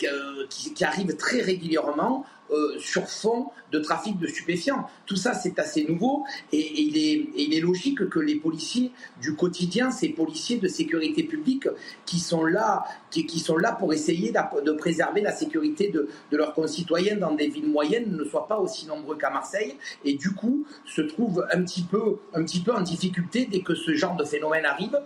qui, 0.49 0.83
arrivent 0.83 1.15
très 1.17 1.41
régulièrement 1.41 2.25
euh, 2.51 2.77
sur 2.79 3.09
fond 3.09 3.47
de 3.71 3.79
trafic 3.79 4.17
de 4.19 4.27
stupéfiants. 4.27 4.87
Tout 5.05 5.17
ça, 5.17 5.33
c'est 5.33 5.59
assez 5.59 5.83
nouveau 5.83 6.23
et, 6.53 6.81
il 6.81 6.97
est, 6.97 7.59
logique 7.59 8.07
que 8.07 8.19
les 8.19 8.35
policiers 8.35 8.91
du 9.19 9.35
quotidien, 9.35 9.91
ces 9.91 10.09
policiers 10.09 10.57
de 10.57 10.67
sécurité 10.67 11.23
publique 11.23 11.67
qui 12.05 12.19
sont 12.19 12.45
là, 12.45 12.85
qui, 13.09 13.39
sont 13.39 13.57
là 13.57 13.73
pour 13.73 13.91
essayer 13.93 14.31
de, 14.31 14.71
préserver 14.71 15.21
la 15.21 15.31
sécurité 15.31 15.89
de, 15.89 16.07
leurs 16.31 16.53
concitoyens 16.53 17.17
dans 17.17 17.33
des 17.33 17.47
villes 17.47 17.69
moyennes 17.69 18.15
ne 18.15 18.23
soient 18.23 18.47
pas 18.47 18.59
aussi 18.59 18.85
nombreux 18.85 19.17
qu'à 19.17 19.29
Marseille 19.29 19.75
et 20.05 20.13
du 20.13 20.31
coup 20.31 20.65
se 20.85 21.01
trouvent 21.01 21.45
un 21.51 21.63
petit 21.63 21.83
peu, 21.83 22.17
un 22.33 22.43
petit 22.43 22.61
peu 22.61 22.71
en 22.71 22.81
difficulté 22.81 23.47
dès 23.51 23.61
que 23.61 23.75
ce 23.75 23.93
genre 23.93 24.15
de 24.15 24.23
phénomène 24.23 24.65
arrive. 24.65 24.97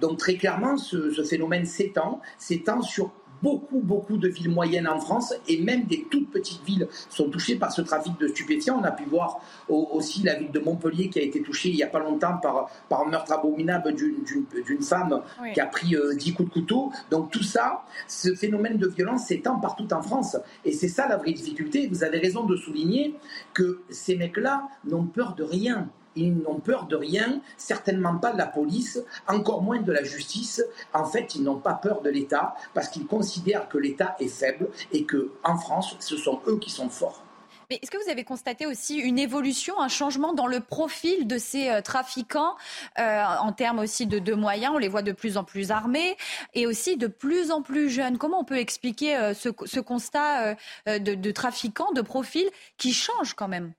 Donc 0.00 0.18
très 0.18 0.36
clairement, 0.36 0.76
ce, 0.78 1.10
ce 1.10 1.22
phénomène 1.24 1.66
s'étend, 1.66 2.22
s'étend 2.38 2.80
sur 2.80 3.10
beaucoup, 3.42 3.80
beaucoup 3.80 4.16
de 4.16 4.28
villes 4.28 4.50
moyennes 4.50 4.88
en 4.88 5.00
France 5.00 5.34
et 5.48 5.60
même 5.60 5.84
des 5.84 6.06
toutes 6.10 6.30
petites 6.30 6.64
villes 6.64 6.88
sont 7.08 7.28
touchées 7.28 7.56
par 7.56 7.72
ce 7.72 7.82
trafic 7.82 8.18
de 8.18 8.28
stupéfiants. 8.28 8.78
On 8.80 8.84
a 8.84 8.90
pu 8.90 9.04
voir 9.04 9.40
aussi 9.68 10.22
la 10.22 10.34
ville 10.34 10.50
de 10.50 10.60
Montpellier 10.60 11.08
qui 11.08 11.18
a 11.18 11.22
été 11.22 11.42
touchée 11.42 11.70
il 11.70 11.76
n'y 11.76 11.82
a 11.82 11.88
pas 11.88 11.98
longtemps 11.98 12.38
par, 12.38 12.70
par 12.88 13.06
un 13.06 13.10
meurtre 13.10 13.32
abominable 13.32 13.94
d'une 13.94 14.82
femme 14.82 15.22
qui 15.54 15.60
a 15.60 15.66
pris 15.66 15.88
10 15.88 15.94
euh, 15.96 16.34
coups 16.34 16.48
de 16.48 16.52
couteau. 16.52 16.92
Donc 17.10 17.30
tout 17.30 17.42
ça, 17.42 17.84
ce 18.08 18.34
phénomène 18.34 18.76
de 18.78 18.88
violence 18.88 19.26
s'étend 19.26 19.58
partout 19.58 19.92
en 19.92 20.02
France. 20.02 20.36
Et 20.64 20.72
c'est 20.72 20.88
ça 20.88 21.08
la 21.08 21.16
vraie 21.16 21.32
difficulté. 21.32 21.88
Vous 21.88 22.04
avez 22.04 22.18
raison 22.18 22.44
de 22.44 22.56
souligner 22.56 23.14
que 23.54 23.80
ces 23.90 24.16
mecs-là 24.16 24.68
n'ont 24.84 25.04
peur 25.04 25.34
de 25.34 25.42
rien 25.42 25.88
ils 26.16 26.36
n'ont 26.36 26.60
peur 26.60 26.86
de 26.86 26.96
rien, 26.96 27.40
certainement 27.56 28.16
pas 28.18 28.32
de 28.32 28.38
la 28.38 28.46
police, 28.46 29.00
encore 29.28 29.62
moins 29.62 29.80
de 29.80 29.92
la 29.92 30.02
justice. 30.02 30.64
En 30.92 31.04
fait, 31.04 31.34
ils 31.34 31.42
n'ont 31.42 31.60
pas 31.60 31.74
peur 31.74 32.02
de 32.02 32.10
l'État 32.10 32.54
parce 32.74 32.88
qu'ils 32.88 33.06
considèrent 33.06 33.68
que 33.68 33.78
l'État 33.78 34.16
est 34.18 34.28
faible 34.28 34.68
et 34.92 35.04
que 35.04 35.32
en 35.44 35.56
France, 35.56 35.96
ce 36.00 36.16
sont 36.16 36.40
eux 36.46 36.58
qui 36.58 36.70
sont 36.70 36.88
forts. 36.88 37.22
Mais 37.68 37.80
est-ce 37.82 37.90
que 37.90 38.02
vous 38.02 38.10
avez 38.10 38.22
constaté 38.22 38.64
aussi 38.66 38.96
une 38.96 39.18
évolution, 39.18 39.80
un 39.80 39.88
changement 39.88 40.32
dans 40.32 40.46
le 40.46 40.60
profil 40.60 41.26
de 41.26 41.36
ces 41.36 41.68
euh, 41.68 41.80
trafiquants 41.80 42.54
euh, 42.98 43.24
en 43.40 43.52
termes 43.52 43.80
aussi 43.80 44.06
de, 44.06 44.34
moyens? 44.34 44.72
On 44.74 44.78
les 44.78 44.88
voit 44.88 45.02
de 45.02 45.12
plus 45.12 45.36
en 45.36 45.42
plus 45.42 45.72
armés 45.72 46.16
et 46.54 46.66
aussi 46.66 46.96
de 46.96 47.08
plus 47.08 47.50
en 47.50 47.62
plus 47.62 47.90
jeunes. 47.90 48.18
Comment 48.18 48.40
on 48.40 48.44
peut 48.44 48.58
expliquer 48.58 49.16
euh, 49.16 49.34
ce, 49.34 49.80
constat 49.80 50.54
de, 50.86 51.14
de 51.14 51.30
trafiquants, 51.32 51.92
de 51.92 52.02
profils 52.02 52.48
qui 52.76 52.92
changent 52.92 53.34
quand 53.34 53.48
même? 53.48 53.72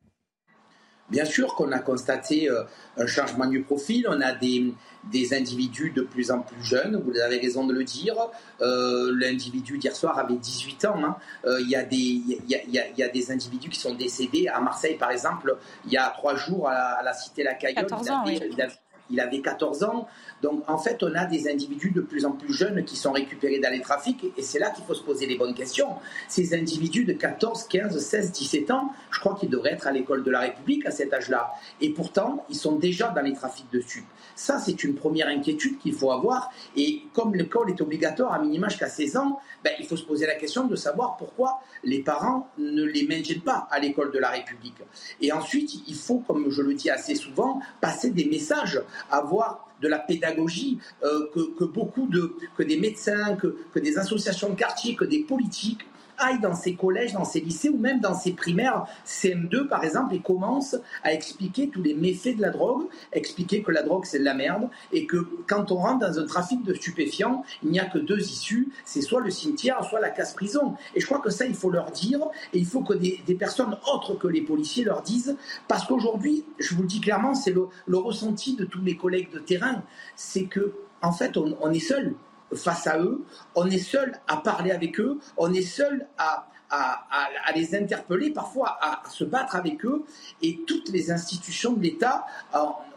Bien 1.10 1.26
sûr 1.26 1.56
qu'on 1.56 1.72
a 1.72 1.80
constaté 1.80 2.50
un 2.98 3.08
changement 3.08 3.46
du 3.46 3.62
profil. 3.62 4.08
On 4.10 4.20
a 4.20 4.34
des, 4.34 4.74
des 5.12 5.34
individus 5.34 5.92
de 5.92 6.02
plus 6.02 6.32
en 6.32 6.40
plus 6.40 6.64
jeunes, 6.64 7.02
vous 7.06 7.18
avez 7.20 7.38
raison 7.38 7.66
de 7.66 7.74
le 7.74 7.84
dire. 7.84 8.16
Euh, 8.62 9.14
l'individu 9.16 9.78
d'hier 9.78 9.96
soir 9.96 10.18
avait 10.18 10.36
18 10.36 10.86
ans. 10.86 10.96
Hein. 11.04 11.16
Euh, 11.46 11.60
il 11.62 11.70
y, 11.70 11.74
y, 12.98 13.04
a, 13.04 13.08
des 13.10 13.32
individus 13.32 13.70
qui 13.70 13.80
sont 13.80 13.94
décédés. 13.94 14.48
À 14.48 14.60
Marseille, 14.60 14.96
par 14.96 15.12
exemple, 15.12 15.58
il 15.86 15.92
y 15.92 15.98
a 15.98 16.10
trois 16.10 16.36
jours, 16.36 16.70
à 16.70 17.02
la, 17.04 17.14
cité 17.14 17.44
La 17.44 17.54
Caillole, 17.54 17.86
il 19.10 19.20
avait 19.20 19.42
14 19.42 19.84
ans. 19.84 20.08
Donc 20.41 20.64
en 20.68 20.77
fait, 20.77 21.01
on 21.03 21.14
a 21.15 21.26
des 21.26 21.49
individus 21.49 21.91
de 21.91 22.01
plus 22.01 22.26
en 22.26 22.31
plus 22.31 22.53
jeunes 22.53 22.84
qui 22.84 22.95
sont 22.95 23.11
récupérés 23.11 23.59
dans 23.59 23.72
les 23.72 23.81
trafics 23.81 24.23
et 24.38 24.41
c'est 24.41 24.59
là 24.59 24.69
qu'il 24.69 24.84
faut 24.85 24.93
se 24.93 25.03
poser 25.03 25.26
les 25.26 25.38
bonnes 25.38 25.55
questions. 25.55 25.95
Ces 26.27 26.53
individus 26.53 27.05
de 27.05 27.14
14, 27.14 27.68
15, 27.68 27.97
16, 27.97 28.31
17 28.31 28.72
ans, 28.72 28.91
je 29.09 29.19
crois 29.19 29.35
qu'ils 29.35 29.49
devraient 29.49 29.73
être 29.73 29.88
à 29.88 29.91
l'école 29.91 30.23
de 30.23 30.31
la 30.31 30.41
République 30.41 30.85
à 30.85 30.91
cet 30.91 31.14
âge-là. 31.14 31.51
Et 31.81 31.89
pourtant, 31.89 32.45
ils 32.49 32.55
sont 32.55 32.76
déjà 32.76 33.09
dans 33.09 33.22
les 33.22 33.34
trafics 33.34 33.72
de. 33.72 33.81
Ça, 34.35 34.59
c'est 34.59 34.84
une 34.84 34.95
première 34.95 35.27
inquiétude 35.27 35.80
qu'il 35.80 35.93
faut 35.93 36.11
avoir. 36.11 36.51
Et 36.76 37.03
comme 37.14 37.34
l'école 37.35 37.69
est 37.69 37.81
obligatoire 37.81 38.34
à 38.34 38.39
minima 38.39 38.69
jusqu'à 38.69 38.89
16 38.89 39.18
ans, 39.18 39.39
ben, 39.64 39.73
il 39.80 39.85
faut 39.85 39.97
se 39.97 40.03
poser 40.03 40.26
la 40.26 40.35
question 40.35 40.68
de 40.68 40.76
savoir 40.76 41.18
pourquoi 41.18 41.61
les 41.84 41.99
parents 41.99 42.49
ne 42.57 42.84
les 42.84 43.07
maintiennent 43.07 43.41
pas 43.41 43.68
à 43.72 43.80
l'école 43.80 44.11
de 44.11 44.19
la 44.19 44.30
République. 44.30 44.77
Et 45.22 45.31
ensuite, 45.31 45.88
il 45.88 45.95
faut, 45.95 46.19
comme 46.19 46.49
je 46.51 46.61
le 46.61 46.73
dis 46.73 46.89
assez 46.89 47.15
souvent, 47.15 47.61
passer 47.81 48.11
des 48.11 48.26
messages, 48.26 48.81
avoir 49.09 49.66
de 49.82 49.88
la 49.88 49.99
pédagogie, 49.99 50.80
euh, 51.04 51.28
que, 51.34 51.66
beaucoup 51.66 52.08
de, 52.08 52.34
que 52.58 52.64
des 52.64 52.78
médecins, 52.78 53.36
que, 53.36 53.56
que 53.74 53.80
des 53.80 53.98
associations 53.98 54.49
de 54.49 54.56
quartier, 54.56 54.95
que 54.95 55.06
des 55.06 55.20
politiques 55.20 55.86
aille 56.18 56.39
dans 56.39 56.56
ces 56.56 56.76
collèges, 56.76 57.14
dans 57.14 57.26
ces 57.26 57.39
lycées 57.39 57.69
ou 57.69 57.77
même 57.77 57.99
dans 57.99 58.14
ces 58.14 58.34
primaires 58.34 58.85
CM2 59.06 59.68
par 59.68 59.84
exemple 59.84 60.15
et 60.15 60.19
commence 60.19 60.76
à 61.03 61.14
expliquer 61.14 61.69
tous 61.69 61.81
les 61.81 61.94
méfaits 61.94 62.35
de 62.35 62.41
la 62.41 62.49
drogue, 62.49 62.88
expliquer 63.11 63.61
que 63.61 63.72
la 63.72 63.84
drogue 63.84 64.06
c'est 64.06 64.19
de 64.19 64.23
la 64.23 64.34
merde 64.34 64.69
et 64.91 65.06
que 65.06 65.27
quand 65.48 65.72
on 65.72 65.76
rentre 65.76 65.99
dans 65.99 66.19
un 66.19 66.26
trafic 66.26 66.64
de 66.64 66.73
stupéfiants, 66.73 67.44
il 67.64 67.69
n'y 67.69 67.80
a 67.80 67.85
que 67.85 67.99
deux 67.99 68.19
issues, 68.19 68.69
c'est 68.85 69.02
soit 69.02 69.22
le 69.22 69.30
cimetière, 69.30 69.84
soit 69.84 69.99
la 69.99 70.10
casse-prison. 70.10 70.76
Et 70.95 70.99
je 70.99 71.06
crois 71.06 71.19
que 71.19 71.30
ça, 71.30 71.45
il 71.45 71.56
faut 71.56 71.69
leur 71.69 71.91
dire 71.91 72.19
et 72.53 72.60
il 72.60 72.65
faut 72.65 72.81
que 72.81 72.94
des, 72.94 73.22
personnes 73.38 73.77
autres 73.94 74.15
que 74.15 74.27
les 74.27 74.41
policiers 74.41 74.84
leur 74.84 75.03
disent 75.03 75.38
parce 75.68 75.85
qu'aujourd'hui, 75.85 76.44
je 76.60 76.76
vous 76.76 76.81
le 76.81 76.88
dis 76.88 76.99
clairement, 76.99 77.35
c'est 77.35 77.53
le, 77.53 77.98
ressenti 77.98 78.56
de 78.56 78.65
tous 78.65 78.81
mes 78.81 78.95
collègues 78.95 79.31
de 79.31 79.39
terrain, 79.39 79.84
c'est 80.15 80.45
que 80.45 80.73
en 81.02 81.11
fait, 81.11 81.38
on, 81.38 81.56
on 81.61 81.72
est 81.72 81.80
seul 81.80 82.15
face 82.53 82.88
à 82.88 82.99
eux, 82.99 83.24
on 83.56 83.69
est 83.69 83.78
seul 83.80 84.19
à 84.28 84.38
parler 84.38 84.72
avec 84.72 84.99
eux, 84.99 85.19
on 85.38 85.53
est 85.53 85.61
seul 85.61 86.07
à, 86.18 86.48
à, 86.69 87.52
les 87.56 87.76
interpeller, 87.76 88.32
parfois 88.32 88.78
à 88.82 89.03
se 89.10 89.24
battre 89.24 89.56
avec 89.56 89.86
eux, 89.86 90.03
et 90.41 90.60
toutes 90.68 90.90
les 90.90 91.11
institutions 91.11 91.74
de 91.74 91.82
l'État 91.82 92.26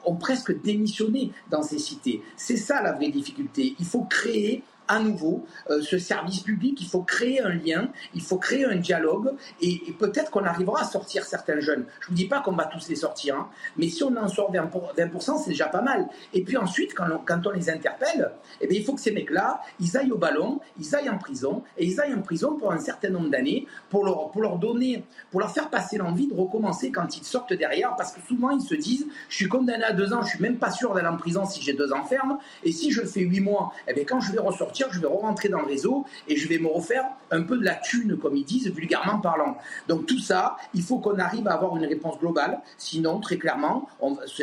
ont 0.04 0.16
presque 0.16 0.60
démissionné 0.62 1.32
dans 1.50 1.62
ces 1.62 1.78
cités. 1.78 2.22
C'est 2.36 2.56
ça 2.56 2.82
la 2.82 2.92
vraie 2.92 3.10
difficulté. 3.10 3.76
Il 3.78 3.86
faut 3.86 4.04
créer 4.04 4.62
à 4.90 4.98
nouveau 4.98 5.46
euh, 5.70 5.80
ce 5.80 5.98
service 5.98 6.40
public. 6.40 6.78
Il 6.80 6.88
faut 6.88 7.02
créer 7.02 7.40
un 7.40 7.54
lien, 7.54 7.88
il 8.14 8.20
faut 8.20 8.38
créer 8.38 8.64
un 8.64 8.76
dialogue 8.76 9.32
et, 9.62 9.80
peut-être 9.98 10.30
qu'on 10.30 10.44
arrivera 10.44 10.82
à 10.82 10.84
sortir 10.84 11.24
certains 11.24 11.60
jeunes. 11.60 11.84
Je 12.00 12.06
ne 12.06 12.08
vous 12.08 12.14
dis 12.14 12.26
pas 12.26 12.40
qu'on 12.40 12.52
va 12.52 12.64
tous 12.64 12.88
les 12.88 12.96
sortir, 12.96 13.36
hein, 13.36 13.48
mais 13.76 13.88
si 13.88 14.02
on 14.02 14.16
en 14.16 14.28
sort 14.28 14.52
20%, 14.52 15.42
c'est 15.42 15.50
déjà 15.50 15.66
pas 15.66 15.82
mal. 15.82 16.08
Et 16.34 16.42
puis 16.42 16.56
ensuite, 16.56 16.94
quand 16.94 17.46
on, 17.46 17.50
les 17.50 17.70
interpelle, 17.70 18.32
eh 18.60 18.66
bien, 18.66 18.78
il 18.78 18.84
faut 18.84 18.94
que 18.94 19.00
ces 19.00 19.12
mecs-là, 19.12 19.60
ils 19.78 19.96
aillent 19.96 20.12
au 20.12 20.18
ballon, 20.18 20.60
ils 20.78 20.94
aillent 20.94 21.10
en 21.10 21.18
prison 21.18 21.62
et 21.78 21.86
ils 21.86 22.00
aillent 22.00 22.14
en 22.14 22.22
prison 22.22 22.56
pour 22.56 22.72
un 22.72 22.78
certain 22.78 23.10
nombre 23.10 23.30
d'années 23.30 23.66
pour 23.90 24.04
leur, 24.04 24.30
pour 24.30 24.42
leur 24.42 24.58
donner, 24.58 25.04
pour 25.30 25.40
leur 25.40 25.52
faire 25.52 25.70
passer 25.70 25.98
l'envie 25.98 26.26
de 26.26 26.34
recommencer 26.34 26.90
quand 26.90 27.16
ils 27.16 27.24
sortent 27.24 27.52
derrière 27.52 27.94
parce 27.96 28.12
que 28.12 28.20
souvent 28.26 28.50
ils 28.50 28.60
se 28.60 28.74
disent 28.74 29.06
je 29.28 29.36
suis 29.36 29.48
condamné 29.48 29.84
à 29.84 29.92
deux 29.92 30.12
ans, 30.12 30.22
je 30.22 30.30
suis 30.30 30.40
même 30.40 30.58
pas 30.58 30.70
sûr 30.70 30.94
d'aller 30.94 31.08
en 31.08 31.16
prison 31.16 31.44
si 31.44 31.62
j'ai 31.62 31.74
deux 31.74 31.92
ans 31.92 32.04
ferme 32.04 32.38
et 32.64 32.72
si 32.72 32.90
je 32.90 33.02
fais 33.02 33.20
huit 33.20 33.40
mois, 33.40 33.72
eh 33.88 33.94
bien, 33.94 34.04
quand 34.04 34.20
je 34.20 34.32
vais 34.32 34.38
ressortir, 34.38 34.79
je 34.90 35.00
vais 35.00 35.06
rentrer 35.06 35.48
dans 35.48 35.60
le 35.60 35.66
réseau 35.66 36.06
et 36.28 36.36
je 36.36 36.48
vais 36.48 36.58
me 36.58 36.68
refaire 36.68 37.04
un 37.30 37.42
peu 37.42 37.58
de 37.58 37.64
la 37.64 37.74
thune, 37.74 38.16
comme 38.16 38.36
ils 38.36 38.44
disent, 38.44 38.68
vulgairement 38.68 39.18
parlant. 39.20 39.56
Donc 39.88 40.06
tout 40.06 40.18
ça, 40.18 40.56
il 40.74 40.82
faut 40.82 40.98
qu'on 40.98 41.18
arrive 41.18 41.48
à 41.48 41.54
avoir 41.54 41.76
une 41.76 41.84
réponse 41.84 42.18
globale, 42.18 42.60
sinon, 42.78 43.20
très 43.20 43.36
clairement, 43.36 43.88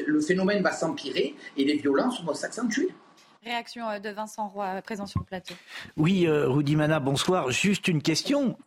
le 0.06 0.22
phénomène 0.22 0.62
va 0.62 0.72
s'empirer 0.72 1.36
et 1.58 1.66
les 1.66 1.78
violences 1.78 2.24
vont 2.24 2.34
s'accentuer. 2.34 2.90
Réaction 3.48 3.90
euh, 3.90 4.00
de 4.00 4.10
Vincent 4.10 4.50
Roy, 4.50 4.66
euh, 4.66 4.82
présent 4.82 5.06
sur 5.06 5.22
le 5.22 5.26
plateau. 5.26 5.54
Oui, 5.96 6.28
euh, 6.28 6.50
Rudy 6.50 6.76
bonsoir. 7.02 7.50
Juste 7.50 7.88
une 7.88 8.02
question. 8.02 8.58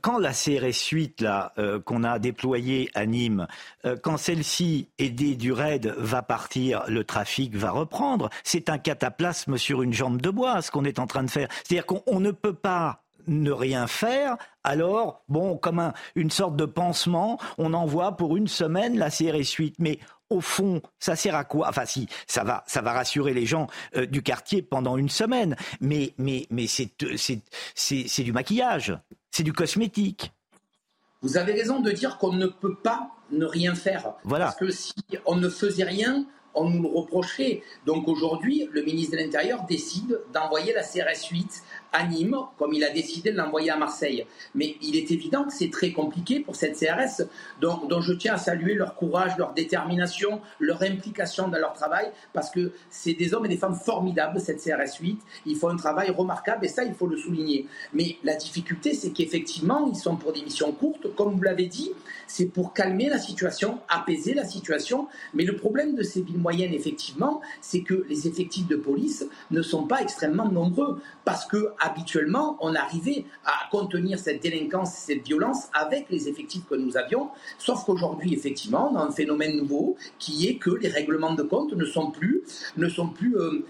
quand 0.00 0.18
la 0.18 0.32
CRS 0.32 0.88
8 0.90 1.20
là, 1.20 1.52
qu'on 1.84 2.04
a 2.04 2.18
déployée 2.18 2.90
à 2.94 3.06
Nîmes, 3.06 3.46
quand 4.02 4.16
celle-ci, 4.16 4.88
aidée 4.98 5.36
du 5.36 5.52
RAID, 5.52 5.94
va 5.96 6.22
partir, 6.22 6.82
le 6.88 7.04
trafic 7.04 7.54
va 7.56 7.70
reprendre? 7.70 8.28
C'est 8.42 8.68
un 8.68 8.78
cataplasme 8.78 9.56
sur 9.56 9.82
une 9.82 9.92
jambe 9.92 10.20
de 10.20 10.30
bois, 10.30 10.62
ce 10.62 10.70
qu'on 10.70 10.84
est 10.84 10.98
en 10.98 11.06
train 11.06 11.22
de 11.22 11.30
faire. 11.30 11.48
C'est-à-dire 11.64 11.86
qu'on 11.86 12.20
ne 12.20 12.30
peut 12.30 12.54
pas 12.54 13.04
ne 13.26 13.50
rien 13.50 13.86
faire, 13.86 14.36
alors, 14.64 15.22
bon, 15.28 15.56
comme 15.56 15.92
une 16.14 16.30
sorte 16.30 16.56
de 16.56 16.64
pansement, 16.64 17.38
on 17.58 17.74
envoie 17.74 18.16
pour 18.16 18.36
une 18.36 18.48
semaine 18.48 18.98
la 18.98 19.10
CRS 19.10 19.54
8. 19.58 19.76
Mais 19.78 19.98
au 20.34 20.40
fond, 20.40 20.82
ça 20.98 21.16
sert 21.16 21.34
à 21.34 21.44
quoi? 21.44 21.68
Enfin, 21.68 21.86
si, 21.86 22.08
ça 22.26 22.44
va, 22.44 22.64
ça 22.66 22.82
va 22.82 22.92
rassurer 22.92 23.32
les 23.32 23.46
gens 23.46 23.68
euh, 23.96 24.06
du 24.06 24.22
quartier 24.22 24.62
pendant 24.62 24.96
une 24.96 25.08
semaine, 25.08 25.56
mais, 25.80 26.14
mais, 26.18 26.46
mais 26.50 26.66
c'est 26.66 26.90
du 28.22 28.32
maquillage, 28.32 28.96
c'est 29.30 29.42
du 29.42 29.52
cosmétique. 29.52 30.32
Vous 31.22 31.38
avez 31.38 31.52
raison 31.52 31.80
de 31.80 31.90
dire 31.90 32.18
qu'on 32.18 32.32
ne 32.32 32.46
peut 32.46 32.74
pas 32.74 33.08
ne 33.30 33.46
rien 33.46 33.74
faire. 33.74 34.12
Voilà. 34.24 34.46
Parce 34.46 34.56
que 34.56 34.70
si 34.70 34.92
on 35.24 35.36
ne 35.36 35.48
faisait 35.48 35.84
rien, 35.84 36.26
on 36.54 36.68
nous 36.68 36.82
le 36.82 36.88
reprocherait. 36.88 37.62
Donc 37.86 38.08
aujourd'hui, 38.08 38.68
le 38.72 38.82
ministre 38.82 39.12
de 39.12 39.22
l'Intérieur 39.22 39.64
décide 39.68 40.20
d'envoyer 40.32 40.72
la 40.72 40.82
CRS 40.82 41.28
8 41.30 41.62
à 41.94 42.06
Nîmes, 42.06 42.36
comme 42.58 42.74
il 42.74 42.84
a 42.84 42.90
décidé 42.90 43.30
de 43.30 43.36
l'envoyer 43.36 43.70
à 43.70 43.76
Marseille. 43.76 44.26
Mais 44.54 44.76
il 44.82 44.96
est 44.96 45.10
évident 45.10 45.44
que 45.44 45.52
c'est 45.52 45.70
très 45.70 45.92
compliqué 45.92 46.40
pour 46.40 46.56
cette 46.56 46.76
CRS, 46.76 47.22
dont, 47.60 47.86
dont, 47.88 48.00
je 48.00 48.12
tiens 48.12 48.34
à 48.34 48.36
saluer 48.36 48.74
leur 48.74 48.96
courage, 48.96 49.38
leur 49.38 49.54
détermination, 49.54 50.40
leur 50.58 50.82
implication 50.82 51.48
dans 51.48 51.58
leur 51.58 51.72
travail, 51.72 52.10
parce 52.32 52.50
que 52.50 52.72
c'est 52.90 53.14
des 53.14 53.32
hommes 53.32 53.46
et 53.46 53.48
des 53.48 53.56
femmes 53.56 53.76
formidables, 53.76 54.40
cette 54.40 54.60
CRS 54.60 54.98
8. 55.00 55.20
Ils 55.46 55.56
font 55.56 55.68
un 55.68 55.76
travail 55.76 56.10
remarquable, 56.10 56.66
et 56.66 56.68
ça, 56.68 56.82
il 56.84 56.94
faut 56.94 57.06
le 57.06 57.16
souligner. 57.16 57.68
Mais 57.92 58.16
la 58.24 58.34
difficulté, 58.34 58.92
c'est 58.92 59.10
qu'effectivement, 59.10 59.88
ils 59.88 59.96
sont 59.96 60.16
pour 60.16 60.32
des 60.32 60.42
missions 60.42 60.72
courtes, 60.72 61.14
comme 61.14 61.34
vous 61.34 61.42
l'avez 61.42 61.66
dit, 61.66 61.92
c'est 62.26 62.46
pour 62.46 62.72
calmer 62.72 63.08
la 63.08 63.18
situation, 63.18 63.78
apaiser 63.88 64.34
la 64.34 64.44
situation. 64.44 65.06
Mais 65.34 65.44
le 65.44 65.54
problème 65.56 65.94
de 65.94 66.02
ces 66.02 66.22
villes 66.22 66.38
moyennes, 66.38 66.74
effectivement, 66.74 67.40
c'est 67.60 67.82
que 67.82 68.04
les 68.08 68.26
effectifs 68.26 68.66
de 68.66 68.76
police 68.76 69.26
ne 69.50 69.62
sont 69.62 69.84
pas 69.84 70.02
extrêmement 70.02 70.48
nombreux, 70.48 71.00
parce 71.24 71.46
que 71.46 71.68
habituellement, 71.84 72.56
on 72.60 72.74
arrivait 72.74 73.24
à 73.44 73.68
contenir 73.70 74.18
cette 74.18 74.42
délinquance, 74.42 74.94
cette 74.94 75.26
violence 75.26 75.68
avec 75.72 76.06
les 76.10 76.28
effectifs 76.28 76.64
que 76.68 76.74
nous 76.74 76.96
avions. 76.96 77.28
Sauf 77.58 77.84
qu'aujourd'hui, 77.84 78.34
effectivement, 78.34 78.90
on 78.92 78.96
a 78.96 79.02
un 79.02 79.10
phénomène 79.10 79.56
nouveau 79.56 79.96
qui 80.18 80.48
est 80.48 80.56
que 80.56 80.70
les 80.70 80.88
règlements 80.88 81.34
de 81.34 81.42
compte 81.42 81.72
ne 81.74 81.84
sont 81.84 82.10
plus, 82.10 82.42
euh, 83.36 83.64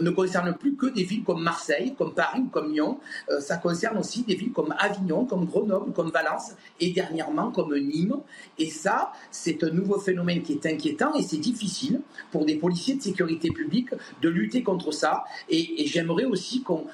ne 0.00 0.10
concerne 0.10 0.54
plus 0.54 0.76
que 0.76 0.86
des 0.86 1.04
villes 1.04 1.24
comme 1.24 1.42
Marseille, 1.42 1.94
comme 1.96 2.14
Paris 2.14 2.44
comme 2.50 2.72
Lyon. 2.72 2.98
Euh, 3.30 3.40
ça 3.40 3.56
concerne 3.56 3.98
aussi 3.98 4.22
des 4.22 4.34
villes 4.34 4.52
comme 4.52 4.74
Avignon, 4.78 5.24
comme 5.24 5.46
Grenoble, 5.46 5.92
comme 5.92 6.10
Valence 6.10 6.52
et 6.80 6.90
dernièrement 6.90 7.50
comme 7.50 7.76
Nîmes. 7.76 8.16
Et 8.58 8.70
ça, 8.70 9.12
c'est 9.30 9.62
un 9.64 9.70
nouveau 9.70 9.98
phénomène 9.98 10.42
qui 10.42 10.52
est 10.52 10.66
inquiétant 10.66 11.14
et 11.14 11.22
c'est 11.22 11.38
difficile 11.38 12.00
pour 12.30 12.44
des 12.44 12.56
policiers 12.56 12.94
de 12.94 13.02
sécurité 13.02 13.50
publique 13.50 13.90
de 14.22 14.28
lutter 14.28 14.62
contre 14.62 14.92
ça. 14.92 15.24
Et, 15.48 15.86
j'aimerais 15.86 16.24
aussi 16.24 16.62
qu'on 16.62 16.86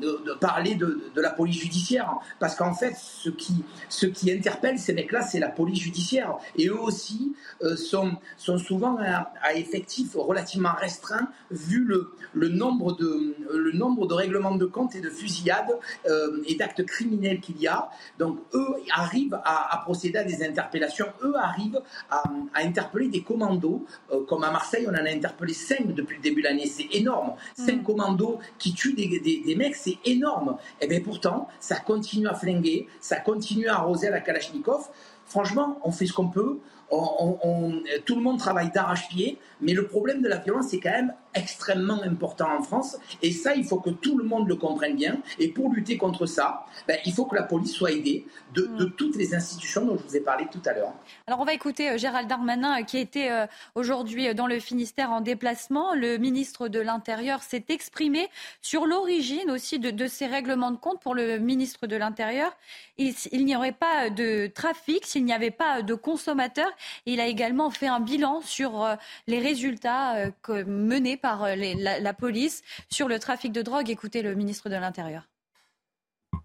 de, 0.00 0.34
parler 0.40 0.74
de, 0.74 1.10
la 1.16 1.30
police 1.30 1.60
judiciaire, 1.60 2.14
parce 2.40 2.56
qu'en 2.56 2.74
fait, 2.74 2.94
ce 2.96 3.30
qui, 3.30 4.30
interpelle 4.30 4.78
ces 4.78 4.92
mecs-là, 4.92 5.22
c'est 5.22 5.38
la 5.38 5.48
police 5.48 5.80
judiciaire. 5.80 6.36
Et 6.56 6.68
eux 6.68 6.80
aussi 6.80 7.34
euh, 7.62 7.76
sont, 7.76 8.12
sont 8.36 8.58
souvent 8.58 8.96
à, 8.98 9.32
à 9.42 9.54
effectif 9.54 10.14
relativement 10.14 10.72
restreint, 10.78 11.28
vu 11.50 11.84
le, 11.84 12.12
le 12.32 12.48
nombre 12.48 12.96
de, 12.96 13.34
le 13.52 13.72
nombre 13.72 14.06
de 14.06 14.14
règlements 14.14 14.54
de 14.54 14.66
compte 14.66 14.94
et 14.94 15.00
de 15.00 15.10
fusillades 15.10 15.78
euh, 16.08 16.42
et 16.46 16.54
d'actes 16.54 16.84
criminels 16.84 17.40
qu'il 17.40 17.60
y 17.60 17.66
a. 17.66 17.88
Donc 18.18 18.38
eux 18.54 18.68
arrivent 18.94 19.38
à, 19.44 19.80
procéder 19.84 20.18
à 20.18 20.24
des 20.24 20.46
interpellations, 20.46 21.06
eux 21.22 21.34
arrivent 21.36 21.80
à, 22.10 22.22
interpeller 22.54 23.08
des 23.08 23.22
commandos, 23.22 23.84
euh, 24.12 24.24
comme 24.26 24.44
à 24.44 24.50
Marseille 24.50 24.86
on 24.88 24.92
en 24.92 25.04
a 25.04 25.10
interpellé 25.10 25.54
cinq 25.54 25.94
depuis 25.94 26.16
le 26.16 26.22
début 26.22 26.42
de 26.42 26.48
l'année, 26.48 26.66
c'est 26.66 26.88
énorme. 26.92 27.32
Cinq 27.54 27.82
mm. 27.82 27.84
commandos 27.84 28.38
qui 28.58 28.72
tuent 28.72 28.94
des, 28.94 29.20
des, 29.20 29.54
mecs, 29.54 29.76
c'est 29.76 29.98
énorme. 30.04 30.56
Et 30.80 30.86
bien 30.86 31.00
pourtant, 31.00 31.48
ça 31.60 31.76
continue 31.76 32.28
à 32.28 32.34
flinguer, 32.34 32.86
ça 33.00 33.16
continue 33.20 33.68
à 33.68 33.76
arroser 33.76 34.08
à 34.08 34.10
la 34.10 34.20
Kalachnikov 34.20 34.88
franchement, 35.28 35.78
on 35.84 35.92
fait 35.92 36.06
ce 36.06 36.12
qu'on 36.12 36.28
peut. 36.28 36.58
tout 36.90 38.16
le 38.16 38.22
monde 38.22 38.38
travaille 38.38 38.70
d'arrache-pied, 38.72 39.38
mais 39.60 39.74
le 39.74 39.86
problème 39.86 40.22
de 40.22 40.28
la 40.28 40.38
violence 40.38 40.72
est 40.72 40.80
quand 40.80 40.90
même 40.90 41.12
extrêmement 41.34 42.02
important 42.02 42.48
en 42.58 42.62
France. 42.62 42.96
Et 43.22 43.32
ça, 43.32 43.54
il 43.54 43.64
faut 43.64 43.80
que 43.80 43.90
tout 43.90 44.16
le 44.16 44.24
monde 44.24 44.48
le 44.48 44.56
comprenne 44.56 44.96
bien. 44.96 45.18
Et 45.38 45.48
pour 45.48 45.72
lutter 45.72 45.96
contre 45.96 46.26
ça, 46.26 46.66
ben, 46.86 46.98
il 47.04 47.12
faut 47.12 47.26
que 47.26 47.34
la 47.34 47.42
police 47.42 47.72
soit 47.72 47.92
aidée 47.92 48.26
de, 48.54 48.62
mm. 48.62 48.92
toutes 48.96 49.16
les 49.16 49.34
institutions 49.34 49.84
dont 49.84 49.96
je 49.98 50.04
vous 50.04 50.16
ai 50.16 50.20
parlé 50.20 50.46
tout 50.50 50.62
à 50.64 50.72
l'heure. 50.72 50.94
Alors, 51.26 51.40
on 51.40 51.44
va 51.44 51.52
écouter 51.52 51.90
euh, 51.90 51.98
Gérald 51.98 52.28
Darmanin, 52.28 52.80
euh, 52.80 52.84
qui 52.84 52.98
était 52.98 53.30
euh, 53.30 53.46
aujourd'hui 53.74 54.34
dans 54.34 54.46
le 54.46 54.58
Finistère 54.58 55.10
en 55.10 55.20
déplacement. 55.20 55.94
Le 55.94 56.16
ministre 56.16 56.68
de 56.68 56.80
l'Intérieur 56.80 57.42
s'est 57.42 57.66
exprimé 57.68 58.28
sur 58.62 58.86
l'origine 58.86 59.50
aussi 59.50 59.78
de, 59.78 60.06
ces 60.06 60.26
règlements 60.26 60.70
de 60.70 60.76
compte 60.76 61.00
pour 61.00 61.14
le 61.14 61.38
ministre 61.38 61.86
de 61.86 61.96
l'Intérieur. 61.96 62.56
Il, 62.96 63.14
il 63.32 63.44
n'y 63.44 63.54
aurait 63.54 63.72
pas 63.72 64.10
de 64.10 64.46
trafic 64.46 65.04
s'il 65.04 65.24
n'y 65.24 65.32
avait 65.32 65.50
pas 65.50 65.82
de 65.82 65.94
consommateurs. 65.94 66.70
Il 67.06 67.20
a 67.20 67.26
également 67.26 67.70
fait 67.70 67.86
un 67.86 68.00
bilan 68.00 68.40
sur 68.40 68.86
les 69.26 69.38
résultats 69.38 70.30
menés 70.48 71.17
par 71.18 71.44
euh, 71.44 71.54
la, 71.56 72.14
police 72.14 72.62
sur 72.90 73.08
le 73.08 73.18
trafic 73.18 73.52
de 73.52 73.62
drogue. 73.62 73.90
Écoutez 73.90 74.22
le 74.22 74.34
ministre 74.34 74.68
de 74.68 74.74
l'Intérieur. 74.74 75.28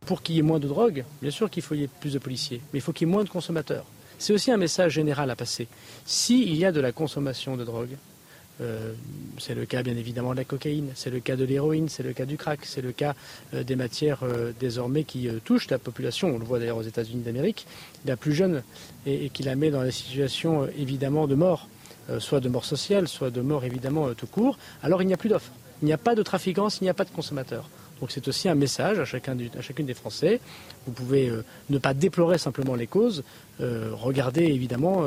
Pour 0.06 0.22
qu'il 0.22 0.36
y 0.36 0.40
ait 0.40 0.44
moins 0.44 0.60
de 0.60 0.68
drogue, 0.68 1.06
bien 1.22 1.32
sûr 1.32 1.50
qu'il 1.50 1.64
faut 1.64 1.76
y 1.76 1.84
ait 1.84 1.90
plus 2.00 2.14
de 2.14 2.20
policiers, 2.20 2.62
mais 2.72 2.80
il 2.80 2.82
faut 2.82 2.92
qu'il 2.92 3.08
y 3.08 3.10
ait 3.10 3.14
moins 3.14 3.24
de 3.24 3.30
consommateurs. 3.30 3.86
C'est 4.20 4.34
aussi 4.34 4.52
un 4.52 4.58
message 4.58 4.94
général 4.94 5.30
à 5.32 5.36
passer. 5.36 5.68
S'il 6.06 6.56
y 6.56 6.66
a 6.66 6.72
de 6.72 6.82
la 6.82 6.92
consommation 6.92 7.56
de 7.58 7.64
drogue, 7.64 7.98
euh, 8.62 8.94
c'est 9.40 9.56
le 9.56 9.66
cas 9.66 9.82
bien 9.82 9.96
évidemment 9.96 10.32
de 10.32 10.38
la 10.38 10.44
cocaïne, 10.44 10.92
c'est 10.94 11.10
le 11.10 11.20
cas 11.20 11.36
de 11.36 11.44
l'héroïne, 11.44 11.90
c'est 11.90 12.04
le 12.04 12.14
cas 12.14 12.26
du 12.26 12.38
crack, 12.38 12.60
c'est 12.64 12.82
le 12.82 12.92
cas 12.92 13.16
euh, 13.54 13.64
des 13.64 13.76
matières 13.76 14.20
désormais 14.60 15.04
qui 15.06 15.30
touchent 15.46 15.70
la 15.70 15.80
population. 15.80 16.36
On 16.36 16.40
le 16.40 16.46
voit 16.46 16.60
d'ailleurs 16.60 16.78
aux 16.78 16.84
États-Unis 16.84 17.24
d'Amérique, 17.24 17.66
la 18.06 18.18
plus 18.18 18.34
jeune 18.34 18.62
et, 19.06 19.26
et, 19.26 19.30
qui 19.30 19.44
la 19.44 19.56
met 19.56 19.72
dans 19.72 19.82
la 19.82 19.92
situation 19.92 20.68
évidemment 20.78 21.28
de 21.28 21.36
mort. 21.36 21.68
Euh, 22.10 22.20
soit 22.20 22.42
de 22.42 22.50
mort 22.50 22.66
sociale, 22.66 23.08
soit 23.08 23.30
de 23.30 23.40
mort 23.40 23.64
évidemment 23.64 24.08
euh, 24.08 24.14
tout 24.14 24.28
court, 24.28 24.58
alors 24.82 25.02
il 25.02 25.06
n'y 25.06 25.14
a 25.14 25.18
plus 25.18 25.30
d'offres. 25.30 25.54
Il 25.82 25.86
n'y 25.86 25.94
a 25.94 25.98
pas 25.98 26.16
de 26.16 26.22
trafiquants, 26.22 26.68
il 26.68 26.84
n'y 26.84 26.90
a 26.90 26.94
pas 26.94 27.06
de 27.06 27.12
consommateurs. 27.12 27.70
Donc 28.02 28.12
c'est 28.12 28.28
aussi 28.28 28.50
un 28.50 28.56
message 28.56 29.00
à, 29.00 29.06
chacun, 29.06 29.38
à 29.58 29.62
chacune 29.62 29.86
des 29.86 29.94
Français. 29.94 30.42
Vous 30.86 30.92
pouvez 30.92 31.30
euh, 31.30 31.46
ne 31.70 31.78
pas 31.78 31.94
déplorer 31.94 32.38
simplement 32.38 32.76
les 32.76 32.88
causes, 32.88 33.24
regardez 33.60 34.44
évidemment 34.44 35.04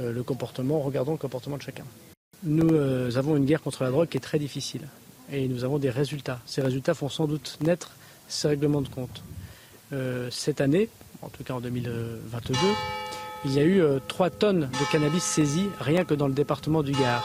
le 0.00 0.22
comportement, 0.24 0.80
regardons 0.80 1.12
le 1.12 1.18
comportement 1.18 1.56
de 1.58 1.62
chacun. 1.62 1.84
Nous 2.42 2.74
avons 3.16 3.36
une 3.36 3.44
guerre 3.44 3.62
contre 3.62 3.84
la 3.84 3.90
drogue 3.90 4.08
qui 4.08 4.16
est 4.16 4.20
très 4.20 4.38
difficile 4.38 4.88
et 5.30 5.46
nous 5.46 5.62
avons 5.62 5.78
des 5.78 5.90
résultats. 5.90 6.40
Ces 6.46 6.62
résultats 6.62 6.94
font 6.94 7.08
sans 7.08 7.26
doute 7.26 7.58
naître 7.60 7.92
ces 8.26 8.48
règlements 8.48 8.80
de 8.80 8.88
compte. 8.88 9.22
cette 10.30 10.60
année, 10.60 10.88
en 11.22 11.28
tout 11.28 11.44
cas 11.44 11.54
en 11.54 11.60
2022, 11.60 12.58
il 13.44 13.54
y 13.54 13.58
a 13.58 13.64
eu 13.64 13.82
3 14.08 14.26
euh, 14.26 14.30
tonnes 14.30 14.60
de 14.60 14.92
cannabis 14.92 15.22
saisies 15.22 15.68
rien 15.80 16.04
que 16.04 16.14
dans 16.14 16.28
le 16.28 16.34
département 16.34 16.82
du 16.82 16.92
Gard. 16.92 17.24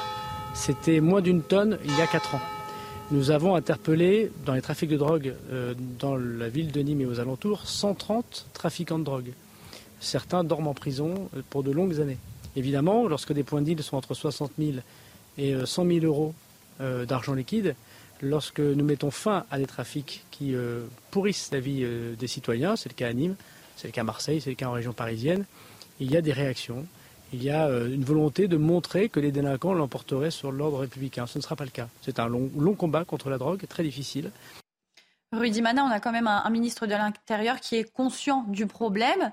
C'était 0.53 1.01
moins 1.01 1.21
d'une 1.21 1.41
tonne 1.41 1.77
il 1.83 1.97
y 1.97 2.01
a 2.01 2.07
4 2.07 2.35
ans. 2.35 2.41
Nous 3.11 3.31
avons 3.31 3.55
interpellé 3.55 4.31
dans 4.45 4.53
les 4.53 4.61
trafics 4.61 4.89
de 4.89 4.97
drogue 4.97 5.35
euh, 5.51 5.73
dans 5.99 6.15
la 6.15 6.47
ville 6.47 6.71
de 6.71 6.81
Nîmes 6.81 7.01
et 7.01 7.05
aux 7.05 7.19
alentours 7.19 7.67
130 7.67 8.47
trafiquants 8.53 8.97
de 8.97 9.03
drogue. 9.03 9.33
Certains 9.99 10.43
dorment 10.43 10.69
en 10.69 10.73
prison 10.73 11.29
euh, 11.35 11.41
pour 11.49 11.63
de 11.63 11.71
longues 11.71 11.99
années. 11.99 12.17
Évidemment, 12.55 13.07
lorsque 13.07 13.33
des 13.33 13.43
points 13.43 13.61
de 13.61 13.65
deal 13.65 13.83
sont 13.83 13.97
entre 13.97 14.13
60 14.13 14.53
000 14.57 14.77
et 15.37 15.53
100 15.65 15.85
000 15.85 16.05
euros 16.05 16.33
d'argent 16.79 17.33
liquide, 17.33 17.75
lorsque 18.21 18.61
nous 18.61 18.85
mettons 18.85 19.11
fin 19.11 19.43
à 19.51 19.57
des 19.57 19.65
trafics 19.65 20.23
qui 20.31 20.55
pourrissent 21.11 21.49
la 21.51 21.59
vie 21.59 21.85
des 22.17 22.27
citoyens, 22.27 22.77
c'est 22.77 22.87
le 22.87 22.93
cas 22.93 23.09
à 23.09 23.13
Nîmes, 23.13 23.35
c'est 23.75 23.89
le 23.89 23.91
cas 23.91 24.01
à 24.01 24.03
Marseille, 24.05 24.39
c'est 24.39 24.51
le 24.51 24.55
cas 24.55 24.67
en 24.67 24.71
région 24.71 24.93
parisienne, 24.93 25.43
il 25.99 26.11
y 26.11 26.17
a 26.17 26.21
des 26.21 26.33
réactions. 26.33 26.85
Il 27.33 27.43
y 27.43 27.49
a 27.49 27.67
euh, 27.67 27.93
une 27.93 28.03
volonté 28.03 28.47
de 28.47 28.57
montrer 28.57 29.09
que 29.09 29.19
les 29.19 29.31
délinquants 29.31 29.73
l'emporteraient 29.73 30.31
sur 30.31 30.51
l'ordre 30.51 30.79
républicain. 30.79 31.27
Ce 31.27 31.37
ne 31.37 31.43
sera 31.43 31.55
pas 31.55 31.65
le 31.65 31.71
cas. 31.71 31.87
C'est 32.01 32.19
un 32.19 32.27
long, 32.27 32.75
combat 32.75 33.05
contre 33.05 33.29
la 33.29 33.37
drogue, 33.37 33.65
très 33.67 33.83
difficile. 33.83 34.31
Rudy 35.31 35.61
Mana, 35.61 35.83
on 35.83 35.91
a 35.91 35.99
quand 35.99 36.11
même 36.11 36.27
un 36.27 36.49
ministre 36.49 36.85
de 36.87 36.91
l'Intérieur 36.91 37.59
qui 37.59 37.75
est 37.75 37.91
conscient 37.91 38.45
du 38.47 38.67
problème 38.67 39.31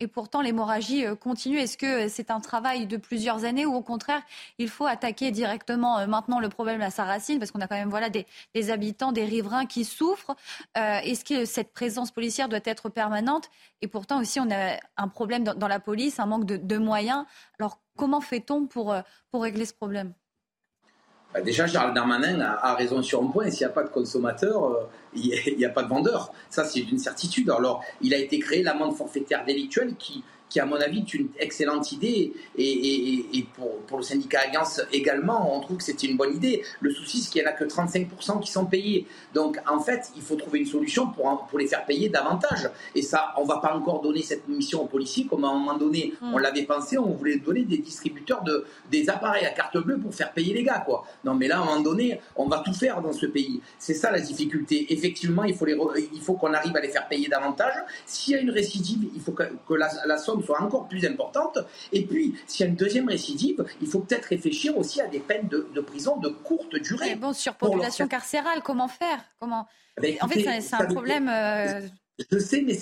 et 0.00 0.06
pourtant 0.06 0.40
l'hémorragie 0.40 1.06
euh, 1.06 1.14
continue. 1.14 1.58
Est-ce 1.58 1.76
que 1.76 2.08
c'est 2.08 2.30
un 2.30 2.40
travail 2.40 2.86
de 2.86 2.96
plusieurs 2.96 3.44
années 3.44 3.66
ou 3.66 3.74
au 3.74 3.82
contraire, 3.82 4.22
il 4.58 4.68
faut 4.68 4.86
attaquer 4.86 5.30
directement 5.30 5.98
euh, 5.98 6.06
maintenant 6.06 6.40
le 6.40 6.48
problème 6.48 6.80
à 6.80 6.90
sa 6.90 7.04
racine? 7.04 7.38
Parce 7.38 7.50
qu'on 7.50 7.60
a 7.60 7.68
quand 7.68 7.76
même 7.76 7.90
voilà, 7.90 8.08
des, 8.10 8.26
habitants, 8.70 9.12
des 9.12 9.24
riverains 9.24 9.66
qui 9.66 9.84
souffrent. 9.84 10.34
Euh, 10.76 10.98
est-ce 11.00 11.24
que 11.24 11.44
cette 11.44 11.72
présence 11.72 12.10
policière 12.10 12.48
doit 12.48 12.60
être 12.64 12.88
permanente? 12.88 13.50
Et 13.82 13.88
pourtant 13.88 14.20
aussi, 14.20 14.40
on 14.40 14.50
a 14.50 14.78
un 14.96 15.08
problème 15.08 15.44
dans, 15.44 15.68
la 15.68 15.80
police, 15.80 16.18
un 16.18 16.26
manque 16.26 16.46
de, 16.46 16.78
moyens. 16.78 17.24
Alors 17.58 17.78
comment 17.96 18.20
fait-on 18.20 18.66
pour 18.66 18.94
régler 19.34 19.66
ce 19.66 19.74
problème? 19.74 20.14
Bah, 21.32 21.40
déjà, 21.40 21.66
Charles 21.66 21.94
Darmanin 21.94 22.40
a, 22.40 22.74
raison 22.74 23.02
sur 23.02 23.22
un 23.22 23.26
point. 23.26 23.50
S'il 23.50 23.66
n'y 23.66 23.70
a 23.70 23.74
pas 23.74 23.84
de 23.84 23.88
consommateur, 23.88 24.64
euh, 24.64 24.88
il 25.14 25.56
n'y 25.56 25.64
a, 25.64 25.70
pas 25.70 25.82
de 25.82 25.88
vendeur. 25.88 26.32
Ça, 26.48 26.64
c'est 26.64 26.80
une 26.80 26.98
certitude. 26.98 27.50
Alors, 27.50 27.84
il 28.00 28.14
a 28.14 28.18
été 28.18 28.38
créé 28.38 28.62
l'amende 28.62 28.96
forfaitaire 28.96 29.44
délictuelle 29.44 29.94
qui, 29.96 30.24
qui, 30.50 30.60
à 30.60 30.66
mon 30.66 30.76
avis, 30.76 30.98
est 30.98 31.14
une 31.14 31.28
excellente 31.38 31.92
idée. 31.92 32.34
Et, 32.58 33.46
pour, 33.86 33.98
le 33.98 34.02
syndicat 34.02 34.40
Alliance 34.46 34.82
également, 34.92 35.56
on 35.56 35.60
trouve 35.60 35.78
que 35.78 35.84
c'est 35.84 36.02
une 36.02 36.16
bonne 36.16 36.34
idée. 36.34 36.62
Le 36.80 36.90
souci, 36.90 37.20
c'est 37.20 37.30
qu'il 37.30 37.42
n'y 37.42 37.48
en 37.48 37.50
a 37.50 37.54
que 37.54 37.64
35% 37.64 38.40
qui 38.40 38.50
sont 38.50 38.66
payés. 38.66 39.06
Donc, 39.32 39.58
en 39.66 39.80
fait, 39.80 40.10
il 40.16 40.22
faut 40.22 40.36
trouver 40.36 40.58
une 40.58 40.66
solution 40.66 41.06
pour, 41.06 41.46
pour 41.48 41.58
les 41.58 41.66
faire 41.66 41.86
payer 41.86 42.08
davantage. 42.08 42.68
Et 42.94 43.02
ça, 43.02 43.32
on 43.38 43.44
ne 43.44 43.48
va 43.48 43.58
pas 43.58 43.74
encore 43.74 44.02
donner 44.02 44.22
cette 44.22 44.48
mission 44.48 44.82
aux 44.82 44.86
policiers, 44.86 45.26
comme 45.26 45.44
à 45.44 45.48
un 45.48 45.54
moment 45.54 45.78
donné, 45.78 46.12
on 46.20 46.38
l'avait 46.38 46.64
pensé, 46.64 46.98
on 46.98 47.12
voulait 47.12 47.38
donner 47.38 47.62
des 47.62 47.78
distributeurs 47.78 48.42
de, 48.42 48.66
des 48.90 49.08
appareils 49.08 49.46
à 49.46 49.50
carte 49.50 49.78
bleue 49.78 49.98
pour 49.98 50.14
faire 50.14 50.32
payer 50.32 50.52
les 50.52 50.64
gars. 50.64 50.82
Quoi. 50.84 51.04
Non, 51.24 51.34
mais 51.34 51.46
là, 51.46 51.58
à 51.58 51.62
un 51.62 51.64
moment 51.64 51.80
donné, 51.80 52.20
on 52.34 52.46
va 52.46 52.62
tout 52.64 52.74
faire 52.74 53.00
dans 53.00 53.12
ce 53.12 53.26
pays. 53.26 53.60
C'est 53.78 53.94
ça 53.94 54.10
la 54.10 54.20
difficulté. 54.20 54.92
Effectivement, 54.92 55.44
il 55.44 55.54
faut, 55.54 55.64
les, 55.64 55.76
il 56.12 56.20
faut 56.20 56.34
qu'on 56.34 56.52
arrive 56.52 56.76
à 56.76 56.80
les 56.80 56.88
faire 56.88 57.06
payer 57.08 57.28
davantage. 57.28 57.74
S'il 58.06 58.34
y 58.34 58.36
a 58.36 58.40
une 58.40 58.50
récidive, 58.50 59.08
il 59.14 59.20
faut 59.20 59.32
que, 59.32 59.44
la, 59.74 59.88
la 60.06 60.18
somme 60.18 60.39
soit 60.42 60.60
encore 60.62 60.88
plus 60.88 61.04
importante. 61.04 61.58
Et 61.92 62.04
puis, 62.04 62.34
s'il 62.46 62.64
y 62.64 62.68
a 62.68 62.70
une 62.70 62.76
deuxième 62.76 63.08
récidive, 63.08 63.64
il 63.80 63.86
faut 63.86 64.00
peut-être 64.00 64.26
réfléchir 64.26 64.76
aussi 64.76 65.00
à 65.00 65.06
des 65.06 65.20
peines 65.20 65.48
de, 65.48 65.80
prison 65.80 66.16
de 66.18 66.28
courte 66.28 66.76
durée. 66.76 67.10
Mais 67.10 67.16
bon, 67.16 67.32
sur 67.32 67.54
population 67.54 68.06
carcérale, 68.06 68.62
comment 68.62 68.88
faire? 68.88 69.20
Comment... 69.38 69.66
Ben, 70.00 70.16
en 70.20 70.28
fait, 70.28 70.60
c'est 70.60 70.74
un 70.74 70.86
problème. 70.86 71.28
Euh, 71.28 71.80
je 72.30 72.38
sais, 72.38 72.62
mais 72.66 72.78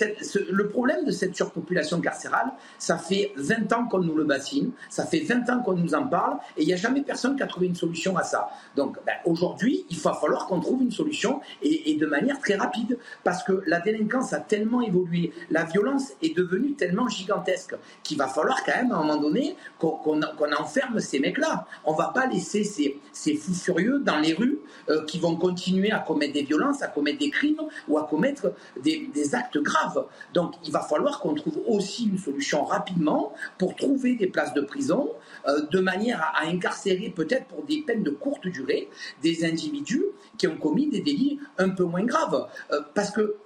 le 0.51 0.69
problème 0.69 1.05
de 1.05 1.11
cette 1.11 1.37
surpopulation 1.37 2.01
carcérale, 2.01 2.53
ça 2.79 2.99
fait 2.99 3.33
20 3.37 3.73
ans 3.73 3.85
qu'on 3.87 4.01
nous 4.01 4.17
le 4.17 4.25
bassine, 4.25 4.73
ça 4.89 5.07
fait 5.07 5.21
20 5.21 5.49
ans 5.51 5.63
qu'on 5.63 5.75
nous 5.75 5.95
en 5.95 6.07
parle, 6.07 6.39
et 6.57 6.63
il 6.63 6.67
n'y 6.67 6.73
a 6.73 6.77
jamais 6.77 7.03
personne 7.03 7.37
qui 7.37 7.43
a 7.43 7.47
trouvé 7.47 7.67
une 7.67 7.77
solution 7.77 8.17
à 8.17 8.23
ça. 8.23 8.49
Donc 8.77 8.99
ben, 9.07 9.15
aujourd'hui, 9.25 9.85
il 9.91 9.99
va 9.99 10.15
falloir 10.15 10.47
qu'on 10.47 10.61
trouve 10.61 10.83
une 10.83 10.91
solution, 10.91 11.41
et, 11.63 11.95
de 11.99 12.07
manière 12.07 12.39
très 12.41 12.55
rapide, 12.55 12.99
parce 13.25 13.43
que 13.43 13.63
la 13.67 13.81
délinquance 13.81 14.33
a 14.33 14.41
tellement 14.41 14.81
évolué, 14.81 15.33
la 15.51 15.65
violence 15.65 16.13
est 16.23 16.37
devenue 16.37 16.73
tellement 16.73 17.09
gigantesque, 17.09 17.75
qu'il 18.03 18.19
va 18.19 18.29
falloir 18.29 18.65
quand 18.65 18.77
même 18.77 18.93
à 18.93 18.97
un 18.97 19.05
moment 19.05 19.21
donné 19.21 19.57
qu'on 19.79 20.23
enferme 20.59 21.01
ces 21.01 21.19
mecs-là. 21.19 21.67
On 21.85 21.93
ne 21.93 21.99
va 21.99 22.09
pas 22.09 22.27
laisser 22.27 22.65
ces, 22.65 23.35
fous 23.35 23.55
furieux 23.55 24.01
dans 24.01 24.19
les 24.19 24.35
rues 24.35 24.59
euh, 24.89 25.05
qui 25.05 25.19
vont 25.19 25.37
continuer 25.37 25.91
à 25.91 25.99
commettre 25.99 26.33
des 26.33 26.43
violences, 26.43 26.83
à 26.83 26.89
commettre 26.89 27.19
des 27.19 27.31
crimes, 27.31 27.61
ou 27.89 27.99
à 27.99 28.07
commettre 28.07 28.53
des 28.83 29.09
actes 29.35 29.59
graves. 29.59 30.07
Donc 30.35 30.55
il 30.65 30.73
va 30.73 30.81
falloir 30.81 31.21
qu'on 31.21 31.35
trouve 31.35 31.61
aussi 31.67 32.07
une 32.07 32.19
solution 32.19 32.65
rapidement 32.65 33.33
pour 33.59 33.77
trouver 33.77 34.15
des 34.15 34.27
places 34.27 34.55
de 34.55 34.61
prison 34.61 35.11
euh, 35.47 35.63
de 35.71 35.81
manière 35.81 36.33
à, 36.35 36.47
incarcérer 36.47 37.11
peut-être 37.11 37.47
pour 37.47 37.65
des 37.65 37.83
peines 37.83 38.03
de 38.03 38.11
courte 38.11 38.47
durée 38.47 38.89
des 39.23 39.45
individus 39.45 40.05
qui 40.37 40.47
ont 40.47 40.57
commis 40.57 40.89
des 40.89 41.01
délits 41.01 41.39
un 41.59 41.71
peu 41.71 41.85
moins 41.85 42.05
graves. 42.05 42.49
Euh, 42.73 42.81
parce 42.95 43.11
que 43.11 43.37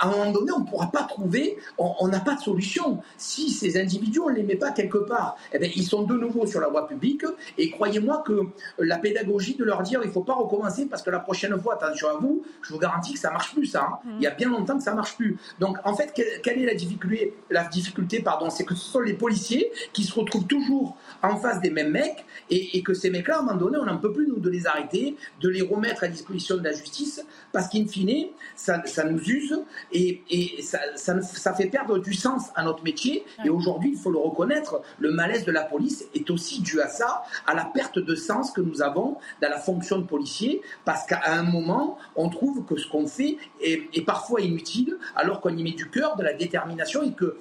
à 0.00 0.06
un 0.06 0.10
moment 0.10 0.30
donné, 0.32 0.52
on 0.52 0.60
ne 0.60 0.64
pourra 0.64 0.90
pas 0.90 1.04
trouver, 1.04 1.58
on 1.76 2.08
n'a 2.08 2.20
pas 2.20 2.34
de 2.34 2.40
solution. 2.40 3.00
Si 3.16 3.50
ces 3.50 3.80
individus, 3.80 4.20
on 4.20 4.30
ne 4.30 4.34
les 4.34 4.42
met 4.42 4.56
pas 4.56 4.70
quelque 4.70 4.98
part, 4.98 5.36
eh 5.52 5.58
bien, 5.58 5.70
ils 5.74 5.84
sont 5.84 6.02
de 6.02 6.14
nouveau 6.14 6.46
sur 6.46 6.60
la 6.60 6.68
voie 6.68 6.86
publique. 6.86 7.24
Et 7.56 7.70
croyez-moi 7.70 8.22
que 8.26 8.42
la 8.78 8.98
pédagogie 8.98 9.54
de 9.54 9.64
leur 9.64 9.82
dire, 9.82 10.00
il 10.02 10.08
ne 10.08 10.12
faut 10.12 10.22
pas 10.22 10.34
recommencer 10.34 10.86
parce 10.86 11.02
que 11.02 11.10
la 11.10 11.20
prochaine 11.20 11.58
fois, 11.60 11.74
attention 11.74 12.08
à 12.08 12.14
vous, 12.14 12.42
je 12.62 12.72
vous 12.72 12.78
garantis 12.78 13.14
que 13.14 13.18
ça 13.18 13.30
marche 13.30 13.52
plus, 13.52 13.66
ça. 13.66 13.88
Hein. 13.90 13.98
Il 14.18 14.22
y 14.22 14.26
a 14.26 14.30
bien 14.30 14.48
longtemps 14.48 14.76
que 14.76 14.84
ça 14.84 14.94
marche 14.94 15.16
plus. 15.16 15.36
Donc, 15.58 15.78
en 15.84 15.94
fait, 15.94 16.12
quelle, 16.42 16.62
est 16.62 16.66
la 16.66 16.74
difficulté 16.74 17.34
La 17.50 17.64
difficulté, 17.64 18.20
pardon, 18.20 18.50
c'est 18.50 18.64
que 18.64 18.74
ce 18.74 18.84
sont 18.84 19.00
les 19.00 19.14
policiers 19.14 19.70
qui 19.92 20.04
se 20.04 20.14
retrouvent 20.18 20.46
toujours 20.46 20.96
en 21.22 21.36
face 21.36 21.60
des 21.60 21.70
mêmes 21.70 21.90
mecs 21.90 22.24
et, 22.50 22.82
que 22.82 22.94
ces 22.94 23.10
mecs-là, 23.10 23.36
à 23.36 23.38
un 23.40 23.42
moment 23.42 23.58
donné, 23.58 23.78
on 23.78 23.84
n'en 23.84 23.98
peut 23.98 24.12
plus, 24.12 24.26
nous, 24.26 24.38
de 24.38 24.48
les 24.48 24.66
arrêter, 24.66 25.16
de 25.40 25.48
les 25.48 25.62
remettre 25.62 26.04
à 26.04 26.08
disposition 26.08 26.56
de 26.56 26.64
la 26.64 26.72
justice 26.72 27.24
parce 27.52 27.68
qu'in 27.68 27.86
fine, 27.86 28.28
ça, 28.56 28.82
ça 28.86 29.04
nous 29.04 29.20
use 29.20 29.58
et, 29.92 30.62
ça, 30.62 30.78
ça, 30.96 31.54
fait 31.54 31.66
perdre 31.66 31.98
du 31.98 32.12
sens 32.12 32.50
à 32.54 32.62
notre 32.62 32.82
métier. 32.84 33.24
Et 33.44 33.48
aujourd'hui, 33.48 33.92
il 33.92 33.98
faut 33.98 34.10
le 34.10 34.18
reconnaître, 34.18 34.82
le 34.98 35.10
malaise 35.10 35.44
de 35.44 35.52
la 35.52 35.64
police 35.64 36.04
est 36.14 36.30
aussi 36.30 36.60
dû 36.60 36.80
à 36.80 36.88
ça, 36.88 37.22
à 37.46 37.54
la 37.54 37.64
perte 37.64 37.98
de 37.98 38.14
sens 38.14 38.50
que 38.50 38.60
nous 38.60 38.82
avons 38.82 39.16
dans 39.40 39.48
la 39.48 39.58
fonction 39.58 39.98
de 39.98 40.04
policier, 40.04 40.62
parce 40.84 41.06
qu'à 41.06 41.22
un 41.26 41.42
moment, 41.42 41.98
on 42.16 42.28
trouve 42.28 42.64
que 42.64 42.76
ce 42.76 42.88
qu'on 42.88 43.06
fait 43.06 43.38
est, 43.60 43.88
est 43.94 44.04
parfois 44.04 44.40
inutile, 44.40 44.96
alors 45.16 45.40
qu'on 45.40 45.56
y 45.56 45.62
met 45.62 45.72
du 45.72 45.88
cœur, 45.88 46.16
de 46.16 46.22
la 46.22 46.34
détermination 46.34 47.02
et 47.02 47.12
que 47.12 47.38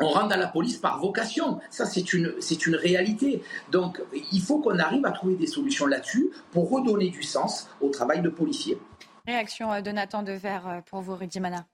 on 0.00 0.08
rentre 0.08 0.34
à 0.34 0.36
la 0.36 0.48
police 0.48 0.78
par 0.78 0.98
vocation. 0.98 1.60
Ça, 1.70 1.84
c'est 1.84 2.12
une, 2.12 2.34
c'est 2.40 2.66
une 2.66 2.74
réalité. 2.74 3.42
Donc, 3.70 4.02
il 4.32 4.40
faut 4.40 4.58
qu'on 4.58 4.78
arrive 4.78 5.06
à 5.06 5.12
trouver 5.12 5.34
des 5.34 5.46
solutions 5.46 5.86
là-dessus 5.86 6.30
pour 6.50 6.70
redonner 6.70 7.10
du 7.10 7.22
sens 7.22 7.68
au 7.80 7.88
travail 7.88 8.20
de 8.20 8.28
policiers. 8.28 8.78
Réaction 9.26 9.80
de 9.80 9.90
Nathan 9.90 10.22
Dever 10.22 10.58
pour 10.86 11.00
vous, 11.00 11.14
Rudy 11.14 11.40
Mana? 11.40 11.66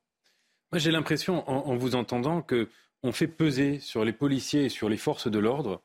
Moi, 0.73 0.79
j'ai 0.79 0.91
l'impression, 0.91 1.49
en, 1.49 1.77
vous 1.77 1.95
entendant, 1.95 2.43
que 2.43 2.69
on 3.03 3.13
fait 3.13 3.29
peser 3.29 3.79
sur 3.79 4.05
les 4.05 4.13
policiers 4.13 4.65
et 4.65 4.69
sur 4.69 4.89
les 4.89 4.97
forces 4.97 5.31
de 5.31 5.39
l'ordre 5.39 5.83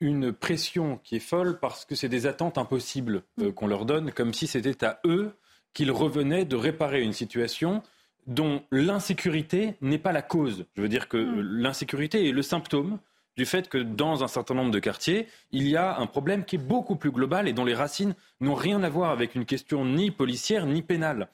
une 0.00 0.32
pression 0.32 0.98
qui 1.02 1.16
est 1.16 1.20
folle 1.20 1.58
parce 1.58 1.84
que 1.84 1.94
c'est 1.94 2.08
des 2.08 2.26
attentes 2.26 2.58
impossibles 2.58 3.22
euh, 3.40 3.50
qu'on 3.50 3.66
leur 3.66 3.86
donne, 3.86 4.12
comme 4.12 4.34
si 4.34 4.46
c'était 4.46 4.84
à 4.84 5.00
eux 5.06 5.32
qu'il 5.72 5.90
revenait 5.90 6.44
de 6.44 6.56
réparer 6.56 7.02
une 7.02 7.12
situation 7.12 7.82
dont 8.26 8.62
l'insécurité 8.70 9.76
n'est 9.80 9.98
pas 9.98 10.12
la 10.12 10.22
cause. 10.22 10.66
Je 10.74 10.82
veux 10.82 10.88
dire 10.88 11.08
que 11.08 11.16
mm. 11.16 11.40
l'insécurité 11.40 12.28
est 12.28 12.32
le 12.32 12.42
symptôme 12.42 12.98
du 13.36 13.44
fait 13.44 13.68
que 13.68 13.78
dans 13.78 14.24
un 14.24 14.28
certain 14.28 14.54
nombre 14.54 14.70
de 14.70 14.78
quartiers, 14.78 15.28
il 15.52 15.68
y 15.68 15.76
a 15.76 15.98
un 15.98 16.06
problème 16.06 16.44
qui 16.44 16.56
est 16.56 16.58
beaucoup 16.58 16.96
plus 16.96 17.10
global 17.10 17.48
et 17.48 17.52
dont 17.52 17.64
les 17.64 17.74
racines 17.74 18.14
n'ont 18.40 18.54
rien 18.54 18.82
à 18.82 18.88
voir 18.88 19.10
avec 19.10 19.34
une 19.34 19.44
question 19.44 19.84
ni 19.84 20.10
policière 20.10 20.66
ni 20.66 20.82
pénale. 20.82 21.28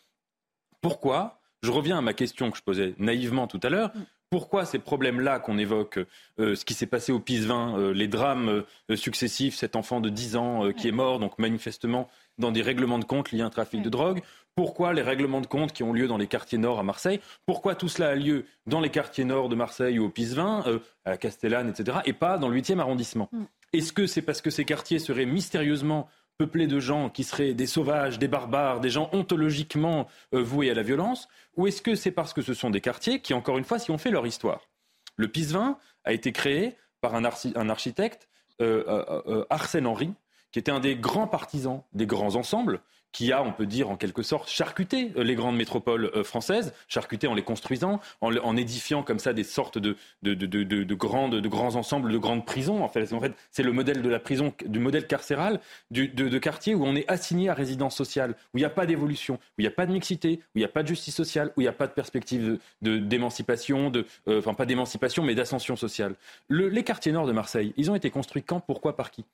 Pourquoi 0.81 1.43
je 1.63 1.71
reviens 1.71 1.99
à 1.99 2.01
ma 2.01 2.13
question 2.13 2.51
que 2.51 2.59
je 2.59 2.63
posais 2.63 2.95
naïvement 2.99 3.47
tout 3.47 3.61
à 3.63 3.71
l'heure. 3.71 3.93
Pourquoi 4.31 4.65
ces 4.65 4.79
problèmes-là 4.79 5.39
qu'on 5.39 5.59
évoque, 5.59 6.01
euh, 6.41 6.55
ce 6.55 6.65
qui 6.65 6.75
s'est 6.75 6.87
passé 6.87 7.13
au 7.13 7.21
Pisevin, 7.21 7.79
euh, 7.79 7.93
les 7.93 8.09
drames 8.09 8.65
euh, 8.91 8.97
successifs, 8.97 9.55
cet 9.55 9.77
enfant 9.77 10.01
de 10.01 10.09
10 10.09 10.37
ans 10.37 10.73
qui 10.73 10.89
est 10.89 10.93
mort, 10.93 11.19
donc 11.19 11.39
manifestement 11.39 12.09
dans 12.39 12.51
des 12.51 12.63
règlements 12.63 12.99
de 12.99 13.05
compte 13.05 13.31
liés 13.31 13.43
à 13.43 13.47
un 13.47 13.51
trafic 13.51 13.83
de 13.83 13.91
drogue 13.91 14.23
Pourquoi 14.55 14.93
les 14.93 15.03
règlements 15.03 15.41
de 15.41 15.47
compte 15.47 15.73
qui 15.73 15.83
ont 15.83 15.93
lieu 15.93 16.07
dans 16.07 16.19
les 16.19 16.27
quartiers 16.27 16.59
nord 16.59 16.79
à 16.79 16.83
Marseille 16.83 17.21
Pourquoi 17.47 17.75
tout 17.75 17.89
cela 17.89 18.11
a 18.11 18.15
lieu 18.15 18.45
dans 18.67 18.81
les 18.81 18.91
quartiers 18.91 19.25
nord 19.25 19.49
de 19.49 19.55
Marseille 19.55 19.99
ou 19.99 20.05
au 20.05 20.09
Pisevin, 20.11 20.63
à 21.05 21.11
la 21.11 21.17
Castellane, 21.17 21.71
etc., 21.71 21.99
et 22.05 22.13
pas 22.13 22.39
dans 22.39 22.49
le 22.49 22.61
8e 22.61 22.79
arrondissement 22.79 23.29
mm. 23.33 23.45
Est-ce 23.73 23.95
que 23.95 24.07
c'est 24.07 24.23
parce 24.23 24.43
que 24.43 24.51
ces 24.51 24.67
quartiers 24.67 24.99
seraient 24.99 25.25
mystérieusement 25.25 26.09
peuplés 26.37 26.67
de 26.67 26.79
gens 26.79 27.09
qui 27.09 27.25
seraient 27.25 27.55
des 27.55 27.67
sauvages, 27.67 28.19
des 28.19 28.29
barbares, 28.29 28.81
des 28.81 28.91
gens 28.91 29.09
ontologiquement 29.13 30.09
euh, 30.35 30.43
voués 30.43 30.71
à 30.71 30.75
la 30.75 30.83
violence 30.83 31.29
Ou 31.57 31.67
est-ce 31.67 31.81
que 31.81 31.95
c'est 31.95 32.11
parce 32.11 32.33
que 32.33 32.43
ce 32.43 32.53
sont 32.53 32.71
des 32.71 32.81
quartiers 32.81 33.21
qui, 33.21 33.33
encore 33.33 33.59
une 33.59 33.65
fois, 33.65 33.79
si 33.79 33.91
on 33.91 33.99
fait 33.99 34.11
leur 34.11 34.27
histoire? 34.27 34.69
Le 35.17 35.29
Pisevin 35.29 35.79
a 36.05 36.13
été 36.13 36.33
créé 36.33 36.77
par 37.01 37.15
un, 37.15 37.25
architecte, 37.25 38.29
euh, 38.61 38.85
euh, 39.27 39.45
Arsène 39.51 39.87
Henry, 39.87 40.13
qui 40.51 40.59
était 40.59 40.71
un 40.71 40.81
des 40.81 40.97
grands 40.97 41.27
partisans 41.27 41.83
des 41.93 42.07
grands 42.07 42.37
ensembles, 42.37 42.81
qui 43.13 43.33
a, 43.33 43.43
on 43.43 43.53
peut 43.53 43.67
dire 43.67 43.91
en 43.91 43.97
quelque 43.97 44.23
sorte, 44.23 44.49
charcuté 44.49 45.13
euh, 45.17 45.23
les 45.23 45.35
grandes 45.35 45.57
métropoles 45.57 46.11
euh, 46.15 46.25
françaises, 46.25 46.73
charcuté 46.89 47.27
en 47.27 47.35
les 47.35 47.43
construisant, 47.43 48.01
en, 48.21 48.57
édifiant 48.57 49.03
comme 49.03 49.19
ça 49.19 49.33
des 49.33 49.45
sortes 49.45 49.79
de, 49.79 49.97
de, 50.23 50.35
de, 50.35 50.63
de, 50.65 50.95
grandes, 50.95 51.37
de 51.37 51.49
grands 51.49 51.77
ensembles, 51.77 52.13
de 52.13 52.19
grandes 52.19 52.45
prisons. 52.45 52.83
En 52.83 52.89
fait, 52.89 53.07
c'est 53.51 53.63
le 53.63 53.73
modèle 53.73 54.03
de 54.03 54.09
la 54.09 54.19
prison, 54.19 54.53
du 54.65 54.79
modèle 54.79 55.07
carcéral 55.07 55.61
de, 55.91 56.39
quartier 56.39 56.75
où 56.75 56.85
on 56.85 56.97
est 56.97 57.09
assigné 57.09 57.49
à 57.49 57.55
résidence 57.55 57.97
sociale, 57.97 58.35
où 58.53 58.59
il 58.59 58.61
n'y 58.61 58.67
a 58.67 58.71
pas 58.71 58.87
d'évolution, 58.87 59.35
où 59.35 59.39
il 59.59 59.63
n'y 59.63 59.69
a 59.69 59.73
pas 59.73 59.87
de 59.87 59.93
mixité, 59.93 60.41
où 60.55 60.59
il 60.59 60.61
n'y 60.61 60.65
a 60.65 60.69
pas 60.69 60.83
de 60.83 60.89
justice 60.89 61.15
sociale, 61.15 61.53
où 61.57 61.61
il 61.61 61.65
n'y 61.65 61.69
a 61.69 61.73
pas 61.73 61.87
de 61.87 61.93
perspective 61.93 62.59
d'émancipation, 62.81 63.91
de, 63.91 64.07
euh, 64.29 64.39
enfin 64.39 64.55
pas 64.55 64.67
d'émancipation, 64.67 65.23
mais 65.23 65.35
d'ascension 65.35 65.77
sociale. 65.77 66.15
Le, 66.49 66.69
les 66.69 66.83
quartiers 66.83 67.13
nord 67.13 67.27
de 67.27 67.33
Marseille, 67.33 67.75
ils 67.77 67.91
ont 67.91 67.95
été 67.95 68.11
construits 68.11 68.43
quand, 68.43 68.61
pourquoi, 68.61 68.97
par 68.97 69.11
qui? 69.11 69.25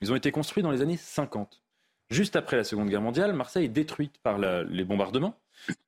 Ils 0.00 0.12
ont 0.12 0.16
été 0.16 0.30
construits 0.30 0.62
dans 0.62 0.70
les 0.70 0.82
années 0.82 0.96
50. 0.96 1.60
Juste 2.10 2.36
après 2.36 2.56
la 2.56 2.64
Seconde 2.64 2.88
Guerre 2.88 3.02
mondiale, 3.02 3.32
Marseille 3.32 3.66
est 3.66 3.68
détruite 3.68 4.18
par 4.22 4.38
les 4.38 4.84
bombardements 4.84 5.34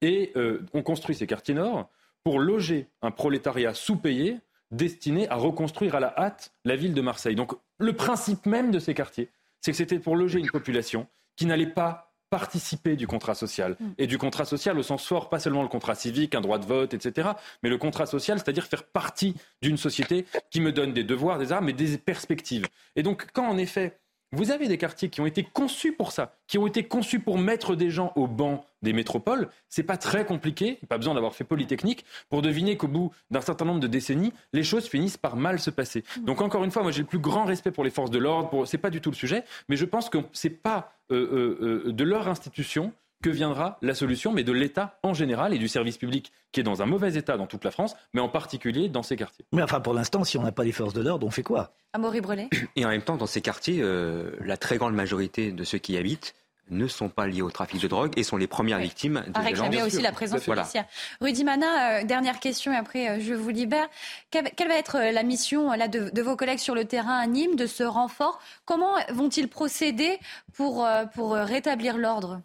et 0.02 0.32
euh, 0.36 0.66
on 0.74 0.82
construit 0.82 1.14
ces 1.14 1.26
quartiers 1.26 1.54
nord 1.54 1.88
pour 2.24 2.38
loger 2.38 2.88
un 3.02 3.10
prolétariat 3.10 3.72
sous-payé 3.72 4.38
destiné 4.70 5.28
à 5.30 5.36
reconstruire 5.36 5.94
à 5.94 6.00
la 6.00 6.14
hâte 6.18 6.52
la 6.64 6.76
ville 6.76 6.94
de 6.94 7.00
Marseille. 7.00 7.34
Donc 7.34 7.52
le 7.78 7.92
principe 7.94 8.46
même 8.46 8.70
de 8.70 8.78
ces 8.78 8.94
quartiers, 8.94 9.30
c'est 9.60 9.70
que 9.70 9.76
c'était 9.76 9.98
pour 9.98 10.16
loger 10.16 10.38
une 10.38 10.50
population 10.50 11.06
qui 11.36 11.46
n'allait 11.46 11.66
pas 11.66 12.10
participer 12.30 12.94
du 12.94 13.06
contrat 13.06 13.34
social. 13.34 13.76
Mm. 13.78 13.86
Et 13.98 14.06
du 14.06 14.16
contrat 14.16 14.44
social 14.44 14.78
au 14.78 14.82
sens 14.82 15.04
fort, 15.04 15.28
pas 15.28 15.40
seulement 15.40 15.62
le 15.62 15.68
contrat 15.68 15.96
civique, 15.96 16.34
un 16.34 16.40
droit 16.40 16.58
de 16.58 16.64
vote, 16.64 16.94
etc., 16.94 17.30
mais 17.62 17.68
le 17.68 17.76
contrat 17.76 18.06
social, 18.06 18.38
c'est-à-dire 18.38 18.66
faire 18.66 18.84
partie 18.84 19.34
d'une 19.60 19.76
société 19.76 20.24
qui 20.50 20.60
me 20.60 20.70
donne 20.70 20.92
des 20.92 21.02
devoirs, 21.02 21.38
des 21.38 21.50
armes 21.50 21.68
et 21.68 21.72
des 21.72 21.98
perspectives. 21.98 22.66
Et 22.94 23.02
donc 23.02 23.26
quand 23.32 23.48
en 23.48 23.58
effet 23.58 23.98
vous 24.32 24.50
avez 24.50 24.68
des 24.68 24.78
quartiers 24.78 25.08
qui 25.08 25.20
ont 25.20 25.26
été 25.26 25.42
conçus 25.42 25.92
pour 25.92 26.12
ça, 26.12 26.36
qui 26.46 26.58
ont 26.58 26.66
été 26.66 26.84
conçus 26.84 27.20
pour 27.20 27.38
mettre 27.38 27.74
des 27.74 27.90
gens 27.90 28.12
au 28.16 28.26
banc 28.26 28.64
des 28.82 28.92
métropoles. 28.92 29.48
C'est 29.68 29.82
pas 29.82 29.96
très 29.96 30.24
compliqué, 30.24 30.78
pas 30.88 30.98
besoin 30.98 31.14
d'avoir 31.14 31.34
fait 31.34 31.44
Polytechnique 31.44 32.04
pour 32.28 32.40
deviner 32.42 32.76
qu'au 32.76 32.88
bout 32.88 33.10
d'un 33.30 33.40
certain 33.40 33.64
nombre 33.64 33.80
de 33.80 33.86
décennies, 33.86 34.32
les 34.52 34.62
choses 34.62 34.88
finissent 34.88 35.16
par 35.16 35.36
mal 35.36 35.58
se 35.58 35.70
passer. 35.70 36.04
Mmh. 36.16 36.24
Donc 36.24 36.40
encore 36.40 36.64
une 36.64 36.70
fois, 36.70 36.82
moi 36.82 36.92
j'ai 36.92 37.02
le 37.02 37.08
plus 37.08 37.18
grand 37.18 37.44
respect 37.44 37.72
pour 37.72 37.84
les 37.84 37.90
forces 37.90 38.10
de 38.10 38.18
l'ordre. 38.18 38.64
C'est 38.66 38.78
pas 38.78 38.90
du 38.90 39.00
tout 39.00 39.10
le 39.10 39.16
sujet, 39.16 39.44
mais 39.68 39.76
je 39.76 39.84
pense 39.84 40.08
que 40.08 40.18
c'est 40.32 40.50
pas 40.50 40.92
euh, 41.10 41.16
euh, 41.16 41.84
euh, 41.88 41.92
de 41.92 42.04
leur 42.04 42.28
institution 42.28 42.92
que 43.22 43.30
viendra 43.30 43.78
la 43.82 43.94
solution, 43.94 44.32
mais 44.32 44.44
de 44.44 44.52
l'État 44.52 44.98
en 45.02 45.14
général 45.14 45.54
et 45.54 45.58
du 45.58 45.68
service 45.68 45.98
public 45.98 46.32
qui 46.52 46.60
est 46.60 46.64
dans 46.64 46.82
un 46.82 46.86
mauvais 46.86 47.14
état 47.14 47.36
dans 47.36 47.46
toute 47.46 47.64
la 47.64 47.70
France, 47.70 47.94
mais 48.12 48.20
en 48.20 48.28
particulier 48.28 48.88
dans 48.88 49.02
ces 49.02 49.16
quartiers. 49.16 49.44
Mais 49.52 49.62
enfin, 49.62 49.80
pour 49.80 49.94
l'instant, 49.94 50.24
si 50.24 50.38
on 50.38 50.42
n'a 50.42 50.52
pas 50.52 50.64
les 50.64 50.72
forces 50.72 50.94
de 50.94 51.02
l'ordre, 51.02 51.26
on 51.26 51.30
fait 51.30 51.42
quoi? 51.42 51.72
Amaury 51.92 52.20
Brelet. 52.20 52.48
Et 52.76 52.84
en 52.84 52.88
même 52.88 53.02
temps, 53.02 53.16
dans 53.16 53.26
ces 53.26 53.40
quartiers, 53.40 53.80
euh, 53.80 54.32
la 54.40 54.56
très 54.56 54.78
grande 54.78 54.94
majorité 54.94 55.52
de 55.52 55.64
ceux 55.64 55.78
qui 55.78 55.92
y 55.92 55.96
habitent 55.96 56.34
ne 56.70 56.86
sont 56.86 57.08
pas 57.08 57.26
liés 57.26 57.42
au 57.42 57.50
trafic 57.50 57.82
de 57.82 57.88
drogue 57.88 58.12
et 58.16 58.22
sont 58.22 58.36
les 58.36 58.46
premières 58.46 58.78
victimes 58.78 59.24
de 59.26 59.36
à 59.36 59.40
réclamer 59.40 59.82
aussi 59.82 60.00
la 60.00 60.12
présence 60.12 60.44
policière. 60.44 60.86
Rudy 61.20 61.42
Mana, 61.42 61.98
euh, 61.98 62.04
dernière 62.04 62.38
question 62.38 62.72
et 62.72 62.76
après 62.76 63.08
euh, 63.08 63.18
je 63.20 63.34
vous 63.34 63.48
libère. 63.50 63.88
Quelle, 64.30 64.68
va 64.68 64.76
être 64.76 64.98
la 65.12 65.24
mission 65.24 65.72
là, 65.72 65.88
de, 65.88 66.10
de, 66.10 66.22
vos 66.22 66.36
collègues 66.36 66.60
sur 66.60 66.76
le 66.76 66.84
terrain 66.84 67.18
à 67.18 67.26
Nîmes, 67.26 67.56
de 67.56 67.66
ce 67.66 67.82
renfort? 67.82 68.40
Comment 68.66 68.94
vont-ils 69.08 69.48
procéder 69.48 70.20
pour, 70.52 70.86
pour 71.12 71.32
rétablir 71.32 71.98
l'ordre? 71.98 72.40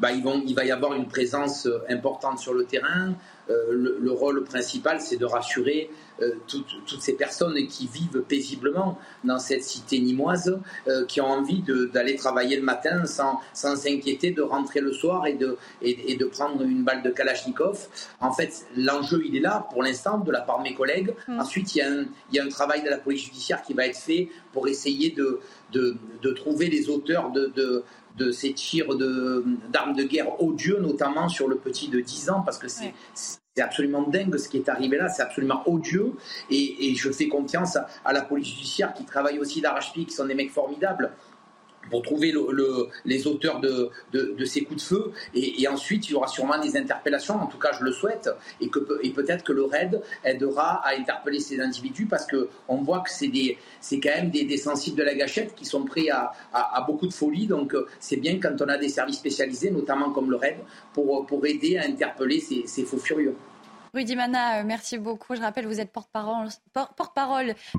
Bah, 0.00 0.10
il 0.12 0.54
va 0.54 0.64
y 0.64 0.70
avoir 0.70 0.94
une 0.94 1.06
présence 1.06 1.66
euh, 1.66 1.78
importante 1.88 2.38
sur 2.38 2.54
le 2.54 2.64
terrain. 2.64 3.14
Euh, 3.50 3.72
le, 3.72 4.12
rôle 4.12 4.44
principal, 4.44 5.00
c'est 5.00 5.16
de 5.16 5.24
rassurer 5.24 5.90
euh, 6.22 6.34
toutes, 6.46 7.00
ces 7.00 7.14
personnes 7.14 7.54
qui 7.66 7.88
vivent 7.88 8.22
paisiblement 8.28 8.98
dans 9.24 9.38
cette 9.38 9.64
cité 9.64 9.98
nimoise, 9.98 10.58
qui 11.08 11.20
ont 11.20 11.26
envie 11.26 11.62
d'aller 11.92 12.16
travailler 12.16 12.56
le 12.56 12.62
matin 12.62 13.06
sans 13.06 13.40
s'inquiéter 13.54 14.30
de 14.30 14.42
rentrer 14.42 14.80
le 14.80 14.92
soir 14.92 15.26
et 15.26 15.34
de, 15.34 15.56
et, 15.82 16.16
de 16.16 16.24
prendre 16.26 16.62
une 16.62 16.84
balle 16.84 17.02
de 17.02 17.10
Kalachnikov. 17.10 17.88
En 18.20 18.32
fait, 18.32 18.66
l'enjeu, 18.76 19.22
il 19.24 19.36
est 19.36 19.40
là 19.40 19.66
pour 19.70 19.82
l'instant 19.82 20.18
de 20.18 20.30
la 20.30 20.40
part 20.40 20.58
de 20.58 20.64
mes 20.64 20.74
collègues. 20.74 21.14
Mmh. 21.26 21.40
Ensuite, 21.40 21.74
il 21.74 21.78
y, 21.78 21.82
a 21.82 21.90
un, 21.90 22.04
il 22.30 22.36
y, 22.36 22.38
a 22.38 22.44
un, 22.44 22.48
travail 22.48 22.82
de 22.82 22.88
la 22.88 22.98
police 22.98 23.24
judiciaire 23.24 23.62
qui 23.62 23.74
va 23.74 23.86
être 23.86 23.98
fait 23.98 24.28
pour 24.52 24.68
essayer 24.68 25.10
de, 25.10 25.40
de, 25.72 25.96
de 26.22 26.30
trouver 26.32 26.68
les 26.68 26.88
auteurs 26.88 27.30
de, 27.30 27.46
de 27.54 27.84
de 28.20 28.32
ces 28.32 28.52
tirs 28.52 28.94
d'armes 28.96 29.94
de, 29.94 30.04
guerre 30.04 30.42
odieux, 30.42 30.78
notamment 30.80 31.28
sur 31.28 31.48
le 31.48 31.56
petit 31.56 31.88
de 31.88 32.00
10 32.00 32.30
ans, 32.30 32.42
parce 32.42 32.58
que 32.58 32.68
c'est 32.68 32.92
absolument 33.58 34.02
dingue 34.02 34.36
ce 34.36 34.48
qui 34.48 34.58
est 34.58 34.68
arrivé 34.68 34.96
là, 34.96 35.08
c'est 35.08 35.22
absolument 35.22 35.62
odieux. 35.66 36.12
Et, 36.50 36.94
je 36.94 37.10
fais 37.10 37.28
confiance 37.28 37.76
à, 38.04 38.12
la 38.12 38.22
police 38.22 38.48
judiciaire 38.48 38.92
qui 38.94 39.04
travaille 39.04 39.38
aussi 39.38 39.60
d'arrache-pied, 39.60 40.04
qui 40.04 40.12
sont 40.12 40.26
des 40.26 40.34
mecs 40.34 40.50
formidables 40.50 41.12
pour 41.90 42.02
trouver 42.02 42.32
les 43.04 43.26
auteurs 43.26 43.60
de, 43.60 43.90
ces 44.44 44.62
coups 44.62 44.82
de 44.82 44.86
feu. 44.86 45.12
Et, 45.34 45.66
ensuite, 45.68 46.08
il 46.08 46.12
y 46.12 46.14
aura 46.14 46.28
sûrement 46.28 46.58
des 46.58 46.76
interpellations, 46.76 47.34
en 47.34 47.46
tout 47.46 47.58
cas 47.58 47.72
je 47.78 47.84
le 47.84 47.92
souhaite, 47.92 48.30
et, 48.60 48.68
peut-être 48.68 49.44
que 49.44 49.52
le 49.52 49.64
RAID 49.64 50.00
aidera 50.24 50.80
à 50.86 50.94
interpeller 50.96 51.40
ces 51.40 51.60
individus 51.60 52.06
parce 52.06 52.26
qu'on 52.26 52.76
voit 52.82 53.00
que 53.00 53.10
c'est 53.10 54.00
quand 54.00 54.10
même 54.10 54.30
des, 54.30 54.56
sensibles 54.56 54.96
de 54.96 55.04
la 55.04 55.14
gâchette 55.14 55.54
qui 55.54 55.64
sont 55.64 55.84
prêts 55.84 56.08
à, 56.10 56.32
beaucoup 56.86 57.06
de 57.06 57.12
folie. 57.12 57.46
Donc 57.46 57.74
c'est 57.98 58.16
bien 58.16 58.38
quand 58.40 58.60
on 58.60 58.68
a 58.68 58.78
des 58.78 58.88
services 58.88 59.16
spécialisés, 59.16 59.70
notamment 59.70 60.10
comme 60.10 60.30
le 60.30 60.36
RAID, 60.36 60.56
pour 60.94 61.46
aider 61.46 61.76
à 61.76 61.84
interpeller 61.84 62.40
ces 62.40 62.84
faux 62.84 62.98
furieux. 62.98 63.34
Rudy 63.94 64.16
Mana, 64.16 64.60
euh, 64.60 64.62
merci 64.64 64.98
beaucoup. 64.98 65.34
Je 65.34 65.40
rappelle, 65.40 65.66
vous 65.66 65.80
êtes 65.80 65.92
porte-parole 65.92 66.48
porte 66.72 67.18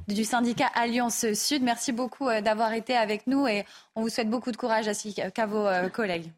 du 0.07 0.23
syndicat 0.23 0.69
Alliance 0.75 1.33
Sud. 1.33 1.63
Merci 1.63 1.91
beaucoup 1.91 2.27
euh, 2.27 2.41
d'avoir 2.41 2.73
été 2.73 2.95
avec 2.95 3.27
nous 3.27 3.47
et 3.47 3.65
on 3.95 4.01
vous 4.01 4.09
souhaite 4.09 4.29
beaucoup 4.29 4.51
de 4.51 4.57
courage 4.57 4.87
ainsi 4.87 5.15
qu'à 5.33 5.45
vos 5.45 5.65
euh, 5.65 5.89
collègues. 5.89 6.31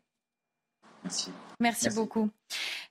Merci. 1.04 1.32
Merci, 1.60 1.90
beaucoup. 1.90 2.30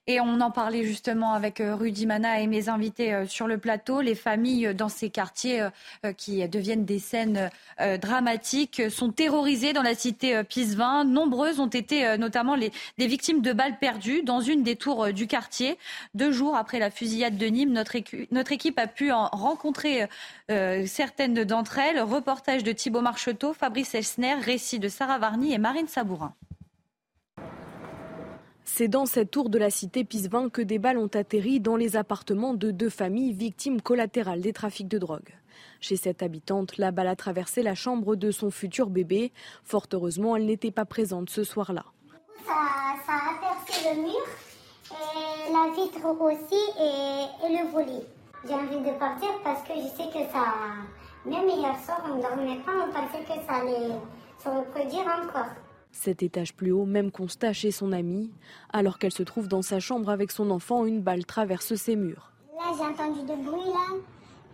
Et 0.09 0.19
on 0.19 0.41
en 0.41 0.51
parlait 0.51 0.83
justement 0.83 1.33
avec 1.33 1.61
euh, 1.61 1.77
Rudy 1.77 2.07
Mana 2.07 2.41
et 2.41 2.49
mes 2.49 2.69
invités 2.69 3.15
euh, 3.15 3.27
sur 3.27 3.47
le 3.47 3.57
plateau. 3.59 4.01
Les 4.01 4.17
familles 4.17 4.67
euh, 4.67 4.75
dans 4.75 4.89
ces 4.89 5.11
quartiers 5.11 5.69
qui 6.17 6.47
deviennent 6.49 6.85
des 6.85 6.99
scènes 6.99 7.51
dramatiques 8.01 8.83
sont 8.91 9.11
terrorisées 9.11 9.73
dans 9.73 9.83
la 9.83 9.95
cité 9.95 10.43
Pisevin. 10.45 11.05
Nombreuses 11.05 11.61
ont 11.61 11.69
été 11.69 12.17
notamment 12.17 12.55
les, 12.55 12.73
des 12.99 13.07
victimes 13.07 13.43
de 13.43 13.53
balles 13.53 13.79
perdues 13.79 14.23
dans 14.23 14.41
une 14.41 14.63
des 14.63 14.77
tours 14.77 15.13
du 15.13 15.27
quartier. 15.27 15.79
Deux 16.15 16.33
jours 16.33 16.57
après 16.57 16.79
la 16.79 16.91
fusillade 16.91 17.37
de 17.37 17.47
Nîmes, 17.47 17.73
notre, 17.73 17.97
notre 18.31 18.53
équipe 18.53 18.79
a 18.79 18.87
pu 18.87 19.13
en 19.13 19.27
rencontrer 19.29 20.09
certaines 20.87 21.45
d'entre 21.45 21.79
elles. 21.79 22.01
Reportage 22.01 22.65
de 22.65 22.73
Thibault 22.73 23.03
Marcheteau, 23.03 23.53
Fabrice 23.53 23.95
Elsner, 23.95 24.35
récit 24.35 24.79
de 24.79 24.89
Sarah 24.89 25.19
Varny 25.19 25.53
et 25.53 25.59
Marine 25.59 25.89
Sabourin. 25.89 26.35
C'est 28.75 28.89
dans 28.89 29.05
cette 29.05 29.31
tour 29.31 29.51
de 29.51 29.59
la 29.59 29.69
cité 29.69 30.03
Pisevin 30.03 30.49
que 30.49 30.63
des 30.63 30.79
balles 30.79 30.97
ont 30.97 31.11
atterri 31.13 31.61
dans 31.61 31.77
les 31.77 31.95
appartements 31.95 32.55
de 32.55 32.71
deux 32.71 32.89
familles 32.89 33.35
victimes 33.35 33.83
collatérales 33.83 34.41
des 34.41 34.55
trafics 34.55 34.89
de 34.89 34.97
drogue. 34.97 35.37
Chez 35.79 35.97
cette 35.97 36.23
habitante, 36.23 36.79
la 36.79 36.91
balle 36.91 37.09
a 37.09 37.15
traversé 37.15 37.63
la 37.63 37.75
chambre 37.75 38.17
de 38.17 38.31
son 38.31 38.51
futur 38.51 38.89
bébé. 38.89 39.31
Fort 39.63 39.89
heureusement, 39.93 40.37
elle 40.37 40.47
n'était 40.47 40.71
pas 40.71 40.87
présente 40.87 41.29
ce 41.29 41.45
soir-là. 41.45 41.85
Ça, 42.47 42.55
a 43.09 43.35
percé 43.43 43.95
le 43.95 44.05
mur, 44.05 44.27
la 45.53 45.71
vitre 45.77 46.07
aussi 46.07 46.63
et, 46.81 47.47
et 47.47 47.59
le 47.59 47.71
volet. 47.71 48.07
J'ai 48.49 48.55
envie 48.55 48.91
de 48.91 48.99
partir 48.99 49.29
parce 49.45 49.63
que 49.69 49.75
je 49.75 49.89
sais 49.89 50.09
que 50.09 50.33
ça... 50.33 50.47
Même 51.27 51.47
hier 51.47 51.77
soir, 51.85 52.03
on 52.11 52.17
ne 52.17 52.23
dormait 52.23 52.63
pas, 52.65 52.73
on 52.73 52.91
pensait 52.91 53.23
que 53.23 53.47
ça 53.47 53.57
allait 53.57 53.99
se 54.43 54.49
reproduire 54.49 55.03
encore. 55.03 55.53
Cet 55.93 56.23
étage 56.23 56.55
plus 56.55 56.73
haut, 56.73 56.87
même 56.87 57.11
constat 57.11 57.53
chez 57.53 57.71
son 57.71 57.93
amie. 57.93 58.31
Alors 58.73 58.99
qu'elle 58.99 59.13
se 59.13 59.23
trouve 59.23 59.47
dans 59.47 59.63
sa 59.63 59.79
chambre 59.79 60.09
avec 60.09 60.33
son 60.33 60.51
enfant, 60.51 60.85
une 60.85 61.01
balle 61.01 61.25
traverse 61.25 61.75
ses 61.75 61.97
murs. 61.97 62.33
Là, 62.57 62.73
j'ai 62.77 62.85
entendu 62.85 63.21
de 63.21 63.45
bruit, 63.45 63.69
là. 63.69 63.97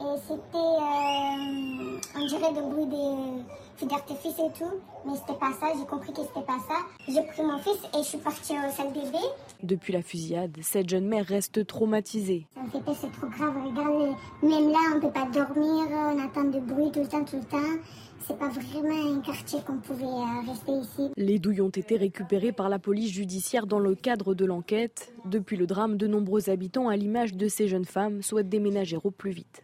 Et 0.01 0.17
c'était, 0.29 0.59
euh, 0.59 1.99
on 2.17 2.27
dirait 2.27 2.53
le 2.55 2.71
bruit 2.71 2.87
des 2.87 3.43
feux 3.77 3.87
d'artifice 3.87 4.39
et 4.39 4.59
tout. 4.59 4.81
Mais 5.05 5.15
c'était 5.17 5.39
pas 5.39 5.53
ça, 5.59 5.73
j'ai 5.77 5.87
compris 5.87 6.13
que 6.13 6.21
c'était 6.23 6.47
pas 6.47 6.59
ça. 6.69 6.77
J'ai 7.09 7.23
pris 7.23 7.43
mon 7.43 7.59
fils 7.59 7.79
et 7.95 7.99
je 7.99 8.09
suis 8.09 8.19
partie 8.19 8.53
au 8.53 8.71
salle 8.71 8.93
bébé. 8.93 9.19
Depuis 9.63 9.93
la 9.93 10.03
fusillade, 10.03 10.57
cette 10.63 10.89
jeune 10.89 11.07
mère 11.07 11.27
reste 11.27 11.67
traumatisée. 11.67 12.47
Ça 12.55 12.63
me 12.63 12.69
fait 12.71 12.81
peur, 12.81 12.95
c'est 13.01 13.11
trop 13.13 13.27
grave. 13.27 13.55
Regarde, 13.65 14.15
même 14.43 14.71
là, 14.71 14.79
on 14.95 15.01
peut 15.01 15.11
pas 15.11 15.27
dormir, 15.27 15.87
on 15.91 16.19
attend 16.25 16.45
de 16.45 16.61
bruit 16.61 16.93
tout 16.93 17.01
le 17.01 17.09
temps, 17.09 17.25
tout 17.25 17.37
le 17.37 17.45
temps. 17.45 17.83
C'est 18.21 18.39
pas 18.39 18.49
vraiment 18.49 19.17
un 19.17 19.21
quartier 19.21 19.61
qu'on 19.67 19.79
pouvait 19.79 20.05
euh, 20.05 20.51
rester 20.51 20.73
ici. 20.73 21.11
Les 21.17 21.39
douilles 21.39 21.63
ont 21.63 21.71
été 21.71 21.97
récupérées 21.97 22.53
par 22.53 22.69
la 22.69 22.79
police 22.79 23.11
judiciaire 23.11 23.67
dans 23.67 23.79
le 23.79 23.95
cadre 23.95 24.35
de 24.35 24.45
l'enquête. 24.45 25.13
Depuis 25.25 25.57
le 25.57 25.67
drame, 25.67 25.97
de 25.97 26.07
nombreux 26.07 26.51
habitants, 26.51 26.89
à 26.89 26.97
l'image 26.97 27.35
de 27.35 27.49
ces 27.49 27.69
jeunes 27.69 27.85
femmes, 27.87 28.23
souhaitent 28.23 28.49
déménager 28.49 28.99
au 29.03 29.11
plus 29.11 29.31
vite. 29.31 29.63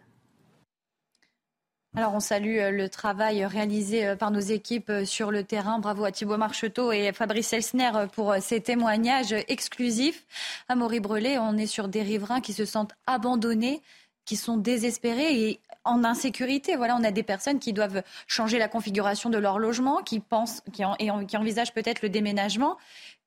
Alors 1.96 2.12
on 2.12 2.20
salue 2.20 2.58
euh, 2.58 2.72
le 2.72 2.88
travail 2.88 3.44
réalisé 3.46 4.04
euh, 4.04 4.16
par 4.16 4.32
nos 4.32 4.40
équipes 4.40 4.90
euh, 4.90 5.04
sur 5.04 5.30
le 5.30 5.44
terrain. 5.44 5.78
Bravo 5.78 6.04
à 6.04 6.10
Thibault 6.10 6.36
Marcheteau 6.36 6.90
et 6.90 7.12
Fabrice 7.12 7.52
Elsner 7.52 7.92
pour 8.12 8.34
ces 8.40 8.60
témoignages 8.60 9.32
exclusifs. 9.46 10.26
À 10.68 10.74
Maurice-Brelet, 10.74 11.38
on 11.38 11.56
est 11.56 11.68
sur 11.68 11.86
des 11.86 12.02
riverains 12.02 12.40
qui 12.40 12.52
se 12.52 12.64
sentent 12.64 12.94
abandonnés, 13.06 13.80
qui 14.24 14.34
sont 14.34 14.56
désespérés 14.56 15.40
et 15.40 15.60
en 15.84 16.02
insécurité. 16.02 16.74
Voilà, 16.74 16.96
on 16.96 17.04
a 17.04 17.12
des 17.12 17.22
personnes 17.22 17.60
qui 17.60 17.72
doivent 17.72 18.02
changer 18.26 18.58
la 18.58 18.66
configuration 18.66 19.30
de 19.30 19.38
leur 19.38 19.60
logement, 19.60 20.02
qui 20.02 20.18
pensent 20.18 20.62
qui, 20.72 20.82
et 20.98 21.10
qui 21.28 21.36
envisagent 21.36 21.74
peut-être 21.74 22.02
le 22.02 22.08
déménagement. 22.08 22.76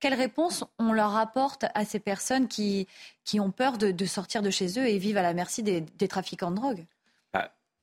Quelle 0.02 0.16
réponse 0.16 0.66
on 0.78 0.92
leur 0.92 1.16
apporte 1.16 1.66
à 1.74 1.86
ces 1.86 2.00
personnes 2.00 2.50
qui, 2.50 2.86
qui 3.24 3.40
ont 3.40 3.52
peur 3.52 3.78
de, 3.78 4.06
sortir 4.06 4.42
de 4.42 4.50
chez 4.50 4.78
eux 4.78 4.88
et 4.88 4.98
vivent 4.98 5.18
à 5.18 5.22
la 5.22 5.34
merci 5.34 5.64
des 5.64 6.08
trafiquants 6.10 6.52
de 6.52 6.58
drogue? 6.58 6.86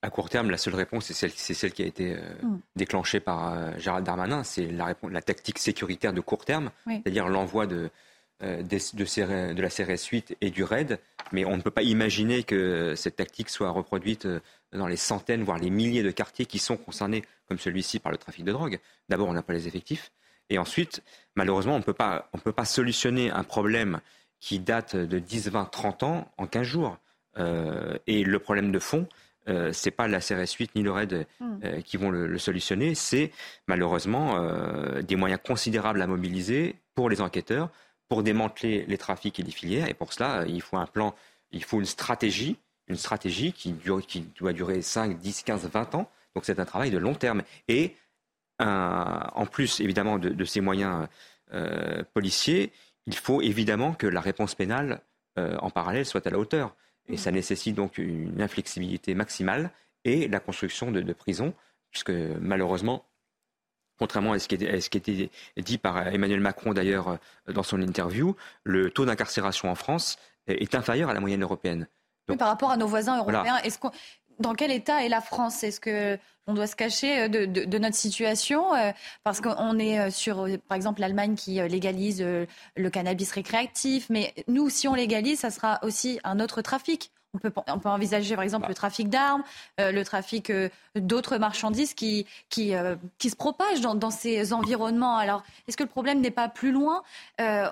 À 0.05 0.11
court 0.11 0.29
terme, 0.29 0.51
la 0.51 0.59
seule 0.59 0.75
réponse, 0.75 1.07
c'est 1.07 1.15
celle, 1.15 1.31
celle, 1.31 1.73
qui 1.73 1.83
a 1.83 1.87
été 1.87 2.13
euh, 2.13 2.19
mm. 2.43 2.61
déclenchée 2.77 3.21
par 3.21 3.55
euh, 3.55 3.71
Gérald 3.79 4.05
Darmanin, 4.05 4.45
c'est 4.45 4.67
la, 4.67 4.95
la, 5.11 5.23
tactique 5.23 5.59
sécuritaire 5.59 6.13
de 6.13 6.21
court 6.21 6.45
terme, 6.45 6.71
oui. 6.87 7.01
c'est-à-dire 7.03 7.27
l'envoi 7.27 7.67
de, 7.67 7.89
euh, 8.43 8.63
de, 8.63 8.77
de, 8.97 9.53
de, 9.55 9.63
la 9.63 9.71
CRS 9.71 10.05
8 10.05 10.37
et 10.43 10.51
du 10.51 10.63
RAID. 10.63 10.99
Mais 11.33 11.47
on 11.47 11.57
ne 11.57 11.63
peut 11.63 11.71
pas 11.71 11.83
imaginer 11.83 12.43
que 12.43 12.95
cette 12.95 13.17
tactique 13.17 13.49
soit 13.49 13.71
reproduite 13.71 14.29
dans 14.73 14.87
les 14.87 14.99
centaines, 14.99 15.43
voire 15.43 15.59
les 15.59 15.71
milliers 15.71 16.03
de 16.03 16.11
quartiers 16.11 16.45
qui 16.45 16.59
sont 16.59 16.77
concernés, 16.77 17.25
comme 17.49 17.59
celui-ci, 17.59 17.99
par 17.99 18.13
le 18.13 18.19
trafic 18.19 18.45
de 18.45 18.53
drogue. 18.53 18.79
D'abord, 19.09 19.29
on 19.29 19.33
n'a 19.33 19.43
pas 19.43 19.55
les 19.55 19.67
effectifs. 19.69 20.13
Et 20.51 20.59
ensuite, 20.59 21.03
malheureusement, 21.35 21.77
on 21.77 21.79
ne 21.79 21.83
peut 21.83 21.95
pas, 21.95 22.65
solutionner 22.67 23.31
un 23.31 23.43
problème 23.43 24.01
qui 24.39 24.59
date 24.59 24.97
de 24.97 25.19
10, 25.19 25.49
20, 25.49 25.65
30 25.65 26.03
ans 26.03 26.31
en 26.37 26.47
15 26.47 26.63
jours. 26.67 26.99
Euh, 27.39 27.97
et 28.07 28.23
le 28.23 28.39
problème 28.39 28.71
de 28.71 28.79
fond, 28.79 29.09
euh, 29.49 29.73
c'est 29.73 29.91
pas 29.91 30.09
la 30.09 30.21
CRS 30.21 30.53
8 30.59 30.75
ni 30.75 30.83
le 30.83 30.91
RAID 30.91 31.27
hmm. 31.41 31.59
euh, 31.65 31.81
qui 31.83 31.97
vont 31.97 32.11
le, 32.11 32.27
le 32.27 32.39
solutionner, 32.39 32.95
c'est 32.95 33.31
malheureusement 33.67 34.37
euh, 34.37 35.03
des 35.03 35.17
moyens 35.17 35.41
considérables 35.45 36.01
à 36.01 36.07
mobiliser 36.07 36.77
pour 36.95 37.11
les 37.11 37.21
enquêteurs, 37.21 37.71
pour 38.09 38.23
démanteler 38.23 38.85
les 38.87 38.99
trafics 38.99 39.39
et 39.39 39.43
les 39.43 39.51
filières. 39.51 39.89
Et 39.89 39.95
pour 39.95 40.13
cela, 40.13 40.45
il 40.47 40.63
faut 40.63 40.77
un 40.77 40.87
plan, 40.87 41.15
il 41.51 41.63
faut 41.63 41.79
une 41.79 41.87
stratégie, 41.87 42.57
une 42.89 42.97
stratégie 42.97 43.53
qui, 43.53 43.73
dure, 43.73 44.01
qui 44.07 44.21
doit 44.39 44.53
durer 44.53 44.81
5, 44.81 45.19
10, 45.19 45.43
15, 45.43 45.69
20 45.69 45.95
ans. 45.95 46.11
Donc 46.35 46.45
c'est 46.45 46.59
un 46.59 46.65
travail 46.65 46.91
de 46.91 46.99
long 46.99 47.15
terme. 47.15 47.43
Et 47.69 47.95
un, 48.59 49.29
en 49.35 49.47
plus, 49.47 49.81
évidemment, 49.81 50.19
de, 50.19 50.31
de 50.31 50.45
ces 50.45 50.61
moyens 50.61 51.07
euh, 51.53 52.03
policiers, 52.15 52.73
il 53.07 53.17
faut 53.17 53.43
évidemment 53.43 53.93
que 53.93 54.07
la 54.07 54.21
réponse 54.21 54.55
pénale 54.55 55.01
en 55.37 55.69
parallèle 55.69 56.07
soit 56.07 56.25
à 56.29 56.31
la 56.31 56.39
hauteur. 56.39 56.77
Et 57.09 57.17
ça 57.17 57.31
nécessite 57.31 57.75
donc 57.75 57.99
une 57.99 58.41
inflexibilité 58.41 59.15
maximale 59.15 59.71
et 60.05 60.29
la 60.29 60.41
construction 60.41 60.91
de, 60.91 61.01
de 61.01 61.13
prisons, 61.13 61.55
puisque 61.91 62.13
malheureusement, 62.41 63.05
contrairement 63.99 64.33
à 64.33 64.39
ce 64.39 64.49
qui, 64.49 64.57
est, 64.57 64.69
à 64.69 64.81
ce 64.81 64.91
qui 64.91 64.99
était 64.99 65.31
dit 65.57 65.79
par 65.79 66.09
Emmanuel 66.09 66.41
Macron 66.41 66.73
d'ailleurs 66.73 67.19
dans 67.47 67.63
son 67.63 67.81
interview, 67.81 68.37
le 68.65 68.91
taux 68.91 69.05
d'incarcération 69.05 69.71
en 69.71 69.75
France 69.75 70.19
est 70.47 70.75
inférieur 70.75 71.11
à 71.11 71.15
la 71.15 71.21
moyenne 71.21 71.43
européenne. 71.43 71.89
Donc, 72.27 72.37
oui, 72.37 72.39
par 72.39 72.49
rapport 72.49 72.71
à 72.71 72.79
nos 72.79 72.87
voisins 72.87 73.19
européens, 73.19 73.43
voilà. 73.43 73.67
est-ce 73.67 73.79
qu'on 73.79 73.91
dans 74.39 74.55
quel 74.55 74.71
état 74.71 75.05
est 75.05 75.09
la 75.09 75.21
France? 75.21 75.63
Est-ce 75.63 75.81
que 75.81 76.19
on 76.47 76.53
doit 76.53 76.67
se 76.67 76.77
cacher 76.77 77.31
de, 77.31 77.47
de, 77.47 77.79
notre 77.79 77.97
situation 77.97 78.67
parce 79.23 79.41
qu'on 79.41 79.79
est 79.79 80.11
sur, 80.11 80.47
par 80.69 80.77
exemple, 80.77 81.01
l'Allemagne 81.01 81.37
qui 81.37 81.55
légalise 81.55 82.21
le 82.23 82.91
cannabis 82.91 83.33
récréatif, 83.33 84.11
mais 84.11 84.35
nous, 84.47 84.69
si 84.69 84.87
on 84.87 84.93
légalise, 84.93 85.39
ça 85.39 85.51
sera 85.51 85.79
aussi 85.83 86.21
un 86.23 86.41
autre 86.41 86.61
trafic. 86.61 87.11
On 87.67 87.79
peut, 87.79 87.89
envisager, 87.89 88.35
par 88.35 88.45
exemple, 88.45 88.69
le 88.69 88.75
trafic 88.75 89.09
d'armes, 89.09 89.43
euh, 89.81 89.91
le 89.91 90.05
trafic 90.05 90.51
euh, 90.51 90.69
d'autres 90.95 91.37
marchandises 91.37 91.95
qui, 91.95 92.27
qui, 92.49 92.75
euh, 92.75 92.95
se 93.21 93.35
propagent 93.35 93.81
dans, 93.81 94.11
ces 94.11 94.53
environnements. 94.53 95.17
Alors, 95.17 95.43
est-ce 95.67 95.77
que 95.77 95.83
le 95.83 95.89
problème 95.89 96.21
n'est 96.21 96.31
pas 96.31 96.49
plus 96.49 96.71
loin 96.71 97.03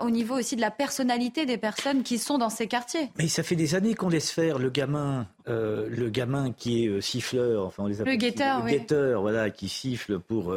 au 0.01 0.11
niveau 0.11 0.39
aussi 0.39 0.57
de 0.57 0.61
la 0.61 0.71
personnalité 0.71 1.47
des 1.47 1.59
personnes 1.59 2.03
qui 2.03 2.19
sont 2.19 2.39
dans 2.39 2.51
ces 2.51 2.67
quartiers? 2.67 3.11
Mais 3.17 3.29
ça 3.29 3.43
fait 3.43 3.55
des 3.55 3.75
années 3.75 3.95
qu'on 3.95 4.09
laisse 4.09 4.31
faire 4.31 4.59
le 4.59 4.71
gamin, 4.71 5.29
le 5.47 6.09
gamin 6.09 6.53
qui 6.53 6.85
est 6.85 7.01
siffleur, 7.01 7.67
enfin 7.67 7.85
on 7.85 7.87
les 7.87 8.01
appelle 8.01 8.13
le 8.15 8.19
guetteur, 8.19 8.59
le 8.59 8.65
oui. 8.65 8.71
guetteur, 8.73 9.21
voilà, 9.21 9.51
qui 9.51 9.69
siffle 9.69 10.19
pour, 10.19 10.55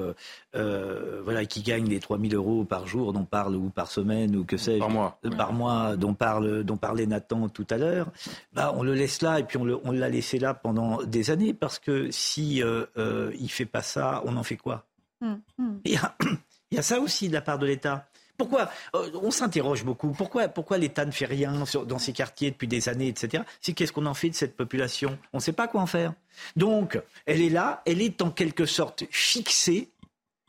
voilà, 0.54 1.46
qui 1.46 1.62
gagne 1.62 1.88
les 1.88 2.00
3000 2.00 2.36
euros 2.36 2.64
par 2.64 2.88
jour 2.88 3.14
dont 3.14 3.26
parle 3.26 3.56
ou 3.56 3.70
par 3.70 3.90
semaine 3.90 4.36
ou 4.36 4.44
que 4.44 4.58
sais-je, 4.58 4.80
par 4.80 4.90
mois, 4.90 5.20
par 5.38 5.54
mois, 5.54 5.96
dont 5.96 6.14
parle, 6.14 6.64
dont 6.64 6.78
parlait 6.78 7.06
Nathan 7.06 7.50
tout 7.50 7.68
à 7.70 7.78
l'heure. 7.78 8.08
Bah, 8.54 8.74
on 8.76 8.84
le 8.84 8.94
laisse 8.94 9.22
là 9.22 9.40
et 9.40 9.44
puis 9.44 9.58
on, 9.58 9.66
le, 9.66 9.80
on 9.84 9.92
l'a 9.92 10.10
laissé 10.10 10.40
là 10.40 10.54
pendant 10.54 11.02
des 11.04 11.32
années 11.32 11.54
parce 11.54 11.80
que 11.80 12.10
si 12.12 12.62
euh, 12.62 12.86
euh, 12.98 13.32
il 13.40 13.50
fait 13.50 13.66
pas 13.66 13.82
ça, 13.82 14.22
on 14.26 14.38
en 14.38 14.44
fait 14.44 14.58
quoi? 14.58 14.86
Il 15.22 15.92
y, 15.92 15.98
a, 15.98 16.16
il 16.72 16.76
y 16.76 16.78
a 16.78 16.84
ça 16.84 17.00
aussi 17.00 17.28
de 17.30 17.34
la 17.34 17.42
part 17.42 17.58
de 17.58 17.66
l'État. 17.66 18.08
Pourquoi 18.38 18.70
On 18.94 19.32
s'interroge 19.32 19.84
beaucoup. 19.84 20.10
Pourquoi, 20.10 20.48
pourquoi 20.48 20.78
l'État 20.78 21.06
ne 21.06 21.12
fait 21.12 21.26
rien 21.26 21.64
dans 21.88 22.00
ces 22.00 22.14
quartiers 22.14 22.52
depuis 22.52 22.68
des 22.68 22.90
années, 22.90 23.08
etc. 23.08 23.44
C'est 23.62 23.74
qu'est-ce 23.74 23.92
qu'on 23.92 24.06
en 24.06 24.14
fait 24.14 24.30
de 24.30 24.36
cette 24.36 24.56
population? 24.56 25.18
On 25.34 25.38
ne 25.38 25.42
sait 25.42 25.54
pas 25.54 25.68
quoi 25.68 25.82
en 25.82 25.86
faire. 25.86 26.14
Donc, 26.56 27.00
elle 27.26 27.42
est 27.42 27.50
là, 27.50 27.82
elle 27.86 28.02
est 28.02 28.22
en 28.22 28.30
quelque 28.30 28.66
sorte 28.66 29.04
fixée, 29.10 29.90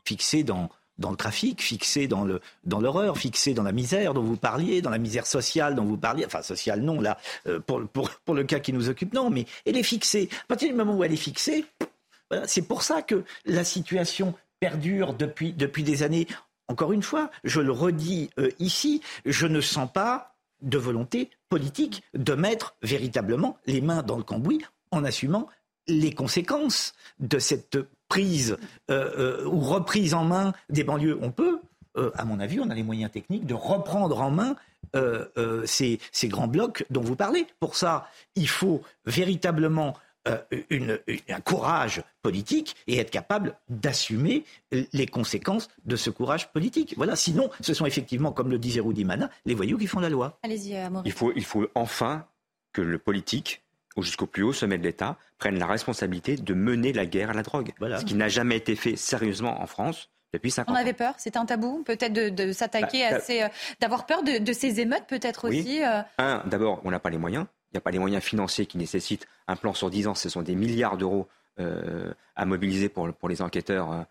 fixée 0.05 0.43
dans, 0.43 0.69
dans 0.97 1.11
le 1.11 1.17
trafic, 1.17 1.61
fixée 1.61 2.07
dans 2.07 2.27
dans 2.63 2.79
l'horreur, 2.79 3.17
fixée 3.17 3.53
dans 3.53 3.63
la 3.63 3.71
misère 3.71 4.13
dont 4.13 4.23
vous 4.23 4.37
parliez, 4.37 4.81
dans 4.81 4.89
la 4.89 4.97
misère 4.97 5.27
sociale 5.27 5.75
dont 5.75 5.85
vous 5.85 5.97
parliez, 5.97 6.25
enfin 6.25 6.41
sociale 6.41 6.81
non 6.81 6.99
là 6.99 7.17
euh, 7.47 7.59
pour 7.59 7.87
pour 7.87 8.09
pour 8.09 8.35
le 8.35 8.43
cas 8.43 8.59
qui 8.59 8.73
nous 8.73 8.89
occupe 8.89 9.13
non, 9.13 9.29
mais 9.29 9.45
elle 9.65 9.77
est 9.77 9.83
fixée. 9.83 10.29
À 10.43 10.47
partir 10.47 10.69
du 10.69 10.75
moment 10.75 10.95
où 10.95 11.03
elle 11.03 11.13
est 11.13 11.17
fixée, 11.17 11.65
c'est 12.45 12.63
pour 12.63 12.83
ça 12.83 13.01
que 13.01 13.23
la 13.45 13.63
situation 13.63 14.33
perdure 14.59 15.13
depuis 15.13 15.53
depuis 15.53 15.83
des 15.83 16.03
années. 16.03 16.27
Encore 16.67 16.91
une 16.91 17.03
fois, 17.03 17.31
je 17.43 17.61
le 17.61 17.71
redis 17.71 18.29
euh, 18.39 18.49
ici, 18.59 19.01
je 19.25 19.47
ne 19.47 19.61
sens 19.61 19.89
pas 19.91 20.35
de 20.61 20.77
volonté 20.77 21.29
politique 21.49 22.03
de 22.13 22.33
mettre 22.33 22.75
véritablement 22.81 23.57
les 23.67 23.79
mains 23.79 24.03
dans 24.03 24.17
le 24.17 24.23
cambouis 24.23 24.65
en 24.91 25.03
assumant 25.03 25.47
les 25.87 26.13
conséquences 26.13 26.93
de 27.19 27.39
cette 27.39 27.77
prise 28.09 28.57
euh, 28.91 29.11
euh, 29.17 29.45
ou 29.45 29.59
reprise 29.59 30.13
en 30.13 30.25
main 30.25 30.53
des 30.69 30.83
banlieues. 30.83 31.17
On 31.21 31.31
peut, 31.31 31.59
à 32.15 32.25
mon 32.25 32.39
avis, 32.39 32.59
on 32.59 32.69
a 32.69 32.75
les 32.75 32.83
moyens 32.83 33.11
techniques 33.11 33.45
de 33.45 33.53
reprendre 33.53 34.21
en 34.21 34.29
main 34.29 34.55
ces, 35.65 35.99
grands 36.25 36.47
blocs 36.47 36.85
dont 36.89 37.01
vous 37.01 37.15
parlez. 37.15 37.47
Pour 37.59 37.75
ça, 37.75 38.07
il 38.35 38.47
faut 38.47 38.81
véritablement 39.05 39.95
une, 40.69 40.99
un 41.29 41.41
courage 41.41 42.03
politique 42.21 42.75
et 42.87 42.97
être 42.97 43.11
capable 43.11 43.57
d'assumer 43.69 44.43
les 44.71 45.07
conséquences 45.07 45.69
de 45.85 45.95
ce 45.95 46.09
courage 46.09 46.51
politique. 46.51 46.93
Voilà, 46.97 47.15
sinon, 47.15 47.49
ce 47.61 47.73
sont 47.73 47.85
effectivement, 47.85 48.31
comme 48.31 48.49
le 48.49 48.59
disait 48.59 48.81
Rudy 48.81 49.05
Mana, 49.05 49.29
les 49.45 49.55
voyous 49.55 49.77
qui 49.77 49.87
font 49.87 49.99
la 49.99 50.09
loi. 50.09 50.39
Allez-y, 50.43 50.77
il 51.05 51.11
faut, 51.11 51.31
il 51.35 51.45
faut 51.45 51.67
enfin 51.75 52.25
que 52.73 52.81
le 52.81 52.99
politique 52.99 53.63
ou 53.97 54.03
jusqu'au 54.03 54.27
plus 54.27 54.43
haut 54.43 54.53
sommet 54.53 54.77
de 54.77 54.83
l'État, 54.83 55.17
prennent 55.39 55.59
la 55.59 55.65
responsabilité 55.65 56.37
de 56.37 56.53
mener 56.53 56.93
la 56.93 57.05
guerre 57.05 57.31
à 57.31 57.33
la 57.33 57.43
drogue. 57.43 57.73
Voilà. 57.79 57.99
Ce 57.99 58.05
qui 58.05 58.13
n'a 58.13 58.29
jamais 58.29 58.55
été 58.55 58.75
fait 58.75 58.95
sérieusement 58.95 59.61
en 59.61 59.65
France 59.65 60.09
depuis 60.33 60.51
50 60.51 60.73
On 60.75 60.77
avait 60.77 60.93
peur, 60.93 61.15
c'était 61.17 61.37
un 61.37 61.45
tabou, 61.45 61.83
peut-être 61.83 62.13
de, 62.13 62.51
s'attaquer 62.51 63.09
bah, 63.09 63.17
à 63.17 63.19
ces, 63.19 63.43
euh, 63.43 63.47
d'avoir 63.79 64.05
peur 64.05 64.23
de, 64.23 64.53
ces 64.53 64.79
émeutes, 64.79 65.05
peut-être 65.07 65.49
aussi. 65.49 65.83
Euh? 65.83 66.01
Un, 66.19 66.43
d'abord, 66.45 66.81
on 66.83 66.91
n'a 66.91 66.99
pas 66.99 67.09
les 67.09 67.17
moyens. 67.17 67.45
Il 67.71 67.75
n'y 67.75 67.77
a 67.77 67.81
pas 67.81 67.91
les 67.91 67.99
moyens 67.99 68.23
financiers 68.23 68.65
qui 68.65 68.77
nécessitent 68.77 69.27
un 69.47 69.55
plan 69.55 69.73
sur 69.73 69.89
10 69.89 70.07
ans. 70.07 70.15
Ce 70.15 70.29
sont 70.29 70.41
des 70.41 70.55
milliards 70.55 70.97
d'euros 70.97 71.27
euh, 71.59 72.13
à 72.35 72.45
mobiliser 72.45 72.89
pour, 72.89 73.27
les 73.27 73.41
enquêteurs 73.41 74.05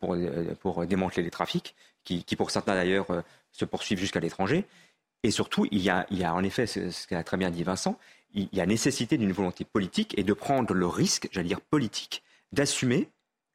pour, 0.00 0.16
pour 0.60 0.86
démanteler 0.86 1.22
les 1.22 1.30
trafics, 1.30 1.74
qui, 2.04 2.24
pour 2.36 2.50
certains 2.50 2.74
d'ailleurs 2.74 3.06
se 3.52 3.64
poursuivent 3.64 4.00
jusqu'à 4.00 4.20
l'étranger. 4.20 4.66
Et 5.22 5.30
surtout, 5.30 5.66
il 5.70 5.80
y 5.80 5.90
a, 5.90 6.06
il 6.10 6.18
y 6.18 6.24
a 6.24 6.34
en 6.34 6.42
effet, 6.42 6.66
ce 6.66 7.06
qu'a 7.06 7.22
très 7.22 7.36
bien 7.36 7.50
dit 7.50 7.62
Vincent, 7.62 7.98
il 8.34 8.48
y 8.52 8.60
a 8.60 8.66
nécessité 8.66 9.18
d'une 9.18 9.32
volonté 9.32 9.64
politique 9.64 10.18
et 10.18 10.24
de 10.24 10.32
prendre 10.32 10.74
le 10.74 10.86
risque, 10.86 11.28
j'allais 11.30 11.48
dire 11.48 11.60
politique, 11.60 12.22
d'assumer 12.52 13.08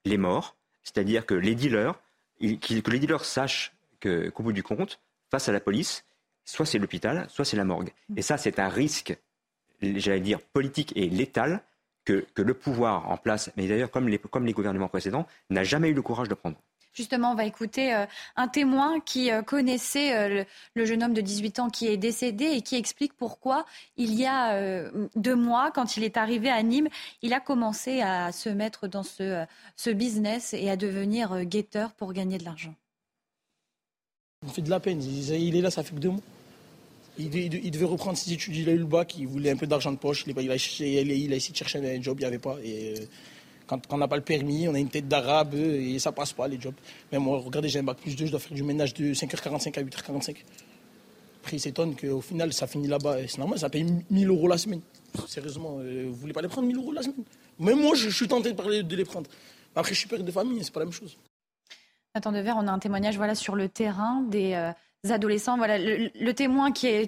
les 0.05 0.17
morts, 0.17 0.55
c'est-à-dire 0.83 1.25
que 1.25 1.33
les 1.33 1.55
dealers, 1.55 1.99
que 2.39 2.91
les 2.91 2.99
dealers 2.99 3.25
sachent 3.25 3.73
qu'au 4.01 4.43
bout 4.43 4.53
du 4.53 4.63
compte, 4.63 4.99
face 5.29 5.49
à 5.49 5.51
la 5.51 5.59
police, 5.59 6.05
soit 6.45 6.65
c'est 6.65 6.79
l'hôpital, 6.79 7.27
soit 7.29 7.43
c'est 7.43 7.57
la 7.57 7.65
morgue. 7.65 7.91
Et 8.15 8.21
ça, 8.21 8.37
c'est 8.37 8.59
un 8.59 8.69
risque, 8.69 9.17
j'allais 9.81 10.19
dire, 10.19 10.39
politique 10.39 10.93
et 10.95 11.09
létal 11.09 11.61
que, 12.05 12.25
le 12.37 12.53
pouvoir 12.53 13.09
en 13.09 13.17
place, 13.17 13.51
mais 13.57 13.67
d'ailleurs 13.67 13.91
comme 13.91 14.07
les, 14.07 14.17
comme 14.17 14.45
les 14.45 14.53
gouvernements 14.53 14.87
précédents, 14.87 15.27
n'a 15.49 15.63
jamais 15.63 15.89
eu 15.89 15.93
le 15.93 16.01
courage 16.01 16.29
de 16.29 16.33
prendre. 16.33 16.57
Justement, 16.93 17.31
on 17.33 17.35
va 17.35 17.45
écouter 17.45 17.93
euh, 17.93 18.07
un 18.37 18.47
témoin 18.47 18.99
qui 18.99 19.31
euh, 19.31 19.43
connaissait 19.43 20.17
euh, 20.17 20.43
le, 20.73 20.85
jeune 20.85 21.03
homme 21.03 21.13
de 21.13 21.21
18 21.21 21.59
ans 21.59 21.69
qui 21.69 21.87
est 21.87 21.97
décédé 21.97 22.45
et 22.45 22.61
qui 22.63 22.75
explique 22.75 23.13
pourquoi 23.13 23.67
il 23.97 24.15
y 24.15 24.25
a 24.25 24.89
deux 25.15 25.35
mois, 25.35 25.69
quand 25.69 25.95
il 25.95 26.03
est 26.03 26.17
arrivé 26.17 26.49
à 26.49 26.63
Nîmes, 26.63 26.89
il 27.21 27.33
a 27.33 27.39
commencé 27.39 28.01
à 28.01 28.31
se 28.31 28.49
mettre 28.49 28.87
dans 28.87 29.03
ce, 29.03 29.45
ce 29.75 29.91
business 29.91 30.55
et 30.55 30.71
à 30.71 30.75
devenir 30.75 31.43
guetteur 31.45 31.91
pour 31.91 32.13
gagner 32.13 32.39
de 32.39 32.45
l'argent. 32.45 32.73
Il 34.43 34.49
fait 34.49 34.61
de 34.63 34.69
la 34.69 34.79
peine. 34.79 35.03
Il 35.03 35.55
est 35.55 35.61
là, 35.61 35.69
ça 35.69 35.83
fait 35.83 35.93
que 35.93 35.99
deux 35.99 36.09
mois. 36.09 36.21
Il, 37.19 37.71
devait 37.71 37.85
reprendre 37.85 38.17
ses 38.17 38.31
études, 38.31 38.55
il 38.55 38.69
a 38.69 38.73
eu 38.73 38.77
le 38.77 38.85
bac, 38.85 39.15
il 39.17 39.27
voulait 39.27 39.49
un 39.49 39.55
peu 39.55 39.65
d'argent 39.65 39.91
de 39.91 39.97
poche, 39.97 40.23
il 40.27 40.37
a, 40.37 40.41
il, 40.41 40.51
a, 40.51 40.55
essayé 40.55 41.51
de 41.51 41.57
chercher 41.57 41.79
un 41.79 42.01
job, 42.01 42.17
il 42.19 42.21
n'y 42.21 42.27
avait 42.27 42.37
pas. 42.37 42.57
Et, 42.63 42.93
quand, 43.67 43.81
on 43.91 43.97
n'a 43.97 44.07
pas 44.07 44.15
le 44.15 44.23
permis, 44.23 44.67
on 44.67 44.73
a 44.73 44.79
une 44.79 44.89
tête 44.89 45.07
d'arabe 45.07 45.53
et 45.53 45.99
ça 45.99 46.11
passe 46.11 46.33
pas 46.33 46.47
les 46.47 46.59
jobs. 46.59 46.75
Mais 47.11 47.19
moi, 47.19 47.39
regardez, 47.43 47.69
j'ai 47.69 47.79
un 47.79 47.83
bac 47.83 47.97
plus 47.97 48.15
2, 48.15 48.25
je 48.25 48.31
dois 48.31 48.39
faire 48.39 48.53
du 48.53 48.63
ménage 48.63 48.93
de 48.93 49.13
5h45 49.13 49.77
à 49.77 49.83
8h45. 49.83 50.35
Après, 51.41 51.57
il 51.57 51.59
s'étonne 51.59 51.95
qu'au 51.95 52.21
final, 52.21 52.51
ça 52.53 52.67
finit 52.67 52.87
là-bas. 52.87 53.27
C'est 53.27 53.37
normal, 53.37 53.59
ça 53.59 53.69
paye 53.69 53.85
1000 54.09 54.27
euros 54.29 54.47
la 54.47 54.57
semaine. 54.57 54.81
Sérieusement, 55.27 55.77
euh, 55.79 56.05
vous 56.07 56.15
voulez 56.15 56.33
pas 56.33 56.41
les 56.41 56.47
prendre 56.47 56.67
1000 56.67 56.77
euros 56.77 56.91
la 56.91 57.01
semaine? 57.01 57.23
Même 57.59 57.79
moi, 57.79 57.95
je, 57.95 58.09
suis 58.09 58.27
tenté 58.27 58.53
de, 58.53 58.95
les 58.95 59.05
prendre. 59.05 59.29
Après, 59.75 59.93
je 59.93 59.99
suis 59.99 60.07
père 60.07 60.23
de 60.23 60.31
famille, 60.31 60.63
c'est 60.63 60.73
pas 60.73 60.79
la 60.79 60.85
même 60.85 60.93
chose. 60.93 61.17
Nathan 62.15 62.31
Dever, 62.31 62.53
on 62.55 62.67
a 62.67 62.71
un 62.71 62.79
témoignage 62.79 63.17
voilà, 63.17 63.35
sur 63.35 63.55
le 63.55 63.69
terrain 63.69 64.21
des. 64.29 64.53
Euh, 64.53 64.71
adolescents. 65.09 65.57
Voilà, 65.57 65.77
le, 65.77 66.31
témoin 66.31 66.71
qui, 66.71 66.87
est, 66.87 67.07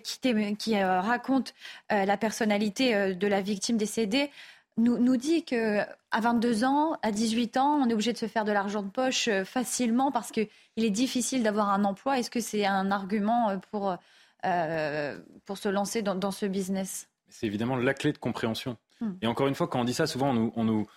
qui, 0.58 0.76
euh, 0.76 1.02
raconte 1.02 1.54
la 1.90 2.18
personnalité 2.18 3.16
de 3.16 3.28
la 3.28 3.42
victime 3.42 3.78
décédée 3.78 4.30
nous, 4.80 5.18
dit 5.18 5.44
que 5.44 5.80
à 6.12 6.22
22 6.22 6.64
ans, 6.64 6.98
à 7.02 7.12
18 7.12 7.58
ans, 7.58 7.80
on 7.82 7.90
est 7.90 7.94
obligé 7.94 8.14
de 8.14 8.18
se 8.18 8.28
faire 8.28 8.46
de 8.46 8.52
l'argent 8.52 8.82
de 8.82 8.90
poche 8.90 9.28
euh, 9.28 9.46
facilement 9.46 10.12
parce 10.12 10.32
qu'il 10.32 10.48
est 10.78 10.90
difficile 10.90 11.44
d'avoir 11.44 11.70
un 11.70 11.84
emploi. 11.84 12.18
Est-ce 12.18 12.32
que 12.32 12.40
c'est 12.40 12.66
un 12.66 12.92
argument 12.92 13.50
euh, 13.50 13.58
pour, 13.72 13.96
euh, 14.46 15.20
pour 15.46 15.58
se 15.58 15.70
lancer 15.70 16.02
dans, 16.02 16.32
ce 16.32 16.46
business? 16.46 17.10
C'est 17.28 17.46
évidemment 17.46 17.76
la 17.76 17.94
clé 17.94 18.12
de 18.12 18.18
compréhension. 18.18 18.78
Hmm. 19.02 19.14
Et 19.22 19.28
encore 19.28 19.48
une 19.48 19.56
fois, 19.56 19.68
quand 19.68 19.82
on 19.82 19.86
dit 19.86 19.94
ça, 19.94 20.08
souvent 20.08 20.30
on 20.30 20.34
nous, 20.34 20.54
on 20.56 20.64
nous 20.64 20.88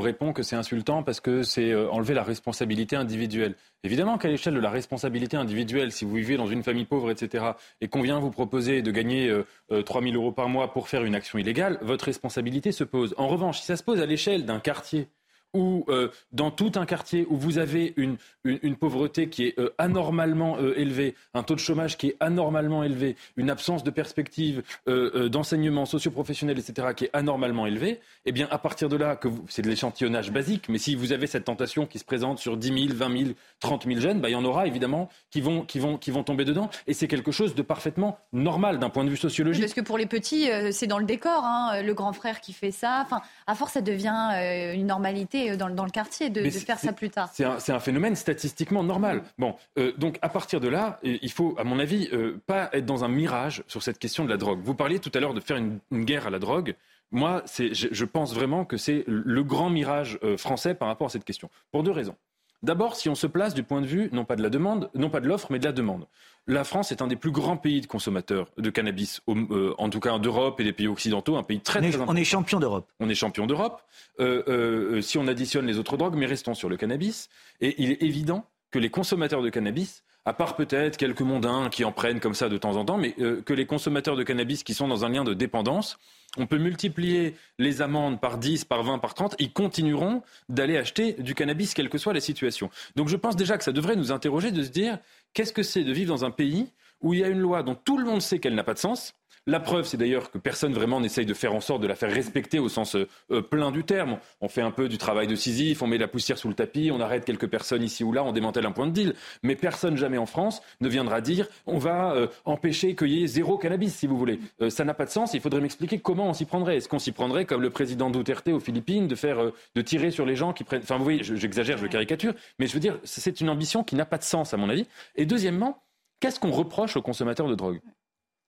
répond 0.00 0.32
que 0.32 0.42
c'est 0.42 0.56
insultant 0.56 1.02
parce 1.02 1.20
que 1.20 1.42
c'est 1.42 1.70
euh, 1.70 1.90
enlever 1.90 2.14
la 2.14 2.22
responsabilité 2.22 2.96
individuelle. 2.96 3.54
Évidemment 3.82 4.18
qu'à 4.18 4.28
l'échelle 4.28 4.54
de 4.54 4.60
la 4.60 4.70
responsabilité 4.70 5.36
individuelle, 5.36 5.92
si 5.92 6.04
vous 6.04 6.14
vivez 6.14 6.36
dans 6.36 6.46
une 6.46 6.62
famille 6.62 6.84
pauvre, 6.84 7.10
etc., 7.10 7.52
et 7.80 7.88
qu'on 7.88 8.02
vient 8.02 8.18
vous 8.18 8.30
proposer 8.30 8.82
de 8.82 8.90
gagner 8.90 9.28
euh, 9.28 9.82
3 9.82 10.00
euh, 10.00 10.04
000 10.04 10.16
euros 10.16 10.32
par 10.32 10.48
mois 10.48 10.72
pour 10.72 10.88
faire 10.88 11.04
une 11.04 11.14
action 11.14 11.38
illégale, 11.38 11.78
votre 11.82 12.06
responsabilité 12.06 12.72
se 12.72 12.84
pose. 12.84 13.14
En 13.16 13.28
revanche, 13.28 13.60
si 13.60 13.66
ça 13.66 13.76
se 13.76 13.82
pose 13.82 14.00
à 14.00 14.06
l'échelle 14.06 14.44
d'un 14.44 14.60
quartier, 14.60 15.08
ou 15.54 15.84
euh, 15.88 16.08
dans 16.32 16.50
tout 16.50 16.72
un 16.76 16.86
quartier 16.86 17.26
où 17.28 17.36
vous 17.36 17.58
avez 17.58 17.92
une, 17.96 18.16
une, 18.44 18.76
pauvreté 18.76 19.28
qui 19.28 19.46
est 19.46 19.58
euh, 19.58 19.74
anormalement 19.78 20.56
euh, 20.58 20.78
élevée, 20.78 21.14
un 21.34 21.42
taux 21.42 21.54
de 21.54 21.60
chômage 21.60 21.98
qui 21.98 22.08
est 22.08 22.16
anormalement 22.20 22.84
élevé, 22.84 23.16
une 23.36 23.50
absence 23.50 23.82
de 23.82 23.90
perspective 23.90 24.62
d'enseignement 24.86 25.86
socio-professionnel, 25.86 26.58
etc., 26.58 26.88
qui 26.96 27.04
est 27.04 27.10
anormalement 27.12 27.66
élevée, 27.66 28.00
eh 28.24 28.32
bien, 28.32 28.48
à 28.50 28.58
partir 28.58 28.88
de 28.88 28.96
là, 28.96 29.16
que 29.16 29.28
c'est 29.48 29.62
de 29.62 29.68
l'échantillonnage 29.68 30.30
basique, 30.30 30.68
mais 30.68 30.78
si 30.78 30.94
vous 30.94 31.12
avez 31.12 31.26
cette 31.26 31.44
tentation 31.44 31.86
qui 31.86 31.98
se 31.98 32.04
présente 32.04 32.38
sur 32.38 32.56
10 32.56 32.88
000, 32.88 32.94
20 32.94 33.18
000, 33.18 33.30
30 33.60 33.86
000 33.86 34.00
jeunes, 34.00 34.20
bah, 34.20 34.28
il 34.28 34.32
y 34.32 34.36
en 34.36 34.44
aura 34.44 34.66
évidemment 34.66 35.08
qui 35.30 35.40
vont, 35.40 35.62
qui 35.62 35.78
vont, 35.78 35.98
qui 35.98 36.10
vont 36.10 36.22
tomber 36.24 36.44
dedans. 36.44 36.70
Et 36.86 36.94
c'est 36.94 37.08
quelque 37.08 37.32
chose 37.32 37.54
de 37.54 37.62
parfaitement 37.62 38.18
normal 38.32 38.78
d'un 38.78 38.90
point 38.90 39.04
de 39.04 39.10
vue 39.10 39.16
sociologique. 39.16 39.62
Parce 39.62 39.74
que 39.74 39.80
pour 39.80 39.98
les 39.98 40.06
petits, 40.06 40.48
c'est 40.72 40.86
dans 40.86 40.98
le 40.98 41.04
décor, 41.04 41.44
hein, 41.44 41.82
le 41.82 41.94
grand 41.94 42.12
frère 42.12 42.40
qui 42.40 42.52
fait 42.52 42.72
ça. 42.72 43.02
Enfin, 43.04 43.20
à 43.46 43.54
force, 43.54 43.72
ça 43.72 43.80
devient 43.80 44.74
une 44.74 44.86
normalité 44.86 45.39
euh, 45.48 45.56
dans, 45.56 45.84
le 45.84 45.90
quartier 45.90 46.30
de, 46.30 46.48
faire 46.50 46.78
ça 46.78 46.92
plus 46.92 47.10
tard. 47.10 47.30
C'est 47.32 47.44
un, 47.44 47.80
phénomène 47.80 48.16
statistiquement 48.16 48.82
normal. 48.82 49.22
Bon, 49.38 49.56
euh, 49.78 49.92
donc 49.96 50.18
à 50.22 50.28
partir 50.28 50.60
de 50.60 50.68
là, 50.68 50.98
il 51.02 51.30
faut, 51.30 51.54
à 51.58 51.64
mon 51.64 51.78
avis, 51.78 52.08
euh, 52.12 52.40
pas 52.46 52.68
être 52.72 52.86
dans 52.86 53.04
un 53.04 53.08
mirage 53.08 53.62
sur 53.66 53.82
cette 53.82 53.98
question 53.98 54.24
de 54.24 54.30
la 54.30 54.36
drogue. 54.36 54.60
Vous 54.62 54.74
parliez 54.74 54.98
tout 54.98 55.10
à 55.14 55.20
l'heure 55.20 55.34
de 55.34 55.40
faire 55.40 55.56
une, 55.56 55.80
guerre 55.92 56.26
à 56.26 56.30
la 56.30 56.38
drogue. 56.38 56.74
Moi, 57.10 57.42
je, 57.58 57.88
je, 57.90 58.04
pense 58.04 58.34
vraiment 58.34 58.64
que 58.64 58.76
c'est 58.76 59.04
le 59.06 59.42
grand 59.42 59.68
mirage 59.70 60.18
français 60.36 60.74
par 60.74 60.86
rapport 60.88 61.08
à 61.08 61.10
cette 61.10 61.24
question. 61.24 61.50
Pour 61.72 61.82
deux 61.82 61.90
raisons. 61.90 62.14
D'abord, 62.62 62.94
si 62.94 63.08
on 63.08 63.14
se 63.14 63.26
place 63.26 63.54
du 63.54 63.62
point 63.62 63.80
de 63.80 63.86
vue, 63.86 64.10
non 64.12 64.26
pas 64.26 64.36
de 64.36 64.42
la 64.42 64.50
demande, 64.50 64.90
non 64.94 65.08
pas 65.08 65.20
de 65.20 65.26
l'offre, 65.26 65.48
mais 65.50 65.58
de 65.58 65.64
la 65.64 65.72
demande. 65.72 66.06
La 66.46 66.64
France 66.64 66.92
est 66.92 67.00
un 67.00 67.06
des 67.06 67.16
plus 67.16 67.30
grands 67.30 67.56
pays 67.56 67.80
de 67.80 67.86
consommateurs 67.86 68.50
de 68.58 68.70
cannabis, 68.70 69.22
euh, 69.28 69.74
en 69.78 69.88
tout 69.88 70.00
cas 70.00 70.18
d'Europe 70.18 70.60
et 70.60 70.64
des 70.64 70.72
pays 70.72 70.88
occidentaux, 70.88 71.36
un 71.36 71.42
pays 71.42 71.60
très, 71.60 71.80
on 71.80 71.82
est, 71.82 71.90
très 71.92 72.04
On 72.06 72.16
est 72.16 72.24
champion 72.24 72.60
d'Europe. 72.60 72.90
On 73.00 73.08
est 73.08 73.14
champion 73.14 73.46
d'Europe. 73.46 73.82
Euh, 74.18 74.42
euh, 74.48 75.00
si 75.00 75.16
on 75.16 75.26
additionne 75.26 75.66
les 75.66 75.78
autres 75.78 75.96
drogues, 75.96 76.16
mais 76.16 76.26
restons 76.26 76.54
sur 76.54 76.68
le 76.68 76.76
cannabis. 76.76 77.30
Et 77.60 77.82
il 77.82 77.90
est 77.90 78.02
évident 78.02 78.44
que 78.70 78.78
les 78.78 78.90
consommateurs 78.90 79.42
de 79.42 79.48
cannabis 79.48 80.04
à 80.24 80.32
part 80.32 80.56
peut-être 80.56 80.96
quelques 80.96 81.22
mondains 81.22 81.68
qui 81.70 81.84
en 81.84 81.92
prennent 81.92 82.20
comme 82.20 82.34
ça 82.34 82.48
de 82.48 82.58
temps 82.58 82.76
en 82.76 82.84
temps, 82.84 82.98
mais 82.98 83.12
que 83.12 83.52
les 83.52 83.66
consommateurs 83.66 84.16
de 84.16 84.22
cannabis 84.22 84.62
qui 84.62 84.74
sont 84.74 84.88
dans 84.88 85.04
un 85.04 85.08
lien 85.08 85.24
de 85.24 85.34
dépendance 85.34 85.98
on 86.36 86.46
peut 86.46 86.58
multiplier 86.58 87.34
les 87.58 87.82
amendes 87.82 88.20
par 88.20 88.38
10, 88.38 88.64
par 88.64 88.82
20, 88.82 88.98
par 88.98 89.14
30. 89.14 89.34
Ils 89.38 89.52
continueront 89.52 90.22
d'aller 90.48 90.76
acheter 90.76 91.14
du 91.14 91.34
cannabis, 91.34 91.74
quelle 91.74 91.88
que 91.88 91.98
soit 91.98 92.12
la 92.12 92.20
situation. 92.20 92.70
Donc 92.96 93.08
je 93.08 93.16
pense 93.16 93.36
déjà 93.36 93.58
que 93.58 93.64
ça 93.64 93.72
devrait 93.72 93.96
nous 93.96 94.12
interroger 94.12 94.52
de 94.52 94.62
se 94.62 94.70
dire 94.70 94.98
qu'est-ce 95.34 95.52
que 95.52 95.62
c'est 95.62 95.84
de 95.84 95.92
vivre 95.92 96.14
dans 96.14 96.24
un 96.24 96.30
pays 96.30 96.72
où 97.00 97.14
il 97.14 97.20
y 97.20 97.24
a 97.24 97.28
une 97.28 97.40
loi 97.40 97.62
dont 97.62 97.74
tout 97.74 97.98
le 97.98 98.04
monde 98.04 98.22
sait 98.22 98.38
qu'elle 98.38 98.54
n'a 98.54 98.64
pas 98.64 98.74
de 98.74 98.78
sens, 98.78 99.14
la 99.46 99.58
preuve, 99.58 99.86
c'est 99.86 99.96
d'ailleurs 99.96 100.30
que 100.30 100.38
personne 100.38 100.72
vraiment 100.72 101.00
n'essaye 101.00 101.26
de 101.26 101.34
faire 101.34 101.54
en 101.54 101.60
sorte 101.60 101.82
de 101.82 101.86
la 101.86 101.94
faire 101.94 102.12
respecter 102.12 102.58
au 102.58 102.68
sens 102.68 102.94
euh, 102.94 103.08
euh, 103.30 103.40
plein 103.40 103.70
du 103.70 103.84
terme. 103.84 104.18
On 104.40 104.48
fait 104.48 104.60
un 104.60 104.70
peu 104.70 104.88
du 104.88 104.98
travail 104.98 105.26
de 105.26 105.34
Sisyphe, 105.34 105.82
on 105.82 105.86
met 105.86 105.98
la 105.98 106.08
poussière 106.08 106.38
sous 106.38 106.48
le 106.48 106.54
tapis, 106.54 106.90
on 106.92 107.00
arrête 107.00 107.24
quelques 107.24 107.48
personnes 107.48 107.82
ici 107.82 108.04
ou 108.04 108.12
là, 108.12 108.22
on 108.22 108.32
démantèle 108.32 108.66
un 108.66 108.72
point 108.72 108.86
de 108.86 108.92
deal. 108.92 109.14
Mais 109.42 109.56
personne 109.56 109.96
jamais 109.96 110.18
en 110.18 110.26
France 110.26 110.60
ne 110.80 110.88
viendra 110.88 111.20
dire 111.20 111.46
on 111.66 111.78
va 111.78 112.12
euh, 112.12 112.26
empêcher 112.44 112.94
qu'il 112.94 113.08
y 113.08 113.24
ait 113.24 113.26
zéro 113.26 113.56
cannabis, 113.58 113.94
si 113.94 114.06
vous 114.06 114.18
voulez. 114.18 114.40
ça 114.68 114.84
n'a 114.84 114.94
pas 114.94 115.06
de 115.06 115.10
sens. 115.10 115.34
Il 115.34 115.40
faudrait 115.40 115.60
m'expliquer 115.60 115.98
comment 115.98 116.28
on 116.28 116.34
s'y 116.34 116.44
prendrait. 116.44 116.76
Est-ce 116.76 116.88
qu'on 116.88 116.98
s'y 116.98 117.12
prendrait 117.12 117.44
comme 117.44 117.62
le 117.62 117.70
président 117.70 118.10
Duterte 118.10 118.48
aux 118.48 118.60
Philippines, 118.60 119.08
de 119.08 119.14
faire, 119.14 119.38
de 119.74 119.82
tirer 119.82 120.10
sur 120.10 120.26
les 120.26 120.36
gens 120.36 120.52
qui 120.52 120.64
prennent. 120.64 120.82
Enfin, 120.82 120.98
vous 120.98 121.04
voyez, 121.04 121.22
j'exagère, 121.22 121.78
je 121.78 121.86
caricature, 121.86 122.34
mais 122.58 122.66
je 122.66 122.74
veux 122.74 122.80
dire, 122.80 122.98
c'est 123.04 123.40
une 123.40 123.48
ambition 123.48 123.84
qui 123.84 123.94
n'a 123.96 124.04
pas 124.04 124.18
de 124.18 124.22
sens 124.22 124.54
à 124.54 124.56
mon 124.56 124.68
avis. 124.68 124.86
Et 125.16 125.26
deuxièmement, 125.26 125.82
qu'est-ce 126.20 126.40
qu'on 126.40 126.52
reproche 126.52 126.96
aux 126.96 127.02
consommateurs 127.02 127.48
de 127.48 127.54
drogue? 127.54 127.80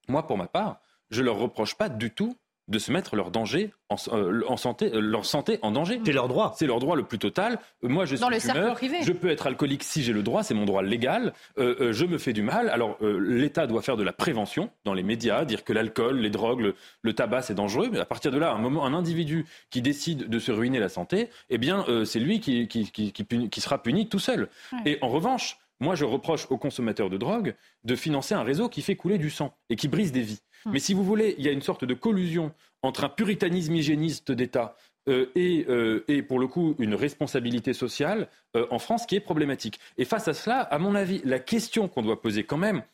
Moi, 0.09 0.27
pour 0.27 0.37
ma 0.37 0.47
part, 0.47 0.81
je 1.11 1.23
leur 1.23 1.37
reproche 1.37 1.75
pas 1.75 1.89
du 1.89 2.11
tout 2.11 2.37
de 2.69 2.79
se 2.79 2.93
mettre 2.93 3.17
leur 3.17 3.31
danger 3.31 3.73
en, 3.89 3.97
euh, 4.13 4.57
santé, 4.57 4.91
euh, 4.95 5.01
leur 5.01 5.27
santé 5.27 5.59
en 5.63 5.73
danger. 5.73 6.01
C'est 6.05 6.13
leur 6.13 6.29
droit. 6.29 6.55
C'est 6.57 6.67
leur 6.67 6.79
droit 6.79 6.97
le 6.97 7.03
plus 7.03 7.19
total. 7.19 7.59
Euh, 7.85 7.89
moi, 7.89 8.05
je 8.05 8.15
suis 8.15 8.25
le 8.25 8.39
fumeur. 8.39 8.79
Je 9.03 9.13
peux 9.13 9.31
être 9.31 9.47
alcoolique 9.47 9.83
si 9.83 10.03
j'ai 10.03 10.13
le 10.13 10.23
droit. 10.23 10.43
C'est 10.43 10.55
mon 10.55 10.65
droit 10.65 10.83
légal. 10.83 11.33
je 11.59 12.05
me 12.05 12.19
fais 12.19 12.33
du 12.33 12.43
mal. 12.43 12.69
Alors, 12.71 12.99
l'État 13.01 13.67
doit 13.67 13.83
faire 13.83 13.97
de 13.97 14.05
la 14.05 14.13
prévention 14.13 14.71
dans 14.85 14.95
les 14.95 15.03
médias, 15.03 15.45
dire 15.45 15.65
que 15.65 15.73
l'alcool, 15.73 16.19
les 16.19 16.31
drogues, 16.31 16.75
le, 17.03 17.13
tabac, 17.13 17.43
c'est 17.43 17.55
dangereux. 17.55 17.89
Mais 17.93 17.99
à 17.99 18.07
partir 18.07 18.31
de 18.31 18.39
là, 18.39 18.53
un 18.53 18.59
moment, 18.59 18.87
un 18.87 18.95
individu 18.95 19.45
qui 19.71 19.83
décide 19.83 20.29
de 20.29 20.39
se 20.39 20.53
ruiner 20.53 20.79
la 20.79 20.89
santé, 20.89 21.29
eh 21.51 21.59
bien, 21.59 21.85
c'est 22.05 22.21
lui 22.21 22.41
qui, 22.41 22.69
qui, 22.69 22.91
qui, 22.91 23.61
sera 23.61 23.83
puni 23.83 24.09
tout 24.09 24.19
seul. 24.19 24.49
Et 24.87 24.99
en 25.03 25.09
revanche, 25.09 25.59
moi, 25.83 25.97
je 25.97 26.05
reproche 26.05 26.47
aux 26.49 26.59
consommateurs 26.59 27.11
de 27.11 27.17
drogue 27.17 27.55
de 27.85 27.97
financer 27.97 28.35
un 28.35 28.43
réseau 28.43 28.69
qui 28.69 28.83
fait 28.83 28.97
couler 28.97 29.19
du 29.19 29.31
sang 29.31 29.55
et 29.69 29.77
qui 29.77 29.89
brise 29.89 30.13
des 30.13 30.23
vies. 30.23 30.41
Mais 30.67 30.79
si 30.79 30.95
vous 30.95 31.03
voulez, 31.03 31.35
il 31.39 31.45
y 31.45 31.49
a 31.49 31.53
une 31.53 31.61
sorte 31.61 31.85
de 31.85 31.93
collusion 31.93 32.53
entre 32.83 33.03
un 33.05 33.09
puritanisme 33.09 33.75
hygiéniste 33.75 34.31
d'État 34.31 34.77
euh, 35.09 35.27
euh, 35.37 36.05
et, 36.07 36.23
pour 36.23 36.39
le 36.39 36.47
coup 36.47 36.77
une 36.79 36.95
responsabilité 36.95 37.73
sociale 37.73 38.29
euh, 38.57 38.67
en 38.71 38.79
France 38.79 39.07
qui 39.07 39.17
est 39.17 39.21
problématique. 39.21 39.81
Et 39.99 40.05
face 40.05 40.29
à 40.29 40.35
cela, 40.35 40.61
à 40.61 40.79
mon 40.79 40.95
avis, 40.95 41.21
la 41.25 41.41
question 41.41 41.89
qu'on 41.89 42.03
doit 42.03 42.23
poser 42.23 42.45
quand 42.45 42.59
même, 42.59 42.85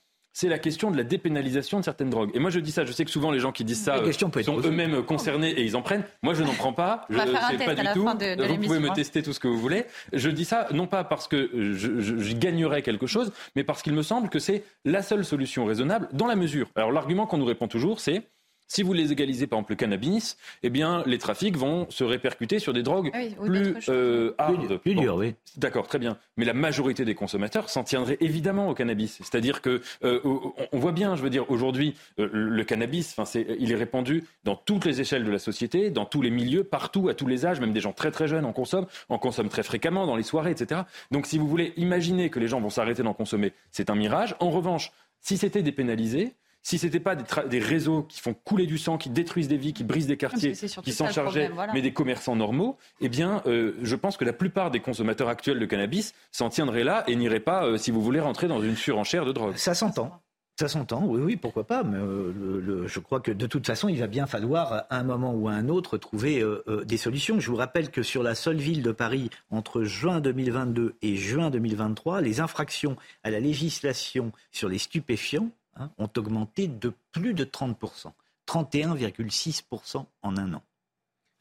c'est 0.40 0.48
la 0.48 0.60
question 0.60 0.93
de 0.93 0.97
la 0.97 1.02
dépénalisation 1.02 1.81
de 1.81 1.85
certaines 1.85 2.10
drogues. 2.10 2.31
Et 2.32 2.39
moi, 2.39 2.51
je 2.51 2.60
dis 2.60 2.70
ça, 2.70 2.85
je 2.85 2.93
sais 2.93 3.05
que 3.05 3.10
souvent 3.10 3.32
les 3.32 3.40
gens 3.40 3.51
qui 3.51 3.65
disent 3.65 3.82
ça 3.82 3.97
La 3.97 4.02
euh, 4.02 4.05
question 4.05 4.31
peut 4.31 4.39
être 4.39 4.47
sont 4.47 4.60
eux-mêmes 4.60 5.02
concernés 5.02 5.51
et 5.51 5.62
ils 5.65 5.74
en 5.77 5.82
prennent. 5.82 6.05
Moi, 6.23 6.32
je 6.35 6.44
n'en 6.44 6.52
prends 6.55 6.73
pas. 6.73 7.06
Je 7.10 7.19
un 7.19 7.27
sais 7.27 7.65
pas 7.65 7.74
du 7.74 7.82
tout. 7.93 8.05
fin 8.05 8.15
de- 8.15 8.36
de 8.36 8.44
vous 8.44 8.56
pouvez 8.59 8.78
me 8.78 8.89
hein. 8.89 8.93
tester 8.94 9.20
tout 9.24 9.32
ce 9.32 9.40
que 9.40 9.48
vous 9.48 9.59
voulez. 9.59 9.85
Je 10.12 10.31
dis 10.31 10.44
ça 10.44 10.69
non 10.73 10.86
pas 10.86 11.02
parce 11.02 11.27
que 11.27 11.51
je, 11.52 11.98
je- 12.01 12.19
je 12.20 12.36
gagnerais 12.36 12.82
quelque 12.82 13.09
chose, 13.09 13.32
mais 13.56 13.65
parce 13.65 13.82
qu'il 13.82 13.94
me 13.94 14.02
semble 14.02 14.28
que 14.28 14.39
c'est 14.39 14.62
la 14.85 15.02
seule 15.02 15.24
solution 15.24 15.65
raisonnable 15.65 16.09
dans 16.12 16.27
la 16.28 16.36
mesure. 16.36 16.69
Alors 16.77 16.93
l'argument 16.93 17.27
qu'on 17.27 17.39
nous 17.39 17.44
répond 17.44 17.66
toujours, 17.66 17.98
c'est 17.98 18.23
si 18.68 18.82
vous 18.82 18.92
les 18.92 19.10
égalisez, 19.12 19.46
par 19.46 19.58
exemple, 19.58 19.72
le 19.72 19.76
cannabis, 19.76 20.36
eh 20.62 20.70
bien, 20.70 21.02
les 21.06 21.18
trafics 21.18 21.56
vont 21.56 21.86
se 21.90 22.04
répercuter 22.04 22.58
sur 22.58 22.72
des 22.72 22.82
drogues 22.82 23.10
Ah 23.14 23.18
oui, 23.40 23.48
plus 23.48 23.74
euh, 23.88 24.34
hard. 24.38 24.78
plus 24.78 24.94
Bon, 24.94 25.00
dur, 25.00 25.16
oui. 25.16 25.34
D'accord, 25.56 25.88
très 25.88 25.98
bien. 25.98 26.18
Mais 26.36 26.44
la 26.44 26.52
majorité 26.52 27.04
des 27.04 27.14
consommateurs 27.14 27.70
s'en 27.70 27.82
tiendraient 27.82 28.18
évidemment 28.20 28.68
au 28.68 28.74
cannabis. 28.74 29.16
C'est-à-dire 29.22 29.62
que 29.62 29.80
euh, 30.04 30.20
on- 30.24 30.52
on 30.72 30.78
voit 30.78 30.92
bien, 30.92 31.16
je 31.16 31.22
veux 31.22 31.30
dire, 31.30 31.50
aujourd'hui, 31.50 31.94
euh, 32.20 32.28
le 32.32 32.64
cannabis, 32.64 33.10
enfin, 33.12 33.24
c'est, 33.24 33.46
il 33.58 33.72
est 33.72 33.76
répandu 33.76 34.24
dans 34.44 34.54
toutes 34.54 34.84
les 34.84 35.00
échelles 35.00 35.24
de 35.24 35.30
la 35.30 35.38
société, 35.38 35.90
dans 35.90 36.04
tous 36.04 36.20
les 36.22 36.30
milieux, 36.30 36.62
partout, 36.62 37.08
à 37.08 37.14
tous 37.14 37.26
les 37.26 37.46
âges, 37.46 37.60
même 37.60 37.72
des 37.72 37.80
gens 37.80 37.92
très 37.94 38.10
très 38.10 38.28
jeunes 38.28 38.44
en 38.44 38.52
consomment, 38.52 38.86
en 39.08 39.18
consomment 39.18 39.48
très 39.48 39.62
fréquemment 39.62 40.06
dans 40.06 40.14
les 40.16 40.22
soirées, 40.22 40.50
etc. 40.50 40.82
Donc, 41.10 41.24
si 41.26 41.38
vous 41.38 41.48
voulez 41.48 41.72
imaginer 41.78 42.28
que 42.28 42.38
les 42.38 42.48
gens 42.48 42.60
vont 42.60 42.70
s'arrêter 42.70 43.02
d'en 43.02 43.14
consommer, 43.14 43.52
c'est 43.70 43.88
un 43.88 43.94
mirage. 43.94 44.36
En 44.40 44.50
revanche, 44.50 44.92
si 45.20 45.38
c'était 45.38 45.62
dépénalisé, 45.62 46.34
si 46.62 46.78
c'était 46.78 47.01
pas 47.01 47.14
des, 47.16 47.59
réseaux 47.60 48.02
qui 48.02 48.20
font 48.20 48.35
couler 48.35 48.66
du 48.66 48.78
sang, 48.78 48.98
qui 48.98 49.10
détruisent 49.10 49.48
des 49.48 49.56
vies, 49.56 49.72
qui 49.72 49.85
brisent 49.85 50.06
des 50.06 50.16
quartiers, 50.16 50.52
qui 50.52 50.93
s'en 50.93 51.09
chargeaient, 51.10 51.22
problème, 51.47 51.52
voilà. 51.55 51.72
mais 51.72 51.80
des 51.82 51.93
commerçants 51.93 52.36
normaux, 52.36 52.76
eh 53.01 53.09
bien, 53.09 53.43
euh, 53.47 53.72
je 53.82 53.97
pense 53.97 54.16
que 54.16 54.24
la 54.24 54.32
plupart 54.32 54.70
des 54.70 54.80
consommateurs 54.80 55.28
actuels 55.28 55.59
de 55.60 55.66
cannabis 55.66 56.14
s'en 56.32 56.48
tiendraient 56.51 56.85
là 56.85 57.05
et 57.06 57.16
n'iraient 57.16 57.40
pas, 57.40 57.64
euh, 57.64 57.78
si 57.78 57.90
vous 57.90 58.02
voulez, 58.02 58.20
rentrer 58.20 58.48
dans 58.48 58.60
une 58.60 58.76
surenchère 58.76 59.24
de 59.24 59.32
drogue. 59.32 59.56
Ça 59.56 59.74
s'entend. 59.74 60.20
Ça 60.60 60.66
s'entend, 60.66 61.05
oui, 61.06 61.20
oui, 61.22 61.36
pourquoi 61.36 61.64
pas. 61.68 61.85
Mais 61.85 61.98
euh, 61.98 62.32
le- 62.36 62.59
le- 62.60 62.86
je 62.89 62.98
crois 62.98 63.20
que 63.20 63.30
de 63.30 63.47
toute 63.47 63.64
façon, 63.64 63.89
il 63.89 64.01
va 64.01 64.09
bien 64.09 64.26
falloir, 64.26 64.86
à 64.90 64.98
un 64.98 65.05
moment 65.05 65.32
ou 65.32 65.47
à 65.47 65.52
un 65.52 65.68
autre, 65.68 65.98
trouver 65.98 66.40
euh, 66.40 66.64
euh, 66.66 66.85
des 66.85 66.97
solutions. 66.97 67.39
Je 67.39 67.48
vous 67.48 67.56
rappelle 67.56 67.90
que 67.93 68.02
sur 68.02 68.24
la 68.24 68.35
seule 68.35 68.56
ville 68.56 68.82
de 68.82 68.90
Paris, 68.90 69.30
entre 69.51 69.85
juin 69.85 70.18
2022 70.20 70.97
et 71.01 71.14
juin 71.14 71.51
2023, 71.51 72.20
les 72.22 72.40
infractions 72.40 72.97
à 73.22 73.30
la 73.30 73.39
législation 73.39 74.32
sur 74.51 74.68
les 74.68 74.78
stupéfiants 74.78 75.48
hein, 75.78 75.90
ont 75.98 76.10
augmenté 76.16 76.68
de 76.68 76.92
plus 77.12 77.34
de 77.34 77.44
30%. 77.44 78.12
31,6% 78.46 80.06
en 80.22 80.36
un 80.36 80.55
an. 80.55 80.62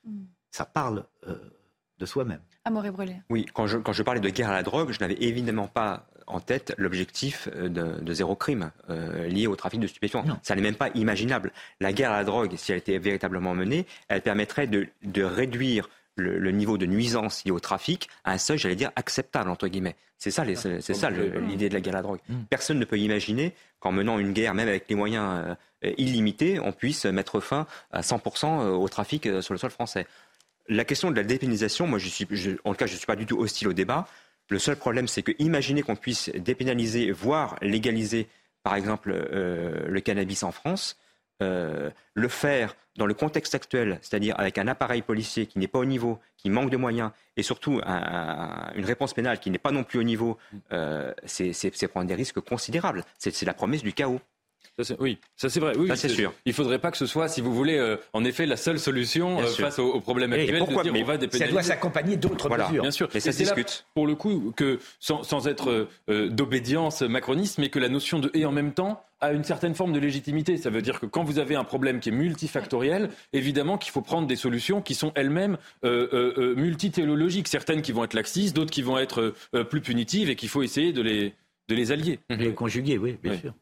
Hmm. 0.03 0.25
Ça 0.51 0.65
parle 0.65 1.05
euh, 1.27 1.35
de 1.99 2.05
soi-même. 2.05 2.41
Amoré 2.65 2.91
brûlé. 2.91 3.15
Oui, 3.29 3.45
quand 3.53 3.67
je, 3.67 3.77
quand 3.77 3.93
je 3.93 4.03
parlais 4.03 4.19
de 4.19 4.29
guerre 4.29 4.49
à 4.49 4.53
la 4.53 4.63
drogue, 4.63 4.91
je 4.91 4.99
n'avais 4.99 5.15
évidemment 5.15 5.67
pas 5.67 6.07
en 6.27 6.41
tête 6.41 6.75
l'objectif 6.77 7.47
euh, 7.55 7.69
de, 7.69 8.03
de 8.03 8.13
zéro 8.13 8.35
crime 8.35 8.71
euh, 8.89 9.27
lié 9.27 9.47
au 9.47 9.55
trafic 9.55 9.79
de 9.79 9.87
stupéfiants. 9.87 10.25
Ça 10.43 10.55
n'est 10.55 10.61
même 10.61 10.75
pas 10.75 10.89
imaginable. 10.93 11.51
La 11.79 11.93
guerre 11.93 12.11
à 12.11 12.17
la 12.17 12.23
drogue, 12.25 12.55
si 12.57 12.71
elle 12.71 12.77
était 12.77 12.97
véritablement 12.97 13.55
menée, 13.55 13.85
elle 14.09 14.21
permettrait 14.21 14.67
de, 14.67 14.87
de 15.03 15.23
réduire 15.23 15.89
le, 16.17 16.37
le 16.39 16.51
niveau 16.51 16.77
de 16.77 16.85
nuisance 16.85 17.43
lié 17.45 17.51
au 17.51 17.59
trafic 17.59 18.09
à 18.23 18.33
un 18.33 18.37
seuil, 18.37 18.57
j'allais 18.57 18.75
dire, 18.75 18.91
acceptable, 18.95 19.49
entre 19.49 19.67
guillemets. 19.67 19.95
C'est 20.17 20.31
ça, 20.31 20.43
c'est 20.81 20.93
ça 20.95 21.09
l'idée 21.47 21.69
de 21.69 21.73
la 21.75 21.79
guerre 21.81 21.93
à 21.93 21.97
la 21.97 22.01
drogue. 22.01 22.19
Personne 22.49 22.79
ne 22.79 22.85
peut 22.85 22.97
imaginer 22.97 23.53
qu'en 23.79 23.91
menant 23.91 24.17
une 24.19 24.33
guerre, 24.33 24.53
même 24.55 24.67
avec 24.67 24.85
les 24.89 24.95
moyens 24.95 25.55
euh, 25.85 25.91
illimités, 25.97 26.59
on 26.59 26.71
puisse 26.71 27.05
mettre 27.05 27.39
fin 27.39 27.67
à 27.91 28.01
100% 28.01 28.69
au 28.71 28.89
trafic 28.89 29.27
euh, 29.27 29.41
sur 29.41 29.53
le 29.53 29.59
sol 29.59 29.69
français. 29.69 30.07
La 30.69 30.83
question 30.85 31.11
de 31.11 31.15
la 31.15 31.23
dépénalisation, 31.23 31.85
moi, 31.87 31.99
je 31.99 32.09
suis, 32.09 32.25
je- 32.31 32.51
en 32.65 32.71
tout 32.71 32.77
cas, 32.77 32.87
je 32.87 32.93
ne 32.93 32.97
suis 32.97 33.05
pas 33.05 33.15
du 33.15 33.25
tout 33.25 33.37
hostile 33.39 33.67
au 33.67 33.73
débat. 33.73 34.07
Le 34.49 34.59
seul 34.59 34.75
problème, 34.75 35.07
c'est 35.07 35.21
que 35.21 35.31
imaginer 35.39 35.81
qu'on 35.83 35.95
puisse 35.95 36.29
dépénaliser, 36.35 37.11
voire 37.11 37.55
légaliser, 37.61 38.27
par 38.63 38.75
exemple, 38.75 39.11
euh, 39.13 39.85
le 39.87 40.01
cannabis 40.01 40.41
en 40.43 40.51
France, 40.51 40.97
euh, 41.41 41.89
le 42.13 42.27
faire 42.27 42.75
dans 42.97 43.05
le 43.05 43.13
contexte 43.13 43.53
actuel, 43.53 43.99
c'est-à-dire 44.01 44.33
avec 44.39 44.57
un 44.57 44.67
appareil 44.67 45.03
policier 45.03 45.45
qui 45.45 45.59
n'est 45.59 45.67
pas 45.67 45.77
au 45.79 45.85
niveau, 45.85 46.17
qui 46.35 46.49
manque 46.49 46.71
de 46.71 46.77
moyens, 46.77 47.11
et 47.35 47.43
surtout 47.43 47.79
un- 47.85 47.93
un- 47.93 48.73
une 48.75 48.85
réponse 48.85 49.13
pénale 49.13 49.39
qui 49.39 49.51
n'est 49.51 49.59
pas 49.59 49.71
non 49.71 49.83
plus 49.83 49.99
au 49.99 50.03
niveau, 50.03 50.37
euh, 50.71 51.13
c'est 51.25 51.87
prendre 51.87 52.07
des 52.07 52.15
risques 52.15 52.39
considérables. 52.39 53.03
C'est 53.19 53.43
la 53.45 53.53
promesse 53.53 53.83
du 53.83 53.93
chaos. 53.93 54.19
Ça, 54.79 54.93
oui, 54.99 55.17
ça 55.35 55.49
c'est 55.49 55.59
vrai. 55.59 55.73
Oui, 55.75 55.89
c'est 55.95 56.07
sûr. 56.07 56.31
Il 56.45 56.53
faudrait 56.53 56.77
pas 56.77 56.91
que 56.91 56.97
ce 56.97 57.07
soit, 57.07 57.27
si 57.29 57.41
vous 57.41 57.51
voulez, 57.51 57.77
euh, 57.79 57.97
en 58.13 58.23
effet, 58.23 58.45
la 58.45 58.57
seule 58.57 58.77
solution 58.79 59.39
euh, 59.39 59.45
face 59.47 59.79
aux, 59.79 59.91
aux 59.91 60.01
problèmes 60.01 60.33
Et 60.33 60.41
actuels. 60.41 60.59
pourquoi 60.59 60.77
de 60.83 60.89
dire 60.89 60.93
Mais 60.93 61.01
on 61.01 61.05
va 61.05 61.17
ça 61.31 61.47
doit 61.47 61.63
s'accompagner 61.63 62.15
d'autres 62.15 62.47
Voilà, 62.47 62.67
mesures. 62.67 62.83
bien 62.83 62.91
sûr. 62.91 63.09
Mais 63.11 63.19
ça 63.19 63.29
Et 63.29 63.31
se 63.31 63.37
c'est 63.39 63.45
là, 63.45 63.55
discute. 63.55 63.85
pour 63.95 64.05
le 64.05 64.13
coup, 64.13 64.53
que 64.55 64.79
sans, 64.99 65.23
sans 65.23 65.47
être 65.47 65.87
euh, 66.09 66.29
d'obédience 66.29 67.01
macroniste, 67.01 67.57
mais 67.57 67.69
que 67.69 67.79
la 67.79 67.89
notion 67.89 68.19
de 68.19 68.29
et 68.35 68.45
en 68.45 68.51
même 68.51 68.71
temps 68.73 69.03
a 69.19 69.31
une 69.33 69.43
certaine 69.43 69.73
forme 69.75 69.93
de 69.93 69.99
légitimité. 69.99 70.57
Ça 70.57 70.69
veut 70.69 70.81
dire 70.81 70.99
que 70.99 71.05
quand 71.05 71.23
vous 71.23 71.39
avez 71.39 71.55
un 71.55 71.63
problème 71.63 71.99
qui 71.99 72.09
est 72.09 72.11
multifactoriel, 72.11 73.09
évidemment 73.33 73.77
qu'il 73.77 73.91
faut 73.91 74.01
prendre 74.01 74.27
des 74.27 74.35
solutions 74.35 74.81
qui 74.81 74.93
sont 74.95 75.11
elles-mêmes 75.15 75.57
euh, 75.83 76.07
euh, 76.13 76.33
euh, 76.37 76.55
multitéologiques. 76.55 77.47
Certaines 77.47 77.81
qui 77.81 77.91
vont 77.91 78.03
être 78.03 78.13
laxistes, 78.13 78.55
d'autres 78.55 78.71
qui 78.71 78.81
vont 78.81 78.97
être 78.97 79.33
euh, 79.55 79.63
plus 79.63 79.81
punitives 79.81 80.29
et 80.29 80.35
qu'il 80.35 80.49
faut 80.49 80.63
essayer 80.63 80.93
de 80.93 81.01
les, 81.01 81.33
de 81.67 81.75
les 81.75 81.91
allier. 81.91 82.19
Les 82.29 82.53
conjuguer, 82.53 82.97
oui, 82.97 83.17
bien 83.23 83.33
Oui. 83.33 83.39
sûr. 83.39 83.53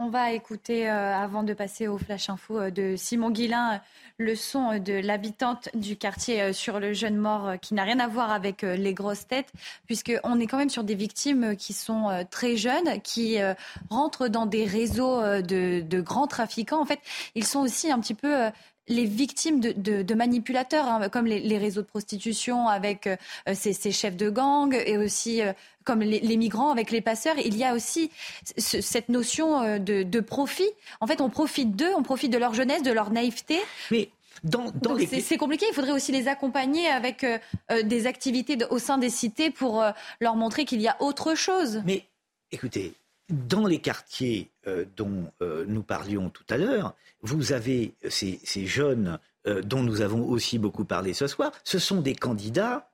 On 0.00 0.10
va 0.10 0.30
écouter, 0.30 0.88
euh, 0.88 1.12
avant 1.12 1.42
de 1.42 1.52
passer 1.54 1.88
au 1.88 1.98
Flash 1.98 2.30
Info 2.30 2.56
euh, 2.56 2.70
de 2.70 2.94
Simon 2.96 3.32
Guillain, 3.32 3.74
euh, 3.74 3.78
le 4.18 4.36
son 4.36 4.78
de 4.78 4.92
l'habitante 4.92 5.70
du 5.74 5.96
quartier 5.96 6.52
sur 6.52 6.78
le 6.78 6.92
jeune 6.92 7.16
mort 7.16 7.54
qui 7.60 7.74
n'a 7.74 7.82
rien 7.82 7.98
à 7.98 8.06
voir 8.06 8.30
avec 8.30 8.62
les 8.62 8.94
grosses 8.94 9.26
têtes, 9.26 9.52
puisqu'on 9.86 10.38
est 10.40 10.46
quand 10.46 10.56
même 10.56 10.70
sur 10.70 10.84
des 10.84 10.96
victimes 10.96 11.54
qui 11.56 11.72
sont 11.72 12.26
très 12.28 12.56
jeunes, 12.56 13.00
qui 13.02 13.38
rentrent 13.90 14.26
dans 14.26 14.44
des 14.44 14.64
réseaux 14.64 15.20
de, 15.40 16.00
grands 16.00 16.26
trafiquants. 16.26 16.80
En 16.80 16.84
fait, 16.84 16.98
ils 17.36 17.46
sont 17.46 17.60
aussi 17.60 17.92
un 17.92 18.00
petit 18.00 18.14
peu... 18.14 18.50
les 18.88 19.04
victimes 19.04 19.60
de, 19.60 20.14
manipulateurs, 20.14 20.88
hein, 20.88 21.08
comme 21.10 21.26
les, 21.26 21.58
réseaux 21.58 21.82
de 21.82 21.86
prostitution 21.86 22.66
avec 22.66 23.08
ces, 23.54 23.92
chefs 23.92 24.16
de 24.16 24.30
gang, 24.30 24.74
et 24.84 24.98
aussi 24.98 25.42
comme 25.88 26.00
les, 26.00 26.20
les 26.20 26.36
migrants 26.36 26.70
avec 26.70 26.90
les 26.90 27.00
passeurs. 27.00 27.36
Il 27.38 27.56
y 27.56 27.64
a 27.64 27.72
aussi 27.74 28.10
ce- 28.58 28.82
cette 28.82 29.08
notion 29.08 29.48
euh, 29.62 29.78
de, 29.78 30.02
de 30.02 30.20
profit. 30.20 30.70
En 31.00 31.06
fait, 31.06 31.20
on 31.22 31.30
profite 31.30 31.74
d'eux, 31.76 31.92
on 31.96 32.02
profite 32.02 32.30
de 32.30 32.36
leur 32.38 32.52
jeunesse, 32.52 32.82
de 32.82 32.92
leur 32.92 33.10
naïveté. 33.10 33.58
Mais 33.90 34.10
dans, 34.44 34.70
les- 34.94 35.06
c'est 35.06 35.38
compliqué. 35.38 35.64
Il 35.70 35.74
faudrait 35.74 35.92
aussi 35.92 36.12
les 36.12 36.28
accompagner 36.28 36.86
avec 36.88 37.24
euh, 37.24 37.38
euh, 37.72 37.82
des 37.82 38.06
activités 38.06 38.56
de- 38.56 38.66
au 38.70 38.78
sein 38.78 38.98
des 38.98 39.08
cités 39.08 39.50
pour 39.50 39.82
euh, 39.82 39.90
leur 40.20 40.36
montrer 40.36 40.66
qu'il 40.66 40.82
y 40.82 40.88
a 40.88 40.96
autre 41.00 41.34
chose. 41.34 41.80
Mais 41.86 42.04
écoutez, 42.52 42.92
dans 43.30 43.66
les 43.66 43.78
quartiers 43.78 44.50
euh, 44.66 44.84
dont 44.96 45.32
nous 45.66 45.82
parlions 45.82 46.28
tout 46.28 46.44
à 46.50 46.58
l'heure, 46.58 46.94
vous 47.22 47.52
avez 47.52 47.94
ces, 48.10 48.38
ces 48.44 48.66
jeunes 48.66 49.18
dont 49.64 49.82
nous 49.82 50.02
avons 50.02 50.28
aussi 50.28 50.58
beaucoup 50.58 50.84
parlé 50.84 51.14
ce 51.14 51.26
soir. 51.26 51.50
Ce 51.64 51.78
sont 51.78 52.00
des 52.02 52.14
candidats 52.14 52.90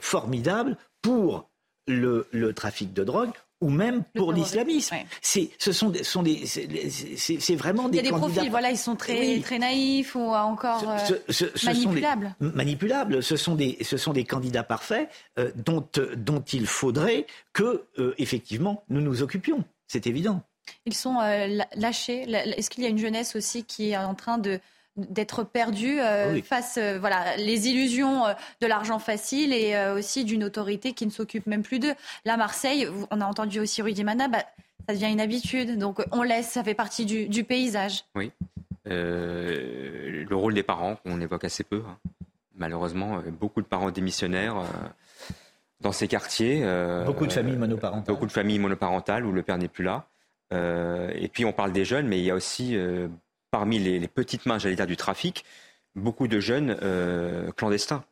formidables 0.00 0.76
pour 1.02 1.48
le, 1.86 2.26
le 2.32 2.52
trafic 2.52 2.92
de 2.92 3.04
drogue 3.04 3.30
ou 3.62 3.70
même 3.70 4.02
pour 4.14 4.34
l'islamisme. 4.34 4.96
C'est, 5.22 5.48
ce 5.58 5.72
sont, 5.72 5.88
des, 5.88 6.04
sont 6.04 6.22
des, 6.22 6.44
c'est, 6.44 7.54
vraiment 7.56 7.84
Il 7.86 7.92
des 7.92 7.96
y 7.96 8.00
a 8.00 8.02
des 8.02 8.10
candidats 8.10 8.32
profils, 8.34 8.50
voilà, 8.50 8.70
ils 8.70 8.76
sont 8.76 8.96
très, 8.96 9.18
Oui. 9.18 9.40
très 9.40 9.58
naïfs 9.58 10.14
ou 10.14 10.20
encore 10.34 10.84
euh, 10.88 10.98
ce- 10.98 11.32
ce- 11.32 11.50
ce 11.54 11.58
sont 11.58 11.72
des- 11.72 11.78
manipulables. 11.86 12.36
manipulables. 12.40 13.22
Ce 13.22 13.36
sont 13.36 13.54
des, 13.54 13.78
ce 13.82 13.96
sont 13.96 14.12
des 14.12 14.24
candidats 14.24 14.62
parfaits 14.62 15.08
euh, 15.38 15.50
dont, 15.56 15.88
euh, 15.96 16.14
dont 16.16 16.40
il 16.52 16.66
faudrait 16.66 17.26
que, 17.54 17.84
euh, 17.98 18.14
effectivement, 18.18 18.84
nous 18.90 19.00
nous 19.00 19.22
occupions. 19.22 19.64
C'est 19.88 20.06
évident. 20.06 20.42
Ils 20.84 20.94
sont 20.94 21.18
lâchés. 21.76 22.22
Est-ce 22.58 22.68
qu'il 22.70 22.82
y 22.82 22.86
a 22.86 22.90
une 22.90 22.98
jeunesse 22.98 23.36
aussi 23.36 23.64
qui 23.64 23.90
est 23.90 23.96
en 23.96 24.14
train 24.16 24.36
de 24.36 24.58
d'être 24.96 25.44
perdue 25.44 26.00
euh, 26.00 26.32
Oui. 26.32 26.42
face 26.42 26.78
euh, 26.78 26.98
voilà 26.98 27.36
les 27.36 27.68
illusions 27.68 28.26
euh, 28.26 28.32
de 28.60 28.66
l'argent 28.66 28.98
facile 28.98 29.52
et 29.52 29.74
euh, 29.74 29.96
aussi 29.98 30.24
d'une 30.24 30.42
autorité 30.44 30.92
qui 30.92 31.04
ne 31.06 31.10
s'occupe 31.10 31.46
même 31.46 31.62
plus 31.62 31.78
d'eux. 31.78 31.94
Là, 32.24 32.36
Marseille, 32.36 32.88
on 33.10 33.20
a 33.20 33.26
entendu 33.26 33.60
aussi 33.60 33.82
Rudy 33.82 34.04
Mana, 34.04 34.28
bah, 34.28 34.44
ça 34.88 34.94
devient 34.94 35.10
une 35.10 35.20
habitude. 35.20 35.78
Donc 35.78 36.02
on 36.12 36.22
laisse, 36.22 36.48
ça 36.48 36.64
fait 36.64 36.74
partie 36.74 37.04
du, 37.04 37.28
du 37.28 37.44
paysage. 37.44 38.04
Oui. 38.14 38.30
Euh, 38.88 40.24
le 40.28 40.36
rôle 40.36 40.54
des 40.54 40.62
parents, 40.62 40.96
qu'on 40.96 41.20
évoque 41.20 41.44
assez 41.44 41.64
peu. 41.64 41.82
hein. 41.86 41.98
Malheureusement, 42.56 43.20
beaucoup 43.38 43.60
de 43.60 43.66
parents 43.66 43.90
démissionnaires 43.90 44.56
euh, 44.56 44.64
dans 45.82 45.92
ces 45.92 46.08
quartiers. 46.08 46.60
euh, 46.64 47.04
Beaucoup 47.04 47.26
de 47.26 47.32
familles 47.32 47.56
monoparentales. 47.56 48.14
Beaucoup 48.14 48.26
de 48.26 48.32
familles 48.32 48.58
monoparentales 48.58 49.26
où 49.26 49.32
le 49.32 49.42
père 49.42 49.58
n'est 49.58 49.68
plus 49.68 49.84
là. 49.84 50.06
Euh, 50.52 51.10
et 51.14 51.28
puis 51.28 51.44
on 51.44 51.52
parle 51.52 51.72
des 51.72 51.84
jeunes, 51.84 52.06
mais 52.06 52.18
il 52.18 52.24
y 52.24 52.30
a 52.30 52.34
aussi, 52.34 52.76
euh, 52.76 53.08
parmi 53.58 53.78
les, 53.78 53.98
les 53.98 54.08
petites 54.08 54.44
mains, 54.44 54.58
j'allais 54.58 54.76
dire, 54.76 54.86
du 54.86 54.98
trafic, 54.98 55.44
beaucoup 55.94 56.28
de 56.28 56.40
jeunes 56.40 56.76
euh, 56.82 57.50
clandestins. 57.52 58.04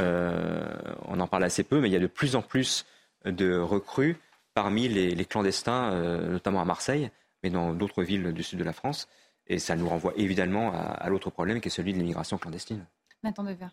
Euh, 0.00 0.68
on 1.06 1.18
en 1.20 1.26
parle 1.26 1.44
assez 1.44 1.64
peu, 1.64 1.80
mais 1.80 1.88
il 1.88 1.92
y 1.92 1.96
a 1.96 2.00
de 2.00 2.06
plus 2.06 2.36
en 2.36 2.42
plus 2.42 2.84
de 3.24 3.56
recrues 3.58 4.16
parmi 4.52 4.86
les, 4.88 5.14
les 5.14 5.24
clandestins, 5.24 5.92
euh, 5.92 6.28
notamment 6.28 6.60
à 6.60 6.66
Marseille, 6.66 7.10
mais 7.42 7.48
dans 7.48 7.72
d'autres 7.72 8.02
villes 8.02 8.32
du 8.32 8.42
sud 8.42 8.58
de 8.58 8.64
la 8.64 8.74
France. 8.74 9.08
Et 9.46 9.58
ça 9.58 9.76
nous 9.76 9.88
renvoie 9.88 10.12
évidemment 10.16 10.72
à, 10.74 10.78
à 11.04 11.08
l'autre 11.08 11.30
problème 11.30 11.60
qui 11.62 11.68
est 11.68 11.70
celui 11.70 11.92
de 11.94 11.98
l'immigration 11.98 12.36
clandestine. 12.36 12.84
Nathan 13.24 13.44
Dever. 13.44 13.68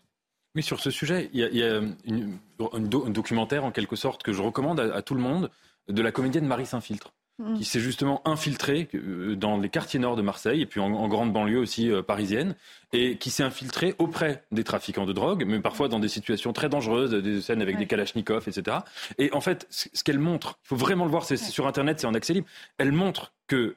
Oui, 0.54 0.62
sur 0.62 0.80
ce 0.80 0.90
sujet, 0.90 1.28
il 1.34 1.40
y 1.40 1.44
a, 1.44 1.48
il 1.48 1.56
y 1.56 1.64
a 1.64 1.80
une- 2.06 2.38
do- 2.58 2.70
un 2.72 3.10
documentaire 3.10 3.64
en 3.64 3.72
quelque 3.72 3.96
sorte 3.96 4.22
que 4.22 4.32
je 4.32 4.40
recommande 4.40 4.80
à, 4.80 4.94
à 4.94 5.02
tout 5.02 5.14
le 5.14 5.20
monde 5.20 5.50
de 5.88 6.00
la 6.00 6.12
comédienne 6.12 6.46
Marie 6.46 6.64
Saint-Filtre. 6.64 7.12
Mm. 7.38 7.54
qui 7.54 7.64
s'est 7.64 7.80
justement 7.80 8.26
infiltré 8.26 8.88
euh, 8.94 9.36
dans 9.36 9.58
les 9.58 9.68
quartiers 9.68 10.00
nord 10.00 10.16
de 10.16 10.22
Marseille 10.22 10.62
et 10.62 10.66
puis 10.66 10.80
en, 10.80 11.08
grande 11.08 11.32
banlieue 11.32 11.58
aussi 11.58 11.90
euh, 11.90 12.02
parisienne, 12.02 12.54
et 12.92 13.16
qui 13.16 13.30
s'est 13.30 13.42
infiltré 13.42 13.94
auprès 13.98 14.44
des 14.52 14.64
trafiquants 14.64 15.06
de 15.06 15.12
drogue, 15.12 15.44
mais 15.46 15.60
parfois 15.60 15.88
dans 15.88 15.98
des 15.98 16.08
situations 16.08 16.52
très 16.52 16.68
dangereuses, 16.68 17.10
des 17.10 17.40
scènes 17.40 17.62
avec 17.62 17.76
des 17.78 17.86
kalachnikovs, 17.86 18.46
etc. 18.48 18.78
Et 19.18 19.32
en 19.32 19.40
fait, 19.40 19.66
ce 19.70 20.04
qu'elle 20.04 20.18
montre, 20.18 20.58
il 20.64 20.68
faut 20.68 20.76
vraiment 20.76 21.04
le 21.04 21.10
voir, 21.10 21.24
c'est 21.24 21.36
sur 21.36 21.66
Internet, 21.66 22.00
c'est 22.00 22.06
en 22.06 22.14
accès 22.14 22.34
libre, 22.34 22.46
elle 22.78 22.92
montre 22.92 23.32
que 23.46 23.76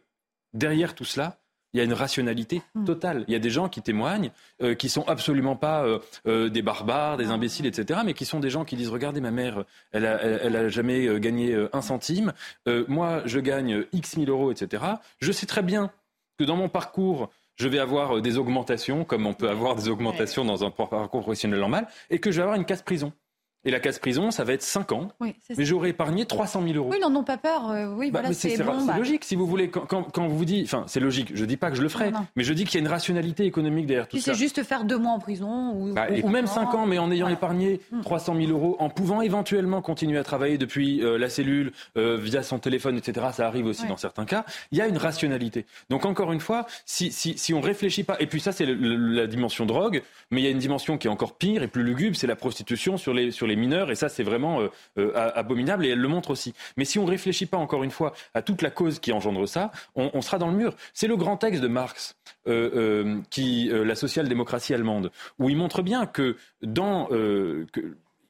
derrière 0.54 0.96
tout 0.96 1.06
cela, 1.06 1.40
il 1.74 1.78
y 1.78 1.82
a 1.82 1.84
une 1.84 1.94
rationalité 1.94 2.62
hmm. 2.76 2.86
totale. 2.86 3.26
Il 3.28 3.34
y 3.34 3.36
a 3.36 3.40
des 3.40 3.50
gens 3.50 3.70
qui 3.70 3.82
témoignent, 3.82 4.32
euh, 4.62 4.76
qui 4.76 4.90
sont 4.90 5.08
absolument 5.08 5.56
pas 5.56 5.86
euh, 5.86 6.00
euh, 6.28 6.50
des 6.50 6.62
barbares, 6.62 7.18
des 7.18 7.28
imbéciles, 7.28 7.66
etc., 7.66 8.02
mais 8.06 8.14
qui 8.14 8.26
sont 8.26 8.40
des 8.40 8.50
gens 8.50 8.66
qui 8.66 8.76
disent 8.76 8.90
regardez 8.90 9.22
ma 9.22 9.32
mère, 9.32 9.64
elle 9.92 10.06
a, 10.06 10.22
elle, 10.22 10.56
a 10.56 10.70
jamais 10.70 11.20
gagné 11.20 11.56
un 11.74 11.82
centime, 11.82 12.34
moi 12.88 13.22
je 13.26 13.40
gagne 13.40 13.86
X 13.94 14.18
mille 14.18 14.30
euros, 14.30 14.52
etc. 14.52 14.84
Je 15.20 15.32
sais 15.32 15.46
très 15.46 15.62
bien 15.62 15.92
que 16.38 16.44
dans 16.44 16.56
mon 16.56 16.70
parcours 16.70 17.30
je 17.56 17.68
vais 17.68 17.80
avoir 17.80 18.22
des 18.22 18.38
augmentations, 18.38 19.04
comme 19.04 19.26
on 19.26 19.34
peut 19.34 19.50
avoir 19.50 19.76
des 19.76 19.90
augmentations 19.90 20.46
dans 20.46 20.64
un 20.64 20.70
parcours 20.70 21.22
professionnel 21.22 21.60
normal, 21.60 21.88
et 22.10 22.20
que 22.20 22.32
je 22.32 22.38
vais 22.38 22.44
avoir 22.44 22.58
une 22.58 22.66
casse 22.66 22.84
prison. 22.84 23.12
Et 23.68 23.70
la 23.70 23.82
casse 23.82 24.00
prison, 24.00 24.32
ça 24.32 24.46
va 24.46 24.54
être 24.54 24.62
5 24.62 24.94
ans. 24.94 25.10
mais 25.20 25.36
j'aurais 25.66 25.90
épargné 25.90 26.26
300 26.26 26.64
000 26.64 26.76
euros. 26.76 26.90
Oui, 26.90 27.00
ils 27.02 27.02
n'en 27.02 27.14
ont 27.20 27.26
pas 27.26 27.36
peur. 27.36 27.70
Euh, 27.70 27.94
oui, 27.94 28.12
bah, 28.12 28.22
c'est 28.32 28.64
bon, 28.64 28.86
bah. 28.86 28.98
logique, 28.98 29.26
si 29.26 29.36
vous 29.36 29.46
voulez. 29.46 29.70
Quand, 29.70 29.86
quand, 29.86 30.28
vous 30.28 30.46
dites, 30.46 30.66
enfin, 30.68 30.86
c'est 30.88 31.02
logique. 31.02 31.32
Je 31.34 31.44
dis 31.44 31.58
pas 31.58 31.70
que 31.70 31.76
je 31.76 31.82
le 31.82 31.90
ferai, 31.90 32.14
mais 32.38 32.46
je 32.46 32.54
dis 32.54 32.64
qu'il 32.64 32.76
y 32.76 32.78
a 32.78 32.86
une 32.86 32.92
rationalité 32.92 33.44
économique 33.44 33.86
derrière 33.86 34.08
tout 34.08 34.16
ça. 34.20 34.32
c'est 34.32 34.40
juste 34.40 34.64
faire 34.64 34.86
deux 34.86 34.98
mois 34.98 35.12
en 35.12 35.20
prison 35.20 35.74
ou, 35.76 35.94
bah, 35.94 36.08
ou, 36.24 36.30
même 36.30 36.48
5 36.48 36.74
ans, 36.76 36.86
mais 36.86 36.98
en 36.98 37.12
ayant 37.12 37.28
épargné 37.28 37.82
300 38.04 38.36
000 38.38 38.52
euros, 38.52 38.78
en 38.80 38.90
pouvant 38.90 39.20
éventuellement 39.20 39.82
continuer 39.82 40.18
à 40.18 40.24
travailler 40.24 40.58
depuis 40.58 41.04
euh, 41.04 41.18
la 41.18 41.30
cellule, 41.30 41.74
euh, 41.98 42.16
via 42.16 42.44
son 42.44 42.60
téléphone, 42.60 42.96
etc. 42.96 43.28
Ça 43.34 43.48
arrive 43.48 43.66
aussi 43.66 43.86
dans 43.86 43.98
certains 43.98 44.24
cas. 44.24 44.46
Il 44.72 44.78
y 44.78 44.82
a 44.82 44.88
une 44.88 44.98
rationalité. 44.98 45.66
Donc 45.90 46.06
encore 46.06 46.32
une 46.32 46.40
fois, 46.40 46.68
si, 46.86 47.12
si, 47.12 47.38
si 47.38 47.54
on 47.54 47.60
réfléchit 47.60 48.06
pas, 48.06 48.16
et 48.22 48.28
puis 48.28 48.40
ça 48.40 48.54
c'est 48.54 48.66
la 48.66 49.28
dimension 49.28 49.66
drogue, 49.66 50.04
mais 50.32 50.40
il 50.40 50.46
y 50.46 50.48
a 50.48 50.52
une 50.52 50.58
dimension 50.58 50.98
qui 50.98 51.08
est 51.08 51.12
encore 51.12 51.36
pire 51.36 51.64
et 51.64 51.68
plus 51.68 51.84
lugubre, 51.84 52.16
c'est 52.16 52.28
la 52.28 52.38
prostitution 52.38 52.96
sur 52.96 53.14
les, 53.14 53.32
sur 53.32 53.46
les 53.46 53.57
mineurs, 53.58 53.92
et 53.92 53.96
ça 53.96 54.10
c'est 54.10 54.24
vraiment 54.24 54.62
euh, 54.62 54.70
euh, 54.98 55.32
abominable 55.36 55.86
et 55.86 55.90
elle 55.90 56.00
le 56.00 56.08
montre 56.08 56.32
aussi. 56.32 56.54
Mais 56.78 56.86
si 56.86 57.00
on 57.00 57.06
ne 57.06 57.12
réfléchit 57.12 57.46
pas 57.46 57.58
encore 57.58 57.84
une 57.84 57.92
fois 57.92 58.14
à 58.34 58.42
toute 58.42 58.62
la 58.62 58.70
cause 58.70 59.00
qui 59.00 59.12
engendre 59.12 59.48
ça, 59.48 59.72
on, 59.96 60.22
sera 60.22 60.38
dans 60.38 60.48
le 60.48 60.56
mur. 60.56 60.76
C'est 60.94 61.08
le 61.08 61.16
grand 61.16 61.38
texte 61.38 61.62
de 61.62 61.68
Marx, 61.68 62.16
euh, 62.48 63.20
qui, 63.30 63.70
la 63.72 63.96
social-démocratie 63.96 64.74
allemande, 64.74 65.12
où 65.40 65.50
il 65.50 65.58
montre 65.58 65.82
bien 65.82 66.06
que 66.06 66.38
dans 66.62 67.10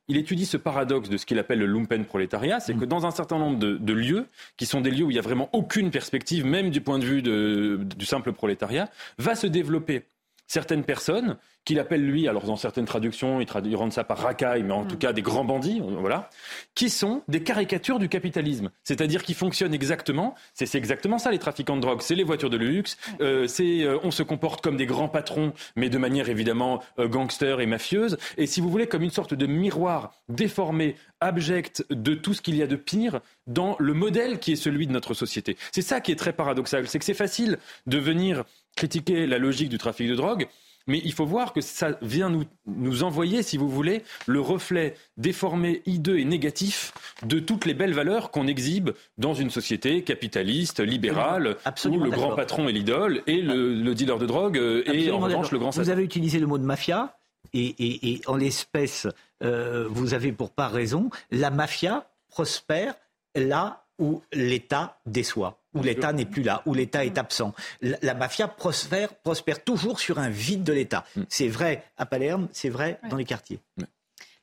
il 0.07 0.17
étudie 0.17 0.45
ce 0.45 0.57
paradoxe 0.57 1.09
de 1.09 1.17
ce 1.17 1.25
qu'il 1.25 1.37
appelle 1.39 1.59
le 1.59 1.65
lumpen 1.65 2.05
prolétariat, 2.05 2.59
c'est 2.59 2.73
que 2.73 2.85
dans 2.85 3.05
un 3.05 3.11
certain 3.11 3.37
nombre 3.37 3.59
de, 3.59 3.93
lieux, 3.93 4.27
qui 4.55 4.65
sont 4.65 4.81
des 4.81 4.91
lieux 4.91 5.03
où 5.03 5.11
il 5.11 5.15
n'y 5.15 5.19
a 5.19 5.23
vraiment 5.23 5.49
aucune 5.51 5.91
perspective, 5.91 6.45
même 6.45 6.69
du 6.69 6.81
point 6.81 6.99
de 6.99 7.05
vue 7.05 7.21
du 7.21 8.05
simple 8.05 8.31
prolétariat, 8.31 8.89
va 9.17 9.35
se 9.35 9.47
développer 9.47 10.03
certaines 10.47 10.83
personnes 10.83 11.37
qu'il 11.67 11.79
appelle 11.79 12.05
lui, 12.05 12.29
alors 12.29 12.45
dans 12.45 12.55
certaines 12.55 12.85
traductions, 12.85 13.41
il, 13.41 13.75
rend 13.75 13.91
ça 13.91 14.05
par 14.05 14.19
racaille, 14.19 14.63
mais 14.63 14.71
en 14.71 14.85
mm. 14.85 14.87
tout 14.87 14.97
cas 14.97 15.11
des 15.11 15.21
grands 15.21 15.43
bandits, 15.43 15.81
voilà, 15.99 16.29
qui 16.75 16.89
sont 16.89 17.23
des 17.27 17.43
caricatures 17.43 17.99
du 17.99 18.07
capitalisme. 18.07 18.71
C'est-à-dire 18.85 19.21
qui 19.21 19.33
fonctionnent 19.33 19.73
exactement, 19.73 20.33
c'est 20.53 20.73
exactement 20.75 21.19
ça 21.19 21.29
les 21.29 21.39
trafiquants 21.39 21.75
de 21.75 21.81
drogue, 21.81 22.01
c'est 22.01 22.15
les 22.15 22.23
voitures 22.23 22.49
de 22.49 22.55
luxe, 22.55 22.97
euh, 23.19 23.47
c'est 23.47 23.83
euh, 23.83 23.99
on 24.03 24.11
se 24.11 24.23
comporte 24.23 24.61
comme 24.61 24.77
des 24.77 24.85
grands 24.85 25.09
patrons, 25.09 25.51
mais 25.75 25.89
de 25.89 25.97
manière 25.97 26.29
évidemment 26.29 26.81
euh, 26.99 27.09
gangster 27.09 27.59
et 27.59 27.65
mafieuse, 27.65 28.17
et 28.37 28.47
si 28.47 28.61
vous 28.61 28.69
voulez 28.69 28.87
comme 28.87 29.03
une 29.03 29.11
sorte 29.11 29.33
de 29.33 29.45
miroir 29.45 30.13
déformé, 30.29 30.95
abject 31.19 31.85
de 31.89 32.13
tout 32.13 32.33
ce 32.33 32.41
qu'il 32.41 32.55
y 32.55 32.63
a 32.63 32.67
de 32.67 32.75
pire 32.75 33.19
dans 33.47 33.75
le 33.79 33.93
modèle 33.93 34.39
qui 34.39 34.53
est 34.53 34.55
celui 34.55 34.87
de 34.87 34.93
notre 34.93 35.13
société. 35.13 35.57
C'est 35.71 35.81
ça 35.81 35.99
qui 35.99 36.11
est 36.11 36.15
très 36.15 36.31
paradoxal, 36.31 36.87
c'est 36.87 36.99
que 36.99 37.05
c'est 37.05 37.13
facile 37.13 37.57
de 37.87 37.97
venir 37.97 38.45
critiquer 38.77 39.27
la 39.27 39.37
logique 39.37 39.69
du 39.69 39.77
trafic 39.77 40.09
de 40.09 40.15
drogue, 40.15 40.47
mais 40.87 41.01
il 41.03 41.11
faut 41.11 41.25
voir 41.25 41.51
que 41.51 41.59
ça 41.59 41.97
vient 42.01 42.29
nous, 42.29 42.45
nous 42.65 43.03
envoyer, 43.03 43.43
si 43.43 43.57
vous 43.57 43.69
voulez, 43.69 44.03
le 44.25 44.39
reflet 44.39 44.95
déformé, 45.17 45.81
hideux 45.85 46.17
et 46.17 46.23
négatif 46.25 46.93
de 47.23 47.39
toutes 47.39 47.65
les 47.65 47.73
belles 47.73 47.93
valeurs 47.93 48.31
qu'on 48.31 48.47
exhibe 48.47 48.91
dans 49.17 49.33
une 49.33 49.49
société 49.49 50.01
capitaliste, 50.03 50.79
libérale, 50.79 51.57
où 51.85 51.99
le 51.99 52.09
grand 52.09 52.35
patron 52.35 52.69
est 52.69 52.71
l'idole 52.71 53.21
et 53.27 53.41
le, 53.41 53.93
dealer 53.93 54.17
de 54.17 54.25
drogue 54.25 54.57
est 54.57 55.11
en 55.11 55.19
revanche 55.19 55.51
le 55.51 55.59
grand 55.59 55.71
Vous 55.71 55.89
avez 55.89 56.03
utilisé 56.03 56.39
le 56.39 56.47
mot 56.47 56.57
de 56.57 56.63
mafia, 56.63 57.17
et, 57.53 58.21
en 58.27 58.35
l'espèce, 58.35 59.07
euh, 59.43 59.87
vous 59.89 60.13
avez 60.13 60.31
pour 60.31 60.51
pas 60.51 60.67
raison, 60.67 61.09
la 61.31 61.49
mafia 61.49 62.09
prospère 62.29 62.93
là 63.35 63.85
où 63.99 64.21
l'État 64.31 64.99
déçoit 65.05 65.59
où 65.77 65.83
l'État 65.83 66.13
n'est 66.13 66.25
plus 66.25 66.43
là, 66.43 66.61
où 66.65 66.73
l'État 66.73 67.05
est 67.05 67.17
absent. 67.17 67.53
La, 67.81 68.13
mafia 68.13 68.47
prospère, 68.47 69.13
prospère 69.15 69.63
toujours 69.63 69.99
sur 69.99 70.19
un 70.19 70.29
vide 70.29 70.63
de 70.63 70.73
l'État. 70.73 71.05
Mm. 71.15 71.21
C'est 71.29 71.47
vrai 71.47 71.83
à 71.97 72.05
Palerme, 72.05 72.47
c'est 72.51 72.69
vrai 72.69 72.99
dans 73.09 73.17
les 73.17 73.25
quartiers. 73.25 73.59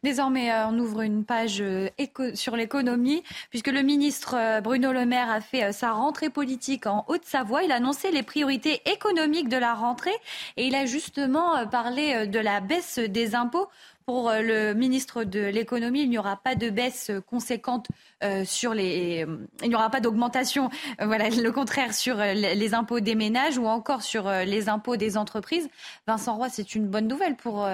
Désormais, 0.04 0.52
euh, 0.52 0.66
on 0.68 0.78
ouvre 0.78 1.00
une 1.00 1.24
page 1.24 1.62
euh, 1.62 1.88
sur 2.34 2.56
l'économie, 2.56 3.22
puisque 3.48 3.68
le 3.68 3.80
ministre 3.80 4.34
euh, 4.36 4.60
Bruno 4.60 4.92
Le 4.92 5.06
Maire 5.06 5.30
a 5.30 5.40
fait 5.40 5.72
sa 5.72 5.92
rentrée 5.92 6.28
politique 6.28 6.86
en 6.86 7.06
Haute-Savoie. 7.08 7.62
Il 7.62 7.72
a 7.72 7.76
annoncé 7.76 8.10
les 8.10 8.22
priorités 8.22 8.82
économiques 8.84 9.48
de 9.48 9.56
la 9.56 9.72
rentrée 9.72 10.14
et 10.58 10.66
il 10.66 10.74
a 10.74 10.84
justement 10.84 11.66
parlé 11.68 12.26
de 12.26 12.38
la 12.38 12.60
baisse 12.60 12.98
des 12.98 13.34
impôts 13.34 13.68
pour 14.06 14.28
euh, 14.28 14.40
le 14.40 14.74
ministre 14.74 15.24
de 15.24 15.40
l'économie, 15.40 16.02
il 16.02 16.10
n'y 16.10 16.18
aura 16.18 16.36
pas 16.36 16.54
de 16.54 16.70
baisse 16.70 17.10
conséquente 17.26 17.88
euh, 18.22 18.44
sur 18.44 18.74
les. 18.74 19.26
Il 19.62 19.68
n'y 19.68 19.74
aura 19.74 19.90
pas 19.90 20.00
d'augmentation, 20.00 20.70
euh, 21.00 21.06
voilà, 21.06 21.30
le 21.30 21.50
contraire 21.50 21.94
sur 21.94 22.16
les 22.16 22.74
impôts 22.74 23.00
des 23.00 23.14
ménages 23.14 23.58
ou 23.58 23.66
encore 23.66 24.02
sur 24.02 24.28
les 24.30 24.68
impôts 24.68 24.96
des 24.96 25.16
entreprises. 25.16 25.68
Vincent 26.06 26.36
Roy, 26.36 26.48
c'est 26.50 26.74
une 26.74 26.86
bonne 26.86 27.08
nouvelle 27.08 27.36
pour, 27.36 27.66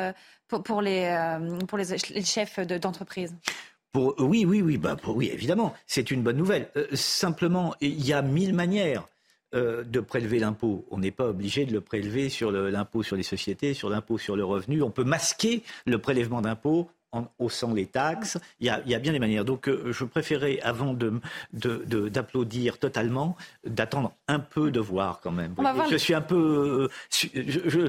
les, 0.82 1.28
pour 1.68 1.78
les, 1.78 2.24
chefs 2.24 2.60
d'entreprise. 2.60 3.34
Oui, 3.94 4.44
oui, 4.44 4.62
oui, 4.62 4.78
bah, 4.78 4.96
oui, 5.08 5.30
évidemment, 5.32 5.74
c'est 5.86 6.10
une 6.10 6.22
bonne 6.22 6.36
nouvelle. 6.36 6.68
simplement, 6.92 7.74
il 7.80 8.04
y 8.06 8.12
a 8.12 8.22
mille 8.22 8.54
manières 8.54 9.06
euh, 9.52 9.82
de 9.82 9.98
prélever 9.98 10.38
l'impôt. 10.38 10.86
On 10.92 10.98
n'est 10.98 11.10
pas 11.10 11.26
obligé 11.26 11.64
de 11.64 11.72
le 11.72 11.80
prélever 11.80 12.28
sur 12.28 12.52
l'impôt 12.52 13.02
sur 13.02 13.16
les 13.16 13.24
sociétés, 13.24 13.74
sur 13.74 13.90
l'impôt 13.90 14.16
sur 14.16 14.36
le 14.36 14.44
revenu. 14.44 14.80
On 14.80 14.92
peut 14.92 15.02
masquer 15.02 15.64
le 15.86 15.98
prélèvement 15.98 16.40
d'impôt 16.40 16.88
en 17.10 17.26
haussant 17.40 17.74
les 17.74 17.86
taxes. 17.86 18.38
Il 18.60 18.66
y 18.66 18.70
a, 18.70 18.98
bien 19.00 19.12
des 19.12 19.18
manières. 19.18 19.44
Donc 19.44 19.68
euh, 19.68 19.92
je 19.92 20.04
préférais, 20.04 20.60
avant 20.62 20.96
d'applaudir 21.52 22.78
totalement, 22.78 23.36
d'attendre 23.66 24.12
un 24.28 24.38
peu 24.38 24.70
de 24.70 24.78
voir 24.78 25.20
quand 25.20 25.32
même. 25.32 25.56
Je 25.90 25.96
suis 25.96 26.14
un 26.14 26.20
peu... 26.20 26.88
Euh, 26.88 26.88
je, 27.10 27.88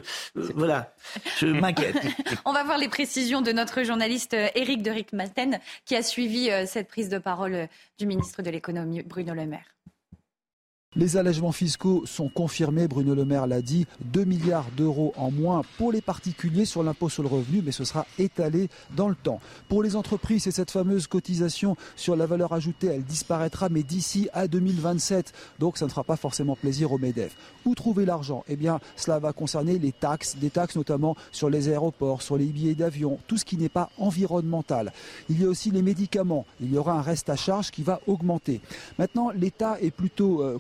voilà, 0.56 0.96
je 1.38 1.46
m'inquiète. 1.46 1.98
On 2.44 2.54
va 2.54 2.64
voir 2.64 2.80
les 2.80 2.90
précisions 2.90 3.42
de 3.42 3.52
notre 3.52 3.84
journaliste 3.84 4.36
Éric 4.56 4.82
de 4.82 4.90
Rick-Malten 4.90 5.60
qui 5.86 5.96
a 5.96 6.02
suivi 6.02 6.50
cette 6.66 6.88
prise 6.88 7.10
de 7.10 7.20
parole 7.20 7.68
du 8.00 8.08
ministre 8.08 8.42
de 8.42 8.50
l'économie 8.50 9.04
Bruno 9.04 9.36
Le 9.36 9.46
Maire. 9.46 9.76
Les 10.98 11.16
allègements 11.16 11.54
fiscaux 11.54 12.04
sont 12.06 12.28
confirmés, 12.28 12.86
Bruno 12.86 13.16
Le 13.16 13.24
Maire 13.24 13.48
l'a 13.48 13.62
dit, 13.62 13.88
2 14.02 14.26
milliards 14.26 14.70
d'euros 14.76 15.14
en 15.16 15.32
moins 15.32 15.62
pour 15.78 15.94
les 15.94 16.02
particuliers 16.02 16.66
sur 16.66 16.84
l'impôt 16.84 17.08
sur 17.08 17.24
le 17.24 17.30
revenu, 17.30 17.62
mais 17.64 17.72
ce 17.72 17.86
sera 17.86 18.06
étalé 18.20 18.68
dans 18.94 19.08
le 19.08 19.16
temps. 19.16 19.40
Pour 19.70 19.84
les 19.84 19.96
entreprises, 19.96 20.44
c'est 20.44 20.52
cette 20.52 20.70
fameuse 20.70 21.08
cotisation 21.08 21.78
sur 21.96 22.18
la 22.18 22.26
valeur 22.26 22.52
ajoutée, 22.52 22.88
elle 22.88 23.06
disparaîtra, 23.06 23.70
mais 23.70 23.84
d'ici 23.84 24.28
à 24.34 24.50
2027. 24.50 25.32
Donc 25.60 25.78
ça 25.78 25.86
ne 25.86 25.90
fera 25.90 26.04
pas 26.04 26.18
forcément 26.18 26.58
plaisir 26.58 26.92
aux 26.92 26.98
MEDEF. 26.98 27.38
Où 27.64 27.74
trouver 27.74 28.04
l'argent? 28.04 28.44
Eh 28.50 28.58
bien, 28.58 28.82
cela 28.98 29.18
va 29.18 29.32
concerner 29.32 29.80
les 29.80 29.94
taxes, 29.94 30.36
des 30.36 30.50
taxes 30.50 30.76
notamment 30.76 31.16
sur 31.32 31.50
les 31.50 31.70
aéroports, 31.70 32.22
sur 32.22 32.36
les 32.36 32.48
billets 32.48 32.76
d'avion, 32.76 33.18
tout 33.28 33.38
ce 33.38 33.46
qui 33.46 33.56
n'est 33.56 33.70
pas 33.70 33.90
environnemental. 33.98 34.92
Il 35.30 35.42
y 35.42 35.46
a 35.46 35.48
aussi 35.48 35.72
les 35.72 35.84
médicaments. 35.84 36.46
Il 36.60 36.74
y 36.74 36.78
aura 36.78 37.00
un 37.00 37.02
reste 37.02 37.30
à 37.30 37.38
charge 37.38 37.72
qui 37.72 37.82
va 37.82 38.02
augmenter. 38.08 38.60
Maintenant, 39.00 39.30
l'État 39.30 39.78
est 39.80 39.92
plutôt 39.92 40.42
euh, 40.42 40.60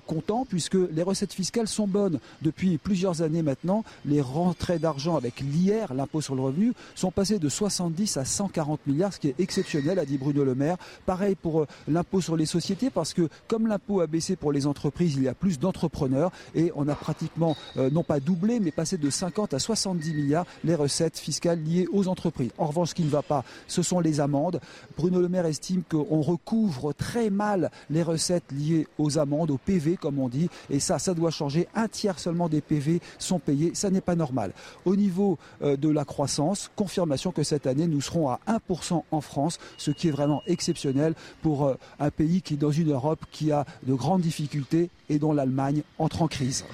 puisque 0.50 0.78
les 0.92 1.04
recettes 1.04 1.34
fiscales 1.34 1.68
sont 1.68 1.88
bonnes 1.88 2.20
depuis 2.42 2.78
plusieurs 2.78 3.22
années 3.22 3.42
maintenant. 3.42 3.84
Les 4.06 4.22
rentrées 4.22 4.80
d'argent 4.80 5.16
avec 5.16 5.40
l'IR, 5.40 5.94
l'impôt 5.94 6.22
sur 6.22 6.36
le 6.36 6.42
revenu, 6.42 6.74
sont 6.96 7.12
passées 7.12 7.40
de 7.40 7.50
70 7.50 8.18
à 8.18 8.26
140 8.26 8.86
milliards, 8.88 9.14
ce 9.14 9.20
qui 9.20 9.30
est 9.30 9.40
exceptionnel, 9.40 10.00
a 10.00 10.06
dit 10.06 10.18
Bruno 10.18 10.44
Le 10.44 10.56
Maire. 10.56 10.78
Pareil 11.06 11.36
pour 11.36 11.62
euh, 11.62 11.68
l'impôt 11.88 12.22
sur 12.22 12.36
les 12.36 12.46
sociétés, 12.46 12.90
parce 12.90 13.14
que 13.14 13.30
comme 13.48 13.68
l'impôt 13.68 14.02
a 14.02 14.08
baissé 14.08 14.36
pour 14.36 14.52
les 14.52 14.68
entreprises, 14.68 15.16
il 15.16 15.24
y 15.24 15.28
a 15.28 15.34
plus 15.34 15.60
d'entrepreneurs 15.60 16.32
et 16.56 16.72
on 16.76 16.88
a 16.88 16.96
pratiquement, 16.96 17.56
euh, 17.78 17.90
non 17.90 18.04
pas 18.04 18.20
doublé, 18.20 18.60
mais 18.60 18.72
passé 18.72 18.98
de 18.98 19.10
50 19.10 19.54
à 19.54 19.60
70 19.60 20.14
milliards 20.14 20.46
les 20.64 20.76
recettes 20.76 21.18
fiscales 21.18 21.62
liées 21.62 21.88
aux 21.92 22.08
entreprises. 22.08 22.52
En 22.58 22.68
revanche, 22.68 22.90
ce 22.90 22.96
qui 22.96 23.04
ne 23.04 23.10
va 23.10 23.22
pas, 23.22 23.44
ce 23.68 23.82
sont 23.82 24.00
les 24.00 24.20
amendes. 24.20 24.60
Bruno 24.98 25.20
Le 25.20 25.30
Maire 25.30 25.46
estime 25.46 25.84
qu'on 25.90 26.22
recouvre 26.22 26.94
très 26.94 27.30
mal 27.30 27.72
les 27.90 28.04
recettes 28.04 28.52
liées 28.52 28.88
aux 28.98 29.18
amendes, 29.18 29.52
au 29.52 29.58
PV, 29.58 29.98
comme 29.98 30.11
comme 30.12 30.20
on 30.20 30.28
dit. 30.28 30.50
Et 30.70 30.82
ça, 30.82 31.00
ça 31.00 31.14
doit 31.14 31.32
changer. 31.32 31.68
Un 31.74 31.88
tiers 31.88 32.20
seulement 32.20 32.50
des 32.50 32.60
PV 32.60 33.00
sont 33.18 33.40
payés. 33.40 33.72
Ça 33.76 33.90
n'est 33.90 34.02
pas 34.02 34.16
normal. 34.16 34.52
Au 34.84 34.98
niveau 34.98 35.38
euh, 35.62 35.78
de 35.78 35.88
la 35.88 36.04
croissance, 36.04 36.70
confirmation 36.76 37.32
que 37.32 37.44
cette 37.44 37.66
année, 37.66 37.88
nous 37.88 38.02
serons 38.02 38.30
à 38.30 38.40
1% 38.48 39.04
en 39.10 39.22
France, 39.22 39.58
ce 39.78 39.92
qui 39.92 40.10
est 40.10 40.12
vraiment 40.12 40.42
exceptionnel 40.48 41.14
pour 41.42 41.66
euh, 41.66 41.76
un 42.00 42.10
pays 42.10 42.42
qui 42.42 42.56
est 42.56 42.58
dans 42.58 42.72
une 42.72 42.92
Europe 42.92 43.22
qui 43.32 43.54
a 43.54 43.66
de 43.84 43.94
grandes 43.94 44.22
difficultés 44.22 44.90
et 45.10 45.18
dont 45.18 45.32
l'Allemagne 45.32 45.84
entre 45.98 46.24
en 46.24 46.28
crise. 46.28 46.66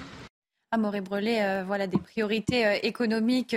Amaury 0.72 1.00
Brelet, 1.00 1.42
euh, 1.42 1.64
voilà 1.64 1.86
des 1.86 1.98
priorités 1.98 2.80
économiques 2.82 3.56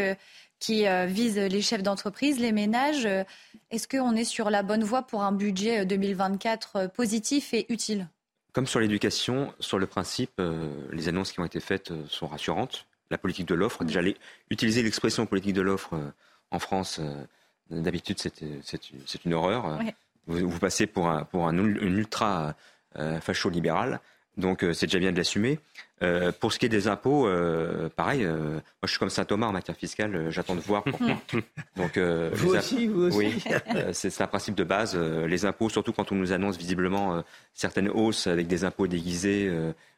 qui 0.60 0.86
visent 1.08 1.40
les 1.40 1.62
chefs 1.64 1.82
d'entreprise, 1.82 2.40
les 2.40 2.52
ménages. 2.52 3.08
Est-ce 3.72 3.88
qu'on 3.88 4.16
est 4.16 4.26
sur 4.26 4.52
la 4.52 4.62
bonne 4.62 4.84
voie 4.84 5.02
pour 5.02 5.24
un 5.24 5.32
budget 5.32 5.88
2024 5.88 6.91
positif 6.94 7.56
et 7.56 7.66
utile? 7.74 8.08
Comme 8.53 8.68
sur 8.68 8.80
l'éducation, 8.80 9.53
sur 9.60 9.80
le 9.80 9.88
principe, 9.88 10.32
euh, 10.40 10.69
les 10.91 11.07
annonces 11.07 11.32
qui 11.32 11.40
ont 11.40 11.45
été 11.45 11.60
faites 11.60 11.91
euh, 11.91 12.03
sont 12.07 12.28
rassurantes. 12.28 12.86
La 13.10 13.18
politique 13.18 13.48
de 13.48 13.56
l'offre, 13.56 13.84
déjà 13.84 14.02
utiliser 14.49 14.84
l'expression 14.84 15.26
politique 15.26 15.53
de 15.53 15.61
l'offre 15.61 15.94
euh, 15.94 16.11
en 16.52 16.60
France, 16.60 16.99
d'habitude 17.69 18.19
c'est 18.19 19.26
une 19.26 19.34
horreur. 19.34 19.80
Vous, 20.28 20.60
passez 20.60 20.86
pour 20.86 21.07
un, 21.07 21.23
pour 21.23 21.48
un, 21.48 21.57
ultra 21.57 22.56
facho-libéral. 23.22 24.02
Donc 24.38 24.66
c'est 24.74 24.86
déjà 24.86 24.99
bien 24.99 25.12
de 25.12 25.18
l'assumer. 25.18 25.60
pour 26.40 26.53
ce 26.53 26.60
qui 26.60 26.66
est 26.66 26.70
des 26.70 26.88
impôts, 26.88 27.28
pareil, 27.95 28.26
moi 28.26 28.62
je 28.84 28.88
suis 28.88 28.99
comme 28.99 29.10
saint 29.10 29.26
Thomas 29.26 29.48
en 29.48 29.52
matière 29.52 29.76
fiscale, 29.76 30.30
j'attends 30.30 30.56
de 30.56 30.62
voir. 30.62 30.84
Donc, 31.76 31.98
vous 31.98 32.56
aussi, 32.56 32.88
vous 32.88 33.03
aussi. 33.08 33.18
Oui, 33.18 33.44
c'est 33.94 34.22
un 34.22 34.28
principe 34.28 34.56
de 34.56 34.64
base. 34.64 34.95
les 34.98 35.45
impôts, 35.45 35.70
surtout 35.70 35.91
quand 35.91 36.12
on 36.12 36.16
nous 36.16 36.32
annonce 36.32 36.58
visiblement 36.58 37.24
certaines 37.53 37.90
hausses 37.90 38.28
avec 38.28 38.48
des 38.48 38.64
impôts 38.64 38.88
déguisés, 38.88 39.52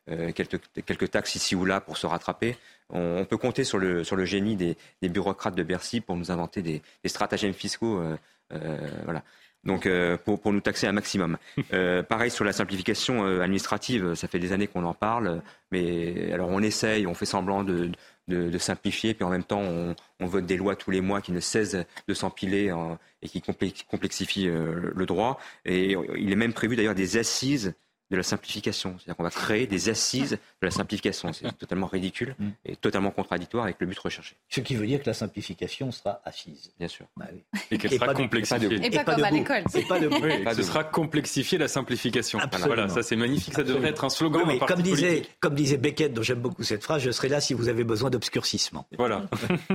quelques, 0.07 0.60
quelques, 0.85 1.11
taxes 1.11 1.35
ici 1.35 1.55
ou 1.55 1.65
là 1.65 1.80
pour 1.80 1.97
se 1.97 2.07
rattraper. 2.07 2.57
On, 2.89 3.26
peut 3.26 3.38
compter 3.38 3.64
sur 3.64 3.77
le, 3.77 4.03
sur 4.03 4.15
le 4.15 4.26
génie 4.26 4.55
des, 4.55 4.77
des, 5.01 5.10
bureaucrates 5.10 5.55
de 5.55 5.64
Bercy 5.64 6.01
pour 6.01 6.18
nous 6.18 6.31
inventer 6.31 6.61
des, 6.61 6.81
des 7.03 7.10
stratagèmes 7.10 7.53
fiscaux. 7.53 8.01
voilà 8.49 9.23
donc 9.64 9.85
euh, 9.85 10.18
pour, 10.18 10.41
pour, 10.41 10.52
nous 10.52 10.61
taxer 10.61 10.88
un 10.88 10.91
maximum. 10.91 11.38
Euh, 11.73 12.03
pareil 12.03 12.30
sur 12.30 12.44
la 12.44 12.53
simplification 12.53 13.26
euh, 13.26 13.41
administrative, 13.41 14.14
ça 14.15 14.27
fait 14.27 14.40
des 14.40 14.52
années 14.52 14.68
qu'on 14.68 14.84
en 14.84 14.94
parle, 14.94 15.41
mais 15.72 16.31
alors 16.34 16.49
on 16.49 16.61
essaye, 16.61 17.07
on 17.07 17.14
fait 17.14 17.26
semblant 17.26 17.64
de, 17.64 17.90
de, 18.27 18.49
de 18.49 18.57
simplifier, 18.57 19.14
puis 19.14 19.23
en 19.23 19.30
même 19.30 19.44
temps 19.44 19.61
on, 19.61 19.95
on, 20.19 20.26
vote 20.26 20.45
des 20.45 20.57
lois 20.57 20.76
tous 20.76 20.91
les 20.91 21.02
mois 21.02 21.22
qui 21.22 21.31
ne 21.31 21.40
cessent 21.40 21.77
de 22.07 22.14
s'empiler 22.14 22.73
et 23.22 23.30
qui 23.30 23.41
complexifient 23.41 24.48
le 24.48 25.06
droit. 25.06 25.40
Et 25.65 25.95
il 26.15 26.31
est 26.31 26.35
même 26.35 26.53
prévu 26.53 26.76
d'ailleurs 26.76 26.95
des 26.95 27.18
assises 27.18 27.73
de 28.14 28.18
la 28.18 28.23
simplification. 28.23 28.95
C'est-à-dire 28.98 29.15
qu'on 29.15 29.23
va 29.23 29.31
créer 29.31 29.65
des 29.65 29.90
assises 29.90 30.34
de 30.34 30.38
la 30.61 30.69
simplification. 30.69 31.34
C'est 31.34 31.52
totalement 31.57 31.88
ridicule 31.88 32.35
mm. 32.38 32.49
et 32.65 32.76
totalement 32.76 33.10
contradictoire 33.10 33.64
avec 33.64 33.77
le 33.80 33.88
but 33.88 33.98
recherché. 33.98 34.35
Ce 34.49 34.61
qui 34.61 34.76
veut 34.76 34.85
dire 34.85 35.02
que 35.02 35.07
la 35.07 35.15
simplification 35.15 35.91
sera 35.91 36.22
assise. 36.23 36.72
Bien 36.77 36.88
sûr. 36.88 37.07
Bah 37.18 37.26
et 37.72 37.77
qu'elle 37.80 37.91
sera 37.91 38.14
complexifiée. 38.14 38.85
Et 38.85 38.91
pas, 38.91 39.03
comme 39.03 39.23
à 39.23 39.31
l'école. 39.31 39.64
ce 39.72 40.64
sera 40.64 40.84
complexifier 40.84 41.57
la 41.57 41.68
simplification. 41.68 42.40
Voilà, 42.60 42.88
ça 42.88 43.02
c'est 43.02 43.15
magnifique. 43.15 43.56
Ça 43.56 43.64
devrait 43.64 43.90
être 43.90 44.03
un 44.03 44.10
slogan. 44.10 44.44
mais 44.45 44.60
comme, 44.60 44.84
disait, 44.84 45.23
comme 45.40 45.56
disait 45.56 45.77
Beckett, 45.77 46.14
dont 46.14 46.22
j'aime 46.22 46.40
beaucoup 46.40 46.61
cette 46.61 46.84
phrase, 46.84 47.02
je 47.02 47.10
serai 47.10 47.30
là 47.30 47.41
si 47.41 47.56
vous 47.56 47.68
avez 47.68 47.84
besoin 47.84 48.11
d'obscurcissement. 48.11 48.85
Voilà. 48.98 49.23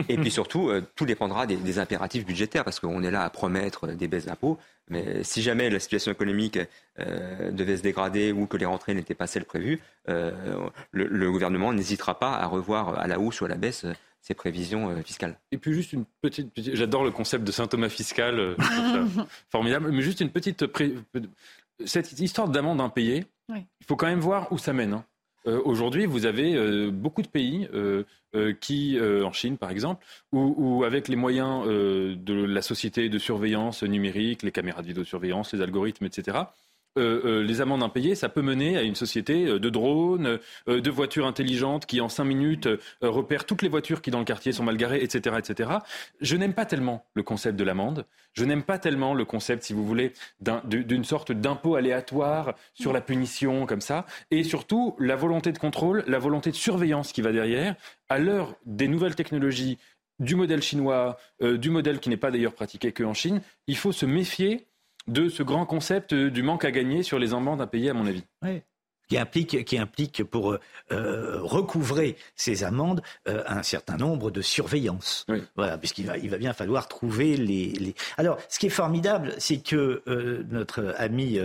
et 0.08 0.16
puis 0.16 0.30
surtout, 0.30 0.68
euh, 0.68 0.82
tout 0.94 1.06
dépendra 1.06 1.46
des, 1.46 1.56
des 1.56 1.78
impératifs 1.80 2.24
budgétaires 2.24 2.64
parce 2.64 2.78
qu'on 2.78 3.02
est 3.02 3.10
là 3.10 3.24
à 3.24 3.30
promettre 3.30 3.88
des 3.88 4.06
baisses 4.06 4.26
d'impôts. 4.26 4.58
Mais 4.90 5.22
si 5.22 5.42
jamais 5.42 5.70
la 5.70 5.80
situation 5.80 6.12
économique 6.12 6.58
euh, 6.98 7.50
devait 7.50 7.76
se 7.76 7.82
dégrader 7.82 8.32
ou 8.32 8.46
que 8.46 8.56
les 8.56 8.66
rentrées 8.66 8.94
n'étaient 8.94 9.14
pas 9.14 9.26
celles 9.26 9.44
prévues, 9.44 9.80
euh, 10.08 10.32
le, 10.92 11.30
gouvernement 11.30 11.72
n'hésitera 11.72 12.18
pas 12.18 12.32
à 12.32 12.46
revoir 12.46 12.98
à 12.98 13.06
la 13.06 13.20
hausse 13.20 13.40
ou 13.40 13.44
à 13.44 13.48
la 13.48 13.56
baisse 13.56 13.84
ses 14.20 14.34
prévisions 14.34 14.90
euh, 14.90 15.02
fiscales. 15.02 15.38
Et 15.52 15.58
puis 15.58 15.72
juste 15.72 15.92
une 15.92 16.04
petite, 16.20 16.50
j'adore 16.56 17.04
le 17.04 17.10
concept 17.10 17.44
de 17.44 17.52
Saint 17.52 17.66
Thomas 17.66 17.88
fiscal, 17.88 18.56
formidable, 19.50 19.92
mais 19.92 20.02
juste 20.02 20.20
une 20.20 20.30
petite, 20.30 20.64
cette 21.84 22.18
histoire 22.18 22.48
d'amende 22.48 22.80
impayée, 22.80 23.26
il 23.50 23.86
faut 23.86 23.96
quand 23.96 24.06
même 24.06 24.20
voir 24.20 24.52
où 24.52 24.58
ça 24.58 24.72
mène. 24.72 24.94
Hein. 24.94 25.04
Euh, 25.48 25.60
aujourd'hui, 25.64 26.06
vous 26.06 26.26
avez 26.26 26.54
euh, 26.54 26.90
beaucoup 26.90 27.22
de 27.22 27.28
pays 27.28 27.68
euh, 27.72 28.04
qui, 28.60 28.98
en 29.00 29.32
Chine 29.32 29.56
par 29.56 29.70
exemple, 29.70 30.04
où, 30.32 30.84
avec 30.84 31.08
les 31.08 31.16
moyens 31.16 31.66
de 31.66 32.44
la 32.44 32.60
société 32.60 33.08
de 33.08 33.18
surveillance 33.18 33.82
numérique, 33.82 34.42
les 34.42 34.52
caméras 34.52 34.82
de 34.82 34.88
vidéosurveillance, 34.88 35.54
les 35.54 35.62
algorithmes, 35.62 36.04
etc., 36.04 36.38
euh, 36.96 37.20
euh, 37.24 37.42
les 37.42 37.60
amendes 37.60 37.82
impayées, 37.82 38.14
ça 38.14 38.28
peut 38.28 38.42
mener 38.42 38.76
à 38.76 38.82
une 38.82 38.94
société 38.94 39.46
euh, 39.46 39.58
de 39.58 39.70
drones, 39.70 40.38
de 40.66 40.90
voitures 40.90 41.26
intelligentes 41.26 41.86
qui 41.86 42.00
en 42.00 42.08
cinq 42.08 42.24
minutes 42.24 42.68
repèrent 43.02 43.44
toutes 43.44 43.62
les 43.62 43.68
voitures 43.68 44.02
qui 44.02 44.10
dans 44.10 44.18
le 44.18 44.24
quartier 44.24 44.52
sont 44.52 44.64
mal 44.64 44.76
garées, 44.76 45.02
etc., 45.02 45.36
etc. 45.38 45.70
Je 46.20 46.36
n'aime 46.36 46.54
pas 46.54 46.66
tellement 46.66 47.04
le 47.14 47.22
concept 47.22 47.58
de 47.58 47.64
l'amende. 47.64 48.06
Je 48.32 48.44
n'aime 48.44 48.62
pas 48.62 48.78
tellement 48.78 49.14
le 49.14 49.24
concept, 49.24 49.64
si 49.64 49.72
vous 49.72 49.86
voulez, 49.86 50.12
d'une 50.64 51.04
sorte 51.04 51.32
d'impôt 51.32 51.76
aléatoire 51.76 52.54
sur 52.74 52.92
la 52.92 53.00
punition 53.00 53.66
comme 53.66 53.80
ça, 53.80 54.06
et 54.30 54.44
surtout 54.44 54.96
la 54.98 55.16
volonté 55.16 55.52
de 55.52 55.58
contrôle, 55.58 56.04
la 56.06 56.18
volonté 56.18 56.50
de 56.50 56.56
surveillance 56.56 57.12
qui 57.12 57.22
va 57.22 57.32
derrière. 57.32 57.74
À 58.08 58.18
l'heure 58.18 58.56
des 58.64 58.88
nouvelles 58.88 59.14
technologies, 59.14 59.78
du 60.20 60.34
modèle 60.34 60.62
chinois, 60.62 61.16
du 61.40 61.70
modèle 61.70 62.00
qui 62.00 62.08
n'est 62.08 62.16
pas 62.16 62.30
d'ailleurs 62.30 62.54
pratiqué 62.54 62.92
qu'en 62.92 63.14
Chine, 63.14 63.40
il 63.66 63.76
faut 63.76 63.92
se 63.92 64.06
méfier 64.06 64.67
de 65.08 65.28
ce 65.28 65.42
grand 65.42 65.66
concept 65.66 66.14
du 66.14 66.42
manque 66.42 66.64
à 66.64 66.70
gagner 66.70 67.02
sur 67.02 67.18
les 67.18 67.34
amendes 67.34 67.60
à 67.60 67.66
payer, 67.66 67.90
à 67.90 67.94
mon 67.94 68.06
avis 68.06 68.22
qui 69.08 69.16
implique, 69.16 69.64
qui 69.64 69.78
implique 69.78 70.22
pour 70.22 70.56
euh, 70.92 71.38
recouvrer 71.42 72.16
ces 72.36 72.62
amendes 72.62 73.02
euh, 73.26 73.42
un 73.46 73.62
certain 73.62 73.96
nombre 73.96 74.30
de 74.30 74.42
surveillances. 74.42 75.26
Voilà, 75.56 75.78
puisqu'il 75.78 76.06
va, 76.06 76.18
il 76.18 76.30
va 76.30 76.36
bien 76.36 76.52
falloir 76.52 76.88
trouver 76.88 77.36
les. 77.36 77.70
les... 77.70 77.94
Alors, 78.18 78.38
ce 78.48 78.58
qui 78.58 78.66
est 78.66 78.70
formidable, 78.70 79.32
c'est 79.38 79.62
que 79.62 80.02
euh, 80.06 80.44
notre 80.50 80.94
ami 80.98 81.40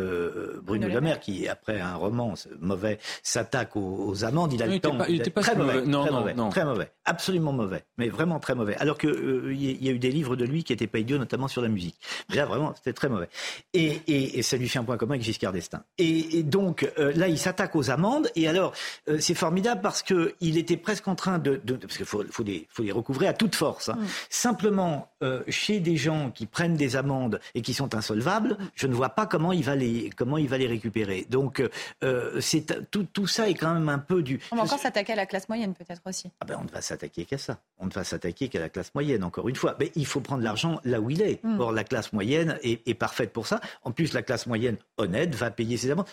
Bruno 0.64 0.88
Le 0.88 1.02
Maire, 1.02 1.20
qui 1.20 1.48
après 1.48 1.80
un 1.80 1.96
roman 1.96 2.34
mauvais 2.60 3.00
s'attaque 3.24 3.76
aux, 3.76 4.26
amendes, 4.26 4.54
il 4.54 4.62
a 4.62 4.68
le 4.68 4.80
temps. 4.80 4.98
il 5.08 5.22
était 5.22 5.30
pas 5.30 5.42
très 5.42 5.56
mauvais. 5.56 5.82
Non, 5.86 6.02
très 6.02 6.12
non, 6.12 6.20
mauvais, 6.20 6.34
non. 6.34 6.50
très 6.50 6.66
mauvais, 6.66 6.92
absolument 7.06 7.54
mauvais, 7.54 7.86
mais 7.98 8.10
vraiment 8.10 8.40
très 8.40 8.56
mauvais. 8.56 8.76
Alors 8.78 8.98
que 8.98 9.52
il 9.52 9.84
y, 9.84 9.90
a 9.90 9.92
eu 9.92 10.00
des 10.00 10.12
livres 10.12 10.36
de 10.36 10.46
lui 10.46 10.64
qui 10.64 10.74
étaient 10.74 10.88
pas 10.88 11.00
idiots, 11.00 11.18
notamment 11.18 11.48
sur 11.48 11.62
la 11.62 11.70
musique. 11.70 11.96
Là, 12.30 12.46
vraiment, 12.46 12.74
c'était 12.76 12.94
très 12.94 13.10
mauvais. 13.10 13.30
Et, 13.74 14.02
et, 14.08 14.40
et, 14.40 14.42
ça 14.42 14.58
lui 14.58 14.68
fait 14.68 14.80
un 14.80 14.84
point 14.84 14.98
commun 14.98 15.14
avec 15.14 15.24
Giscard 15.24 15.54
d'Estaing. 15.54 15.84
Et, 15.98 16.40
et 16.40 16.44
donc 16.44 16.90
là, 16.98 17.28
il 17.28 17.38
s'attaque 17.38 17.54
attaque 17.54 17.76
aux 17.76 17.90
amendes. 17.90 18.30
Et 18.36 18.48
alors, 18.48 18.74
euh, 19.08 19.20
c'est 19.20 19.36
formidable 19.36 19.82
parce 19.82 20.02
qu'il 20.02 20.58
était 20.58 20.78
presque 20.78 21.08
en 21.08 21.16
train 21.16 21.38
de... 21.38 21.58
parce 21.58 21.98
qu'il 21.98 22.06
faut, 22.06 22.24
faut, 22.30 22.44
les, 22.44 22.68
faut 22.70 22.84
les 22.84 22.92
recouvrer 22.92 23.28
à 23.28 23.34
toute 23.34 23.56
force. 23.56 23.90
Hein. 23.90 23.98
Mm. 24.00 24.06
Simplement, 24.30 25.10
euh, 25.22 25.44
chez 25.48 25.80
des 25.80 25.98
gens 25.98 26.32
qui 26.32 26.46
prennent 26.46 26.76
des 26.76 26.96
amendes 26.96 27.40
et 27.56 27.62
qui 27.62 27.74
sont 27.74 27.96
insolvables, 27.96 28.58
je 28.76 28.88
ne 28.88 28.94
vois 28.94 29.10
pas 29.10 29.26
comment 29.26 29.52
il 29.52 29.64
va 29.64 29.76
les, 29.76 30.10
comment 30.16 30.38
il 30.38 30.50
va 30.50 30.58
les 30.58 30.68
récupérer. 30.68 31.26
Donc, 31.30 31.62
euh, 32.04 32.42
c'est 32.42 32.90
tout, 32.90 33.06
tout, 33.14 33.28
ça 33.28 33.48
est 33.50 33.54
quand 33.54 33.74
même 33.74 33.90
un 33.90 34.00
peu 34.00 34.24
du... 34.24 34.40
On 34.52 34.56
va 34.56 34.64
encore 34.64 34.80
s'attaquer 34.80 35.14
à 35.14 35.18
la 35.18 35.26
classe 35.26 35.48
moyenne 35.48 35.74
peut-être 35.74 36.02
aussi. 36.06 36.32
Ah 36.42 36.46
ben, 36.46 36.60
on 36.62 36.74
va 36.74 36.82
s'attaquer 36.94 37.26
qu'à 37.26 37.38
ça. 37.38 37.60
On 37.78 37.86
ne 37.86 37.92
va 37.92 38.04
s'attaquer 38.04 38.50
qu'à 38.50 38.60
la 38.60 38.70
classe 38.70 38.94
moyenne, 38.96 39.24
encore 39.24 39.50
une 39.50 39.56
fois. 39.56 39.76
Mais 39.80 39.92
il 39.96 40.06
faut 40.06 40.22
prendre 40.22 40.44
l'argent 40.44 40.80
là 40.84 41.00
où 41.00 41.10
il 41.10 41.22
est. 41.22 41.44
Mm. 41.44 41.60
Or, 41.60 41.72
la 41.72 41.84
classe 41.84 42.14
moyenne 42.14 42.58
est, 42.64 42.88
est 42.88 42.94
parfaite 42.94 43.34
pour 43.34 43.48
ça. 43.48 43.60
En 43.84 43.92
plus, 43.92 44.14
la 44.14 44.22
classe 44.22 44.48
moyenne 44.48 44.78
honnête 44.98 45.36
va 45.36 45.52
payer 45.52 45.78
ses 45.78 45.92
amendes 45.92 46.08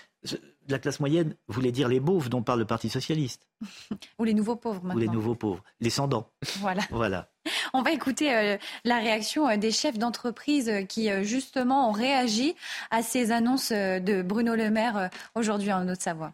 la 0.71 0.79
classe 0.79 1.01
moyenne 1.01 1.35
voulait 1.49 1.73
dire 1.73 1.89
les 1.89 2.01
beaufs 2.01 2.29
dont 2.29 2.43
parle 2.43 2.61
le 2.61 2.65
Parti 2.65 2.89
socialiste. 2.89 3.47
Ou 4.19 4.25
les 4.25 4.35
nouveaux 4.35 4.57
pauvres 4.57 4.83
maintenant. 4.83 4.97
Ou 4.97 4.99
les 4.99 5.09
nouveaux 5.09 5.35
pauvres, 5.35 5.63
les 5.81 5.91
sans 5.91 6.09
Voilà. 6.61 6.83
voilà. 6.91 7.29
On 7.73 7.83
va 7.83 7.93
écouter 7.93 8.35
euh, 8.35 8.57
la 8.85 8.99
réaction 8.99 9.49
euh, 9.49 9.57
des 9.57 9.71
chefs 9.71 9.99
d'entreprise 9.99 10.69
euh, 10.69 10.83
qui 10.83 11.09
justement 11.25 11.89
ont 11.89 11.93
réagi 11.93 12.55
à 12.91 13.03
ces 13.03 13.33
annonces 13.33 13.73
de 13.73 14.23
Bruno 14.23 14.55
Le 14.55 14.71
Maire 14.71 15.11
aujourd'hui 15.35 15.73
en 15.73 15.89
Haute-Savoie. 15.89 16.33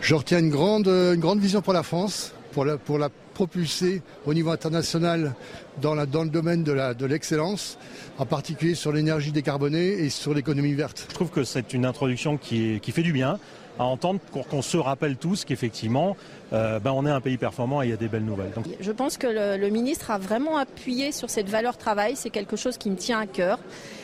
Je 0.00 0.14
retiens 0.14 0.38
une 0.38 0.50
grande, 0.50 0.88
une 0.88 1.20
grande 1.20 1.40
vision 1.40 1.62
pour 1.62 1.72
la 1.72 1.82
France, 1.82 2.34
pour 2.52 2.64
la, 2.64 2.76
pour 2.78 2.98
la 2.98 3.08
propulser 3.34 4.02
au 4.26 4.34
niveau 4.34 4.50
international 4.50 5.34
dans, 5.80 5.94
la, 5.94 6.06
dans 6.06 6.22
le 6.22 6.30
domaine 6.30 6.62
de 6.62 7.06
l'excellence. 7.06 7.78
De 7.80 8.02
en 8.18 8.26
particulier 8.26 8.74
sur 8.74 8.92
l'énergie 8.92 9.32
décarbonée 9.32 9.88
et 9.88 10.10
sur 10.10 10.34
l'économie 10.34 10.74
verte. 10.74 11.06
Je 11.08 11.14
trouve 11.14 11.30
que 11.30 11.44
c'est 11.44 11.72
une 11.72 11.84
introduction 11.84 12.36
qui, 12.36 12.80
qui, 12.80 12.92
fait 12.92 13.02
du 13.02 13.12
bien 13.12 13.38
à 13.78 13.84
entendre 13.84 14.20
pour 14.32 14.46
qu'on 14.46 14.62
se 14.62 14.76
rappelle 14.76 15.16
tous 15.16 15.44
qu'effectivement, 15.44 16.16
euh, 16.52 16.78
ben 16.78 16.92
on 16.92 17.06
est 17.06 17.10
un 17.10 17.22
pays 17.22 17.38
performant 17.38 17.82
et 17.82 17.86
il 17.86 17.90
y 17.90 17.94
a 17.94 17.96
des 17.96 18.08
belles 18.08 18.24
nouvelles. 18.24 18.52
Donc... 18.54 18.66
Je 18.78 18.92
pense 18.92 19.16
que 19.16 19.26
le, 19.26 19.56
le, 19.56 19.70
ministre 19.70 20.10
a 20.10 20.18
vraiment 20.18 20.58
appuyé 20.58 21.10
sur 21.10 21.30
cette 21.30 21.48
valeur 21.48 21.78
travail, 21.78 22.14
c'est 22.16 22.30
quelque 22.30 22.56
chose 22.56 22.76
qui 22.76 22.90
me 22.90 22.96
tient 22.96 23.18
à 23.18 23.26
cœur. 23.26 23.58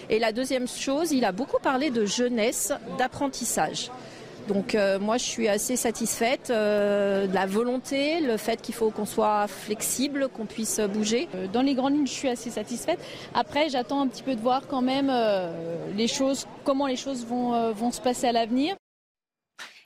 Et 0.08 0.18
la 0.18 0.32
deuxième 0.32 0.66
chose, 0.66 1.12
il 1.12 1.24
a 1.26 1.32
beaucoup 1.32 1.60
parlé 1.62 1.90
de 1.90 2.06
jeunesse, 2.06 2.72
d'apprentissage. 2.96 3.90
Donc 4.48 4.74
euh, 4.74 4.98
moi 4.98 5.18
je 5.18 5.24
suis 5.24 5.46
assez 5.46 5.76
satisfaite 5.76 6.50
euh, 6.50 7.26
de 7.26 7.34
la 7.34 7.46
volonté, 7.46 8.20
le 8.20 8.38
fait 8.38 8.60
qu'il 8.62 8.74
faut 8.74 8.90
qu'on 8.90 9.04
soit 9.04 9.46
flexible, 9.46 10.28
qu'on 10.28 10.46
puisse 10.46 10.80
bouger. 10.80 11.28
Euh, 11.34 11.46
dans 11.52 11.62
les 11.62 11.74
grandes 11.74 11.94
lignes, 11.94 12.06
je 12.06 12.12
suis 12.12 12.28
assez 12.28 12.50
satisfaite. 12.50 12.98
Après, 13.34 13.68
j'attends 13.68 14.00
un 14.00 14.08
petit 14.08 14.22
peu 14.22 14.34
de 14.34 14.40
voir 14.40 14.62
quand 14.66 14.82
même 14.82 15.12
les 15.94 16.08
choses, 16.08 16.46
comment 16.64 16.86
les 16.86 16.96
choses 16.96 17.26
vont, 17.26 17.72
vont 17.72 17.90
se 17.90 18.00
passer 18.00 18.26
à 18.26 18.32
l'avenir. 18.32 18.74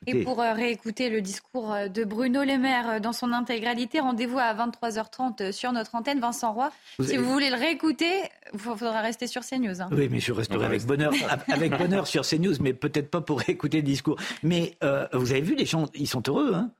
Et 0.06 0.24
pour 0.24 0.40
euh, 0.40 0.52
réécouter 0.52 1.10
le 1.10 1.20
discours 1.20 1.72
euh, 1.72 1.88
de 1.88 2.04
Bruno 2.04 2.42
Le 2.42 2.58
Maire 2.58 2.88
euh, 2.88 3.00
dans 3.00 3.12
son 3.12 3.32
intégralité, 3.32 4.00
rendez-vous 4.00 4.38
à 4.38 4.52
23h30 4.54 5.52
sur 5.52 5.72
notre 5.72 5.94
antenne. 5.94 6.20
Vincent 6.20 6.52
Roy, 6.52 6.70
si 7.00 7.16
vous 7.16 7.30
voulez 7.30 7.50
le 7.50 7.56
réécouter, 7.56 8.10
il 8.52 8.58
faudra 8.58 9.00
rester 9.00 9.26
sur 9.26 9.42
CNews. 9.42 9.80
Hein. 9.80 9.88
Oui, 9.92 10.08
mais 10.10 10.20
je 10.20 10.32
resterai 10.32 10.64
avec 10.64 10.84
bonheur, 10.84 11.12
avec 11.48 11.76
bonheur 11.76 12.06
sur 12.06 12.22
CNews, 12.26 12.54
mais 12.60 12.72
peut-être 12.72 13.10
pas 13.10 13.20
pour 13.20 13.40
réécouter 13.46 13.78
le 13.78 13.84
discours. 13.84 14.16
Mais 14.42 14.76
vous 15.12 15.30
avez 15.30 15.40
vu, 15.40 15.54
les 15.54 15.66
gens, 15.66 15.86
ils 15.94 16.08
sont 16.08 16.22
heureux. 16.28 16.52
Hein 16.54 16.70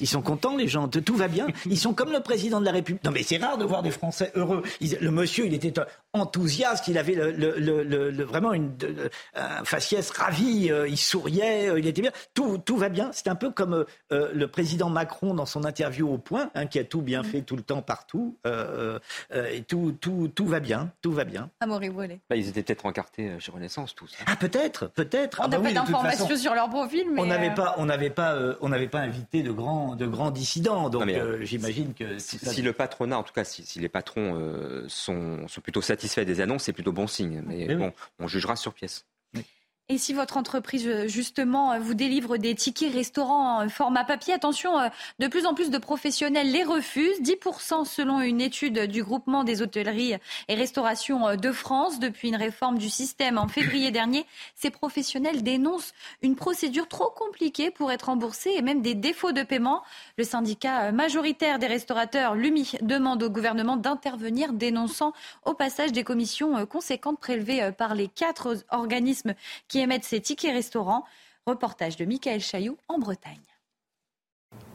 ils 0.00 0.08
sont 0.08 0.22
contents, 0.22 0.56
les 0.56 0.68
gens. 0.68 0.88
Tout 0.88 1.16
va 1.16 1.28
bien. 1.28 1.46
Ils 1.66 1.78
sont 1.78 1.94
comme 1.94 2.12
le 2.12 2.20
président 2.20 2.60
de 2.60 2.64
la 2.64 2.72
République. 2.72 3.04
Non, 3.04 3.10
mais 3.10 3.22
c'est 3.22 3.36
rare 3.36 3.58
de 3.58 3.64
voir 3.64 3.82
des 3.82 3.90
Français 3.90 4.32
heureux. 4.34 4.62
le 4.80 5.10
monsieur, 5.10 5.46
il 5.46 5.54
était 5.54 5.72
enthousiaste. 6.12 6.88
Il 6.88 6.98
avait 6.98 7.14
le, 7.14 8.24
vraiment 8.24 8.52
une 8.52 8.72
un 9.34 9.64
faciès 9.64 10.10
ravi. 10.10 10.70
Euh, 10.70 10.88
il 10.88 10.96
souriait. 10.96 11.68
Euh, 11.68 11.78
il 11.78 11.86
était 11.86 12.02
bien. 12.02 12.10
Tout, 12.34 12.58
tout 12.58 12.76
va 12.76 12.88
bien. 12.88 13.10
C'est 13.12 13.28
un 13.28 13.34
peu 13.34 13.50
comme 13.50 13.84
euh, 14.12 14.30
le 14.34 14.48
président 14.48 14.88
Macron 14.88 15.34
dans 15.34 15.46
son 15.46 15.64
interview 15.64 16.08
au 16.08 16.18
Point, 16.18 16.50
hein, 16.54 16.66
qui 16.66 16.78
a 16.78 16.84
tout 16.84 17.02
bien 17.02 17.22
fait 17.22 17.42
tout 17.42 17.56
le 17.56 17.62
temps 17.62 17.82
partout. 17.82 18.36
et 18.44 19.62
tout, 19.62 19.96
tout, 20.00 20.30
tout 20.34 20.46
va 20.46 20.60
bien. 20.60 20.90
Tout 21.02 21.12
va 21.12 21.24
bien. 21.24 21.50
Amaury 21.60 21.90
Brûlé. 21.90 22.20
Bah, 22.30 22.36
ils 22.36 22.48
étaient 22.48 22.62
peut-être 22.62 22.86
encartés 22.86 23.30
chez 23.38 23.52
Renaissance 23.52 23.94
tous. 23.94 24.14
Ah 24.26 24.36
peut-être, 24.36 24.86
peut-être. 24.86 25.40
On 25.40 25.44
ah, 25.44 25.48
n'a 25.48 25.58
bah 25.58 25.64
pas 25.64 25.72
d'informations 25.72 26.36
sur 26.36 26.54
leur 26.54 26.68
profil, 26.68 27.08
mais 27.12 27.20
on 27.20 27.26
n'avait 27.26 27.54
pas, 27.54 27.74
on 27.78 27.86
n'avait 27.86 28.10
pas, 28.10 28.36
on 28.60 28.68
n'avait 28.68 28.88
pas 28.88 29.00
invité 29.00 29.42
de 29.42 29.50
grands 29.50 29.81
de 29.96 30.06
grands 30.06 30.30
dissidents. 30.30 30.90
Donc 30.90 31.08
euh, 31.08 31.38
j'imagine 31.42 31.94
que 31.94 32.18
si, 32.18 32.62
le 32.62 32.72
patronat, 32.72 33.18
en 33.18 33.22
tout 33.22 33.32
cas, 33.32 33.44
si, 33.44 33.78
les 33.78 33.88
patrons 33.88 34.36
euh, 34.36 34.84
sont, 34.88 35.46
sont, 35.48 35.60
plutôt 35.60 35.82
satisfaits 35.82 36.22
des 36.22 36.40
annonces, 36.40 36.64
c'est 36.64 36.72
plutôt 36.72 36.92
bon 36.92 37.06
signe. 37.06 37.42
Mais 37.46 37.74
bon, 37.74 37.92
on 38.18 38.28
jugera 38.28 38.56
sur 38.56 38.74
pièce. 38.74 39.06
Et 39.88 39.98
si 39.98 40.14
votre 40.14 40.36
entreprise, 40.36 40.86
euh, 40.86 41.08
justement, 41.08 41.72
euh, 41.72 41.78
vous 41.80 41.94
délivre 41.94 42.36
des 42.36 42.54
tickets 42.54 42.94
restaurants 42.94 43.62
en 43.62 43.68
format 43.68 44.04
papier, 44.04 44.32
attention, 44.32 44.78
euh, 44.78 44.88
de 45.18 45.26
plus 45.26 45.44
en 45.44 45.54
plus 45.54 45.70
de 45.70 45.78
professionnels 45.78 46.52
les 46.52 46.62
refusent. 46.62 47.20
10% 47.20 47.84
selon 47.84 48.20
une 48.20 48.40
étude 48.40 48.86
du 48.86 49.02
groupement 49.02 49.42
des 49.42 49.60
hôtelleries 49.60 50.14
et 50.46 50.54
restaurations 50.54 51.34
de 51.34 51.52
France. 51.52 51.98
Depuis 51.98 52.28
une 52.28 52.36
réforme 52.36 52.78
du 52.78 52.88
système 52.88 53.38
en 53.38 53.48
février 53.48 53.90
dernier, 53.90 54.24
ces 54.54 54.70
professionnels 54.70 55.42
dénoncent 55.42 55.92
une 56.22 56.36
procédure 56.36 56.86
trop 56.86 57.10
compliquée 57.10 57.72
pour 57.72 57.90
être 57.90 58.04
remboursés 58.04 58.52
et 58.56 58.62
même 58.62 58.82
des 58.82 58.94
défauts 58.94 59.32
de 59.32 59.42
paiement. 59.42 59.82
Le 60.16 60.22
syndicat 60.22 60.92
majoritaire 60.92 61.58
des 61.58 61.66
restaurateurs, 61.66 62.36
l'UMI, 62.36 62.76
demande 62.82 63.22
au 63.24 63.30
gouvernement 63.30 63.76
d'intervenir, 63.76 64.52
dénonçant 64.52 65.12
au 65.44 65.54
passage 65.54 65.90
des 65.90 66.04
commissions 66.04 66.64
conséquentes 66.66 67.18
prélevées 67.18 67.72
par 67.76 67.96
les 67.96 68.06
quatre 68.06 68.56
organismes 68.70 69.34
qui 69.72 69.78
émettent 69.78 70.04
ces 70.04 70.20
tickets 70.20 70.52
restaurants. 70.52 71.02
Reportage 71.46 71.96
de 71.96 72.04
Michael 72.04 72.42
Chailloux 72.42 72.76
en 72.88 72.98
Bretagne. 72.98 73.40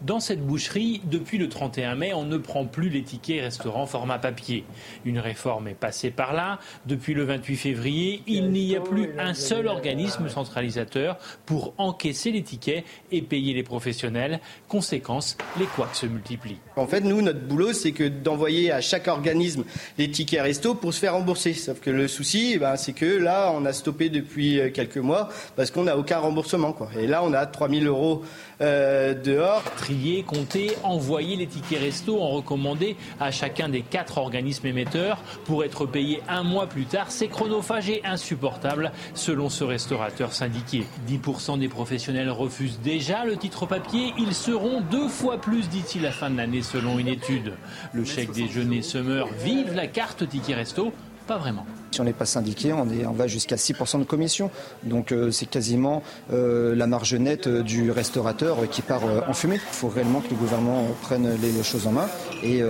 Dans 0.07 0.21
cette 0.21 0.39
boucherie, 0.39 1.01
depuis 1.03 1.37
le 1.37 1.49
31 1.49 1.95
mai, 1.95 2.13
on 2.13 2.23
ne 2.23 2.37
prend 2.37 2.63
plus 2.63 2.87
les 2.87 3.03
tickets 3.03 3.41
restaurants 3.41 3.85
format 3.87 4.17
papier. 4.17 4.63
Une 5.03 5.19
réforme 5.19 5.67
est 5.67 5.73
passée 5.73 6.11
par 6.11 6.33
là. 6.33 6.59
Depuis 6.85 7.13
le 7.13 7.25
28 7.25 7.57
février, 7.57 8.23
il 8.25 8.51
n'y 8.51 8.73
a 8.77 8.79
plus 8.79 9.09
un 9.19 9.33
seul 9.33 9.67
organisme 9.67 10.29
centralisateur 10.29 11.17
pour 11.45 11.73
encaisser 11.77 12.31
les 12.31 12.41
tickets 12.41 12.85
et 13.11 13.21
payer 13.21 13.53
les 13.53 13.63
professionnels. 13.63 14.39
Conséquence, 14.69 15.35
les 15.59 15.65
couacs 15.65 15.95
se 15.95 16.05
multiplient. 16.05 16.61
En 16.77 16.87
fait, 16.87 17.01
nous, 17.01 17.21
notre 17.21 17.41
boulot, 17.41 17.73
c'est 17.73 17.91
que 17.91 18.07
d'envoyer 18.07 18.71
à 18.71 18.79
chaque 18.79 19.09
organisme 19.09 19.65
les 19.97 20.09
tickets 20.09 20.41
resto 20.41 20.73
pour 20.73 20.93
se 20.93 20.99
faire 20.99 21.15
rembourser. 21.15 21.53
Sauf 21.53 21.81
que 21.81 21.89
le 21.89 22.07
souci, 22.07 22.53
eh 22.53 22.59
ben, 22.59 22.77
c'est 22.77 22.93
que 22.93 23.05
là, 23.05 23.51
on 23.53 23.65
a 23.65 23.73
stoppé 23.73 24.07
depuis 24.07 24.61
euh, 24.61 24.69
quelques 24.69 24.95
mois 24.95 25.27
parce 25.57 25.69
qu'on 25.69 25.83
n'a 25.83 25.97
aucun 25.97 26.19
remboursement. 26.19 26.71
Quoi. 26.71 26.87
Et 26.97 27.07
là, 27.07 27.25
on 27.25 27.33
a 27.33 27.45
3000 27.45 27.87
euros 27.87 28.23
euh, 28.61 29.13
dehors. 29.13 29.63
Trier, 29.97 30.21
compter, 30.21 30.71
envoyer 30.83 31.35
les 31.37 31.47
tickets 31.47 31.79
resto 31.79 32.21
en 32.21 32.29
recommandé 32.29 32.95
à 33.19 33.31
chacun 33.31 33.67
des 33.67 33.81
quatre 33.81 34.19
organismes 34.19 34.67
émetteurs 34.67 35.23
pour 35.45 35.63
être 35.63 35.87
payé 35.87 36.21
un 36.29 36.43
mois 36.43 36.67
plus 36.67 36.85
tard, 36.85 37.09
c'est 37.09 37.27
chronophage 37.27 37.89
et 37.89 38.05
insupportable 38.05 38.91
selon 39.15 39.49
ce 39.49 39.63
restaurateur 39.63 40.33
syndiqué. 40.33 40.83
10% 41.09 41.57
des 41.57 41.67
professionnels 41.67 42.29
refusent 42.29 42.79
déjà 42.83 43.25
le 43.25 43.37
titre 43.37 43.65
papier, 43.65 44.13
ils 44.19 44.35
seront 44.35 44.81
deux 44.81 45.07
fois 45.07 45.41
plus 45.41 45.67
d'ici 45.67 45.99
la 45.99 46.11
fin 46.11 46.29
de 46.29 46.37
l'année 46.37 46.61
selon 46.61 46.99
une 46.99 47.07
étude. 47.07 47.53
Le 47.93 48.05
chèque 48.05 48.31
déjeuner 48.33 48.83
Summer 48.83 49.27
vive 49.43 49.73
la 49.73 49.87
carte 49.87 50.29
ticket 50.29 50.53
resto 50.53 50.93
pas 51.27 51.37
vraiment. 51.37 51.65
Si 51.91 52.01
on 52.01 52.03
n'est 52.03 52.13
pas 52.13 52.25
syndiqué, 52.25 52.73
on, 52.73 52.89
est, 52.89 53.05
on 53.05 53.11
va 53.11 53.27
jusqu'à 53.27 53.57
6% 53.57 53.99
de 53.99 54.03
commission. 54.05 54.49
Donc 54.83 55.11
euh, 55.11 55.29
c'est 55.31 55.45
quasiment 55.45 56.01
euh, 56.31 56.75
la 56.75 56.87
marge 56.87 57.13
nette 57.13 57.47
euh, 57.47 57.61
du 57.61 57.91
restaurateur 57.91 58.69
qui 58.69 58.81
part 58.81 59.03
en 59.27 59.33
fumée. 59.33 59.55
Il 59.55 59.75
faut 59.75 59.89
réellement 59.89 60.21
que 60.21 60.29
le 60.29 60.35
gouvernement 60.35 60.85
prenne 61.01 61.37
les 61.41 61.63
choses 61.63 61.85
en 61.85 61.91
main 61.91 62.07
et, 62.43 62.61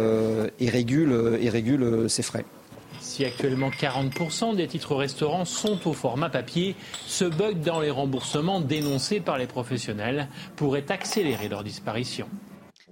et 0.59 0.69
régule, 0.69 1.37
et 1.39 1.49
régule 1.49 2.09
ses 2.09 2.23
frais. 2.23 2.45
Si 2.99 3.23
actuellement 3.23 3.69
40% 3.69 4.55
des 4.55 4.67
titres 4.67 4.95
restaurants 4.95 5.45
sont 5.45 5.87
au 5.87 5.93
format 5.93 6.29
papier, 6.29 6.75
ce 7.05 7.25
bug 7.25 7.61
dans 7.61 7.79
les 7.79 7.91
remboursements 7.91 8.59
dénoncé 8.59 9.19
par 9.19 9.37
les 9.37 9.47
professionnels 9.47 10.27
pourrait 10.55 10.85
accélérer 10.89 11.47
leur 11.47 11.63
disparition. 11.63 12.27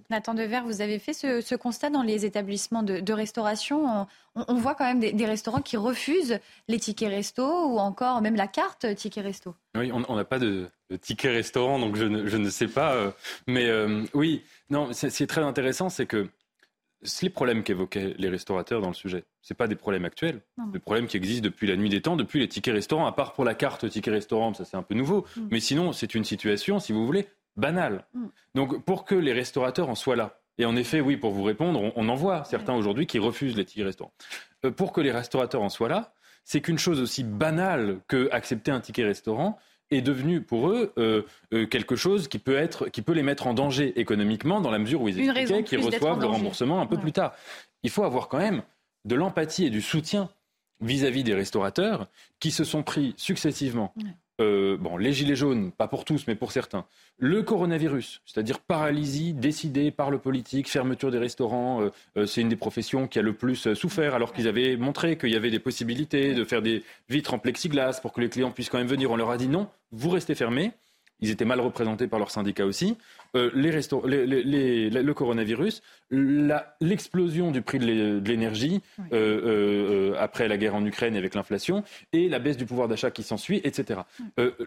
Nathan 0.10 0.34
Dever, 0.34 0.62
vous 0.66 0.82
avez 0.82 1.00
fait 1.00 1.14
ce, 1.14 1.56
constat 1.56 1.90
dans 1.90 2.04
les 2.04 2.26
établissements 2.26 2.84
de, 2.84 3.14
restauration. 3.14 4.08
On, 4.36 4.56
voit 4.56 4.76
quand 4.76 4.86
même 4.86 5.00
des, 5.00 5.26
restaurants 5.26 5.62
qui 5.62 5.78
refusent 5.78 6.40
les 6.68 6.80
tickets 6.80 7.10
resto 7.10 7.44
ou 7.44 7.80
encore 7.80 8.22
même 8.22 8.36
la 8.36 8.48
carte 8.48 8.96
ticket 8.96 9.22
resto. 9.22 9.56
Oui, 9.76 9.92
on 9.92 10.16
n'a 10.16 10.26
pas 10.26 10.40
de, 10.40 10.70
ticket 11.02 11.32
restaurant, 11.32 11.80
donc 11.80 11.96
je 11.96 12.06
ne, 12.06 12.50
sais 12.50 12.68
pas. 12.68 12.94
Euh, 12.94 13.12
mais 13.48 13.68
euh, 13.68 14.04
oui, 14.14 14.44
non, 14.70 14.90
c'est 14.94 15.28
très 15.28 15.42
intéressant, 15.42 15.90
c'est 15.90 16.06
que 16.06 16.28
les 17.22 17.30
problèmes 17.30 17.64
qu'évoquaient 17.64 18.16
les 18.18 18.30
restaurateurs 18.30 18.82
dans 18.82 18.88
le 18.88 18.94
sujet, 18.94 19.24
ce 19.42 19.54
pas 19.54 19.68
des 19.68 19.76
problèmes 19.76 20.06
actuels, 20.06 20.42
des 20.72 20.80
problèmes 20.80 21.08
qui 21.08 21.18
existent 21.18 21.44
depuis 21.44 21.68
la 21.68 21.76
nuit 21.76 21.90
des 21.90 22.02
temps, 22.02 22.16
depuis 22.16 22.40
les 22.40 22.48
tickets 22.48 22.74
restaurants, 22.74 23.06
à 23.06 23.12
part 23.12 23.34
pour 23.34 23.46
la 23.46 23.54
carte 23.54 23.90
ticket 23.90 24.12
restaurant, 24.12 24.54
ça 24.54 24.66
c'est 24.66 24.78
un 24.78 24.84
peu 24.84 24.96
nouveau. 24.96 25.26
Mm. 25.36 25.48
Mais 25.52 25.60
sinon, 25.60 25.94
c'est 25.94 26.16
une 26.16 26.24
situation, 26.24 26.80
si 26.80 26.94
vous 26.94 27.06
voulez, 27.06 27.28
banal. 27.58 28.06
Mm. 28.14 28.26
Donc 28.56 28.84
pour 28.84 29.06
que 29.06 29.16
les 29.16 29.34
restaurateurs 29.34 29.90
en 29.90 29.96
soient 29.96 30.16
là, 30.16 30.40
et 30.58 30.66
en 30.66 30.76
effet, 30.76 31.02
oui, 31.02 31.18
pour 31.18 31.32
vous 31.32 31.44
répondre, 31.44 31.92
on, 31.96 32.10
en 32.10 32.16
voit 32.16 32.44
certains 32.46 32.74
aujourd'hui 32.74 33.08
qui 33.08 33.20
refusent 33.20 33.58
les 33.58 33.66
tickets 33.66 33.86
restaurants. 33.86 34.14
Euh, 34.64 34.72
pour 34.72 34.94
que 34.94 35.02
les 35.02 35.12
restaurateurs 35.12 35.62
en 35.62 35.70
soient 35.70 35.90
là, 35.90 36.14
c'est 36.44 36.62
qu'une 36.62 36.78
chose 36.78 37.02
aussi 37.02 37.24
banale 37.24 38.00
que 38.08 38.30
accepter 38.32 38.72
un 38.72 38.80
ticket 38.80 39.04
restaurant 39.04 39.58
est 39.92 40.02
devenu 40.02 40.42
pour 40.42 40.70
eux 40.70 40.94
euh, 40.98 41.24
euh, 41.54 41.66
quelque 41.68 41.96
chose 41.96 42.28
qui 42.28 42.40
peut, 42.40 42.56
être, 42.56 42.88
qui 42.90 43.02
peut 43.02 43.14
les 43.14 43.24
mettre 43.24 43.48
en 43.48 43.54
danger 43.54 44.00
économiquement 44.00 44.62
dans 44.62 44.72
la 44.72 44.80
mesure 44.80 45.02
où 45.02 45.10
ils 45.10 45.20
expliquaient 45.20 45.64
qu'ils 45.64 45.80
reçoivent 45.80 46.20
le 46.20 46.28
remboursement 46.28 46.82
un 46.82 46.86
peu 46.86 46.98
plus 46.98 47.12
tard. 47.12 47.34
Il 47.84 47.90
faut 47.90 48.04
avoir 48.04 48.30
quand 48.30 48.40
même 48.40 48.64
de 49.06 49.16
l'empathie 49.16 49.66
et 49.66 49.70
du 49.70 49.82
soutien 49.82 50.30
vis-à-vis 50.82 51.24
des 51.24 51.36
restaurateurs 51.36 52.08
qui 52.40 52.52
se 52.52 52.64
sont 52.64 52.84
pris 52.84 53.14
successivement 53.18 53.94
euh, 54.42 54.76
bon, 54.78 54.98
les 54.98 55.14
gilets 55.14 55.36
jaunes, 55.36 55.72
pas 55.72 55.88
pour 55.88 56.04
tous, 56.04 56.26
mais 56.28 56.36
pour 56.36 56.52
certains. 56.52 56.86
Le 57.18 57.42
coronavirus, 57.42 58.22
c'est-à-dire 58.26 58.60
paralysie 58.60 59.34
décidée 59.34 59.92
par 59.92 60.12
le 60.12 60.18
politique, 60.18 60.70
fermeture 60.70 61.10
des 61.10 61.18
restaurants, 61.18 61.82
euh, 61.82 61.90
euh, 62.18 62.26
c'est 62.26 62.42
une 62.42 62.50
des 62.50 62.58
professions 62.58 63.08
qui 63.08 63.18
a 63.20 63.22
le 63.22 63.34
plus 63.34 63.74
souffert, 63.74 64.14
alors 64.14 64.34
qu'ils 64.34 64.48
avaient 64.48 64.76
montré 64.76 65.18
qu'il 65.18 65.30
y 65.30 65.36
avait 65.36 65.52
des 65.52 65.60
possibilités 65.60 66.34
de 66.34 66.44
faire 66.44 66.62
des 66.62 66.84
vitres 67.08 67.34
en 67.34 67.40
plexiglas 67.40 68.00
pour 68.02 68.12
que 68.12 68.20
les 68.20 68.30
clients 68.30 68.52
puissent 68.52 68.70
quand 68.70 68.78
même 68.78 68.88
venir. 68.88 69.10
On 69.12 69.16
leur 69.16 69.30
a 69.30 69.38
dit 69.38 69.48
non, 69.48 69.70
vous 69.92 70.10
restez 70.10 70.36
fermés. 70.36 70.72
Ils 71.22 71.32
étaient 71.32 71.46
mal 71.46 71.60
représentés 71.62 72.08
par 72.08 72.20
leur 72.20 72.30
syndicat 72.30 72.66
aussi. 72.66 72.98
Euh, 73.36 73.50
le 73.54 75.14
coronavirus, 75.14 75.82
l'explosion 76.12 77.52
du 77.52 77.62
prix 77.62 77.80
de 77.80 78.22
l'énergie 78.26 78.82
euh, 79.14 80.12
euh, 80.14 80.16
après 80.20 80.48
la 80.48 80.58
guerre 80.58 80.76
en 80.76 80.86
Ukraine 80.86 81.16
avec 81.16 81.36
l'inflation 81.36 81.84
et 82.14 82.28
la 82.30 82.40
baisse 82.40 82.58
du 82.58 82.66
pouvoir 82.66 82.88
d'achat 82.88 83.12
qui 83.12 83.24
s'ensuit, 83.24 83.62
etc. 83.64 84.02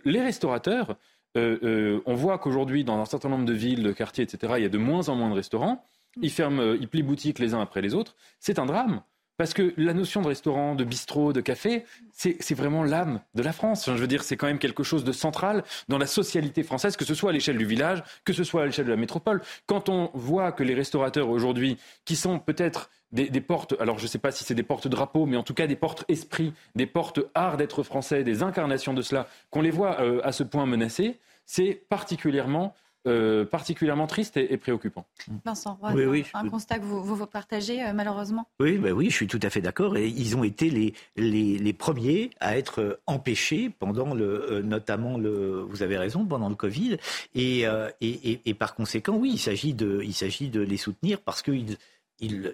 les 0.05 0.21
restaurateurs, 0.21 0.97
on 1.35 2.15
voit 2.15 2.39
qu'aujourd'hui, 2.39 2.85
dans 2.85 2.99
un 2.99 3.05
certain 3.05 3.29
nombre 3.29 3.45
de 3.45 3.53
villes, 3.53 3.83
de 3.83 3.93
quartiers, 3.93 4.25
etc., 4.25 4.55
il 4.57 4.63
y 4.63 4.67
a 4.67 4.71
de 4.71 4.79
moins 4.79 5.09
en 5.09 5.15
moins 5.15 5.31
de 5.31 5.35
restaurants. 5.35 5.85
Ils 6.21 6.31
ferment, 6.31 6.75
ils 6.81 6.89
plient 6.89 7.03
boutique 7.03 7.39
les 7.39 7.55
uns 7.55 7.61
après 7.61 7.81
les 7.81 7.95
autres. 7.95 8.17
C'est 8.41 8.59
un 8.59 8.67
drame. 8.67 9.03
Parce 9.39 9.55
que 9.55 9.73
la 9.77 9.95
notion 9.95 10.21
de 10.21 10.27
restaurant, 10.27 10.75
de 10.75 10.83
bistrot, 10.83 11.33
de 11.33 11.41
café, 11.41 11.85
c'est 12.13 12.55
vraiment 12.55 12.83
l'âme 12.83 13.21
de 13.37 13.43
la 13.45 13.53
France. 13.53 13.87
je 13.87 13.93
veux 13.93 14.09
dire, 14.09 14.25
c'est 14.25 14.37
quand 14.37 14.49
même 14.49 14.59
quelque 14.59 14.83
chose 14.83 15.05
de 15.05 15.13
central 15.13 15.63
dans 15.89 15.97
la 15.97 16.09
socialité 16.09 16.65
française, 16.65 16.97
que 16.97 17.05
ce 17.05 17.15
soit 17.15 17.31
à 17.31 17.33
l'échelle 17.33 17.57
du 17.57 17.65
village, 17.65 18.03
que 18.25 18.33
ce 18.33 18.43
soit 18.43 18.63
à 18.63 18.67
l'échelle 18.67 18.87
de 18.87 18.91
la 18.91 18.97
métropole. 18.97 19.41
Quand 19.67 19.89
on 19.89 20.11
voit 20.13 20.51
que 20.51 20.65
les 20.65 20.75
restaurateurs 20.75 21.31
aujourd'hui, 21.31 21.79
qui 22.05 22.17
sont 22.17 22.41
peut-être 22.41 22.91
des, 23.13 23.41
portes, 23.41 23.77
alors 23.79 23.99
je 23.99 24.03
ne 24.03 24.09
sais 24.09 24.19
pas 24.19 24.33
si 24.33 24.43
c'est 24.43 24.57
des 24.57 24.65
portes 24.65 24.89
drapeaux, 24.89 25.25
mais 25.25 25.37
en 25.37 25.45
tout 25.45 25.55
cas 25.55 25.69
des 25.69 25.77
portes 25.77 26.05
esprit, 26.09 26.53
des 26.75 26.87
portes 26.87 27.21
art 27.35 27.57
d'être 27.57 27.85
français, 27.85 28.25
des 28.25 28.43
incarnations 28.43 28.93
de 28.93 29.03
cela, 29.03 29.29
qu'on 29.51 29.63
les 29.63 29.71
voit 29.71 30.01
euh, 30.01 30.21
à 30.25 30.33
ce 30.33 30.43
point 30.43 30.67
menacées, 30.67 31.21
c'est 31.47 31.81
particulièrement 31.89 32.75
euh, 33.09 33.45
particulièrement 33.45 34.07
triste 34.07 34.37
et, 34.37 34.57
préoccupant. 34.57 35.07
Vincent, 35.45 35.79
oui, 35.95 36.05
oui, 36.05 36.25
un 36.35 36.49
constat 36.49 36.79
que 36.79 36.85
vous, 36.85 37.03
vous 37.03 37.27
partagez 37.27 37.83
euh, 37.83 37.93
malheureusement 37.93 38.47
Oui, 38.61 38.79
bah 38.79 38.91
oui, 38.91 39.11
je 39.11 39.15
suis 39.15 39.27
tout 39.27 39.41
à 39.43 39.51
fait 39.51 39.61
d'accord. 39.61 39.97
Et 39.97 40.09
ils 40.09 40.37
ont 40.37 40.45
été 40.45 40.71
les, 40.71 40.95
les, 41.17 41.59
les, 41.59 41.73
premiers 41.73 42.31
à 42.41 42.57
être 42.57 43.01
empêchés 43.07 43.71
pendant 43.71 44.15
le, 44.15 44.53
euh, 44.53 44.63
notamment 44.63 45.19
le, 45.19 45.63
vous 45.69 45.83
avez 45.83 45.99
raison, 45.99 46.25
pendant 46.25 46.49
le 46.49 46.55
Covid. 46.55 46.99
Et, 47.35 47.65
et, 48.01 48.41
et, 48.45 48.55
par 48.55 48.75
conséquent, 48.75 49.17
oui, 49.17 49.31
il 49.35 49.39
s'agit 49.39 49.75
de, 49.75 50.01
il 50.05 50.15
s'agit 50.15 50.49
de 50.49 50.61
les 50.61 50.77
soutenir 50.77 51.21
parce 51.21 51.43
qu'ils 51.43 51.77
ils, 52.21 52.53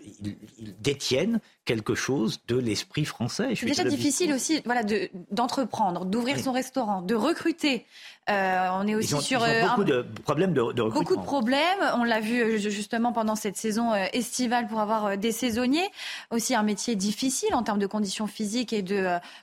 détiennent 0.81 1.41
quelque 1.65 1.95
chose 1.95 2.41
de 2.49 2.57
l'esprit 2.57 3.05
français. 3.05 3.55
C'est 3.55 3.66
déjà 3.66 3.85
difficile 3.85 4.32
aussi 4.32 4.61
voilà, 4.65 4.82
d'entreprendre, 5.31 6.05
d'ouvrir 6.05 6.39
son 6.39 6.53
restaurant, 6.53 7.03
de 7.03 7.15
recruter. 7.15 7.86
Euh, 8.31 8.69
on 8.73 8.86
est 8.86 8.95
aussi 8.95 9.20
sur 9.20 9.47
ils 9.47 9.65
ont 9.65 9.69
beaucoup 9.69 9.85
de 9.85 10.07
problèmes 10.24 10.53
de, 10.53 10.73
de, 10.73 10.82
recrutement. 10.82 11.01
Beaucoup 11.01 11.16
de 11.16 11.23
problèmes. 11.23 11.78
On 11.97 12.05
l'a 12.05 12.20
vu 12.20 12.41
euh, 12.41 12.59
justement 12.59 13.12
pendant 13.12 13.36
cette 13.36 13.57
saison 13.57 13.93
euh, 13.93 14.07
estivale 14.12 14.66
pour 14.66 14.81
avoir 14.81 15.16
des 15.16 15.32
saisonniers. 15.32 15.89
Aussi 16.31 16.55
un 16.55 16.62
métier 16.62 16.97
difficile 16.97 17.55
en 17.55 17.62
termes 17.62 17.78
de 17.78 17.86
conditions 17.86 18.27
physiques 18.27 18.73
et 18.73 18.82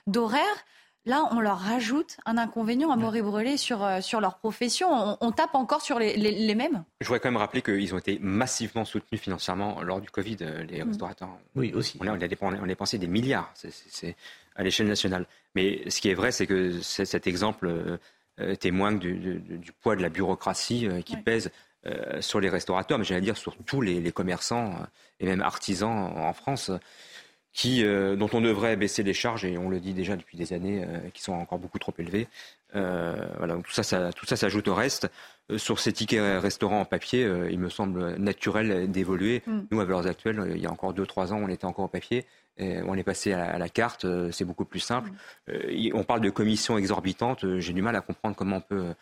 d'horaires. 0.06 0.64
Là, 1.04 1.28
on 1.32 1.40
leur 1.40 1.58
rajoute 1.58 2.18
un 2.26 2.38
inconvénient 2.38 2.90
à 2.92 3.16
et 3.16 3.22
brûler 3.22 3.56
sur, 3.56 3.82
euh, 3.82 4.00
sur 4.00 4.20
leur 4.20 4.38
profession. 4.38 5.16
On, 5.20 5.32
tape 5.32 5.54
encore 5.54 5.82
sur 5.82 5.98
les, 5.98 6.16
les, 6.16 6.54
mêmes 6.54 6.84
Je 7.00 7.08
voudrais 7.08 7.18
quand 7.18 7.28
même 7.28 7.38
rappeler 7.40 7.60
qu'ils 7.60 7.92
ont 7.92 7.98
été 7.98 8.20
massivement 8.20 8.84
soutenus 8.84 9.20
financièrement 9.20 9.82
lors 9.82 10.00
du 10.00 10.08
Covid, 10.10 10.36
euh, 10.42 10.62
les 10.62 10.84
mm. 10.84 10.88
restaurateurs. 10.88 11.28
Oui, 11.56 11.72
aussi. 11.74 11.98
On 12.00 12.06
a, 12.06 12.12
on 12.12 12.62
a 12.62 12.66
dépensé 12.66 12.98
des 12.98 13.08
milliards 13.08 13.52
c'est, 13.54 14.14
à 14.54 14.62
l'échelle 14.62 14.86
nationale. 14.86 15.26
Mais 15.56 15.90
ce 15.90 16.00
qui 16.00 16.08
est 16.08 16.14
vrai, 16.14 16.30
c'est 16.30 16.46
que 16.46 16.80
cet 16.80 17.26
exemple 17.26 17.98
euh, 18.38 18.54
témoigne 18.54 19.00
du, 19.00 19.72
poids 19.80 19.96
de 19.96 20.02
la 20.02 20.08
bureaucratie 20.08 20.88
qui 21.04 21.16
pèse 21.16 21.50
sur 22.20 22.38
les 22.38 22.48
restaurateurs, 22.48 22.96
mais 22.96 23.04
j'allais 23.04 23.20
dire 23.20 23.36
sur 23.36 23.56
tous 23.56 23.80
les, 23.80 24.00
les 24.00 24.12
commerçants 24.12 24.76
et 25.18 25.26
même 25.26 25.42
artisans 25.42 26.12
en 26.16 26.32
France 26.32 26.70
qui, 27.52 27.84
euh, 27.84 28.16
dont 28.16 28.30
on 28.32 28.40
devrait 28.40 28.76
baisser 28.76 29.02
les 29.02 29.12
charges, 29.12 29.44
et 29.44 29.58
on 29.58 29.68
le 29.68 29.78
dit 29.78 29.92
déjà 29.92 30.16
depuis 30.16 30.36
des 30.36 30.52
années, 30.52 30.84
euh, 30.84 30.98
qui 31.12 31.22
sont 31.22 31.32
encore 31.32 31.58
beaucoup 31.58 31.78
trop 31.78 31.92
élevées. 31.98 32.28
Euh, 32.74 33.14
voilà, 33.36 33.56
tout 33.56 33.72
ça, 33.72 33.82
ça, 33.82 34.10
tout 34.12 34.24
ça 34.24 34.36
s'ajoute 34.36 34.68
au 34.68 34.74
reste. 34.74 35.10
sur 35.58 35.78
ces 35.78 35.92
tickets 35.92 36.40
restaurants 36.40 36.80
en 36.80 36.84
papier, 36.86 37.30
il 37.50 37.58
me 37.58 37.68
semble 37.68 38.16
naturel 38.16 38.90
d'évoluer. 38.90 39.42
Mm. 39.46 39.60
Nous, 39.70 39.80
à 39.80 39.84
valeurs 39.84 40.06
actuelles, 40.06 40.52
il 40.54 40.62
y 40.62 40.66
a 40.66 40.72
encore 40.72 40.94
2-3 40.94 41.32
ans, 41.32 41.40
on 41.42 41.48
était 41.48 41.66
encore 41.66 41.84
au 41.84 41.88
papier. 41.88 42.24
Et 42.58 42.80
on 42.82 42.94
est 42.94 43.02
passé 43.02 43.32
à 43.32 43.58
la, 43.58 43.68
carte, 43.68 44.06
c'est 44.30 44.44
beaucoup 44.44 44.64
plus 44.64 44.80
simple. 44.80 45.10
Mm. 45.48 45.90
on 45.94 46.04
parle 46.04 46.22
de 46.22 46.30
commissions 46.30 46.78
exorbitantes. 46.78 47.58
J'ai 47.58 47.72
du 47.74 47.82
mal 47.82 47.96
à 47.96 48.00
comprendre 48.00 48.34
comment 48.34 48.56
on 48.56 48.60
peut 48.60 48.94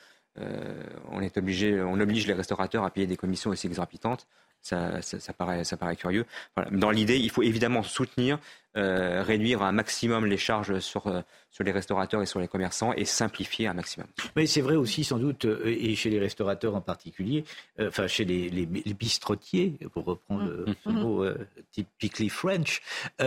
on 1.11 1.21
est 1.21 1.37
obligé, 1.37 1.81
on 1.83 2.01
oblige 2.01 2.27
les 2.27 2.33
restaurateurs 2.33 2.85
à 2.85 2.91
payer 2.91 3.07
des 3.07 3.17
commissions 3.17 3.51
aussi 3.51 3.67
exorbitantes. 3.67 4.27
Ça, 4.63 5.01
ça, 5.01 5.33
paraît, 5.33 5.65
ça 5.65 5.77
paraît 5.77 5.97
curieux. 5.97 6.27
Dans 6.71 6.91
l'idée, 6.91 7.19
il 7.19 7.31
faut 7.31 7.43
évidemment 7.43 7.83
soutenir, 7.83 8.39
euh, 8.77 9.23
réduire 9.23 9.63
un 9.63 9.73
maximum 9.73 10.27
les 10.27 10.37
charges 10.37 10.79
sur, 10.79 11.07
euh, 11.09 11.23
sur 11.51 11.65
les 11.65 11.73
restaurateurs 11.73 12.23
et 12.23 12.27
sur 12.27 12.39
les 12.39 12.49
commerçants 12.49 12.93
et 12.93 13.05
simplifier 13.05 13.67
un 13.67 13.75
maximum. 13.75 14.07
Mais 14.37 14.47
c'est 14.47 14.61
vrai 14.61 14.77
aussi 14.77 15.03
sans 15.03 15.19
doute, 15.19 15.45
euh, 15.45 15.63
et 15.67 15.95
chez 15.97 16.11
les 16.11 16.21
restaurateurs 16.21 16.77
en 16.77 16.81
particulier, 16.81 17.45
enfin 17.81 18.07
chez 18.07 18.25
les, 18.25 18.49
les, 18.49 18.67
bistrotiers, 18.67 19.79
pour 19.93 20.05
reprendre 20.05 20.45
le 20.45 20.65
mm-hmm. 20.87 20.93
mot 20.93 21.25
typically 21.73 22.29
French, 22.29 22.83
il 23.19 23.25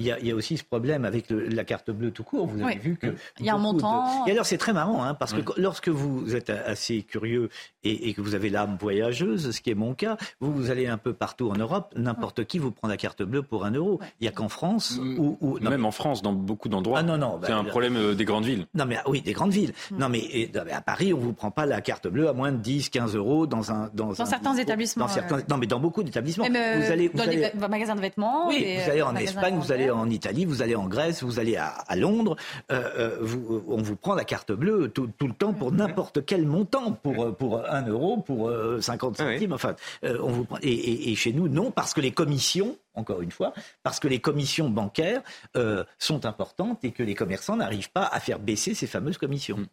y, 0.00 0.10
a, 0.10 0.18
y, 0.18 0.30
a 0.30 0.34
aussi 0.34 0.56
ce 0.56 0.64
problème 0.64 1.04
avec 1.04 1.26
la 1.30 1.64
carte 1.64 1.90
bleue 1.90 2.10
tout 2.10 2.24
court. 2.24 2.46
Vous 2.46 2.62
avez 2.62 2.78
vu 2.78 2.96
que... 2.96 3.14
Il 3.38 3.46
y 3.46 3.50
a 3.50 3.54
un 3.54 3.58
montant. 3.58 4.26
Et 4.26 4.32
alors 4.32 4.46
c'est 4.46 4.58
très 4.58 4.72
marrant, 4.72 5.04
hein, 5.04 5.14
parce 5.14 5.32
que 5.32 5.40
lorsque 5.60 5.88
vous 5.88 6.34
êtes 6.34 6.50
assez 6.50 7.02
curieux 7.02 7.50
et, 7.84 8.08
et 8.08 8.14
que 8.14 8.20
vous 8.20 8.34
avez 8.34 8.50
l'âme 8.50 8.76
voyageuse, 8.80 9.50
ce 9.50 9.60
qui 9.60 9.70
est 9.70 9.74
mon 9.74 9.94
cas, 9.94 10.16
vous, 10.40 10.70
allez 10.70 10.86
un 10.86 10.98
peu 10.98 11.12
partout 11.12 11.50
en 11.50 11.56
Europe, 11.56 11.92
n'importe 11.96 12.44
qui 12.44 12.58
vous 12.58 12.70
prend 12.70 12.88
la 12.88 12.96
carte 12.96 13.22
bleue 13.22 13.42
pour 13.42 13.64
un 13.64 13.70
euro. 13.70 14.00
Il 14.20 14.24
n'y 14.24 14.28
a 14.28 14.32
qu'en 14.32 14.48
France 14.56 14.98
ou, 15.18 15.58
même 15.60 15.84
en 15.84 15.90
France, 15.90 16.22
dans 16.22 16.32
beaucoup 16.32 16.70
d'endroits. 16.70 17.00
Ah 17.00 17.02
non 17.02 17.18
non, 17.18 17.38
c'est 17.44 17.52
un 17.52 17.62
bah, 17.62 17.68
problème 17.68 17.96
euh, 17.96 18.14
des 18.14 18.24
grandes 18.24 18.46
villes. 18.46 18.66
Non 18.74 18.86
mais 18.86 18.96
oui, 19.06 19.20
des 19.20 19.34
grandes 19.34 19.52
villes. 19.52 19.74
Mm. 19.90 19.98
Non 19.98 20.08
mais 20.08 20.50
à 20.72 20.80
Paris, 20.80 21.12
on 21.12 21.18
vous 21.18 21.34
prend 21.34 21.50
pas 21.50 21.66
la 21.66 21.82
carte 21.82 22.08
bleue 22.08 22.26
à 22.26 22.32
moins 22.32 22.52
de 22.52 22.56
10, 22.56 22.88
15 22.88 23.16
euros 23.16 23.46
dans 23.46 23.70
un 23.70 23.90
dans, 23.92 24.14
certains 24.14 24.56
établissements. 24.56 25.08
non 25.50 25.58
mais 25.58 25.66
dans 25.66 25.78
beaucoup 25.78 26.02
d'établissements. 26.02 26.46
Euh, 26.46 26.80
vous 26.80 26.90
allez, 26.90 27.08
vous 27.08 27.18
dans 27.18 27.24
allez... 27.24 27.50
les 27.52 27.68
magasins 27.68 27.96
de 27.96 28.00
vêtements. 28.00 28.48
Oui, 28.48 28.66
vous 28.82 28.90
allez 28.90 29.02
en 29.02 29.14
Espagne, 29.16 29.58
vous 29.58 29.72
allez 29.72 29.90
en 29.90 30.08
Italie, 30.08 30.46
vous 30.46 30.62
allez 30.62 30.74
en 30.74 30.86
Grèce, 30.86 31.22
vous 31.22 31.38
allez 31.38 31.56
à, 31.56 31.96
Londres. 31.96 32.36
Euh, 32.72 33.18
vous, 33.20 33.62
on 33.68 33.82
vous 33.82 33.96
prend 33.96 34.14
la 34.14 34.24
carte 34.24 34.52
bleue 34.52 34.88
tout, 34.88 35.10
le 35.20 35.34
temps 35.34 35.52
pour 35.52 35.70
mm. 35.70 35.76
n'importe 35.76 36.24
quel 36.24 36.46
montant, 36.46 36.92
pour 36.92 37.36
pour 37.36 37.62
un 37.68 37.86
euro, 37.86 38.16
pour 38.16 38.50
50 38.80 39.16
ah 39.18 39.22
centimes. 39.22 39.52
Enfin, 39.52 39.74
on 40.02 40.30
vous 40.30 40.44
prend, 40.44 40.56
et, 40.62 41.12
et 41.12 41.14
chez 41.14 41.34
nous, 41.34 41.48
non, 41.48 41.70
parce 41.70 41.92
que 41.92 42.00
les 42.00 42.12
commissions, 42.12 42.76
encore 42.96 43.22
une 43.22 43.30
fois, 43.30 43.52
parce 43.82 44.00
que 44.00 44.08
les 44.08 44.20
commissions 44.20 44.68
bancaires 44.68 45.22
euh, 45.56 45.84
sont 45.98 46.26
importantes 46.26 46.84
et 46.84 46.92
que 46.92 47.02
les 47.02 47.14
commerçants 47.14 47.56
n'arrivent 47.56 47.90
pas 47.90 48.08
à 48.10 48.20
faire 48.20 48.38
baisser 48.38 48.74
ces 48.74 48.86
fameuses 48.86 49.18
commissions. 49.18 49.58
Mm. 49.58 49.66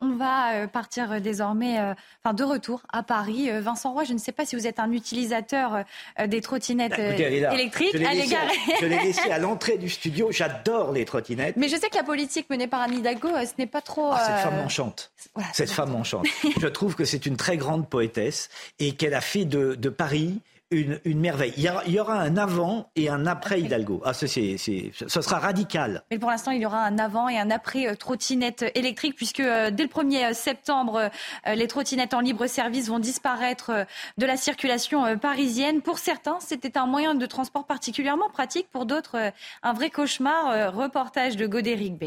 On 0.00 0.14
va 0.14 0.52
euh, 0.52 0.66
partir 0.68 1.10
euh, 1.10 1.18
désormais, 1.18 1.76
enfin 2.22 2.32
de 2.32 2.44
retour 2.44 2.82
à 2.92 3.02
Paris. 3.02 3.50
Vincent 3.60 3.92
Roy, 3.92 4.04
je 4.04 4.12
ne 4.12 4.18
sais 4.18 4.30
pas 4.30 4.46
si 4.46 4.54
vous 4.54 4.68
êtes 4.68 4.78
un 4.78 4.92
utilisaeur 4.92 5.82
des 6.24 6.40
trottinettes 6.40 6.92
bah, 6.96 7.02
électriques. 7.02 7.90
Je 7.92 8.86
l'ai 8.86 9.02
laissé, 9.02 9.28
à 9.28 9.38
l'entrée 9.40 9.76
du 9.76 9.88
studio. 9.88 10.30
J'adore 10.30 10.92
les 10.92 11.04
trottinettes. 11.04 11.56
Mais 11.56 11.68
je 11.68 11.74
sais 11.74 11.88
que 11.90 11.96
la 11.96 12.04
politique 12.04 12.48
menée 12.48 12.68
par 12.68 12.82
Anne 12.82 12.94
Hidalgo, 12.94 13.28
ce 13.44 13.54
n'est 13.58 13.66
pas 13.66 13.80
trop. 13.80 14.10
Ah, 14.12 14.24
cette 14.24 14.44
femme 14.44 14.56
m'enchante. 14.62 15.10
cette 15.52 15.70
femme 15.70 15.90
m'enchante. 15.90 16.26
je 16.60 16.68
trouve 16.68 16.94
que 16.94 17.04
c'est 17.04 17.26
une 17.26 17.36
très 17.36 17.56
grande 17.56 17.88
poétesse 17.88 18.50
et 18.78 18.94
qu'elle 18.94 19.14
a 19.14 19.20
fait 19.20 19.46
de, 19.46 19.74
de 19.74 19.88
Paris 19.88 20.40
une, 20.70 21.18
merveille. 21.18 21.54
Il 21.56 21.62
y, 21.92 21.98
aura, 21.98 22.20
un 22.20 22.36
avant 22.36 22.90
et 22.94 23.08
un 23.08 23.26
après 23.26 23.60
Hidalgo. 23.60 24.02
Ah, 24.04 24.12
c'est, 24.12 24.26
ce 24.58 25.20
sera 25.22 25.38
radical. 25.38 26.02
Mais 26.10 26.18
pour 26.18 26.30
l'instant, 26.30 26.50
il 26.50 26.60
y 26.60 26.66
aura 26.66 26.84
un 26.84 26.98
avant 26.98 27.28
et 27.28 27.38
un 27.38 27.50
après 27.50 27.88
euh, 27.88 27.94
trottinette 27.94 28.70
électrique, 28.74 29.16
puisque 29.16 29.40
euh, 29.40 29.70
dès 29.70 29.84
le 29.84 29.88
1er 29.88 30.30
euh, 30.30 30.34
septembre, 30.34 31.10
les 31.46 31.68
trottinettes 31.68 32.14
en 32.14 32.20
libre 32.20 32.46
service 32.46 32.88
vont 32.88 32.98
disparaître 32.98 33.86
de 34.18 34.26
la 34.26 34.36
circulation 34.36 35.18
parisienne. 35.18 35.80
Pour 35.80 35.98
certains, 35.98 36.38
c'était 36.40 36.76
un 36.76 36.86
moyen 36.86 37.14
de 37.14 37.26
transport 37.26 37.66
particulièrement 37.66 38.28
pratique. 38.28 38.68
Pour 38.70 38.86
d'autres, 38.86 39.32
un 39.62 39.72
vrai 39.72 39.90
cauchemar. 39.90 40.72
Reportage 40.74 41.36
de 41.36 41.46
Godéric 41.46 41.98
B. 41.98 42.04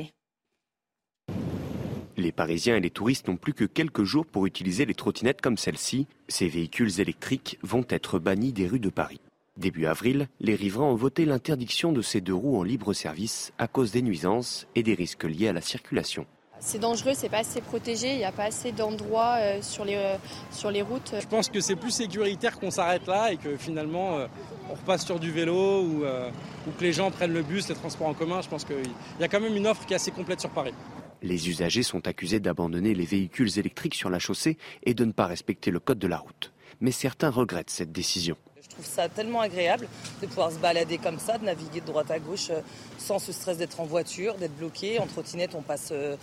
Les 2.22 2.32
Parisiens 2.32 2.76
et 2.76 2.80
les 2.80 2.92
touristes 2.92 3.28
n'ont 3.28 3.36
plus 3.36 3.56
que 3.56 3.66
quelques 3.66 4.04
jours 4.04 4.28
pour 4.28 4.46
utiliser 4.46 4.86
les 4.86 4.94
trottinettes 4.94 5.42
comme 5.42 5.58
celle-ci. 5.58 6.06
Ces 6.28 6.48
véhicules 6.48 7.02
électriques 7.02 7.58
vont 7.64 7.84
être 7.90 8.20
bannis 8.20 8.54
des 8.54 8.68
rues 8.68 8.80
de 8.80 8.90
Paris. 8.90 9.20
Début 9.58 9.88
avril, 9.88 10.28
les 10.40 10.54
riverains 10.54 10.86
ont 10.86 10.96
voté 10.96 11.26
l'interdiction 11.26 11.92
de 11.92 12.04
ces 12.04 12.22
deux 12.22 12.36
roues 12.36 12.60
en 12.60 12.64
libre 12.64 12.94
service 12.94 13.54
à 13.58 13.68
cause 13.68 13.92
des 13.92 14.04
nuisances 14.04 14.68
et 14.76 14.84
des 14.84 14.94
risques 14.94 15.24
liés 15.24 15.48
à 15.48 15.54
la 15.54 15.62
circulation. 15.62 16.28
C'est 16.60 16.78
dangereux, 16.78 17.14
c'est 17.16 17.28
pas 17.28 17.40
assez 17.40 17.60
protégé, 17.60 18.12
il 18.12 18.18
n'y 18.18 18.24
a 18.24 18.32
pas 18.32 18.44
assez 18.44 18.72
d'endroits 18.72 19.38
euh, 19.40 19.64
sur, 19.64 19.84
les, 19.84 19.96
euh, 19.96 20.18
sur 20.52 20.70
les 20.70 20.84
routes. 20.84 21.16
Je 21.20 21.26
pense 21.26 21.50
que 21.50 21.60
c'est 21.60 21.76
plus 21.76 21.90
sécuritaire 21.90 22.60
qu'on 22.60 22.70
s'arrête 22.70 23.08
là 23.08 23.32
et 23.32 23.38
que 23.38 23.58
finalement 23.58 24.20
euh, 24.20 24.28
on 24.70 24.76
repasse 24.76 25.04
sur 25.04 25.20
du 25.20 25.32
vélo 25.32 25.82
ou, 25.82 26.04
ou, 26.04 26.72
que 26.78 26.84
les 26.84 26.94
gens 26.94 27.10
prennent 27.10 27.34
le 27.34 27.42
bus, 27.42 27.68
les 27.68 27.74
transports 27.74 28.10
en 28.10 28.14
commun. 28.14 28.42
Je 28.44 28.50
pense 28.50 28.64
qu'il 28.64 28.92
y 29.20 29.24
a 29.24 29.28
quand 29.28 29.40
même 29.40 29.58
une 29.58 29.66
offre 29.66 29.88
qui 29.88 29.94
est 29.94 29.96
assez 29.96 30.12
complète 30.12 30.40
sur 30.40 30.52
Paris. 30.52 30.74
Les 31.22 31.50
usagers 31.50 31.84
sont 31.84 32.08
accusés 32.08 32.40
d'abandonner 32.40 32.94
les 32.94 33.06
véhicules 33.06 33.60
électriques 33.60 33.96
sur 33.96 34.10
la 34.10 34.20
chaussée 34.20 34.58
et 34.84 34.94
de 34.94 35.06
ne 35.06 35.12
pas 35.12 35.28
respecter 35.28 35.72
le 35.72 35.80
code 35.80 36.00
de 36.00 36.08
la 36.08 36.18
route. 36.18 36.52
Mais 36.80 36.92
certains 36.92 37.30
regrettent 37.30 37.70
cette 37.70 37.92
décision. 37.92 38.36
Je 38.62 38.70
trouve 38.70 38.86
ça 38.86 39.10
tellement 39.10 39.42
agréable 39.42 39.88
de 40.22 40.28
pouvoir 40.28 40.52
se 40.52 40.58
balader 40.58 40.98
comme 40.98 41.20
ça, 41.20 41.38
de 41.38 41.46
naviguer 41.46 41.82
de 41.82 41.86
droite 41.86 42.10
à 42.10 42.20
gauche 42.20 42.50
euh, 42.50 42.62
sans 42.98 43.20
ce 43.20 43.32
stress 43.32 43.58
d'être 43.58 43.80
en 43.80 43.86
voiture, 43.86 44.36
d'être 44.36 44.56
bloqué. 44.56 45.00
En 45.00 45.08
trottinette, 45.08 45.54
on 45.56 45.62
passe 45.62 45.90
euh, 45.92 46.16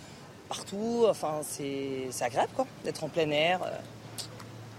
partout. 0.47 1.05
Enfin, 1.07 1.41
c'est 1.43 2.09
agréable 2.21 2.51
quoi, 2.55 2.65
d'être 2.83 3.03
en 3.03 3.09
plein 3.09 3.29
air. 3.29 3.61
Euh. 3.63 3.69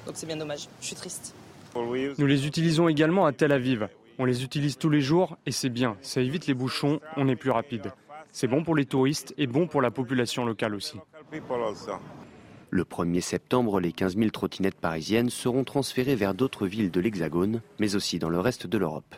Donc 0.07 0.17
c'est 0.17 0.27
bien 0.27 0.37
dommage. 0.37 0.69
Je 0.81 0.87
suis 0.87 0.97
triste. 0.97 1.35
Nous 1.75 2.27
les 2.27 2.47
utilisons 2.47 2.89
également 2.89 3.27
à 3.27 3.33
Tel 3.33 3.53
Aviv. 3.53 3.89
On 4.19 4.25
les 4.25 4.43
utilise 4.43 4.77
tous 4.77 4.91
les 4.91 5.01
jours 5.01 5.39
et 5.47 5.53
c'est 5.53 5.69
bien. 5.71 5.97
Ça 6.03 6.21
évite 6.21 6.47
les 6.47 6.55
bouchons, 6.55 7.01
on 7.17 7.29
est 7.29 7.37
plus 7.37 7.51
rapide. 7.51 7.93
C'est 8.33 8.47
bon 8.47 8.63
pour 8.63 8.75
les 8.75 8.87
touristes 8.87 9.35
et 9.39 9.47
bon 9.47 9.67
pour 9.67 9.83
la 9.83 9.91
population 9.91 10.45
locale 10.45 10.75
aussi. 10.75 10.99
Le 12.71 12.85
1er 12.85 13.21
septembre, 13.21 13.81
les 13.81 13.93
15 13.93 14.17
000 14.17 14.31
trottinettes 14.31 14.79
parisiennes 14.81 15.31
seront 15.31 15.65
transférées 15.65 16.15
vers 16.15 16.35
d'autres 16.35 16.67
villes 16.67 16.93
de 16.93 17.01
l'Hexagone, 17.01 17.63
mais 17.81 17.97
aussi 17.97 18.21
dans 18.21 18.29
le 18.29 18.39
reste 18.39 18.67
de 18.69 18.79
l'Europe. 18.79 19.17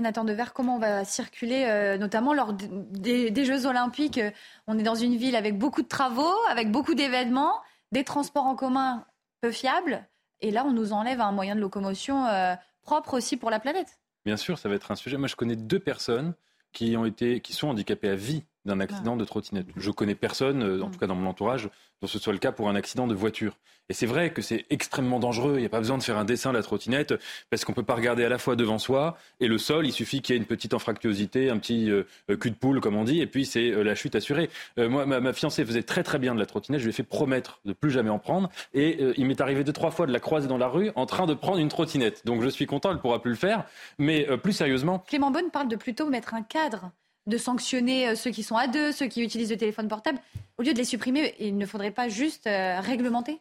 Nathan 0.00 0.24
Dever, 0.24 0.46
comment 0.54 0.76
on 0.76 0.78
va 0.78 1.04
circuler, 1.04 1.66
euh, 1.66 1.98
notamment 1.98 2.32
lors 2.32 2.54
des, 2.54 3.44
Jeux 3.44 3.66
Olympiques 3.66 4.20
On 4.66 4.78
est 4.78 4.82
dans 4.82 4.94
une 4.94 5.16
ville 5.16 5.36
avec 5.36 5.58
beaucoup 5.58 5.82
de 5.82 5.88
travaux, 5.88 6.34
avec 6.48 6.70
beaucoup 6.70 6.94
d'événements, 6.94 7.60
des 7.92 8.02
transports 8.02 8.46
en 8.46 8.54
commun 8.54 9.04
peu 9.42 9.50
fiables, 9.50 10.06
et 10.40 10.50
là 10.50 10.64
on 10.64 10.72
nous 10.72 10.94
enlève 10.94 11.20
un 11.20 11.32
moyen 11.32 11.54
de 11.54 11.60
locomotion 11.60 12.24
euh, 12.26 12.54
propre 12.80 13.14
aussi 13.14 13.36
pour 13.36 13.50
la 13.50 13.60
planète. 13.60 13.98
Bien 14.24 14.38
sûr, 14.38 14.58
ça 14.58 14.70
va 14.70 14.76
être 14.76 14.90
un 14.90 14.96
sujet. 14.96 15.18
Moi 15.18 15.28
je 15.28 15.36
connais 15.36 15.56
deux 15.56 15.80
personnes 15.80 16.32
qui, 16.72 16.96
ont 16.96 17.04
été, 17.04 17.40
qui 17.40 17.52
sont 17.52 17.68
handicapés 17.68 18.08
à 18.08 18.14
vie 18.14 18.44
d'un 18.64 18.80
accident 18.80 19.16
de 19.16 19.24
trottinette. 19.24 19.66
Je 19.76 19.90
connais 19.90 20.14
personne, 20.14 20.62
euh, 20.62 20.82
en 20.82 20.90
tout 20.90 20.98
cas 20.98 21.06
dans 21.06 21.14
mon 21.14 21.28
entourage, 21.28 21.68
dont 22.00 22.06
ce 22.06 22.18
soit 22.18 22.32
le 22.32 22.38
cas 22.38 22.52
pour 22.52 22.68
un 22.68 22.74
accident 22.74 23.06
de 23.06 23.14
voiture. 23.14 23.58
Et 23.88 23.94
c'est 23.94 24.06
vrai 24.06 24.32
que 24.32 24.40
c'est 24.40 24.64
extrêmement 24.70 25.18
dangereux. 25.18 25.54
Il 25.56 25.60
n'y 25.60 25.66
a 25.66 25.68
pas 25.68 25.80
besoin 25.80 25.98
de 25.98 26.02
faire 26.02 26.16
un 26.16 26.24
dessin 26.24 26.52
de 26.52 26.56
la 26.56 26.62
trottinette 26.62 27.14
parce 27.50 27.64
qu'on 27.64 27.72
peut 27.72 27.82
pas 27.82 27.96
regarder 27.96 28.24
à 28.24 28.28
la 28.28 28.38
fois 28.38 28.54
devant 28.56 28.78
soi 28.78 29.16
et 29.40 29.48
le 29.48 29.58
sol. 29.58 29.86
Il 29.86 29.92
suffit 29.92 30.22
qu'il 30.22 30.34
y 30.34 30.38
ait 30.38 30.40
une 30.40 30.46
petite 30.46 30.72
anfractuosité, 30.72 31.50
un 31.50 31.58
petit 31.58 31.90
euh, 31.90 32.04
cul 32.38 32.50
de 32.50 32.56
poule, 32.56 32.80
comme 32.80 32.96
on 32.96 33.04
dit, 33.04 33.20
et 33.20 33.26
puis 33.26 33.44
c'est 33.44 33.70
euh, 33.70 33.82
la 33.82 33.94
chute 33.94 34.14
assurée. 34.14 34.48
moi, 34.76 35.04
ma, 35.04 35.32
fiancée 35.32 35.64
faisait 35.64 35.82
très 35.82 36.04
très 36.04 36.18
bien 36.18 36.34
de 36.34 36.40
la 36.40 36.46
trottinette. 36.46 36.80
Je 36.80 36.86
lui 36.86 36.90
ai 36.90 36.94
fait 36.94 37.02
promettre 37.02 37.60
de 37.64 37.72
plus 37.72 37.90
jamais 37.90 38.10
en 38.10 38.18
prendre. 38.18 38.48
Et 38.72 38.98
il 39.16 39.26
m'est 39.26 39.40
arrivé 39.40 39.64
deux 39.64 39.72
trois 39.72 39.90
fois 39.90 40.06
de 40.06 40.12
la 40.12 40.20
croiser 40.20 40.48
dans 40.48 40.58
la 40.58 40.68
rue 40.68 40.90
en 40.94 41.06
train 41.06 41.26
de 41.26 41.34
prendre 41.34 41.58
une 41.58 41.68
trottinette. 41.68 42.24
Donc 42.24 42.42
je 42.42 42.48
suis 42.48 42.66
content, 42.66 42.92
elle 42.92 42.98
pourra 42.98 43.20
plus 43.20 43.32
le 43.32 43.36
faire. 43.36 43.64
Mais 43.98 44.26
plus 44.38 44.52
sérieusement, 44.52 45.00
Clément 45.00 45.30
Bonne 45.30 45.50
parle 45.50 45.68
de 45.68 45.76
plutôt 45.76 46.08
mettre 46.08 46.34
un 46.34 46.42
cadre 46.42 46.92
de 47.26 47.36
sanctionner 47.36 48.08
euh, 48.08 48.14
ceux 48.14 48.30
qui 48.30 48.42
sont 48.42 48.56
à 48.56 48.66
deux, 48.66 48.92
ceux 48.92 49.06
qui 49.06 49.22
utilisent 49.22 49.50
le 49.50 49.56
téléphone 49.56 49.88
portable. 49.88 50.18
Au 50.58 50.62
lieu 50.62 50.72
de 50.72 50.78
les 50.78 50.84
supprimer, 50.84 51.34
il 51.38 51.56
ne 51.56 51.66
faudrait 51.66 51.90
pas 51.90 52.08
juste 52.08 52.46
euh, 52.46 52.80
réglementer? 52.80 53.38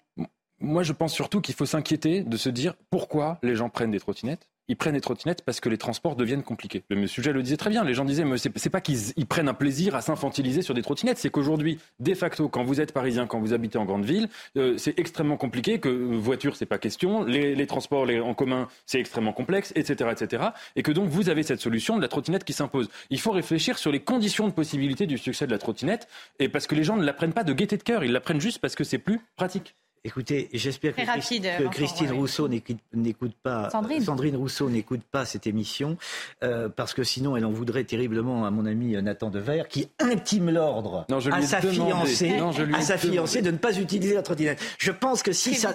Moi, 0.59 0.83
je 0.83 0.93
pense 0.93 1.13
surtout 1.13 1.41
qu'il 1.41 1.55
faut 1.55 1.65
s'inquiéter 1.65 2.23
de 2.23 2.37
se 2.37 2.49
dire 2.49 2.75
pourquoi 2.89 3.39
les 3.41 3.55
gens 3.55 3.69
prennent 3.69 3.91
des 3.91 3.99
trottinettes 3.99 4.50
ils 4.67 4.77
prennent 4.77 4.93
des 4.93 5.01
trottinettes 5.01 5.43
parce 5.43 5.59
que 5.59 5.69
les 5.69 5.77
transports 5.77 6.15
deviennent 6.15 6.43
compliqués. 6.43 6.83
Le 6.89 7.07
sujet 7.07 7.33
le 7.33 7.43
disait 7.43 7.57
très 7.57 7.69
bien. 7.69 7.83
Les 7.83 7.93
gens 7.93 8.05
disaient, 8.05 8.23
mais 8.23 8.37
c'est 8.37 8.69
pas 8.69 8.81
qu'ils 8.81 9.25
prennent 9.27 9.49
un 9.49 9.53
plaisir 9.53 9.95
à 9.95 10.01
s'infantiliser 10.01 10.61
sur 10.61 10.73
des 10.73 10.81
trottinettes, 10.81 11.17
c'est 11.17 11.29
qu'aujourd'hui, 11.29 11.79
de 11.99 12.13
facto, 12.13 12.47
quand 12.47 12.63
vous 12.63 12.81
êtes 12.81 12.93
parisien, 12.93 13.27
quand 13.27 13.39
vous 13.39 13.53
habitez 13.53 13.77
en 13.77 13.85
grande 13.85 14.05
ville, 14.05 14.29
euh, 14.57 14.77
c'est 14.77 14.97
extrêmement 14.99 15.37
compliqué. 15.37 15.79
Que 15.79 15.89
voiture, 15.89 16.55
c'est 16.55 16.65
pas 16.65 16.77
question, 16.77 17.23
les, 17.23 17.67
transports 17.67 18.07
en 18.23 18.33
commun, 18.33 18.67
c'est 18.85 18.99
extrêmement 18.99 19.33
complexe, 19.33 19.71
etc., 19.75 20.09
etc. 20.11 20.43
Et 20.75 20.83
que 20.83 20.91
donc 20.91 21.09
vous 21.09 21.29
avez 21.29 21.43
cette 21.43 21.59
solution 21.59 21.97
de 21.97 22.01
la 22.01 22.07
trottinette 22.07 22.43
qui 22.43 22.53
s'impose. 22.53 22.89
Il 23.09 23.19
faut 23.19 23.31
réfléchir 23.31 23.77
sur 23.77 23.91
les 23.91 23.99
conditions 23.99 24.47
de 24.47 24.53
possibilité 24.53 25.05
du 25.05 25.17
succès 25.17 25.45
de 25.45 25.51
la 25.51 25.57
trottinette, 25.57 26.07
et 26.39 26.49
parce 26.49 26.67
que 26.67 26.75
les 26.75 26.83
gens 26.83 26.97
ne 26.97 27.03
la 27.03 27.13
prennent 27.13 27.33
pas 27.33 27.43
de 27.43 27.53
gaieté 27.53 27.77
de 27.77 27.83
cœur, 27.83 28.03
ils 28.03 28.11
la 28.11 28.21
prennent 28.21 28.41
juste 28.41 28.59
parce 28.59 28.75
que 28.75 28.83
c'est 28.83 28.97
plus 28.97 29.19
pratique. 29.35 29.75
Écoutez, 30.03 30.49
j'espère 30.51 30.95
que, 30.95 31.67
Christine 31.67 32.11
Rousseau 32.11 32.47
n'écoute 32.47 33.33
pas, 33.43 33.69
Sandrine. 33.69 34.35
Rousseau 34.35 34.67
n'écoute 34.67 35.03
pas 35.03 35.25
cette 35.25 35.45
émission, 35.45 35.95
euh, 36.43 36.69
parce 36.69 36.95
que 36.95 37.03
sinon 37.03 37.37
elle 37.37 37.45
en 37.45 37.51
voudrait 37.51 37.83
terriblement 37.83 38.45
à 38.45 38.49
mon 38.49 38.65
ami 38.65 38.99
Nathan 39.01 39.29
Dever, 39.29 39.63
qui 39.69 39.89
intime 39.99 40.49
l'ordre 40.49 41.05
à 41.31 41.41
sa 41.43 41.61
fiancée, 41.61 42.39
à 42.73 42.81
sa 42.81 42.97
fiancée 42.97 43.43
de 43.43 43.51
ne 43.51 43.57
pas 43.57 43.77
utiliser 43.77 44.15
la 44.15 44.23
trottinette. 44.23 44.59
Je 44.79 44.91
pense 44.91 45.21
que 45.21 45.33
si, 45.33 45.53
ça, 45.53 45.73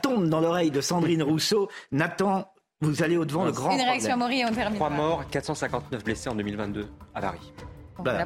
tombe 0.00 0.28
dans 0.28 0.40
l'oreille 0.40 0.70
de 0.70 0.80
Sandrine 0.80 1.24
Rousseau, 1.24 1.68
Nathan 1.90 2.48
vous 2.82 3.02
allez 3.02 3.16
au-devant 3.16 3.46
le 3.46 3.52
grand 3.52 3.72
Une 3.72 3.80
réaction 3.80 4.12
à 4.12 4.16
Maury 4.16 4.40
et 4.40 4.44
on 4.44 4.52
termine. 4.52 4.76
Trois 4.76 4.90
morts, 4.90 5.28
459 5.30 6.04
blessés 6.04 6.28
en 6.28 6.34
2022 6.34 6.86
à 7.14 7.20
Paris 7.20 7.52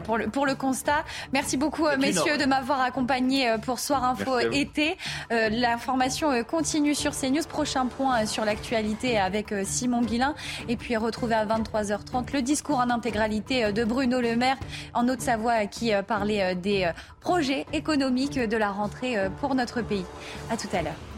pour, 0.04 0.18
le, 0.18 0.28
pour 0.28 0.46
le 0.46 0.54
constat. 0.54 1.04
Merci 1.32 1.56
beaucoup, 1.56 1.86
messieurs, 1.98 2.38
de 2.38 2.44
m'avoir 2.44 2.80
accompagné 2.80 3.48
euh, 3.48 3.58
pour 3.58 3.78
Soir 3.78 4.04
Info 4.04 4.38
été. 4.38 4.96
Euh, 5.32 5.48
l'information 5.48 6.30
euh, 6.30 6.42
continue 6.42 6.94
sur 6.94 7.12
CNews. 7.12 7.42
Prochain 7.48 7.86
point 7.86 8.26
sur 8.26 8.44
l'actualité 8.44 9.18
avec 9.18 9.54
Simon 9.64 10.02
Guillain. 10.02 10.34
Et 10.68 10.76
puis 10.76 10.96
retrouver 10.96 11.34
à 11.34 11.46
23h30 11.46 12.32
le 12.32 12.42
discours 12.42 12.78
en 12.78 12.90
intégralité 12.90 13.72
de 13.72 13.84
Bruno 13.84 14.20
Le 14.20 14.36
Maire 14.36 14.56
en 14.94 15.08
Haute-Savoie 15.08 15.66
qui 15.66 15.92
parlait 16.06 16.54
des 16.54 16.90
projets 17.20 17.66
économiques 17.72 18.38
de 18.38 18.56
la 18.56 18.70
rentrée 18.70 19.16
pour 19.40 19.54
notre 19.54 19.82
pays. 19.82 20.04
À 20.50 20.56
tout 20.56 20.68
à 20.72 20.82
l'heure. 20.82 21.09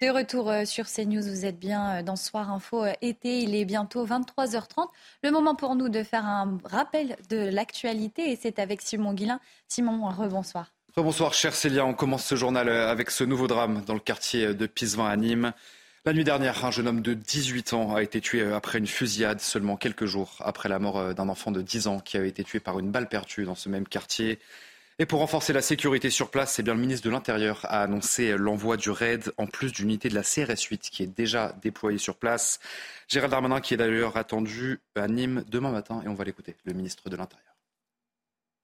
De 0.00 0.08
retour 0.08 0.48
euh, 0.48 0.64
sur 0.64 0.86
CNews, 0.86 1.20
vous 1.20 1.44
êtes 1.44 1.58
bien 1.58 1.98
euh, 1.98 2.02
dans 2.02 2.16
Soir 2.16 2.50
Info 2.50 2.84
euh, 2.84 2.92
été, 3.02 3.40
il 3.40 3.54
est 3.54 3.66
bientôt 3.66 4.06
23h30. 4.06 4.86
Le 5.22 5.30
moment 5.30 5.54
pour 5.54 5.76
nous 5.76 5.90
de 5.90 6.02
faire 6.02 6.24
un 6.24 6.56
rappel 6.64 7.18
de 7.28 7.36
l'actualité 7.36 8.32
et 8.32 8.38
c'est 8.40 8.58
avec 8.58 8.80
Simon 8.80 9.12
Guillain. 9.12 9.40
Simon, 9.68 10.08
rebonsoir. 10.08 10.72
Rebonsoir, 10.96 11.34
cher 11.34 11.54
Célia. 11.54 11.84
On 11.84 11.92
commence 11.92 12.24
ce 12.24 12.34
journal 12.34 12.70
avec 12.70 13.10
ce 13.10 13.24
nouveau 13.24 13.46
drame 13.46 13.82
dans 13.86 13.92
le 13.92 14.00
quartier 14.00 14.54
de 14.54 14.66
Pisevin 14.66 15.04
à 15.04 15.16
Nîmes. 15.18 15.52
La 16.06 16.14
nuit 16.14 16.24
dernière, 16.24 16.64
un 16.64 16.70
jeune 16.70 16.88
homme 16.88 17.02
de 17.02 17.12
18 17.12 17.74
ans 17.74 17.94
a 17.94 18.02
été 18.02 18.22
tué 18.22 18.42
après 18.54 18.78
une 18.78 18.86
fusillade 18.86 19.40
seulement 19.40 19.76
quelques 19.76 20.06
jours 20.06 20.38
après 20.40 20.70
la 20.70 20.78
mort 20.78 21.14
d'un 21.14 21.28
enfant 21.28 21.50
de 21.50 21.60
10 21.60 21.88
ans 21.88 22.00
qui 22.00 22.16
avait 22.16 22.30
été 22.30 22.42
tué 22.42 22.58
par 22.58 22.78
une 22.78 22.90
balle 22.90 23.06
perdue 23.06 23.44
dans 23.44 23.54
ce 23.54 23.68
même 23.68 23.86
quartier. 23.86 24.38
Et 25.00 25.06
pour 25.06 25.20
renforcer 25.20 25.54
la 25.54 25.62
sécurité 25.62 26.10
sur 26.10 26.30
place, 26.30 26.52
c'est 26.52 26.62
bien 26.62 26.74
le 26.74 26.80
ministre 26.80 27.06
de 27.06 27.10
l'Intérieur 27.10 27.60
a 27.64 27.80
annoncé 27.80 28.36
l'envoi 28.36 28.76
du 28.76 28.90
RAID 28.90 29.32
en 29.38 29.46
plus 29.46 29.72
d'une 29.72 29.86
unité 29.86 30.10
de 30.10 30.14
la 30.14 30.22
CRS 30.22 30.60
8 30.60 30.90
qui 30.90 31.02
est 31.02 31.06
déjà 31.06 31.56
déployée 31.62 31.96
sur 31.96 32.16
place. 32.16 32.60
Gérald 33.08 33.30
Darmanin 33.30 33.62
qui 33.62 33.72
est 33.72 33.78
d'ailleurs 33.78 34.18
attendu 34.18 34.80
à 34.94 35.08
Nîmes 35.08 35.42
demain 35.48 35.70
matin 35.70 36.02
et 36.04 36.08
on 36.08 36.12
va 36.12 36.24
l'écouter, 36.24 36.54
le 36.64 36.74
ministre 36.74 37.08
de 37.08 37.16
l'Intérieur. 37.16 37.56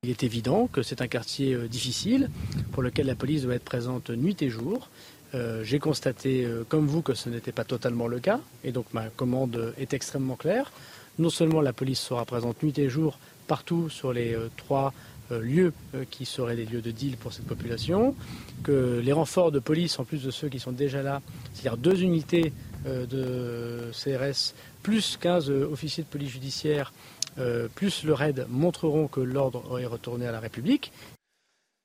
Il 0.02 0.10
est 0.10 0.24
évident 0.24 0.66
que 0.66 0.82
c'est 0.82 1.00
un 1.00 1.08
quartier 1.08 1.54
euh, 1.54 1.68
difficile 1.68 2.28
pour 2.72 2.82
lequel 2.82 3.06
la 3.06 3.14
police 3.14 3.40
doit 3.40 3.54
être 3.54 3.64
présente 3.64 4.10
nuit 4.10 4.36
et 4.42 4.50
jour. 4.50 4.90
Euh, 5.34 5.64
j'ai 5.64 5.78
constaté, 5.78 6.44
euh, 6.44 6.64
comme 6.68 6.86
vous, 6.86 7.00
que 7.00 7.14
ce 7.14 7.30
n'était 7.30 7.50
pas 7.50 7.64
totalement 7.64 8.08
le 8.08 8.20
cas 8.20 8.40
et 8.62 8.72
donc 8.72 8.92
ma 8.92 9.08
commande 9.08 9.72
est 9.78 9.94
extrêmement 9.94 10.36
claire. 10.36 10.70
Non 11.18 11.30
seulement 11.30 11.62
la 11.62 11.72
police 11.72 11.98
sera 12.00 12.26
présente 12.26 12.62
nuit 12.62 12.78
et 12.78 12.90
jour 12.90 13.18
partout 13.46 13.88
sur 13.88 14.12
les 14.12 14.36
trois 14.56 14.92
lieux 15.31 15.73
euh, 15.94 16.05
qui 16.11 16.24
seraient 16.24 16.57
des 16.57 16.66
lieux 16.66 16.81
de 16.81 16.90
deal 16.90 17.16
pour 17.16 17.32
cette 17.32 17.47
population, 17.47 18.15
que 18.62 19.01
les 19.03 19.12
renforts 19.12 19.53
de 19.53 19.59
police, 19.59 19.98
en 19.98 20.05
plus 20.05 20.23
de 20.23 20.31
ceux 20.31 20.48
qui 20.48 20.59
sont 20.59 20.73
déjà 20.73 21.03
là, 21.03 21.23
c'est-à-dire 21.53 21.77
deux 21.77 22.03
unités 22.03 22.53
euh, 22.86 23.07
de 23.07 23.90
CRS, 23.93 24.55
plus 24.82 25.16
15 25.16 25.51
officiers 25.51 26.05
de 26.05 26.09
police 26.09 26.31
judiciaire, 26.31 26.93
plus 27.74 28.05
le 28.05 28.15
RAID, 28.15 28.47
montreront 28.48 29.09
que 29.09 29.20
l'ordre 29.20 29.78
est 29.78 29.85
retourné 29.85 30.27
à 30.27 30.32
la 30.32 30.40
République. 30.40 30.90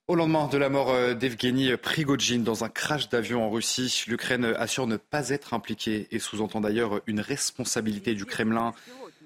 Au 0.07 0.15
lendemain 0.15 0.47
de 0.47 0.57
la 0.57 0.69
mort 0.69 0.93
d'Evgeny 1.15 1.75
Prigogine 1.75 2.43
dans 2.43 2.63
un 2.63 2.69
crash 2.69 3.09
d'avion 3.09 3.45
en 3.45 3.49
Russie, 3.49 4.03
l'Ukraine 4.07 4.45
assure 4.45 4.87
ne 4.87 4.95
pas 4.95 5.29
être 5.29 5.53
impliquée 5.53 6.07
et 6.11 6.19
sous-entend 6.19 6.61
d'ailleurs 6.61 7.01
une 7.05 7.19
responsabilité 7.19 8.13
du 8.13 8.23
Kremlin. 8.23 8.73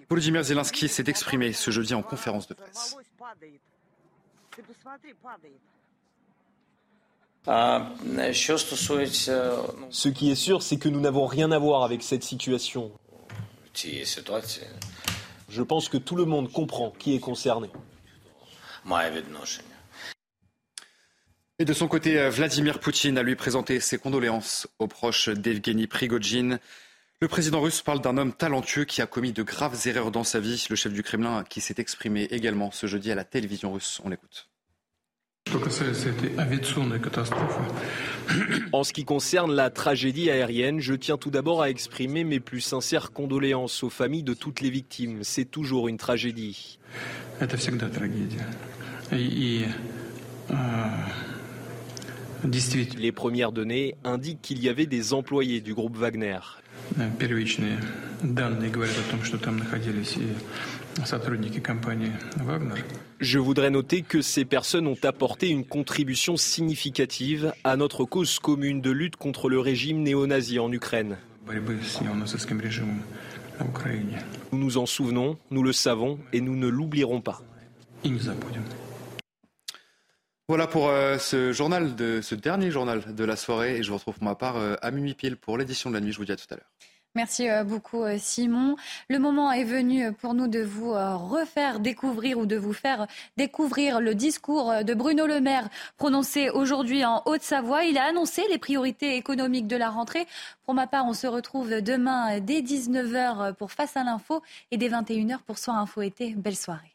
Volodymyr 0.10 0.44
Zelensky 0.44 0.88
s'est 0.88 1.06
exprimé 1.08 1.52
ce 1.54 1.72
jeudi 1.72 1.94
en 1.94 2.04
conférence 2.04 2.48
de 2.48 2.54
presse. 2.54 2.96
Ce 9.91 10.10
qui 10.10 10.32
est 10.32 10.36
sûr, 10.36 10.64
c'est 10.64 10.77
que 10.77 10.90
nous 10.90 10.99
n'avons 10.99 11.26
rien 11.26 11.52
à 11.52 11.60
voir 11.60 11.84
avec 11.84 12.02
cette 12.02 12.23
situation. 12.23 12.91
Je 15.49 15.61
pense 15.61 15.90
que 15.90 15.98
tout 15.98 16.15
le 16.15 16.26
monde 16.26 16.52
comprend 16.52 16.91
qui 16.91 17.15
est 17.15 17.19
concerné. 17.19 17.69
Et 21.57 21.65
de 21.65 21.73
son 21.73 21.88
côté, 21.88 22.19
euh, 22.19 22.30
Vladimir 22.30 22.80
Poutine 22.80 23.18
a 23.18 23.23
lui 23.23 23.36
présenté 23.38 23.80
ses 23.80 23.98
condoléances 23.98 24.68
aux 24.77 24.88
proches 24.88 25.30
d'Evgeny 25.30 25.88
Prigogine. 25.88 26.60
Le 27.22 27.30
président 27.30 27.62
russe 27.62 27.82
parle 27.82 28.02
d'un 28.02 28.18
homme 28.18 28.34
talentueux 28.34 28.84
qui 28.84 29.02
a 29.02 29.08
commis 29.08 29.32
de 29.32 29.42
graves 29.42 29.88
erreurs 29.88 30.12
dans 30.12 30.26
sa 30.26 30.42
vie. 30.42 30.66
Le 30.70 30.76
chef 30.76 30.92
du 30.92 31.02
Kremlin 31.02 31.46
qui 31.48 31.62
s'est 31.62 31.76
exprimé 31.78 32.24
également 32.24 32.72
ce 32.72 32.88
jeudi 32.88 33.10
à 33.10 33.16
la 33.16 33.24
télévision 33.24 33.72
russe. 33.72 34.02
On 34.04 34.10
l'écoute. 34.10 34.50
En 38.74 38.84
ce 38.84 38.92
qui 38.92 39.06
concerne 39.06 39.54
la 39.54 39.70
tragédie 39.70 40.30
aérienne, 40.30 40.82
je 40.82 40.94
tiens 40.94 41.18
tout 41.18 41.32
d'abord 41.32 41.62
à 41.62 41.70
exprimer 41.70 42.26
mes 42.26 42.42
plus 42.42 42.60
sincères 42.60 43.14
condoléances 43.14 43.82
aux 43.84 43.90
familles 43.90 44.24
de 44.24 44.34
toutes 44.34 44.60
les 44.60 44.70
victimes. 44.70 45.24
C'est 45.24 45.46
toujours 45.46 45.88
une 45.88 45.98
tragédie. 45.98 46.80
Les 52.98 53.12
premières 53.14 53.52
données 53.54 53.96
indiquent 54.04 54.42
qu'il 54.42 54.62
y 54.62 54.68
avait 54.68 54.86
des 54.86 55.14
employés 55.14 55.62
du 55.62 55.74
groupe 55.74 55.96
Wagner. 55.96 56.40
Je 63.20 63.40
voudrais 63.40 63.70
noter 63.70 64.02
que 64.02 64.22
ces 64.22 64.45
personnes 64.45 64.88
ont 64.88 64.98
apporté 65.03 65.49
une 65.49 65.66
contribution 65.66 66.38
significative 66.38 67.53
à 67.64 67.76
notre 67.76 68.06
cause 68.06 68.40
commune 68.40 68.82
de 68.82 68.91
lutte 68.91 69.16
contre 69.18 69.49
le 69.49 69.60
régime 69.60 70.02
néo-nazi 70.03 70.60
en 70.60 70.72
Ukraine. 70.72 71.18
Nous 74.52 74.57
nous 74.60 74.78
en 74.78 74.86
souvenons, 74.86 75.38
nous 75.52 75.64
le 75.64 75.74
savons 75.74 76.20
et 76.34 76.41
nous 76.41 76.56
ne 76.56 76.68
l'oublierons 76.68 77.22
pas. 77.22 77.41
Voilà 80.48 80.68
pour 80.68 80.90
euh, 80.90 81.18
ce 81.18 81.52
journal, 81.54 81.96
de, 81.96 82.22
ce 82.22 82.36
dernier 82.36 82.70
journal 82.70 83.16
de 83.16 83.24
la 83.24 83.36
soirée. 83.36 83.78
Et 83.78 83.84
je 83.84 83.90
vous 83.90 83.98
retrouve 83.98 84.14
pour 84.14 84.24
ma 84.24 84.36
part 84.36 84.58
euh, 84.58 84.76
à 84.84 84.92
minuit 84.92 85.16
pile 85.16 85.38
pour 85.38 85.58
l'édition 85.58 85.90
de 85.90 85.96
la 85.96 86.02
nuit. 86.02 86.12
Je 86.12 86.20
vous 86.20 86.26
dis 86.26 86.32
à 86.32 86.36
tout 86.36 86.46
à 86.52 86.56
l'heure. 86.56 86.70
Merci 87.16 87.50
euh, 87.50 87.64
beaucoup 87.64 88.04
Simon. 88.20 88.76
Le 89.10 89.18
moment 89.18 89.52
est 89.52 89.64
venu 89.64 90.14
pour 90.14 90.36
nous 90.36 90.48
de 90.48 90.60
vous 90.60 90.92
refaire 90.92 91.80
découvrir 91.80 92.38
ou 92.38 92.46
de 92.46 92.58
vous 92.58 92.74
faire 92.74 93.08
découvrir 93.38 94.00
le 94.00 94.14
discours 94.14 94.84
de 94.84 94.94
Bruno 94.94 95.26
Le 95.26 95.42
Maire 95.42 95.68
prononcé 95.98 96.52
aujourd'hui 96.52 97.04
en 97.06 97.24
Haute-Savoie. 97.26 97.86
Il 97.86 97.98
a 97.98 98.04
annoncé 98.04 98.44
les 98.52 98.60
priorités 98.60 99.16
économiques 99.16 99.68
de 99.68 99.78
la 99.78 99.90
rentrée. 99.90 100.28
Pour 100.64 100.76
ma 100.76 100.86
part, 100.86 101.08
on 101.08 101.14
se 101.14 101.26
retrouve 101.26 101.82
demain 101.82 102.40
dès 102.40 102.62
19h 102.62 103.56
pour 103.56 103.72
Face 103.72 103.98
à 103.98 104.04
l'info 104.04 104.44
et 104.70 104.78
dès 104.78 104.90
21h 104.90 105.40
pour 105.48 105.58
Soir 105.58 105.78
Info 105.78 106.04
été. 106.04 106.36
Belle 106.36 106.58
soirée. 106.58 106.95